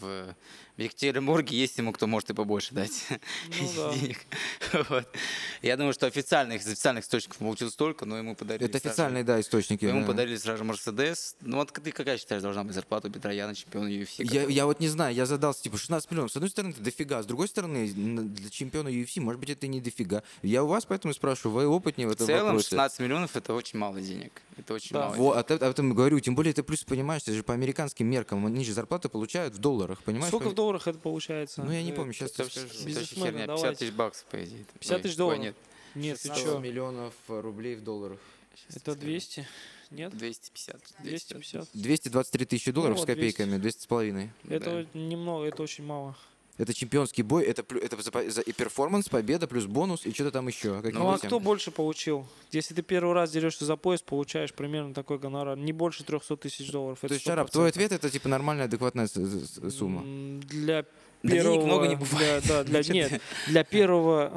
в 0.76 0.80
Екатеринбурге 0.80 1.56
есть 1.58 1.76
ему, 1.78 1.92
кто 1.92 2.06
может 2.06 2.30
и 2.30 2.34
побольше 2.34 2.72
дать 2.72 3.04
Ну 3.60 3.68
да. 3.76 3.94
денег. 3.96 4.18
Вот. 4.88 5.08
Я 5.60 5.76
думаю, 5.76 5.92
что 5.92 6.06
официальных, 6.06 6.62
из 6.62 6.68
официальных 6.68 7.04
источников 7.04 7.38
получил 7.38 7.68
столько, 7.70 8.04
но 8.04 8.16
ему 8.16 8.36
подарили 8.36 8.66
Это 8.70 8.78
сразу- 8.78 8.88
официальные, 8.90 9.24
да, 9.24 9.40
источники. 9.40 9.84
Ему 9.86 10.02
да. 10.02 10.06
подарили 10.06 10.36
сразу 10.36 10.62
Мерседес. 10.62 11.34
Ну 11.40 11.56
вот 11.56 11.72
ты 11.72 11.90
какая 11.90 12.16
считаешь 12.16 12.42
должна 12.42 12.62
быть 12.62 12.74
зарплата 12.74 13.08
у 13.08 13.10
Петра 13.10 13.32
Яна, 13.32 13.56
чемпиона 13.56 13.88
UFC? 13.88 14.24
Я, 14.24 14.44
я 14.44 14.66
вот 14.66 14.78
не 14.78 14.88
знаю, 14.88 15.12
я 15.16 15.26
задался, 15.26 15.62
типа, 15.64 15.78
16 15.78 16.10
миллионов. 16.12 16.30
С 16.30 16.36
одной 16.36 16.50
стороны, 16.50 16.70
это 16.70 16.80
дофига, 16.80 17.22
с 17.24 17.26
другой 17.26 17.48
стороны, 17.48 17.88
для 17.88 18.50
чемпиона 18.50 18.88
UFC, 18.88 19.20
может 19.20 19.40
быть, 19.40 19.50
это 19.50 19.66
и 19.66 19.68
не 19.68 19.80
дофига. 19.80 20.22
Я 20.42 20.62
у 20.62 20.68
вас 20.68 20.84
поэтому 20.86 21.12
спрашиваю, 21.12 21.54
вы 21.56 21.66
опытнее 21.66 22.06
в 22.06 22.10
в 22.10 22.14
этом 22.14 22.28
целом 22.28 22.44
вопросе. 22.46 22.68
16 22.68 23.00
миллионов 23.00 23.34
это 23.34 23.52
очень 23.52 23.80
мало 23.80 24.00
денег. 24.00 24.30
Это 24.56 24.74
очень 24.74 24.90
Да. 24.92 25.06
мало. 25.08 25.14
Во, 25.16 25.34
денег. 25.42 25.62
а 25.62 25.66
об 25.66 25.74
этом 25.88 25.96
говорю, 25.96 26.20
тем 26.20 26.34
более 26.34 26.52
ты 26.52 26.62
плюс 26.62 26.84
понимаешь, 26.84 27.22
это 27.22 27.32
же 27.34 27.42
по 27.42 27.54
американским 27.54 28.06
меркам, 28.06 28.44
они 28.46 28.64
же 28.64 28.72
зарплаты 28.72 29.08
получают 29.08 29.54
в 29.54 29.58
долларах, 29.58 30.02
понимаешь? 30.02 30.28
Сколько 30.28 30.46
По- 30.46 30.50
в 30.50 30.54
долларах 30.54 30.86
это 30.88 30.98
получается? 30.98 31.62
Ну, 31.62 31.72
я 31.72 31.82
не 31.82 31.92
Э, 31.92 31.94
помню, 31.94 32.12
сейчас 32.12 32.30
Это 32.30 32.34
тебе 32.36 32.44
вообще, 32.44 32.60
скажу. 32.60 32.68
это 32.74 32.78
вообще 32.78 32.86
Бизнесмены, 33.00 33.26
херня. 33.26 33.46
50 33.46 33.56
давайте. 33.62 33.78
тысяч 33.84 33.92
баксов, 33.94 34.24
по 34.26 34.44
идее. 34.44 34.64
50 34.78 34.96
Ой, 34.96 35.02
тысяч 35.02 35.12
ой, 35.14 35.18
долларов? 35.18 35.40
нет, 35.42 35.56
Нет, 35.94 36.16
ты 36.18 36.28
16 36.28 36.44
чё? 36.44 36.58
миллионов 36.58 37.14
рублей 37.28 37.74
в 37.76 37.82
долларах. 37.82 38.18
Это 38.74 38.94
200? 38.94 39.46
Нет? 39.90 40.16
250. 40.16 40.80
250? 41.02 41.68
223 41.72 42.44
тысячи 42.44 42.70
долларов 42.72 42.96
Ну, 42.98 43.02
с 43.04 43.06
вот 43.06 43.14
копейками, 43.14 43.56
200 43.56 43.82
с 43.82 43.86
половиной. 43.86 44.30
Это 44.48 44.86
немного, 44.94 45.46
это 45.46 45.62
очень 45.62 45.84
мало. 45.84 46.16
Это 46.58 46.74
чемпионский 46.74 47.22
бой, 47.22 47.44
это, 47.44 47.64
это 47.76 47.96
за, 48.02 48.30
за- 48.30 48.40
и 48.40 48.52
перформанс, 48.52 49.08
победа, 49.08 49.46
плюс 49.46 49.66
бонус, 49.66 50.04
и 50.04 50.12
что-то 50.12 50.32
там 50.32 50.48
еще. 50.48 50.82
Ну 50.92 51.08
а 51.10 51.18
тем. 51.18 51.28
кто 51.28 51.38
больше 51.40 51.70
получил? 51.70 52.26
Если 52.50 52.74
ты 52.74 52.82
первый 52.82 53.14
раз 53.14 53.30
дерешься 53.30 53.64
за 53.64 53.76
пояс, 53.76 54.02
получаешь 54.02 54.52
примерно 54.52 54.92
такой 54.92 55.18
гонорар. 55.18 55.56
Не 55.56 55.72
больше 55.72 56.02
300 56.02 56.36
тысяч 56.36 56.70
долларов. 56.72 56.98
То 57.00 57.06
есть, 57.06 57.24
Шарап, 57.24 57.50
твой 57.50 57.66
100%. 57.66 57.68
ответ 57.68 57.92
это 57.92 58.10
типа 58.10 58.28
нормальная, 58.28 58.64
адекватная 58.64 59.06
сумма. 59.06 60.02
Для 60.46 60.84
первого... 61.22 61.64
много 61.64 61.86
не 61.86 61.94
для- 61.96 62.04
бывает. 62.04 62.44
да, 62.48 62.64
для, 62.64 62.82
нет, 62.92 63.22
для 63.46 63.62
первого 63.62 64.30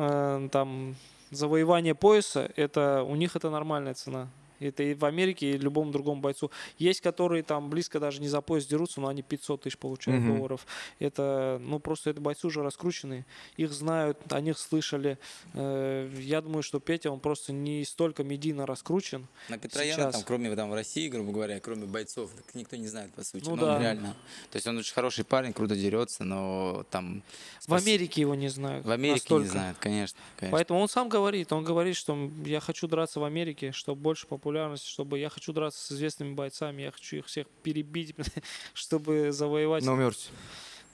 э, 0.46 0.50
там 0.52 0.96
завоевания 1.32 1.96
пояса, 1.96 2.52
это 2.56 3.04
у 3.04 3.16
них 3.16 3.36
это 3.36 3.50
нормальная 3.50 3.96
цена. 3.96 4.30
Это 4.62 4.84
и 4.84 4.94
в 4.94 5.04
Америке, 5.06 5.52
и 5.52 5.58
любому 5.58 5.92
другому 5.92 6.22
бойцу. 6.22 6.52
Есть, 6.78 7.02
которые 7.02 7.44
там 7.44 7.70
близко 7.70 8.00
даже 8.00 8.22
не 8.22 8.28
за 8.28 8.42
пояс 8.42 8.66
дерутся, 8.66 9.02
но 9.02 9.08
они 9.08 9.22
500 9.22 9.62
тысяч 9.64 9.78
получают 9.78 10.22
Мгм. 10.24 10.36
долларов. 10.38 10.66
Это, 11.00 11.58
ну, 11.62 11.80
просто 11.80 12.10
это 12.12 12.22
бойцы 12.22 12.48
уже 12.48 12.62
раскрученные. 12.62 13.26
Их 13.58 13.72
знают, 13.74 14.18
о 14.32 14.40
них 14.42 14.58
слышали. 14.58 15.18
Э, 15.54 16.10
Я 16.22 16.42
думаю, 16.42 16.64
что 16.64 16.80
Петя, 16.80 17.12
он 17.12 17.20
просто 17.20 17.52
не 17.54 17.84
столько 17.86 18.24
медийно 18.24 18.66
раскручен. 18.66 19.28
На 19.50 19.58
Петра 19.58 19.84
Яна, 19.84 20.04
там, 20.04 20.12
Сейчас. 20.14 20.24
кроме 20.26 20.56
там, 20.56 20.70
в 20.70 20.74
России, 20.74 21.08
грубо 21.10 21.32
говоря, 21.32 21.60
кроме 21.60 21.86
бойцов, 21.86 22.32
так 22.36 22.54
никто 22.56 22.76
не 22.76 22.88
знает, 22.88 23.12
по 23.14 23.24
сути. 23.24 23.44
Ну 23.46 23.56
Ну, 23.56 23.64
он 23.64 23.70
да. 23.70 23.80
реально. 23.80 24.16
То 24.52 24.58
есть 24.58 24.68
он 24.68 24.78
очень 24.78 24.94
хороший 24.94 25.26
парень, 25.26 25.54
круто 25.54 25.76
дерется, 25.76 26.24
но 26.24 26.86
там... 26.92 27.24
В 27.68 27.74
Америке 27.74 28.22
его 28.22 28.36
не 28.36 28.50
знают. 28.50 28.86
В 28.86 28.92
Америке 28.92 29.22
настолько. 29.22 29.44
не 29.44 29.50
знают, 29.50 29.78
конечно. 29.80 30.20
конечно. 30.38 30.58
Поэтому 30.58 30.80
он 30.80 30.88
сам 30.90 31.10
говорит, 31.10 31.52
он 31.52 31.64
говорит, 31.64 31.96
что 31.96 32.30
я 32.46 32.60
хочу 32.60 32.88
драться 32.88 33.20
в 33.20 33.24
Америке, 33.24 33.72
чтобы 33.72 34.02
больше 34.02 34.28
популярности, 34.28 34.51
чтобы 34.78 35.20
я 35.20 35.30
хочу 35.30 35.54
драться 35.54 35.80
с 35.86 35.92
известными 35.92 36.34
бойцами, 36.34 36.84
я 36.84 36.92
хочу 36.92 37.18
их 37.18 37.26
всех 37.28 37.48
перебить, 37.64 38.16
чтобы 38.74 39.32
завоевать. 39.32 39.84
No 39.84 39.98
mercy. 39.98 40.30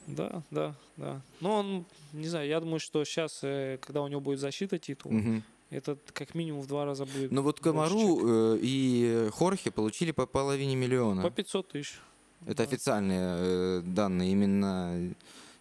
Да, 0.08 0.42
да, 0.52 0.76
да. 0.96 1.22
Но 1.42 1.60
он, 1.60 1.86
не 2.14 2.28
знаю, 2.28 2.48
я 2.48 2.60
думаю, 2.60 2.80
что 2.80 3.04
сейчас, 3.04 3.40
когда 3.42 4.02
у 4.02 4.08
него 4.08 4.22
будет 4.22 4.40
защита 4.40 4.80
титула, 4.80 5.12
Мгм. 5.14 5.44
это 5.70 5.98
как 6.14 6.34
минимум 6.34 6.62
в 6.62 6.68
два 6.68 6.86
раза 6.86 7.06
будет. 7.06 7.32
Ну 7.32 7.42
вот 7.42 7.60
Комару 7.60 8.54
э, 8.56 8.60
и 8.62 9.30
Хорхе 9.34 9.70
получили 9.70 10.12
по 10.12 10.26
половине 10.26 10.76
миллиона. 10.78 11.22
По 11.24 11.30
500 11.30 11.68
тысяч. 11.68 12.00
Это 12.46 12.64
официальные 12.64 13.20
э, 13.22 13.82
данные, 13.84 14.32
именно 14.32 15.14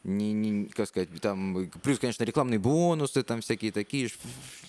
не, 0.04 0.32
не, 0.32 0.66
как 0.66 0.86
сказать, 0.88 1.08
там, 1.20 1.58
э, 1.58 1.68
плюс, 1.82 1.98
конечно, 1.98 2.22
рекламные 2.22 2.60
бонусы, 2.60 3.24
там 3.24 3.40
всякие 3.40 3.72
такие 3.72 4.08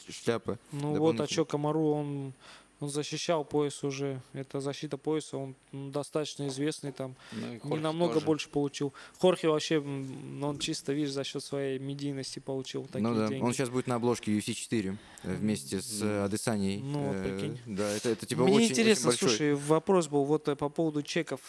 шляпы. 0.09 0.57
Ну 0.71 0.95
вот, 0.95 1.19
а 1.19 1.27
что 1.27 1.45
Комару, 1.45 1.89
он, 1.89 2.33
он 2.79 2.89
защищал 2.89 3.43
пояс 3.43 3.83
уже. 3.83 4.21
Это 4.33 4.59
защита 4.59 4.97
пояса, 4.97 5.37
он 5.37 5.55
м, 5.73 5.91
достаточно 5.91 6.47
известный 6.47 6.91
там. 6.91 7.15
Ну, 7.31 7.53
и 7.55 7.59
не 7.77 7.77
намного 7.79 8.13
тоже. 8.15 8.25
больше 8.25 8.49
получил. 8.49 8.93
Хорхе 9.19 9.47
вообще, 9.49 9.75
м, 9.75 10.43
он 10.43 10.59
чисто, 10.59 10.93
видишь, 10.93 11.11
за 11.11 11.23
счет 11.23 11.43
своей 11.43 11.79
медийности 11.79 12.39
получил 12.39 12.83
такие 12.85 13.01
ну 13.01 13.15
да, 13.15 13.27
деньги. 13.29 13.43
он 13.43 13.53
сейчас 13.53 13.69
будет 13.69 13.87
на 13.87 13.95
обложке 13.95 14.31
UFC 14.37 14.53
4 14.53 14.97
э, 15.23 15.33
вместе 15.35 15.81
с 15.81 16.01
э, 16.03 16.23
Адесаней. 16.25 16.77
Ну, 16.79 17.07
вот 17.07 17.15
Э, 17.15 17.23
прикинь. 17.39 17.59
Да, 17.65 17.89
это, 17.89 18.09
это 18.09 18.25
типа 18.25 18.43
Мне 18.43 18.57
очень, 18.57 18.67
интересно, 18.69 19.09
очень 19.09 19.19
большой. 19.21 19.29
слушай, 19.29 19.53
вопрос 19.55 20.07
был 20.07 20.23
вот 20.25 20.43
по 20.57 20.69
поводу 20.69 21.01
чеков. 21.01 21.41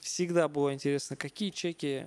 Всегда 0.00 0.48
было 0.48 0.74
интересно, 0.74 1.14
какие 1.16 1.50
чеки 1.50 2.06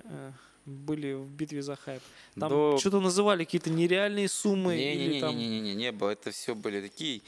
были 0.64 1.14
в 1.14 1.26
битве 1.28 1.62
за 1.62 1.74
хайп? 1.76 2.02
Там 2.38 2.50
До- 2.50 2.78
что-то 2.78 3.00
называли 3.00 3.44
какие-то 3.44 3.70
нереальные 3.70 4.28
суммы 4.28 4.76
или 4.80 5.20
там... 5.20 5.36
Не-не-не, 5.36 5.74
не 5.74 5.90
было. 5.90 6.10
Это 6.10 6.30
все 6.30 6.54
были 6.54 6.80
такие. 6.80 7.20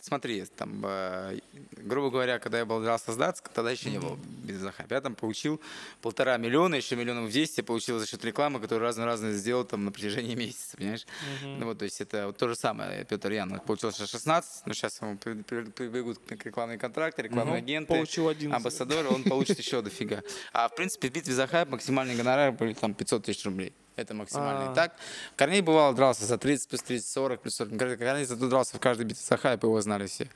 Смотри, 0.00 0.44
там, 0.56 0.82
э, 0.84 1.38
грубо 1.76 2.10
говоря, 2.10 2.38
когда 2.38 2.58
я 2.58 2.64
был 2.64 2.80
дрался 2.82 3.12
с 3.12 3.16
Датск, 3.16 3.48
тогда 3.48 3.70
еще 3.70 3.90
не 3.90 3.98
было 3.98 4.16
без 4.44 4.58
захайп. 4.58 4.90
Я 4.90 5.00
там 5.00 5.14
получил 5.14 5.60
полтора 6.02 6.36
миллиона, 6.36 6.74
еще 6.74 6.96
миллионов 6.96 7.30
200 7.30 7.60
я 7.60 7.64
получил 7.64 7.98
за 7.98 8.06
счет 8.06 8.24
рекламы, 8.24 8.60
которую 8.60 8.82
разно-разно 8.84 9.32
сделал 9.32 9.64
там 9.64 9.84
на 9.84 9.92
протяжении 9.92 10.34
месяца, 10.44 10.76
понимаешь? 10.76 11.06
Ну 11.42 11.66
вот, 11.66 11.78
то 11.78 11.84
есть 11.84 12.00
это 12.00 12.26
вот 12.26 12.36
то 12.38 12.48
же 12.48 12.56
самое. 12.56 13.04
Петр 13.04 13.30
Ян 13.32 13.60
получил 13.60 13.92
сейчас 13.92 14.10
16, 14.10 14.66
но 14.66 14.72
сейчас 14.74 15.00
ему 15.00 15.16
при- 15.16 15.42
при- 15.42 15.70
прибегут 15.70 16.18
рекламные 16.44 16.78
контракты, 16.78 17.22
рекламные 17.22 17.52
Ну, 17.52 17.58
агенты. 17.58 17.94
Получил 17.94 18.28
11. 18.28 18.54
Амбассадор, 18.56 19.06
он 19.12 19.24
получит 19.24 19.58
еще 19.58 19.82
дофига. 19.82 20.22
А 20.52 20.68
в 20.68 20.74
принципе 20.74 21.08
в 21.08 21.12
битве 21.12 21.32
за 21.34 21.46
хайп 21.46 21.68
максимальный 21.70 22.14
гонорар 22.16 22.52
были 22.52 22.74
там 22.74 22.94
500 22.94 23.24
тысяч 23.24 23.44
рублей. 23.44 23.72
Это 23.96 24.12
максимальный. 24.14 24.72
А. 24.72 24.74
Так, 24.74 24.96
Корней 25.36 25.60
бывал 25.60 25.94
дрался 25.94 26.24
за 26.24 26.36
30 26.38 26.68
плюс 26.68 26.82
30, 26.82 27.06
40 27.06 27.40
плюс 27.42 27.54
40. 27.54 27.78
Корней 27.78 28.24
зато 28.24 28.48
дрался 28.48 28.76
в 28.76 28.80
каждой 28.80 29.06
битве 29.06 29.22
за 29.24 29.36
хайп, 29.36 29.62
его 29.62 29.80
знали 29.80 30.06
все. 30.06 30.28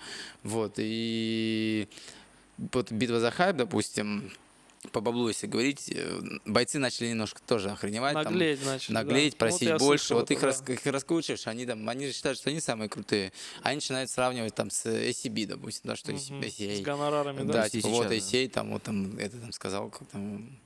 Вот, 0.44 0.74
и 0.78 1.88
вот 2.72 2.92
битва 2.92 3.18
за 3.20 3.30
хайп, 3.32 3.56
допустим, 3.56 4.30
по 4.92 5.00
баблу, 5.00 5.26
если 5.26 5.48
говорить, 5.48 5.90
э, 5.92 6.20
бойцы 6.44 6.78
начали 6.78 7.08
немножко 7.08 7.40
тоже 7.46 7.68
охреневать. 7.70 8.14
там, 8.14 8.24
Наглеть, 8.24 8.60
значит. 8.62 8.88
да. 8.88 8.94
наглеть, 8.94 9.32
Вот 9.32 9.38
просить 9.38 9.62
я 9.62 9.76
больше. 9.76 10.04
слышал 10.04 10.18
Вот 10.18 10.24
это, 10.30 10.34
их, 10.34 10.40
да. 10.40 10.46
рас, 10.46 10.62
их 10.68 10.86
раскручиваешь, 10.86 11.46
они 11.48 11.66
там, 11.66 11.88
они 11.88 12.06
же 12.06 12.12
считают, 12.12 12.38
что 12.38 12.50
они 12.50 12.60
самые 12.60 12.88
крутые. 12.88 13.32
Они 13.62 13.76
начинают 13.76 14.08
сравнивать 14.08 14.54
там 14.54 14.70
с 14.70 14.86
ACB, 14.86 15.46
допустим, 15.46 15.82
да, 15.90 15.96
что 15.96 16.12
Мгм. 16.12 16.20
ACA. 16.42 16.76
С 16.76 16.80
гонорарами, 16.80 17.42
да? 17.42 17.52
Да, 17.54 17.68
типа 17.68 17.88
вот 17.88 18.08
сейчас, 18.08 18.30
да. 18.30 18.38
ACA, 18.38 18.48
там, 18.50 18.70
вот 18.72 18.82
там, 18.84 19.18
это 19.18 19.36
там 19.38 19.52
сказал, 19.52 19.90
как 19.90 20.06
там, 20.08 20.58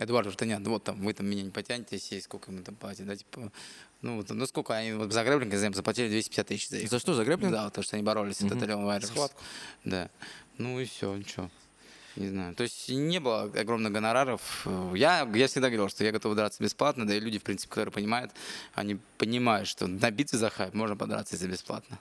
Эдуард 0.00 0.26
Вартанян, 0.26 0.64
вот 0.64 0.84
там, 0.84 0.98
вы 1.02 1.12
там 1.12 1.26
меня 1.26 1.42
не 1.42 1.50
потянете, 1.50 1.96
ACA, 1.96 2.22
сколько 2.22 2.50
ему 2.50 2.62
там 2.62 2.74
платят, 2.74 3.06
да, 3.06 3.14
типа, 3.14 3.52
ну, 4.00 4.16
вот, 4.16 4.30
ну 4.30 4.46
сколько 4.46 4.74
они, 4.74 4.92
вот 4.92 5.12
за 5.12 5.22
грэплинг, 5.22 5.52
за 5.54 5.70
заплатили 5.72 6.08
250 6.08 6.46
тысяч 6.46 6.68
за 6.70 6.78
их. 6.78 6.90
За 6.90 6.98
что, 6.98 7.12
за 7.12 7.24
грэплинг? 7.24 7.52
Да, 7.52 7.68
то, 7.68 7.82
что 7.82 7.96
они 7.96 8.02
боролись 8.02 8.38
с. 8.38 8.48
Татарем 8.48 8.84
Вайерс. 8.86 9.08
Схватку. 9.08 9.42
Да. 9.84 10.10
Ну 10.56 10.80
и 10.80 10.86
все, 10.86 11.14
ничего. 11.14 11.50
Не 12.16 12.28
знаю. 12.28 12.54
То 12.54 12.62
есть 12.62 12.88
не 12.88 13.20
было 13.20 13.42
огромных 13.42 13.92
гонораров. 13.92 14.66
Я, 14.94 15.28
я 15.34 15.46
всегда 15.46 15.68
говорил, 15.68 15.88
что 15.90 16.02
я 16.02 16.12
готов 16.12 16.34
драться 16.34 16.62
бесплатно, 16.62 17.06
да 17.06 17.14
и 17.14 17.20
люди, 17.20 17.38
в 17.38 17.42
принципе, 17.42 17.68
которые 17.68 17.92
понимают, 17.92 18.32
они 18.74 18.98
понимают, 19.18 19.68
что 19.68 19.86
на 19.86 20.10
битве 20.10 20.38
за 20.38 20.48
хайп 20.48 20.74
можно 20.74 20.96
подраться, 20.96 21.34
если 21.34 21.46
бесплатно. 21.46 21.98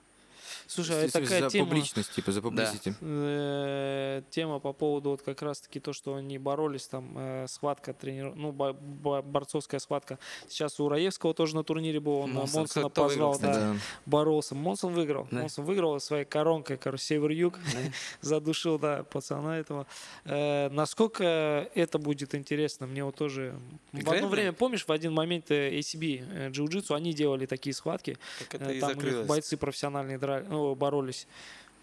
Слушай, 0.72 1.05
а 1.05 1.09
такая 1.09 1.41
за 1.41 1.49
тема... 1.49 1.65
публичность, 1.65 2.11
типа 2.13 2.32
за 2.32 2.41
публичности. 2.43 2.93
э, 3.01 4.22
тема 4.30 4.59
по 4.59 4.72
поводу 4.72 5.09
вот 5.09 5.22
как 5.24 5.41
раз-таки 5.41 5.80
то, 5.80 5.93
что 5.93 6.13
они 6.13 6.38
боролись, 6.38 6.88
там 6.88 7.11
э, 7.17 7.45
схватка 7.47 7.91
тренер, 7.93 8.36
ну 8.36 8.51
бо- 8.51 8.74
бо- 8.74 9.24
борцовская 9.24 9.80
схватка. 9.80 10.20
Сейчас 10.47 10.80
у 10.80 10.88
Раевского 10.88 11.34
тоже 11.34 11.55
на 11.55 11.63
турнире 11.63 11.99
был, 11.99 12.17
он 12.20 12.34
Монсон. 12.34 12.61
Монсона 12.61 12.86
выиграл, 12.86 13.03
позвал, 13.07 13.39
да, 13.39 13.53
Да. 13.53 13.76
боролся. 14.05 14.53
Монсон 14.53 14.93
выиграл, 14.93 15.28
Да. 15.32 15.39
Монсон 15.41 15.65
выиграл 15.65 15.99
своей 15.99 16.26
коронкой, 16.26 16.78
короче, 16.78 17.03
север-юг, 17.03 17.57
задушил, 18.22 18.78
да, 18.78 19.03
пацана 19.03 19.57
этого. 19.57 19.88
Э, 20.26 20.70
насколько 20.70 21.67
это 21.74 21.97
будет 21.97 22.36
интересно, 22.36 22.86
мне 22.86 23.03
вот 23.03 23.15
тоже. 23.15 23.55
В 23.91 24.07
одно 24.11 24.28
время, 24.28 24.53
помнишь, 24.53 24.86
в 24.86 24.91
один 24.91 25.13
момент 25.13 25.49
ACB, 25.49 26.51
джиу-джитсу, 26.51 26.93
они 26.95 27.13
делали 27.13 27.47
такие 27.47 27.74
схватки, 27.74 28.20
Там 28.49 29.26
бойцы 29.26 29.57
профессиональные 29.57 30.20
драли- 30.20 30.59
боролись. 30.76 31.28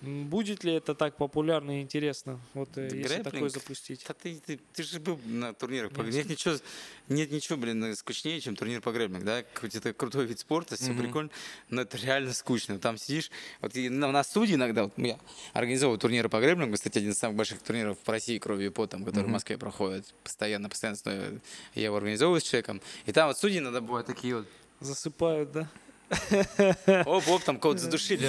Будет 0.02 0.62
ли 0.62 0.74
это 0.74 0.94
так 0.94 1.16
популярно 1.16 1.78
и 1.78 1.82
интересно, 1.82 2.38
вот 2.52 2.76
э, 2.76 2.82
если 2.94 3.22
такое 3.22 3.30
Грэпплинг? 3.32 3.52
запустить? 3.54 4.04
Да 4.06 4.12
ты, 4.12 4.38
ты, 4.44 4.60
ты 4.74 4.82
же 4.82 5.00
был 5.00 5.18
на 5.24 5.54
турнирах 5.54 5.90
по 5.90 6.02
Нет. 6.02 6.14
Нет 6.14 6.28
ничего, 6.28 6.54
нет 7.08 7.32
ничего, 7.32 7.56
блин, 7.56 7.96
скучнее, 7.96 8.38
чем 8.42 8.56
турнир 8.56 8.82
по 8.82 8.92
грэплинг, 8.92 9.24
да? 9.24 9.42
Хоть 9.54 9.74
это 9.74 9.94
крутой 9.94 10.26
вид 10.26 10.38
спорта, 10.38 10.76
все 10.76 10.92
Мгм. 10.92 10.98
прикольно, 10.98 11.30
но 11.70 11.80
это 11.80 11.96
реально 11.96 12.34
скучно. 12.34 12.78
Там 12.78 12.98
сидишь, 12.98 13.30
вот 13.62 13.74
и 13.74 13.88
на, 13.88 14.12
на 14.12 14.22
студии 14.22 14.54
иногда, 14.54 14.84
вот 14.84 14.92
я 14.98 15.18
организовываю 15.54 15.98
турниры 15.98 16.28
по 16.28 16.40
грэплингу, 16.40 16.74
кстати, 16.74 16.98
один 16.98 17.12
из 17.12 17.18
самых 17.18 17.38
больших 17.38 17.62
турниров 17.62 17.96
в 18.04 18.08
России 18.10 18.38
кровью 18.38 18.66
и 18.66 18.70
потом, 18.70 19.02
который 19.02 19.22
в 19.24 19.28
Мгм. 19.28 19.32
Москве 19.32 19.56
проходит 19.56 20.14
постоянно, 20.22 20.68
постоянно 20.68 21.40
я 21.74 21.84
его 21.84 21.96
организовываю 21.96 22.42
с 22.42 22.44
человеком. 22.44 22.82
И 23.06 23.12
там 23.12 23.28
вот 23.28 23.38
судьи 23.38 23.58
иногда 23.58 23.80
бывают 23.80 24.06
такие 24.06 24.36
вот, 24.36 24.46
Засыпают, 24.80 25.52
да? 25.52 25.70
Оп, 27.06 27.28
оп, 27.28 27.42
там 27.42 27.58
кого-то 27.58 27.80
задушили. 27.80 28.26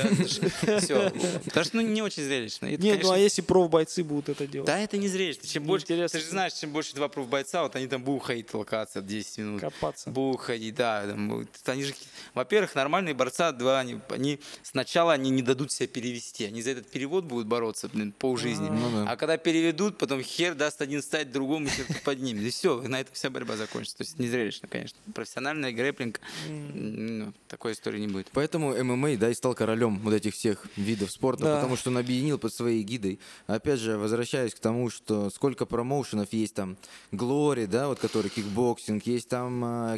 Все. 0.80 1.12
Потому 1.46 1.66
что 1.66 1.78
ну, 1.78 1.82
не 1.82 2.02
очень 2.02 2.24
зрелищно. 2.24 2.68
Это, 2.68 2.82
Нет, 2.82 3.00
ну 3.04 3.10
а 3.10 3.14
конечно, 3.14 3.24
если 3.24 3.42
профбойцы 3.42 4.04
будут 4.04 4.30
это 4.30 4.48
делать? 4.48 4.68
Да, 4.68 4.80
это 4.80 4.98
не 4.98 5.08
зрелищно. 5.08 5.48
Чем 5.48 5.64
больше, 5.64 5.86
Интересно. 5.86 6.20
ты 6.20 6.26
же 6.26 6.32
знаешь, 6.32 6.54
чем 6.54 6.72
больше 6.72 6.96
два 6.96 7.08
профбойца, 7.08 7.62
вот 7.62 7.76
они 7.76 7.88
там 7.88 8.04
будут 8.04 8.24
ходить 8.24 8.54
локация 8.54 9.02
10 9.02 9.38
минут. 9.38 9.62
Копаться. 9.62 10.10
Будут 10.10 10.42
ходить, 10.42 10.76
да. 10.76 11.06
там 11.08 11.48
они 11.66 11.84
же, 11.84 11.94
во-первых, 12.34 12.74
нормальные 12.76 13.14
борца, 13.14 13.52
два, 13.52 13.80
они, 13.80 14.00
они 14.10 14.40
сначала 14.64 15.14
они 15.14 15.30
не 15.30 15.42
дадут 15.42 15.72
себя 15.72 15.88
перевести. 15.88 16.46
Они 16.46 16.62
за 16.62 16.72
этот 16.72 16.90
перевод 16.90 17.26
будут 17.26 17.48
бороться, 17.48 17.90
блин, 17.90 18.12
полжизни. 18.18 18.70
Ну 18.70 19.06
да. 19.06 19.12
А 19.12 19.16
когда 19.16 19.38
переведут, 19.38 19.98
потом 19.98 20.22
хер 20.22 20.56
даст 20.56 20.82
один 20.82 21.02
стать 21.02 21.32
другому, 21.32 21.68
хер 21.70 21.86
тут 21.86 22.02
поднимет. 22.02 22.44
И 22.44 22.50
все, 22.50 22.82
на 22.82 23.00
этом 23.00 23.14
вся 23.14 23.30
борьба 23.30 23.56
закончится. 23.56 23.98
То 23.98 24.04
есть 24.04 24.18
не 24.18 24.28
зрелищно, 24.28 24.68
конечно. 24.68 24.98
Профессиональная 25.14 25.72
грэплинг, 25.72 26.20
ну, 26.48 27.34
такой 27.48 27.67
истории 27.74 28.00
не 28.00 28.08
будет. 28.08 28.28
Поэтому 28.34 28.74
ММА, 28.84 29.18
да, 29.18 29.30
и 29.30 29.34
стал 29.34 29.54
королем 29.56 30.00
вот 30.00 30.14
этих 30.14 30.34
всех 30.34 30.66
видов 30.76 31.12
спорта, 31.12 31.44
Да. 31.44 31.56
потому 31.58 31.76
что 31.76 31.90
он 31.90 31.98
объединил 31.98 32.38
под 32.38 32.54
своей 32.54 32.84
эгидой. 32.84 33.20
Опять 33.48 33.80
же, 33.80 33.98
возвращаясь 33.98 34.54
к 34.54 34.60
тому, 34.60 34.90
что 34.90 35.30
сколько 35.30 35.66
промоушенов 35.66 36.32
есть 36.34 36.54
там, 36.56 36.78
Glory, 37.12 37.66
да, 37.66 37.88
вот 37.88 38.00
который 38.00 38.30
кикбоксинг, 38.30 39.06
есть 39.08 39.30
там, 39.30 39.64
а, 39.64 39.98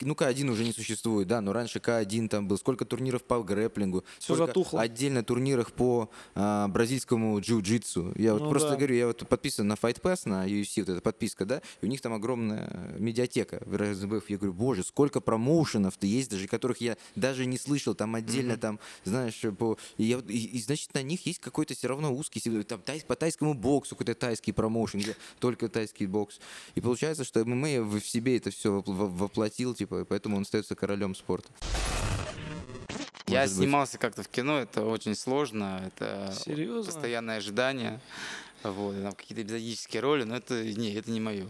ну, 0.00 0.14
К1 0.14 0.48
уже 0.50 0.64
не 0.64 0.72
существует, 0.72 1.28
да, 1.28 1.40
но 1.40 1.52
раньше 1.52 1.78
К1 1.78 2.28
там 2.28 2.48
был, 2.48 2.58
сколько 2.58 2.84
турниров 2.84 3.22
по 3.24 3.42
грэплингу, 3.42 4.04
сколько 4.18 4.46
затухло. 4.46 4.80
отдельно 4.80 5.22
турниров 5.24 5.72
по 5.72 6.10
а, 6.34 6.68
бразильскому 6.68 7.38
джиу-джитсу. 7.40 8.12
Я 8.20 8.32
вот 8.32 8.42
Ну 8.42 8.50
просто 8.50 8.70
да. 8.70 8.76
говорю, 8.76 8.94
я 8.94 9.06
вот 9.06 9.26
подписан 9.28 9.66
на 9.68 9.74
Fight 9.74 10.00
Pass, 10.00 10.20
на 10.28 10.46
UFC, 10.48 10.80
вот 10.80 10.88
эта 10.88 11.00
подписка, 11.00 11.44
да, 11.44 11.62
и 11.80 11.86
у 11.86 11.88
них 11.88 12.00
там 12.00 12.12
огромная 12.12 12.94
медиатека 12.98 13.62
в 13.66 13.76
РСБФ. 13.76 14.28
Я 14.28 14.36
говорю, 14.36 14.52
боже, 14.52 14.82
сколько 14.84 15.20
промоушенов-то 15.20 16.06
есть, 16.06 16.30
даже 16.30 16.46
которых 16.48 16.80
я 16.80 16.96
даже 17.16 17.46
не 17.46 17.58
слышал, 17.58 17.94
там 17.94 18.14
отдельно 18.14 18.56
там, 18.56 18.78
знаешь, 19.04 19.40
по... 19.58 19.78
И, 19.96 20.04
я 20.04 20.18
и- 20.28 20.56
и, 20.56 20.60
значит, 20.60 20.92
на 20.94 21.02
них 21.02 21.24
есть 21.26 21.38
какой-то 21.40 21.74
все 21.74 21.88
равно 21.88 22.12
узкий, 22.14 22.40
там 22.64 22.80
тай- 22.82 23.04
по 23.06 23.14
тайскому 23.16 23.54
боксу 23.54 23.94
какой-то 23.94 24.14
тайский 24.18 24.52
промоушен, 24.52 25.00
где 25.00 25.16
только 25.38 25.68
тайский 25.68 26.06
бокс. 26.06 26.40
И 26.74 26.80
получается, 26.80 27.24
что 27.24 27.44
ММА 27.44 27.82
в 27.82 28.00
в 28.00 28.08
себе 28.08 28.36
это 28.38 28.50
все 28.50 28.82
воплотил, 28.86 29.74
типа, 29.74 30.00
и 30.00 30.04
поэтому 30.04 30.36
он 30.36 30.42
остается 30.42 30.74
королем 30.74 31.14
спорта. 31.14 31.48
Я 33.26 33.40
Может 33.42 33.56
быть. 33.56 33.64
снимался 33.64 33.98
как-то 33.98 34.22
в 34.24 34.28
кино, 34.28 34.58
это 34.58 34.84
очень 34.84 35.14
сложно, 35.14 35.82
это 35.86 36.34
Серьезно? 36.44 36.92
постоянное 36.92 37.36
ожидание, 37.36 38.00
вот, 38.64 39.00
там 39.00 39.12
какие-то 39.12 39.42
эпизодические 39.42 40.00
роли, 40.02 40.24
но 40.24 40.36
это 40.36 40.64
не, 40.64 40.92
это 40.94 41.10
не 41.12 41.20
мое. 41.20 41.48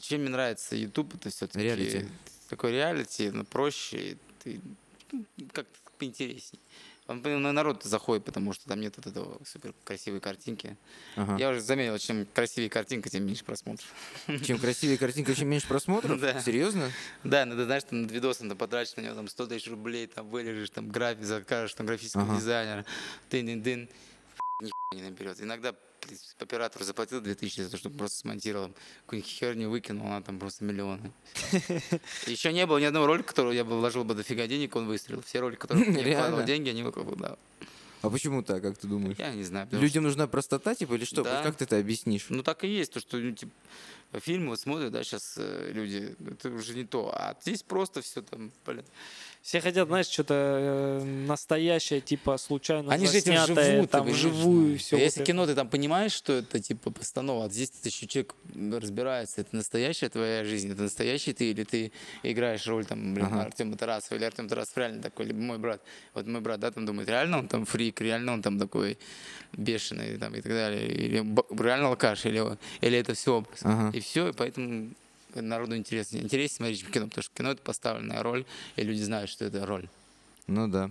Чем 0.00 0.20
мне 0.20 0.30
нравится 0.30 0.76
YouTube, 0.76 1.14
это 1.16 1.30
все-таки 1.30 1.58
Реалити. 1.64 2.06
такой 2.48 2.70
реалити, 2.70 3.30
но 3.30 3.42
проще, 3.44 4.16
ты, 4.42 4.60
ну, 5.12 5.24
как-то 5.52 5.78
поинтересней. 5.98 6.60
Он, 7.08 7.22
на 7.22 7.52
народ 7.52 7.84
заходит, 7.84 8.26
потому 8.26 8.52
что 8.52 8.66
там 8.66 8.80
нет 8.80 8.94
вот 8.98 9.06
этого 9.06 9.40
супер 9.46 9.72
красивой 9.84 10.20
картинки. 10.20 10.76
Ага. 11.16 11.38
Я 11.38 11.50
уже 11.50 11.60
заметил, 11.60 11.96
чем 11.96 12.26
красивее 12.34 12.68
картинка, 12.68 13.08
тем 13.08 13.24
меньше 13.24 13.44
просмотров. 13.44 13.90
Чем 14.44 14.58
красивее 14.58 14.98
картинка, 14.98 15.34
чем 15.34 15.48
меньше 15.48 15.66
просмотров? 15.66 16.20
Да. 16.20 16.38
Серьезно? 16.42 16.90
Да, 17.24 17.46
надо, 17.46 17.64
знаешь, 17.64 17.84
там 17.84 18.02
на 18.02 18.06
видос 18.08 18.40
надо 18.40 18.56
потратить 18.56 18.98
на 18.98 19.00
него 19.00 19.14
там 19.14 19.26
100 19.26 19.46
тысяч 19.46 19.68
рублей, 19.68 20.06
там 20.06 20.28
вылежишь, 20.28 20.68
там 20.68 20.90
график, 20.90 21.24
закажешь 21.24 21.72
там 21.72 21.86
графического 21.86 22.24
Ага. 22.24 22.36
дизайнера, 22.36 22.84
дын-дын-дын, 23.30 23.88
не 24.94 25.02
наберет. 25.02 25.40
Иногда 25.40 25.74
оператор 26.38 26.82
заплатил 26.82 27.20
2000 27.20 27.60
за 27.62 27.70
то, 27.70 27.76
чтобы 27.76 27.98
просто 27.98 28.18
смонтировал 28.18 28.74
какую-нибудь 29.04 29.30
херню, 29.30 29.68
выкинул, 29.68 30.06
она 30.06 30.22
там 30.22 30.38
просто 30.38 30.64
миллионы. 30.64 31.12
Еще 32.26 32.52
не 32.52 32.66
было 32.66 32.78
ни 32.78 32.84
одного 32.84 33.06
ролика, 33.06 33.28
которого 33.28 33.52
я 33.52 33.64
бы 33.64 33.78
вложил 33.78 34.04
бы 34.04 34.14
дофига 34.14 34.46
денег, 34.46 34.74
он 34.76 34.86
выстрелил. 34.86 35.22
Все 35.22 35.40
ролики, 35.40 35.60
которые 35.60 35.92
я 35.92 36.18
вкладывал 36.18 36.44
деньги, 36.44 36.70
они 36.70 36.82
выкладывал, 36.82 37.16
да. 37.16 37.38
А 38.00 38.10
почему 38.10 38.42
так, 38.42 38.62
как 38.62 38.78
ты 38.78 38.86
думаешь? 38.86 39.18
Я 39.18 39.34
не 39.34 39.42
знаю. 39.42 39.68
Людям 39.72 40.04
нужна 40.04 40.26
простота, 40.28 40.74
типа, 40.74 40.94
или 40.94 41.04
что? 41.04 41.22
Да. 41.22 41.42
Как 41.42 41.56
ты 41.56 41.64
это 41.64 41.78
объяснишь? 41.78 42.26
Ну 42.28 42.42
так 42.42 42.64
и 42.64 42.68
есть, 42.68 42.92
то, 42.92 43.00
что 43.00 43.18
ну, 43.18 43.32
типа, 43.32 43.52
фильмы 44.20 44.50
вот 44.50 44.60
смотрят, 44.60 44.92
да, 44.92 45.02
сейчас 45.02 45.34
люди, 45.36 46.16
это 46.24 46.48
уже 46.50 46.74
не 46.74 46.84
то. 46.84 47.10
А 47.12 47.36
здесь 47.42 47.62
просто 47.62 48.00
все 48.00 48.22
там, 48.22 48.52
блин. 48.64 48.84
Все 49.42 49.60
хотят, 49.60 49.88
знаешь, 49.88 50.06
что-то 50.06 50.34
э, 50.34 51.04
настоящее, 51.26 52.00
типа 52.00 52.36
случайно 52.38 52.92
Они 52.92 53.06
же 53.06 53.18
этим 53.18 53.34
живут, 53.46 53.90
там 53.90 54.06
вживую 54.06 54.78
все. 54.78 54.96
А 54.96 55.00
Если 55.00 55.24
кино 55.24 55.46
ты 55.46 55.54
там 55.54 55.68
понимаешь, 55.68 56.12
что 56.12 56.34
это 56.34 56.60
типа 56.60 56.90
постанова, 56.90 57.46
а 57.46 57.48
здесь 57.48 57.70
ты 57.70 57.88
еще 57.88 58.06
человек 58.06 58.34
разбирается, 58.54 59.40
это 59.40 59.56
настоящая 59.56 60.08
твоя 60.08 60.44
жизнь, 60.44 60.72
это 60.72 60.82
настоящий 60.82 61.32
ты, 61.32 61.50
или 61.50 61.64
ты 61.64 61.92
играешь 62.22 62.66
роль 62.66 62.84
там, 62.84 63.14
блин, 63.14 63.26
Ага. 63.26 63.42
Артема 63.44 63.76
Тарасова, 63.76 64.18
или 64.18 64.24
Артем 64.24 64.48
Тарасов 64.48 64.76
реально 64.76 65.02
такой, 65.02 65.26
либо 65.26 65.40
мой 65.40 65.58
брат. 65.58 65.82
Вот 66.14 66.26
мой 66.26 66.40
брат, 66.40 66.60
да, 66.60 66.70
там 66.70 66.84
думает, 66.84 67.08
реально 67.08 67.38
он 67.38 67.48
там 67.48 67.64
фрик, 67.64 68.00
реально 68.00 68.32
он 68.32 68.42
там 68.42 68.58
такой 68.58 68.98
бешеный, 69.52 70.18
там, 70.18 70.34
и 70.34 70.40
так 70.40 70.52
далее, 70.52 70.86
или 70.88 71.24
реально 71.62 71.88
алкаш, 71.88 72.26
или, 72.26 72.58
или 72.80 72.98
это 72.98 73.14
все 73.14 73.36
образ. 73.36 73.60
Ага. 73.62 73.96
И 73.96 74.00
все, 74.00 74.28
и 74.28 74.32
поэтому 74.32 74.90
народу 75.34 75.76
интересно. 75.76 76.18
Интереснее 76.18 76.74
смотреть 76.74 76.90
кино, 76.92 77.06
потому 77.06 77.22
что 77.22 77.34
кино 77.34 77.50
это 77.52 77.62
поставленная 77.62 78.22
роль, 78.22 78.44
и 78.76 78.82
люди 78.82 79.02
знают, 79.02 79.30
что 79.30 79.44
это 79.44 79.64
роль. 79.66 79.88
Ну 80.46 80.68
да. 80.68 80.90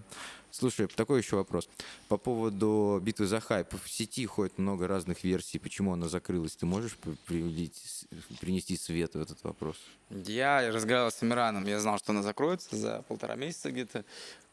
Слушай, 0.52 0.88
такой 0.88 1.20
еще 1.22 1.36
вопрос. 1.36 1.68
По 2.08 2.18
поводу 2.18 3.00
битвы 3.04 3.28
за 3.28 3.40
хайп. 3.40 3.74
В 3.84 3.90
сети 3.90 4.26
ходит 4.26 4.58
много 4.58 4.88
разных 4.88 5.24
версий. 5.24 5.60
Почему 5.60 5.94
она 5.94 6.08
закрылась? 6.10 6.56
Ты 6.56 6.66
можешь 6.66 6.96
п- 6.96 7.16
привлить 7.26 7.76
с- 7.76 8.06
принести 8.40 8.76
свет 8.78 9.14
в 9.14 9.22
этот 9.22 9.44
вопрос? 9.44 9.78
Я 10.10 10.72
разговаривал 10.72 11.12
с 11.12 11.22
Амираном, 11.22 11.66
я 11.68 11.80
знал, 11.80 11.98
что 12.00 12.12
она 12.12 12.24
закроется 12.24 12.76
за 12.76 13.04
полтора 13.08 13.36
месяца 13.36 13.72
где-то. 13.72 14.04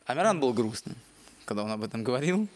Амиран 0.04 0.40
был 0.40 0.52
грустным, 0.52 0.96
когда 1.44 1.62
он 1.64 1.70
об 1.70 1.82
этом 1.82 2.02
говорил. 2.02 2.48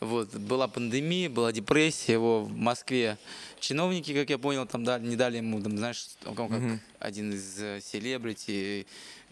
Вот, 0.00 0.34
была 0.34 0.68
пандемия, 0.68 1.30
была 1.30 1.52
депрессия, 1.52 2.14
его 2.14 2.44
в 2.44 2.56
Москве 2.56 3.18
чиновники, 3.60 4.12
как 4.12 4.30
я 4.30 4.38
понял, 4.38 4.66
там 4.66 4.84
дали, 4.84 5.06
не 5.06 5.16
дали 5.16 5.36
ему, 5.38 5.62
там, 5.62 5.78
знаешь, 5.78 6.08
он 6.26 6.34
как 6.34 6.50
Мгм. 6.50 6.80
один 6.98 7.32
из 7.32 7.60
э, 7.60 7.80
селебрити, 7.80 8.86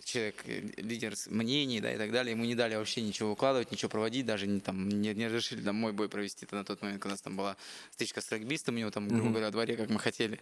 человек, 0.05 0.37
э, 0.47 0.61
лидер 0.77 1.15
мнений, 1.27 1.81
да, 1.81 1.93
и 1.93 1.99
так 1.99 2.13
далее, 2.13 2.33
ему 2.33 2.45
не 2.45 2.55
дали 2.55 2.77
вообще 2.77 3.03
ничего 3.03 3.31
выкладывать, 3.31 3.73
ничего 3.73 3.89
проводить, 3.89 4.27
даже 4.27 4.47
не, 4.47 4.61
там, 4.61 4.89
не, 4.89 5.15
не 5.15 5.27
разрешили 5.27 5.63
там 5.63 5.77
мой 5.77 5.93
бой 5.93 6.09
провести 6.09 6.47
Это 6.47 6.57
на 6.57 6.65
тот 6.65 6.81
момент, 6.83 7.03
когда 7.03 7.13
у 7.13 7.15
нас 7.15 7.21
там 7.21 7.37
была 7.37 7.57
стычка 7.93 8.21
с 8.21 8.31
регбистом, 8.31 8.77
у 8.77 8.79
него 8.79 8.91
там, 8.91 9.09
грубо 9.09 9.31
говоря, 9.31 9.47
во 9.47 9.53
дворе, 9.53 9.77
как 9.77 9.91
мы 9.91 9.99
хотели. 9.99 10.41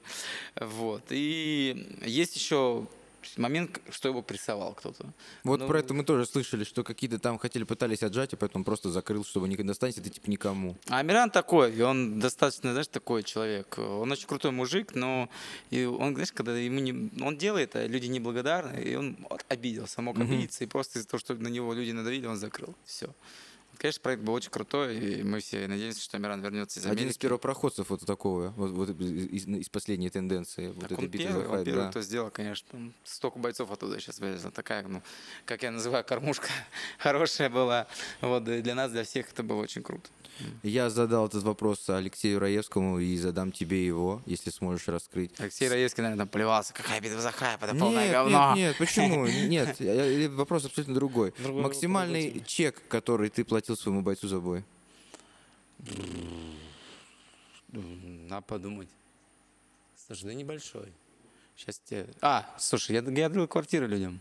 Вот. 0.57 1.05
И 1.11 1.99
есть 2.05 2.37
еще 2.37 2.87
момент, 3.37 3.81
что 3.91 4.09
его 4.09 4.23
прессовал 4.23 4.75
кто-то. 4.75 5.13
Вот 5.45 5.61
Ну, 5.61 5.67
про 5.67 5.81
это 5.81 5.95
мы 5.95 6.05
тоже 6.05 6.27
слышали, 6.27 6.65
что 6.65 6.85
какие-то 6.85 7.19
там 7.19 7.39
хотели, 7.39 7.65
пытались 7.65 8.03
отжать, 8.03 8.33
и 8.33 8.37
поэтому 8.37 8.65
просто 8.65 8.91
закрыл, 8.91 9.25
чтобы 9.25 9.49
не 9.49 9.57
достанется 9.57 10.03
ты 10.03 10.11
типа 10.11 10.31
никому. 10.31 10.77
А 10.89 10.99
Амиран 10.99 11.31
такой, 11.31 11.75
и 11.75 11.81
он 11.83 12.21
достаточно, 12.21 12.73
знаешь, 12.73 12.89
такой 12.89 13.23
человек. 13.23 13.79
Он 13.79 14.11
очень 14.11 14.27
крутой 14.27 14.53
мужик, 14.53 14.95
но 14.95 15.29
и 15.71 15.85
он, 15.85 16.15
знаешь, 16.15 16.33
когда 16.33 16.57
ему 16.57 16.81
не, 16.81 17.11
он 17.23 17.37
делает, 17.37 17.77
а 17.77 17.87
люди 17.87 18.07
неблагодарны, 18.07 18.81
и 18.81 18.95
он 18.95 19.17
вот 19.29 19.45
обиделся, 19.49 20.03
мог 20.03 20.19
обидеться, 20.19 20.65
и 20.65 20.67
просто 20.67 20.99
из-за 20.99 21.09
того, 21.09 21.21
что 21.21 21.35
на 21.35 21.49
него 21.49 21.73
люди 21.75 21.91
надавили, 21.93 22.27
он 22.27 22.37
закрыл. 22.37 22.75
Все. 22.85 23.09
Конечно, 23.79 24.03
проект 24.03 24.23
был 24.23 24.35
очень 24.35 24.51
крутой, 24.51 24.99
и 24.99 25.23
мы 25.23 25.39
все 25.39 25.69
надеемся, 25.69 26.03
что 26.03 26.17
Амиран 26.17 26.41
вернется 26.41 26.81
из 26.81 26.85
Америки. 26.87 27.01
Один 27.01 27.11
из 27.13 27.19
первопроходцев 27.19 27.89
вот 27.89 28.05
такого, 28.05 28.53
вот, 28.57 28.73
вот 28.73 28.91
из, 28.91 29.47
из 29.47 29.69
последней 29.69 30.11
тенденции. 30.11 30.69
Вот 30.69 30.81
Так 30.81 30.93
этой 30.93 31.05
он 31.05 31.11
битвы 31.11 31.27
первый, 31.29 31.47
он 31.47 31.51
хайп, 31.53 31.65
первый, 31.65 31.85
да. 31.85 31.91
кто 31.91 32.01
сделал, 32.01 32.31
конечно. 32.31 32.93
Столько 33.05 33.39
бойцов 33.39 33.71
оттуда 33.71 34.01
сейчас 34.01 34.19
вылезло. 34.19 34.51
Такая, 34.51 34.87
ну, 34.87 35.01
как 35.45 35.63
я 35.63 35.71
называю, 35.71 36.05
кормушка 36.05 36.49
хорошая 36.99 37.51
была. 37.51 37.87
Вот, 38.21 38.45
для 38.45 38.75
нас, 38.75 38.91
для 38.91 39.05
всех 39.05 39.31
это 39.31 39.45
было 39.45 39.63
очень 39.63 39.83
круто. 39.83 40.09
Я 40.63 40.91
задал 40.91 41.27
этот 41.27 41.43
вопрос 41.43 41.89
Алексею 41.89 42.39
Раевскому 42.39 42.99
и 42.99 43.17
задам 43.17 43.53
тебе 43.53 43.85
его, 43.85 44.23
если 44.27 44.51
сможешь 44.51 44.87
раскрыть. 44.89 45.33
Алексей 45.39 45.69
Раевский, 45.69 46.03
наверное, 46.03 46.27
плевался. 46.27 46.73
Какая 46.73 47.01
битва 47.01 47.21
за 47.21 47.33
хайп, 47.33 47.63
это 47.63 47.75
полное 47.75 48.05
Нет, 48.05 48.13
говно. 48.13 48.55
нет, 48.55 48.69
нет, 48.69 48.77
почему? 48.79 49.27
Нет, 49.49 50.31
вопрос 50.33 50.65
абсолютно 50.65 50.95
другой. 50.95 51.33
Максимальный 51.39 52.43
чек, 52.47 52.83
который 52.89 53.31
ты 53.31 53.45
платил 53.45 53.68
своему 53.77 54.03
бойцу 54.03 54.29
за 54.29 54.41
бой. 54.41 54.65
Надо 57.73 58.43
подумать. 58.43 58.89
Слушай, 60.07 60.25
да 60.25 60.35
небольшой. 60.35 60.93
Сейчас 61.57 61.81
тебе... 61.85 62.07
А, 62.21 62.49
слушай, 62.59 62.93
я, 62.93 63.03
я 63.03 63.29
дарил 63.29 63.49
квартиры 63.49 63.87
людям. 63.87 64.21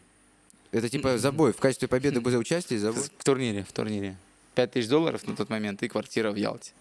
Это 0.72 0.90
типа 0.90 1.18
за 1.18 1.32
бой, 1.32 1.54
в 1.54 1.58
качестве 1.58 1.88
победы 1.88 2.22
за 2.30 2.38
участие 2.38 2.80
за 2.80 2.92
бой? 2.92 3.04
В 3.04 3.24
турнире, 3.24 3.64
в 3.64 3.72
турнире. 3.72 4.18
5 4.56 4.72
тысяч 4.72 4.90
долларов 4.90 5.26
на 5.28 5.36
тот 5.36 5.50
момент 5.50 5.84
и 5.84 5.88
квартира 5.88 6.32
в 6.32 6.36
Ялте. 6.36 6.72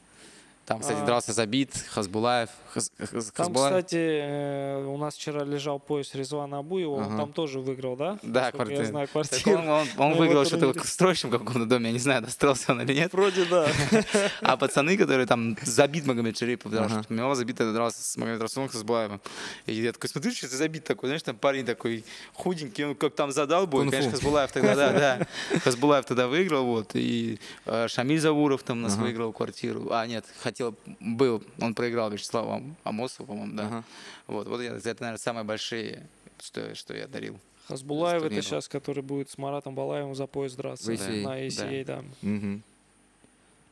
Там, 0.67 0.81
кстати, 0.81 0.99
А. 1.01 1.07
дрался 1.07 1.33
Забит, 1.33 1.71
Хасбулаев. 1.91 2.51
Хас- 2.75 2.91
Хас- 2.99 3.31
Там, 3.33 3.55
кстати, 3.55 3.95
э, 3.97 4.85
у 4.85 4.97
нас 4.99 5.15
вчера 5.15 5.45
лежал 5.45 5.79
пояс 5.79 6.13
Резвана 6.15 6.59
Абуева, 6.59 6.91
он 6.97 7.03
Ага. 7.05 7.17
там 7.19 7.33
тоже 7.33 7.61
выиграл, 7.61 7.97
да? 7.97 8.19
Да, 8.23 8.43
Насколько 8.43 8.59
Я 8.59 8.67
квартиру. 8.67 8.85
знаю, 8.91 9.09
квартиру. 9.09 9.59
он, 9.59 9.69
он- 9.69 9.89
он 9.97 10.11
на 10.11 10.17
выиграл 10.17 10.45
что-то 10.45 10.73
в 10.79 10.89
строящем 10.89 11.31
каком-то 11.31 11.67
доме, 11.67 11.87
я 11.87 11.93
не 11.93 11.99
знаю, 12.01 12.23
достался 12.23 12.73
он 12.73 12.83
или 12.83 12.95
нет. 12.95 13.13
Вроде 13.13 13.45
да. 13.45 13.69
А 14.43 14.57
пацаны, 14.57 14.97
которые 14.97 15.27
там 15.27 15.57
забит 15.63 16.05
Магомед 16.05 16.37
Шерипов, 16.37 16.73
потому 16.73 16.87
Ага. 16.93 17.03
что 17.05 17.15
у 17.15 17.17
него 17.17 17.35
забит 17.37 17.57
дрался 17.57 18.03
с 18.03 18.17
Магомедом 18.17 18.43
Расулом 18.43 18.69
Хасбулаевым. 18.69 19.21
И 19.67 19.73
я 19.75 19.93
такой, 19.93 20.11
смотри, 20.11 20.33
что 20.33 20.49
ты 20.51 20.57
забит 20.57 20.83
такой, 20.85 21.09
знаешь, 21.11 21.23
там 21.23 21.37
парень 21.37 21.65
такой 21.65 22.05
худенький, 22.35 22.85
он 22.85 22.95
как 22.97 23.15
там 23.15 23.31
задал 23.31 23.69
бой, 23.69 23.89
конечно, 23.89 24.11
Хасбулаев 24.11 24.51
тогда, 24.51 24.75
да, 24.75 24.93
да. 24.93 25.27
Хасбулаев 25.61 26.05
тогда 26.07 26.27
выиграл, 26.27 26.65
вот, 26.67 26.91
и 26.95 27.39
э, 27.67 27.87
Шамиль 27.89 28.19
Завуров 28.21 28.65
там 28.65 28.83
нас 28.83 28.97
выиграл 28.97 29.33
квартиру. 29.33 29.89
А, 29.93 30.07
нет, 30.07 30.25
хотел, 30.57 30.75
был, 31.01 31.43
он 31.61 31.75
проиграл 31.75 32.11
Вячеславу 32.11 32.53
Ам- 32.53 32.77
Амосову, 32.85 33.27
по-моему, 33.29 33.55
да. 33.57 33.67
Ага. 33.67 33.85
Вот, 34.27 34.49
вот 34.49 34.61
я- 34.63 34.73
это, 34.77 35.03
наверное, 35.03 35.19
самые 35.19 35.45
большие, 35.45 36.07
что, 36.43 36.75
что 36.75 36.95
я 36.97 37.07
дарил. 37.07 37.39
Хасбулаев 37.69 38.23
это 38.23 38.41
сейчас, 38.43 38.69
который 38.69 39.03
будет 39.03 39.29
с 39.29 39.39
Маратом 39.39 39.75
Балаевым 39.75 40.15
за 40.15 40.27
пояс 40.27 40.55
драться. 40.55 40.93
ACA. 40.93 41.23
На 41.23 41.47
ACA, 41.47 41.85
да. 41.85 42.05
Мгм. 42.23 42.63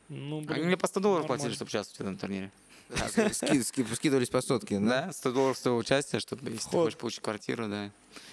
Ну, 0.09 0.37
Они 0.39 0.45
блин, 0.47 0.65
мне 0.67 0.77
по 0.77 0.87
100 0.87 0.99
долларов 0.99 1.23
нормально. 1.23 1.41
платили, 1.41 1.55
чтобы 1.55 1.69
участвовать 1.69 1.97
в 1.97 2.01
этом 2.01 2.17
турнире. 2.17 2.51
Ски- 3.63 3.83
Скидывались 3.95 4.29
по 4.29 4.41
сотке, 4.41 4.77
да? 4.79 5.07
Да, 5.07 5.13
100 5.13 5.31
долларов 5.31 5.57
стоило 5.57 5.77
участие, 5.77 6.19
чтобы, 6.19 6.51
если 6.51 6.69
ты 6.69 6.77
хочешь 6.77 6.97
получить 6.97 7.21
квартиру, 7.21 7.67
да. 7.67 7.89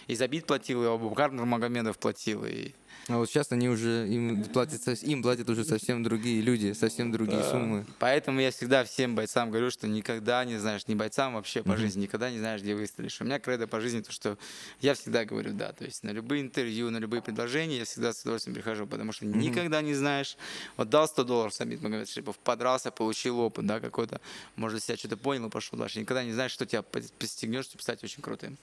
И 0.09 0.15
Забит 0.15 0.47
платил, 0.47 0.83
и 0.83 0.87
Абубакар 0.87 1.31
Нурмагомедов 1.33 1.97
платил, 1.99 2.45
и... 2.45 2.73
А 3.09 3.17
вот 3.17 3.29
сейчас 3.29 3.51
они 3.51 3.69
уже, 3.69 4.07
им 4.09 4.45
платят, 4.45 4.87
им 5.03 5.23
платят 5.23 5.51
уже 5.51 5.65
совсем 5.65 6.05
другие 6.05 6.41
люди, 6.41 6.73
совсем 6.73 7.11
другие 7.11 7.43
суммы. 7.43 7.85
Поэтому 7.99 8.41
я 8.41 8.53
всегда 8.53 8.85
всем 8.85 9.17
бойцам 9.17 9.51
говорю, 9.51 9.73
что 9.73 9.89
никогда 9.89 10.45
не 10.45 10.57
знаешь, 10.57 10.87
не 10.87 10.95
бойцам 10.95 11.35
вообще 11.35 11.65
по 11.65 11.73
Мгм. 11.73 11.81
жизни, 11.81 12.03
никогда 12.03 12.31
не 12.31 12.39
знаешь, 12.39 12.61
где 12.63 12.77
выстрелишь. 12.77 13.21
У 13.21 13.25
меня 13.25 13.41
кредо 13.41 13.67
по 13.67 13.81
жизни 13.81 14.01
то, 14.03 14.13
что 14.13 14.39
я 14.81 14.95
всегда 14.95 15.25
говорю 15.25 15.53
«да». 15.53 15.73
То 15.73 15.85
есть 15.85 16.05
на 16.05 16.11
любые 16.11 16.43
интервью, 16.43 16.91
на 16.91 16.99
любые 16.99 17.23
предложения 17.23 17.79
я 17.79 17.85
всегда 17.85 18.13
с 18.13 18.23
удовольствием 18.23 18.55
прихожу, 18.55 18.87
потому 18.87 19.11
что 19.13 19.27
никогда 19.27 19.83
не 19.83 19.95
знаешь. 19.95 20.37
Вот 20.77 20.89
дал 20.89 21.09
100 21.09 21.25
долларов 21.25 21.53
Самит 21.55 21.83
Магомед 21.83 22.09
Шипов, 22.09 22.39
подрался, 22.39 22.93
получил 22.93 23.41
опыт, 23.41 23.67
да, 23.67 23.81
какой-то, 23.81 24.21
может, 24.55 24.83
себя 24.83 24.97
что-то 24.97 25.17
понял 25.17 25.49
и 25.49 25.51
пошел 25.51 25.77
дальше. 25.77 25.99
Никогда 25.99 26.23
не 26.23 26.33
знаешь, 26.33 26.53
что 26.53 26.67
тебя 26.67 26.83
по- 26.83 27.01
постигнет, 27.19 27.65
чтобы 27.65 27.83
стать 27.83 28.05
очень 28.05 28.23
крутым. 28.23 28.57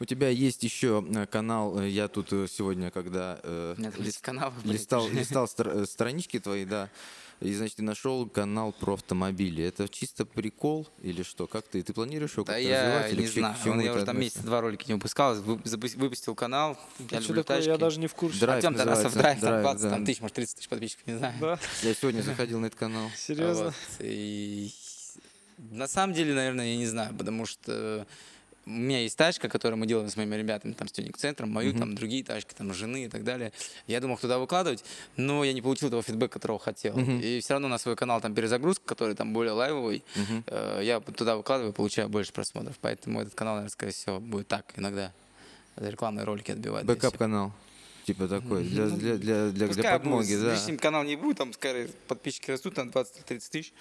У 0.00 0.04
тебя 0.06 0.28
есть 0.30 0.62
еще 0.64 1.04
э, 1.14 1.26
канал, 1.26 1.78
э, 1.78 1.88
я 1.88 2.08
тут 2.08 2.32
э, 2.32 2.46
сегодня, 2.50 2.90
когда 2.90 3.38
э, 3.42 3.74
У 3.76 3.80
меня 3.80 3.90
там 3.90 4.00
лис- 4.00 4.06
есть 4.06 4.22
канал. 4.22 4.52
листал, 4.64 5.08
листал 5.12 5.46
стр- 5.46 5.84
странички 5.86 6.38
твои, 6.40 6.64
да, 6.64 6.88
и, 7.40 7.52
значит, 7.54 7.76
ты 7.76 7.82
нашел 7.82 8.26
канал 8.28 8.72
про 8.72 8.94
автомобили. 8.94 9.62
Это 9.64 9.88
чисто 9.88 10.24
прикол 10.26 10.86
или 11.02 11.22
что? 11.22 11.46
Как 11.46 11.64
ты? 11.66 11.82
Ты 11.82 11.92
планируешь 11.94 12.32
его 12.32 12.44
Да 12.44 12.52
как-то 12.54 12.68
я 12.68 12.82
развивать? 12.84 13.12
или 13.12 13.20
не 13.22 13.26
к 13.28 13.32
чему 13.32 13.42
знаю, 13.42 13.56
он- 13.72 13.80
я 13.80 13.92
уже 13.94 14.04
там 14.06 14.20
месяца 14.20 14.42
два 14.42 14.60
ролика 14.62 14.84
не 14.88 14.94
выпускал, 14.94 15.34
выпустил 15.36 16.34
канал, 16.34 16.78
я 17.10 17.18
А 17.18 17.20
что 17.20 17.28
люблю 17.32 17.42
такое, 17.44 17.56
тачки. 17.58 17.68
я 17.68 17.76
даже 17.78 18.00
не 18.00 18.06
в 18.06 18.14
курсе. 18.14 18.40
Драйв 18.40 18.56
Артем 18.64 18.74
Тарасов 18.78 19.12
драйв, 19.14 19.40
там 19.40 19.48
Драйв, 19.50 19.62
20 19.62 19.82
да. 19.82 19.90
там, 19.90 20.04
тысяч, 20.06 20.20
может 20.22 20.34
30 20.34 20.56
тысяч 20.56 20.68
подписчиков, 20.68 21.06
не 21.06 21.18
знаю. 21.18 21.34
Да, 21.40 21.58
Я 21.82 21.94
сегодня 21.94 22.22
заходил 22.22 22.58
на 22.60 22.66
этот 22.66 22.78
канал. 22.78 23.10
серьезно. 23.16 23.64
Вот. 23.66 23.74
И 24.00 24.72
на 25.58 25.88
самом 25.88 26.14
деле, 26.14 26.32
наверное, 26.34 26.66
я 26.72 26.76
не 26.76 26.86
знаю, 26.86 27.14
потому 27.14 27.44
что 27.46 28.06
у 28.70 28.80
меня 28.80 29.00
есть 29.00 29.16
тачка, 29.16 29.48
которую 29.48 29.78
мы 29.78 29.86
делаем 29.86 30.08
с 30.08 30.16
моими 30.16 30.36
ребятами, 30.36 30.72
там, 30.72 30.88
с 30.88 30.92
тюнинг-центром, 30.92 31.50
мою, 31.50 31.74
там, 31.74 31.94
другие 31.94 32.24
тачки, 32.24 32.54
там, 32.56 32.72
жены 32.72 33.04
и 33.04 33.08
так 33.08 33.24
далее. 33.24 33.52
Я 33.86 34.00
думал 34.00 34.16
туда 34.16 34.38
выкладывать, 34.38 34.84
но 35.16 35.44
я 35.44 35.52
не 35.52 35.62
получил 35.62 35.90
того 35.90 36.02
фидбэка, 36.02 36.34
которого 36.34 36.58
хотел. 36.58 36.96
И 36.98 37.40
все 37.40 37.54
равно 37.54 37.68
на 37.68 37.78
свой 37.78 37.96
канал 37.96 38.20
там 38.20 38.34
перезагрузка, 38.34 38.84
который 38.86 39.14
там 39.14 39.32
более 39.32 39.52
лайвовый, 39.52 40.02
э, 40.46 40.80
я 40.82 41.00
туда 41.00 41.36
выкладываю, 41.36 41.72
получаю 41.72 42.08
больше 42.08 42.32
просмотров. 42.32 42.76
Поэтому 42.80 43.20
этот 43.20 43.34
канал, 43.34 43.54
наверное, 43.54 43.72
скорее 43.72 43.92
всего, 43.92 44.20
будет 44.20 44.48
так 44.48 44.64
иногда. 44.76 45.12
Рекламные 45.76 46.24
ролики 46.24 46.50
отбивать. 46.50 46.84
Backup-канал. 46.84 47.52
Типа 48.04 48.28
такой, 48.28 48.64
для, 48.64 48.86
для, 48.86 49.16
для, 49.16 49.50
для, 49.50 49.68
для 49.68 49.92
подмоги, 49.92 50.28
будет, 50.28 50.42
да. 50.42 50.54
Лишним 50.54 50.78
канал 50.78 51.04
не 51.04 51.16
будет, 51.16 51.36
там, 51.36 51.52
скорее, 51.52 51.88
подписчики 52.08 52.50
растут 52.50 52.76
на 52.76 52.82
20-30 52.82 53.50
тысяч. 53.50 53.72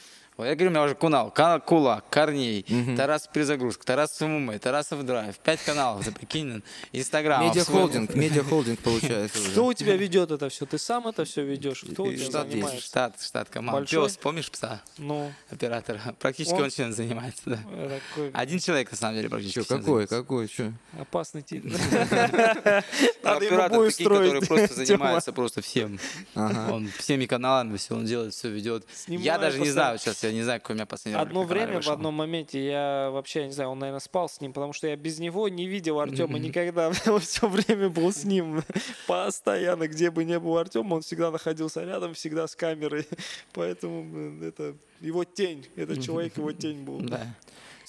Я 0.45 0.55
говорю, 0.55 0.67
у 0.67 0.69
меня 0.71 0.83
уже 0.83 0.95
канал, 0.95 1.31
канал 1.31 1.59
Кулак, 1.59 2.05
Корней, 2.09 2.65
Тарас 2.95 3.27
Перезагрузка, 3.27 3.85
Тарас 3.85 4.19
ММ, 4.21 4.57
Тарасов 4.59 5.03
Драйв, 5.05 5.37
пять 5.39 5.61
каналов, 5.63 6.05
ты 6.05 6.11
прикинь, 6.11 6.63
Инстаграм. 6.93 7.45
Медиахолдинг, 7.45 8.15
медиахолдинг 8.15 8.79
получается 8.79 9.39
Кто 9.51 9.65
у 9.65 9.73
тебя 9.73 9.97
ведет 9.97 10.31
это 10.31 10.47
все? 10.47 10.65
Ты 10.65 10.77
сам 10.77 11.07
это 11.07 11.25
все 11.25 11.43
ведешь? 11.43 11.83
Кто 11.91 12.03
у 12.03 12.13
тебя 12.13 12.23
штат 12.25 12.49
занимается? 12.49 12.81
Штат, 12.85 13.21
штат 13.21 13.49
команд. 13.49 13.79
Большой? 13.79 14.05
Пес, 14.07 14.17
помнишь 14.17 14.49
пса, 14.49 14.81
Ну, 14.97 15.31
оператора? 15.49 15.99
Практически 16.19 16.55
Он? 16.55 16.69
чем 16.69 16.93
занимается, 16.93 17.41
да. 17.45 17.57
такой 17.57 18.31
Один 18.33 18.59
человек, 18.59 18.91
на 18.91 18.97
самом 18.97 19.15
деле, 19.15 19.29
практически. 19.29 19.67
Какой, 19.67 20.07
какой, 20.07 20.47
что? 20.47 20.71
опасный 20.97 21.41
тип. 21.41 21.65
Оператор, 23.23 23.69
который 23.69 23.87
устроить, 23.89 24.47
просто 24.47 24.75
Тёма. 24.75 24.85
занимается 24.85 25.33
просто 25.33 25.61
всем. 25.61 25.99
Ага. 26.35 26.73
Он 26.73 26.89
всеми 26.97 27.25
каналами, 27.25 27.77
все 27.77 27.95
он 27.95 28.05
делает, 28.05 28.33
все 28.33 28.49
ведет. 28.49 28.85
Я 29.07 29.37
даже 29.37 29.59
не 29.59 29.69
знаю 29.69 29.99
сейчас, 29.99 30.23
я 30.29 30.35
не 30.35 30.43
знаю, 30.43 30.59
какой 30.61 30.73
у 30.73 30.77
меня 30.77 30.85
последний 30.85 31.19
Одно 31.19 31.43
время, 31.43 31.73
в 31.73 31.75
вышел. 31.77 31.93
одном 31.93 32.13
моменте, 32.15 32.65
я 32.65 33.09
вообще, 33.11 33.41
я 33.41 33.45
не 33.47 33.51
знаю, 33.53 33.71
он, 33.71 33.79
наверное, 33.79 33.99
спал 33.99 34.29
с 34.29 34.39
ним, 34.41 34.53
потому 34.53 34.73
что 34.73 34.87
я 34.87 34.95
без 34.95 35.19
него 35.19 35.49
не 35.49 35.67
видел 35.67 35.99
Артема 35.99 36.39
никогда. 36.39 36.91
Он 37.07 37.19
все 37.19 37.47
время 37.47 37.89
был 37.89 38.11
с 38.11 38.23
ним. 38.23 38.63
Постоянно, 39.07 39.87
где 39.87 40.11
бы 40.11 40.23
не 40.23 40.39
был 40.39 40.57
Артем, 40.57 40.91
он 40.91 41.01
всегда 41.01 41.31
находился 41.31 41.83
рядом, 41.83 42.13
всегда 42.13 42.47
с 42.47 42.55
камерой. 42.55 43.07
Поэтому 43.53 44.43
это 44.43 44.75
его 45.01 45.23
тень. 45.23 45.67
Этот 45.75 46.01
человек, 46.01 46.37
его 46.37 46.51
тень 46.51 46.83
был. 46.83 46.99
Да. 46.99 47.35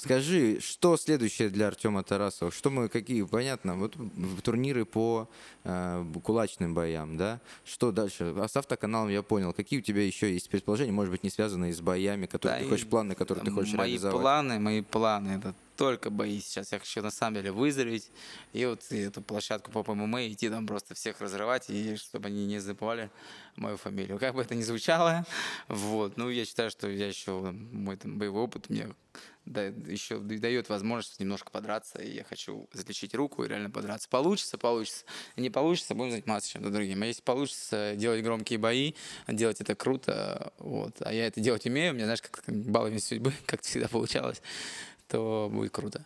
Скажи, 0.02 0.60
что 0.60 0.96
следующее 0.96 1.50
для 1.50 1.68
Артема 1.68 2.02
Тарасова? 2.02 2.50
Что 2.50 2.70
мы, 2.70 2.88
какие, 2.88 3.22
понятно, 3.22 3.76
вот 3.76 3.94
турниры 4.42 4.86
по 4.86 5.28
э, 5.64 6.04
кулачным 6.24 6.72
боям, 6.72 7.18
да? 7.18 7.38
Что 7.66 7.92
дальше? 7.92 8.32
А 8.38 8.48
с 8.48 8.56
автоканалом 8.56 9.10
я 9.10 9.22
понял. 9.22 9.52
Какие 9.52 9.80
у 9.80 9.82
тебя 9.82 10.02
еще 10.02 10.32
есть 10.32 10.48
предположения, 10.48 10.90
может 10.90 11.12
быть, 11.12 11.22
не 11.22 11.28
связанные 11.28 11.74
с 11.74 11.82
боями, 11.82 12.24
которые 12.24 12.60
Да 12.60 12.64
ты 12.64 12.70
хочешь, 12.70 12.86
планы, 12.86 13.14
которые 13.14 13.44
ты 13.44 13.50
хочешь 13.50 13.74
мои 13.74 13.88
реализовать? 13.88 14.22
планы, 14.22 14.58
мои 14.58 14.80
планы, 14.80 15.28
это 15.32 15.54
только 15.76 16.10
бои 16.10 16.40
сейчас. 16.40 16.72
Я 16.72 16.78
хочу 16.78 17.02
на 17.02 17.10
самом 17.10 17.36
деле 17.36 17.52
выздороветь 17.52 18.10
и 18.54 18.64
вот 18.66 18.82
эту 18.90 19.20
площадку 19.22 19.70
по 19.70 19.94
ММА 19.94 20.28
идти 20.28 20.48
там 20.48 20.66
просто 20.66 20.94
всех 20.94 21.20
разрывать, 21.20 21.68
и 21.68 21.96
чтобы 21.96 22.28
они 22.28 22.46
не 22.46 22.58
забывали 22.58 23.10
мою 23.56 23.76
фамилию. 23.76 24.18
Как 24.18 24.34
бы 24.34 24.42
это 24.42 24.54
ни 24.54 24.62
звучало, 24.62 25.26
вот. 25.68 26.16
Ну, 26.16 26.30
я 26.30 26.44
считаю, 26.44 26.70
что 26.70 26.88
я 26.88 27.06
еще, 27.06 27.32
мой 27.72 27.96
там 27.96 28.18
боевой 28.18 28.42
опыт 28.42 28.70
мне 28.70 28.88
да, 29.46 29.64
еще 29.64 30.18
дает 30.18 30.68
возможность 30.68 31.20
немножко 31.20 31.50
подраться, 31.50 32.00
и 32.00 32.14
я 32.14 32.24
хочу 32.24 32.68
залечить 32.72 33.14
руку 33.14 33.44
и 33.44 33.48
реально 33.48 33.70
подраться. 33.70 34.08
Получится, 34.08 34.58
получится. 34.58 35.04
Не 35.36 35.50
получится, 35.50 35.94
будем 35.94 36.12
заниматься 36.12 36.50
чем-то 36.50 36.70
другим. 36.70 37.02
А 37.02 37.06
если 37.06 37.22
получится 37.22 37.94
делать 37.96 38.22
громкие 38.22 38.58
бои, 38.58 38.94
делать 39.26 39.60
это 39.60 39.74
круто, 39.74 40.52
вот, 40.58 40.96
а 41.00 41.12
я 41.12 41.26
это 41.26 41.40
делать 41.40 41.66
умею, 41.66 41.92
у 41.92 41.94
меня, 41.94 42.04
знаешь, 42.04 42.22
как 42.22 42.44
баллами 42.46 42.98
судьбы, 42.98 43.32
как 43.46 43.62
всегда 43.62 43.88
получалось, 43.88 44.42
то 45.08 45.48
будет 45.52 45.72
круто. 45.72 46.04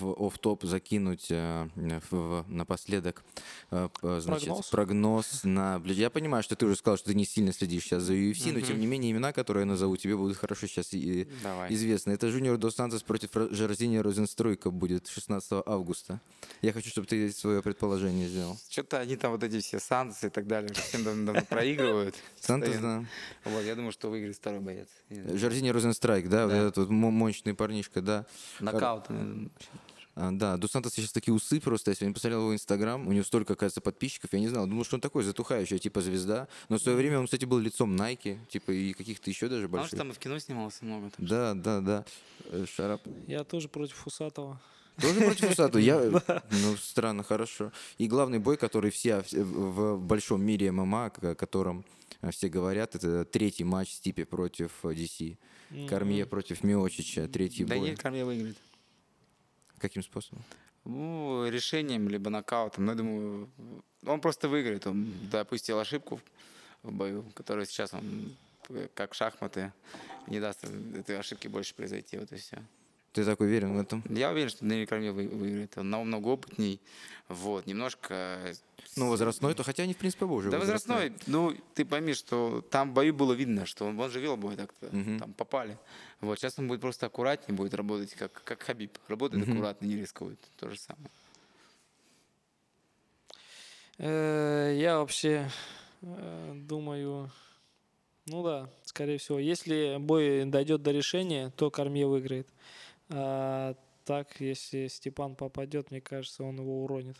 В 0.00 0.12
оф-топ 0.26 0.64
закинуть 0.64 1.26
э, 1.30 1.68
в- 2.10 2.44
напоследок 2.48 3.24
э, 3.70 3.88
п- 4.00 4.20
значит, 4.20 4.46
Прогноз? 4.48 4.66
прогноз 4.68 5.44
на... 5.44 5.82
Я 5.86 6.10
понимаю, 6.10 6.42
что 6.42 6.56
ты 6.56 6.66
уже 6.66 6.76
сказал, 6.76 6.96
что 6.98 7.08
ты 7.08 7.14
не 7.14 7.24
сильно 7.24 7.52
следишь 7.52 7.84
сейчас 7.84 8.02
за 8.02 8.14
UFC, 8.14 8.52
но 8.52 8.60
тем 8.60 8.78
не 8.80 8.86
менее 8.86 9.12
имена, 9.12 9.32
которые 9.32 9.62
я 9.62 9.66
назову, 9.66 9.96
тебе 9.96 10.16
будут 10.16 10.36
хорошо 10.36 10.66
сейчас 10.66 10.92
и- 10.92 11.28
Давай. 11.42 11.72
известны. 11.74 12.12
Это 12.12 12.28
Жуниор 12.30 12.56
Дос 12.58 12.76
Сантос 12.76 13.02
против 13.02 13.30
Ро- 13.36 13.52
Жарзини 13.54 13.96
Розенстройка 13.98 14.70
будет 14.70 15.08
16 15.08 15.62
августа. 15.66 16.20
Я 16.62 16.72
хочу, 16.72 16.88
чтобы 16.90 17.06
ты 17.06 17.30
свое 17.32 17.62
предположение 17.62 18.28
сделал. 18.28 18.56
Что-то 18.70 19.00
они 19.00 19.16
там 19.16 19.32
вот 19.32 19.42
эти 19.42 19.60
все 19.60 19.78
Сантосы 19.80 20.26
и 20.26 20.30
так 20.30 20.46
далее 20.46 20.72
всем 20.74 21.04
давно 21.04 21.34
проигрывают. 21.48 22.14
Сантос, 22.40 22.76
да. 22.76 23.04
Вот, 23.44 23.64
я 23.64 23.74
думаю, 23.74 23.92
что 23.92 24.10
выиграет 24.10 24.36
второй 24.36 24.60
боец. 24.60 24.88
Жарзини 25.10 25.70
Розенстрайк, 25.70 26.28
да, 26.28 26.46
вот 26.46 26.52
этот 26.54 26.88
мощный 26.90 27.54
парнишка, 27.54 28.00
да. 28.02 28.26
Нокаутом. 28.60 29.50
А, 30.20 30.32
Да, 30.32 30.56
Дос 30.56 30.72
Сантос 30.72 30.94
сейчас 30.94 31.12
такие 31.12 31.32
усы 31.32 31.60
просто. 31.60 31.92
Я 31.92 31.94
сегодня 31.94 32.12
посмотрел 32.12 32.40
его 32.40 32.54
инстаграм, 32.54 33.06
у 33.06 33.12
него 33.12 33.22
столько, 33.22 33.54
кажется, 33.54 33.80
подписчиков, 33.80 34.32
я 34.32 34.40
не 34.40 34.48
знал. 34.48 34.66
Думал, 34.66 34.84
что 34.84 34.96
он 34.96 35.00
такой 35.00 35.22
затухающий, 35.22 35.78
типа 35.78 36.00
звезда. 36.00 36.48
Но 36.68 36.78
в 36.78 36.82
свое 36.82 36.98
время 36.98 37.20
он, 37.20 37.26
кстати, 37.26 37.44
был 37.44 37.58
лицом 37.58 37.94
Nike, 37.94 38.38
типа 38.48 38.72
и 38.72 38.92
каких-то 38.94 39.30
еще 39.30 39.48
даже 39.48 39.68
Потому 39.68 39.86
что 39.86 39.96
больших. 39.96 39.98
там 39.98 40.10
и 40.10 40.12
в 40.12 40.18
кино 40.18 40.38
снимался 40.40 40.84
много. 40.84 41.12
Да, 41.18 41.54
да, 41.54 41.80
да. 41.80 42.04
Э, 42.46 42.66
Шарап. 42.66 43.00
Я 43.28 43.44
тоже 43.44 43.68
против 43.68 44.04
Усатого. 44.06 44.60
Тоже 45.00 45.20
против 45.20 45.50
Усату? 45.52 45.78
Я... 45.78 46.00
Ну, 46.50 46.76
странно, 46.76 47.22
хорошо. 47.22 47.70
И 47.98 48.08
главный 48.08 48.40
бой, 48.40 48.56
который 48.56 48.90
все 48.90 49.24
в 49.30 49.98
большом 50.00 50.42
мире 50.42 50.72
ММА, 50.72 51.06
о 51.06 51.34
котором 51.36 51.84
э, 52.22 52.32
все 52.32 52.48
говорят, 52.48 52.96
это 52.96 53.24
третий 53.24 53.62
матч 53.62 53.92
Стипи 53.92 54.24
против 54.24 54.72
э, 54.82 54.88
DC. 54.88 55.36
Кормье 55.88 56.26
против 56.26 56.64
Миочича, 56.64 57.28
третий 57.28 57.64
бой. 57.64 57.76
Даниэль 57.78 57.96
Кормье 57.96 58.24
выиграет. 58.24 58.56
Каким 59.80 60.02
способом? 60.02 60.42
Ну, 60.84 61.48
решением, 61.48 62.08
либо 62.08 62.30
нокаутом. 62.30 62.86
Но 62.86 62.92
я 62.92 62.98
думаю, 62.98 63.48
он 64.06 64.20
просто 64.20 64.48
выиграет. 64.48 64.86
Он 64.86 65.12
допустил 65.30 65.78
ошибку 65.78 66.20
в 66.82 66.92
бою, 66.92 67.24
которую 67.34 67.66
сейчас 67.66 67.94
он 67.94 68.36
как 68.94 69.14
шахматы, 69.14 69.72
не 70.26 70.40
даст 70.40 70.64
этой 70.94 71.18
ошибки 71.18 71.48
больше 71.48 71.74
произойти, 71.74 72.18
вот 72.18 72.32
и 72.32 72.36
все. 72.36 72.62
Ты 73.12 73.24
так 73.24 73.40
уверен 73.40 73.74
в 73.76 73.80
этом? 73.80 74.02
Я 74.08 74.30
уверен, 74.30 74.50
что 74.50 74.64
Даниэль 74.64 74.86
Кормье 74.86 75.12
вы- 75.12 75.28
выиграет. 75.28 75.76
Он 75.78 75.90
намного 75.90 76.28
опытней, 76.28 76.80
вот, 77.28 77.66
немножко... 77.66 78.54
Ну, 78.96 79.08
возрастной, 79.10 79.54
то 79.54 79.62
хотя 79.62 79.84
они, 79.84 79.94
в 79.94 79.96
принципе, 79.96 80.24
оба 80.24 80.34
уже 80.34 80.50
Да 80.50 80.58
возрастной, 80.58 81.12
ну, 81.26 81.54
ты 81.74 81.84
пойми, 81.84 82.14
что 82.14 82.62
там 82.70 82.90
в 82.90 82.94
бою 82.94 83.14
было 83.14 83.32
видно, 83.32 83.64
что 83.64 83.86
он, 83.86 83.98
он 83.98 84.10
же 84.10 84.20
вел 84.20 84.36
бой 84.36 84.56
так-то, 84.56 84.88
Мгм. 84.94 85.18
там 85.20 85.32
попали. 85.34 85.78
Вот, 86.20 86.38
сейчас 86.38 86.58
он 86.58 86.68
будет 86.68 86.80
просто 86.80 87.06
аккуратнее, 87.06 87.56
будет 87.56 87.74
работать, 87.74 88.14
как, 88.14 88.42
как 88.44 88.62
Хабиб. 88.62 88.98
Работает 89.08 89.42
Мгм. 89.46 89.52
аккуратно, 89.52 89.86
не 89.86 89.96
рискует. 89.96 90.38
То 90.56 90.68
же 90.68 90.78
самое. 90.78 91.10
Э, 93.98 94.74
Я 94.78 94.98
вообще 94.98 95.50
э, 96.02 96.52
думаю, 96.54 97.30
ну 98.26 98.42
да, 98.42 98.68
скорее 98.84 99.18
всего, 99.18 99.38
если 99.38 99.96
бой 99.98 100.44
дойдет 100.44 100.82
до 100.82 100.90
решения, 100.92 101.50
то 101.56 101.70
Кормье 101.70 102.06
выиграет. 102.06 102.48
А 103.10 103.74
так, 104.04 104.40
если 104.40 104.86
Степан 104.88 105.34
попадет, 105.34 105.90
мне 105.90 106.00
кажется, 106.00 106.44
он 106.44 106.56
его 106.60 106.84
уронит. 106.84 107.16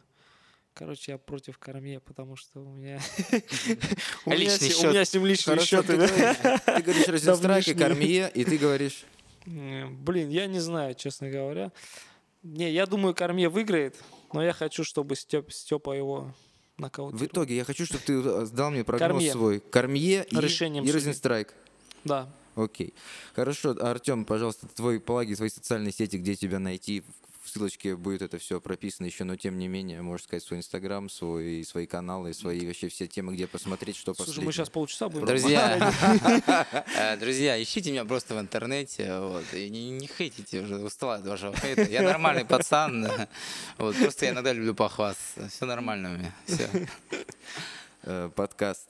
Короче, 0.75 1.13
я 1.13 1.19
против 1.19 1.59
Кормье, 1.59 1.99
потому 2.01 2.37
что 2.37 2.61
у 2.61 2.71
меня 2.71 3.01
у 4.25 4.31
меня 4.31 4.39
Личный 4.39 4.71
с- 4.71 4.85
у 4.85 4.89
меня 4.91 5.05
с 5.05 5.13
ним 5.13 5.27
личные 5.27 5.59
счеты. 5.61 5.99
ты 5.99 6.83
говоришь 6.83 7.09
Розенстрайк 7.09 7.69
и. 7.69 7.75
Кормье, 7.75 8.31
и 8.33 8.45
ты 8.45 8.59
говоришь... 8.59 9.05
Блин, 9.45 10.29
я 10.29 10.47
не 10.47 10.61
знаю, 10.61 10.95
честно 10.95 11.31
говоря. 11.31 11.73
Не, 12.43 12.71
я 12.71 12.87
думаю, 12.87 13.15
Кормье 13.15 13.49
выиграет, 13.49 13.97
но 14.33 14.45
я 14.45 14.53
хочу, 14.53 14.85
чтобы 14.85 15.17
Степ, 15.17 15.51
Степа 15.53 15.93
его 15.95 16.33
В 16.77 16.81
нокаутировал. 16.83 17.27
итоге 17.27 17.57
я 17.57 17.65
хочу, 17.65 17.85
чтобы 17.87 18.03
ты 18.05 18.13
э, 18.23 18.45
сдал 18.45 18.71
мне 18.71 18.85
прогноз 18.85 19.27
свой. 19.31 19.59
Кормье 19.61 20.25
и, 20.31 20.37
Решением 20.37 20.85
и. 20.85 20.93
Розенстрайк. 20.93 21.55
Да. 22.05 22.31
Окей. 22.59 22.93
Хорошо, 23.35 23.77
Артем, 23.81 24.25
пожалуйста, 24.25 24.67
твой 24.75 24.99
плаги, 24.99 25.35
свои 25.35 25.49
социальные 25.49 25.93
сети, 25.93 26.17
где 26.17 26.35
тебя 26.35 26.59
найти. 26.59 27.05
В 27.45 27.51
ссылочке 27.51 27.97
будет 27.97 28.21
это 28.21 28.37
все 28.37 28.61
прописано 28.61 29.07
еще, 29.07 29.25
но 29.25 29.37
тем 29.37 29.59
не 29.59 29.69
менее, 29.69 30.03
можешь 30.03 30.25
сказать 30.25 30.43
свой 30.43 30.59
инстаграм, 30.59 31.09
свой, 31.09 31.65
свои 31.65 31.87
каналы, 31.87 32.35
свои 32.35 32.67
вообще 32.67 32.89
все 32.89 33.07
темы, 33.07 33.33
где 33.33 33.47
посмотреть, 33.47 33.97
что 33.97 34.13
Слушай, 34.13 34.27
последнее. 34.27 34.47
мы 34.47 34.53
сейчас 34.53 34.69
полчаса 34.69 35.09
будем. 35.09 35.25
Друзья, 35.25 35.95
э, 36.95 37.17
друзья, 37.17 37.63
ищите 37.63 37.91
меня 37.91 38.05
просто 38.05 38.35
в 38.35 38.41
интернете, 38.41 39.19
вот, 39.21 39.45
и 39.55 39.71
не, 39.71 39.89
не 39.89 40.07
хейтите 40.09 40.61
уже, 40.61 40.77
устала 40.77 41.15
от 41.15 41.27
вашего 41.27 41.57
хейта. 41.57 41.85
Я 41.85 42.03
нормальный 42.03 42.45
пацан, 42.45 43.09
вот, 43.79 43.97
просто 43.97 44.27
я 44.27 44.33
иногда 44.33 44.53
люблю 44.53 44.75
похвастаться. 44.75 45.49
Все 45.49 45.65
нормально 45.65 46.11
у 46.11 46.19
меня, 46.19 46.35
все. 46.45 46.69
Э, 48.03 48.31
подкаст 48.35 48.89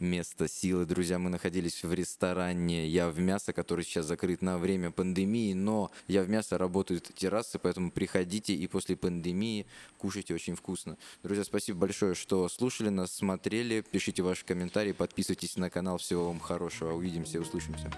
«Место 0.00 0.48
силы». 0.48 0.86
Друзья, 0.86 1.18
мы 1.18 1.30
находились 1.30 1.84
в 1.84 1.92
ресторане 1.92 2.88
«Я 2.88 3.10
в 3.10 3.20
мясо», 3.20 3.52
который 3.52 3.84
сейчас 3.84 4.06
закрыт 4.06 4.42
на 4.42 4.58
время 4.58 4.90
пандемии, 4.90 5.52
но 5.52 5.90
«Я 6.08 6.22
в 6.22 6.28
мясо» 6.28 6.58
работают 6.58 7.10
террасы, 7.14 7.58
поэтому 7.58 7.90
приходите 7.90 8.54
и 8.54 8.66
после 8.66 8.96
пандемии 8.96 9.66
кушайте 9.98 10.34
очень 10.34 10.56
вкусно. 10.56 10.96
Друзья, 11.22 11.44
спасибо 11.44 11.80
большое, 11.80 12.14
что 12.14 12.48
слушали 12.48 12.88
нас, 12.88 13.12
смотрели. 13.12 13.82
Пишите 13.82 14.22
ваши 14.22 14.44
комментарии, 14.44 14.92
подписывайтесь 14.92 15.56
на 15.56 15.70
канал. 15.70 15.98
Всего 15.98 16.28
вам 16.28 16.40
хорошего. 16.40 16.94
Увидимся 16.94 17.40
услышимся. 17.40 17.90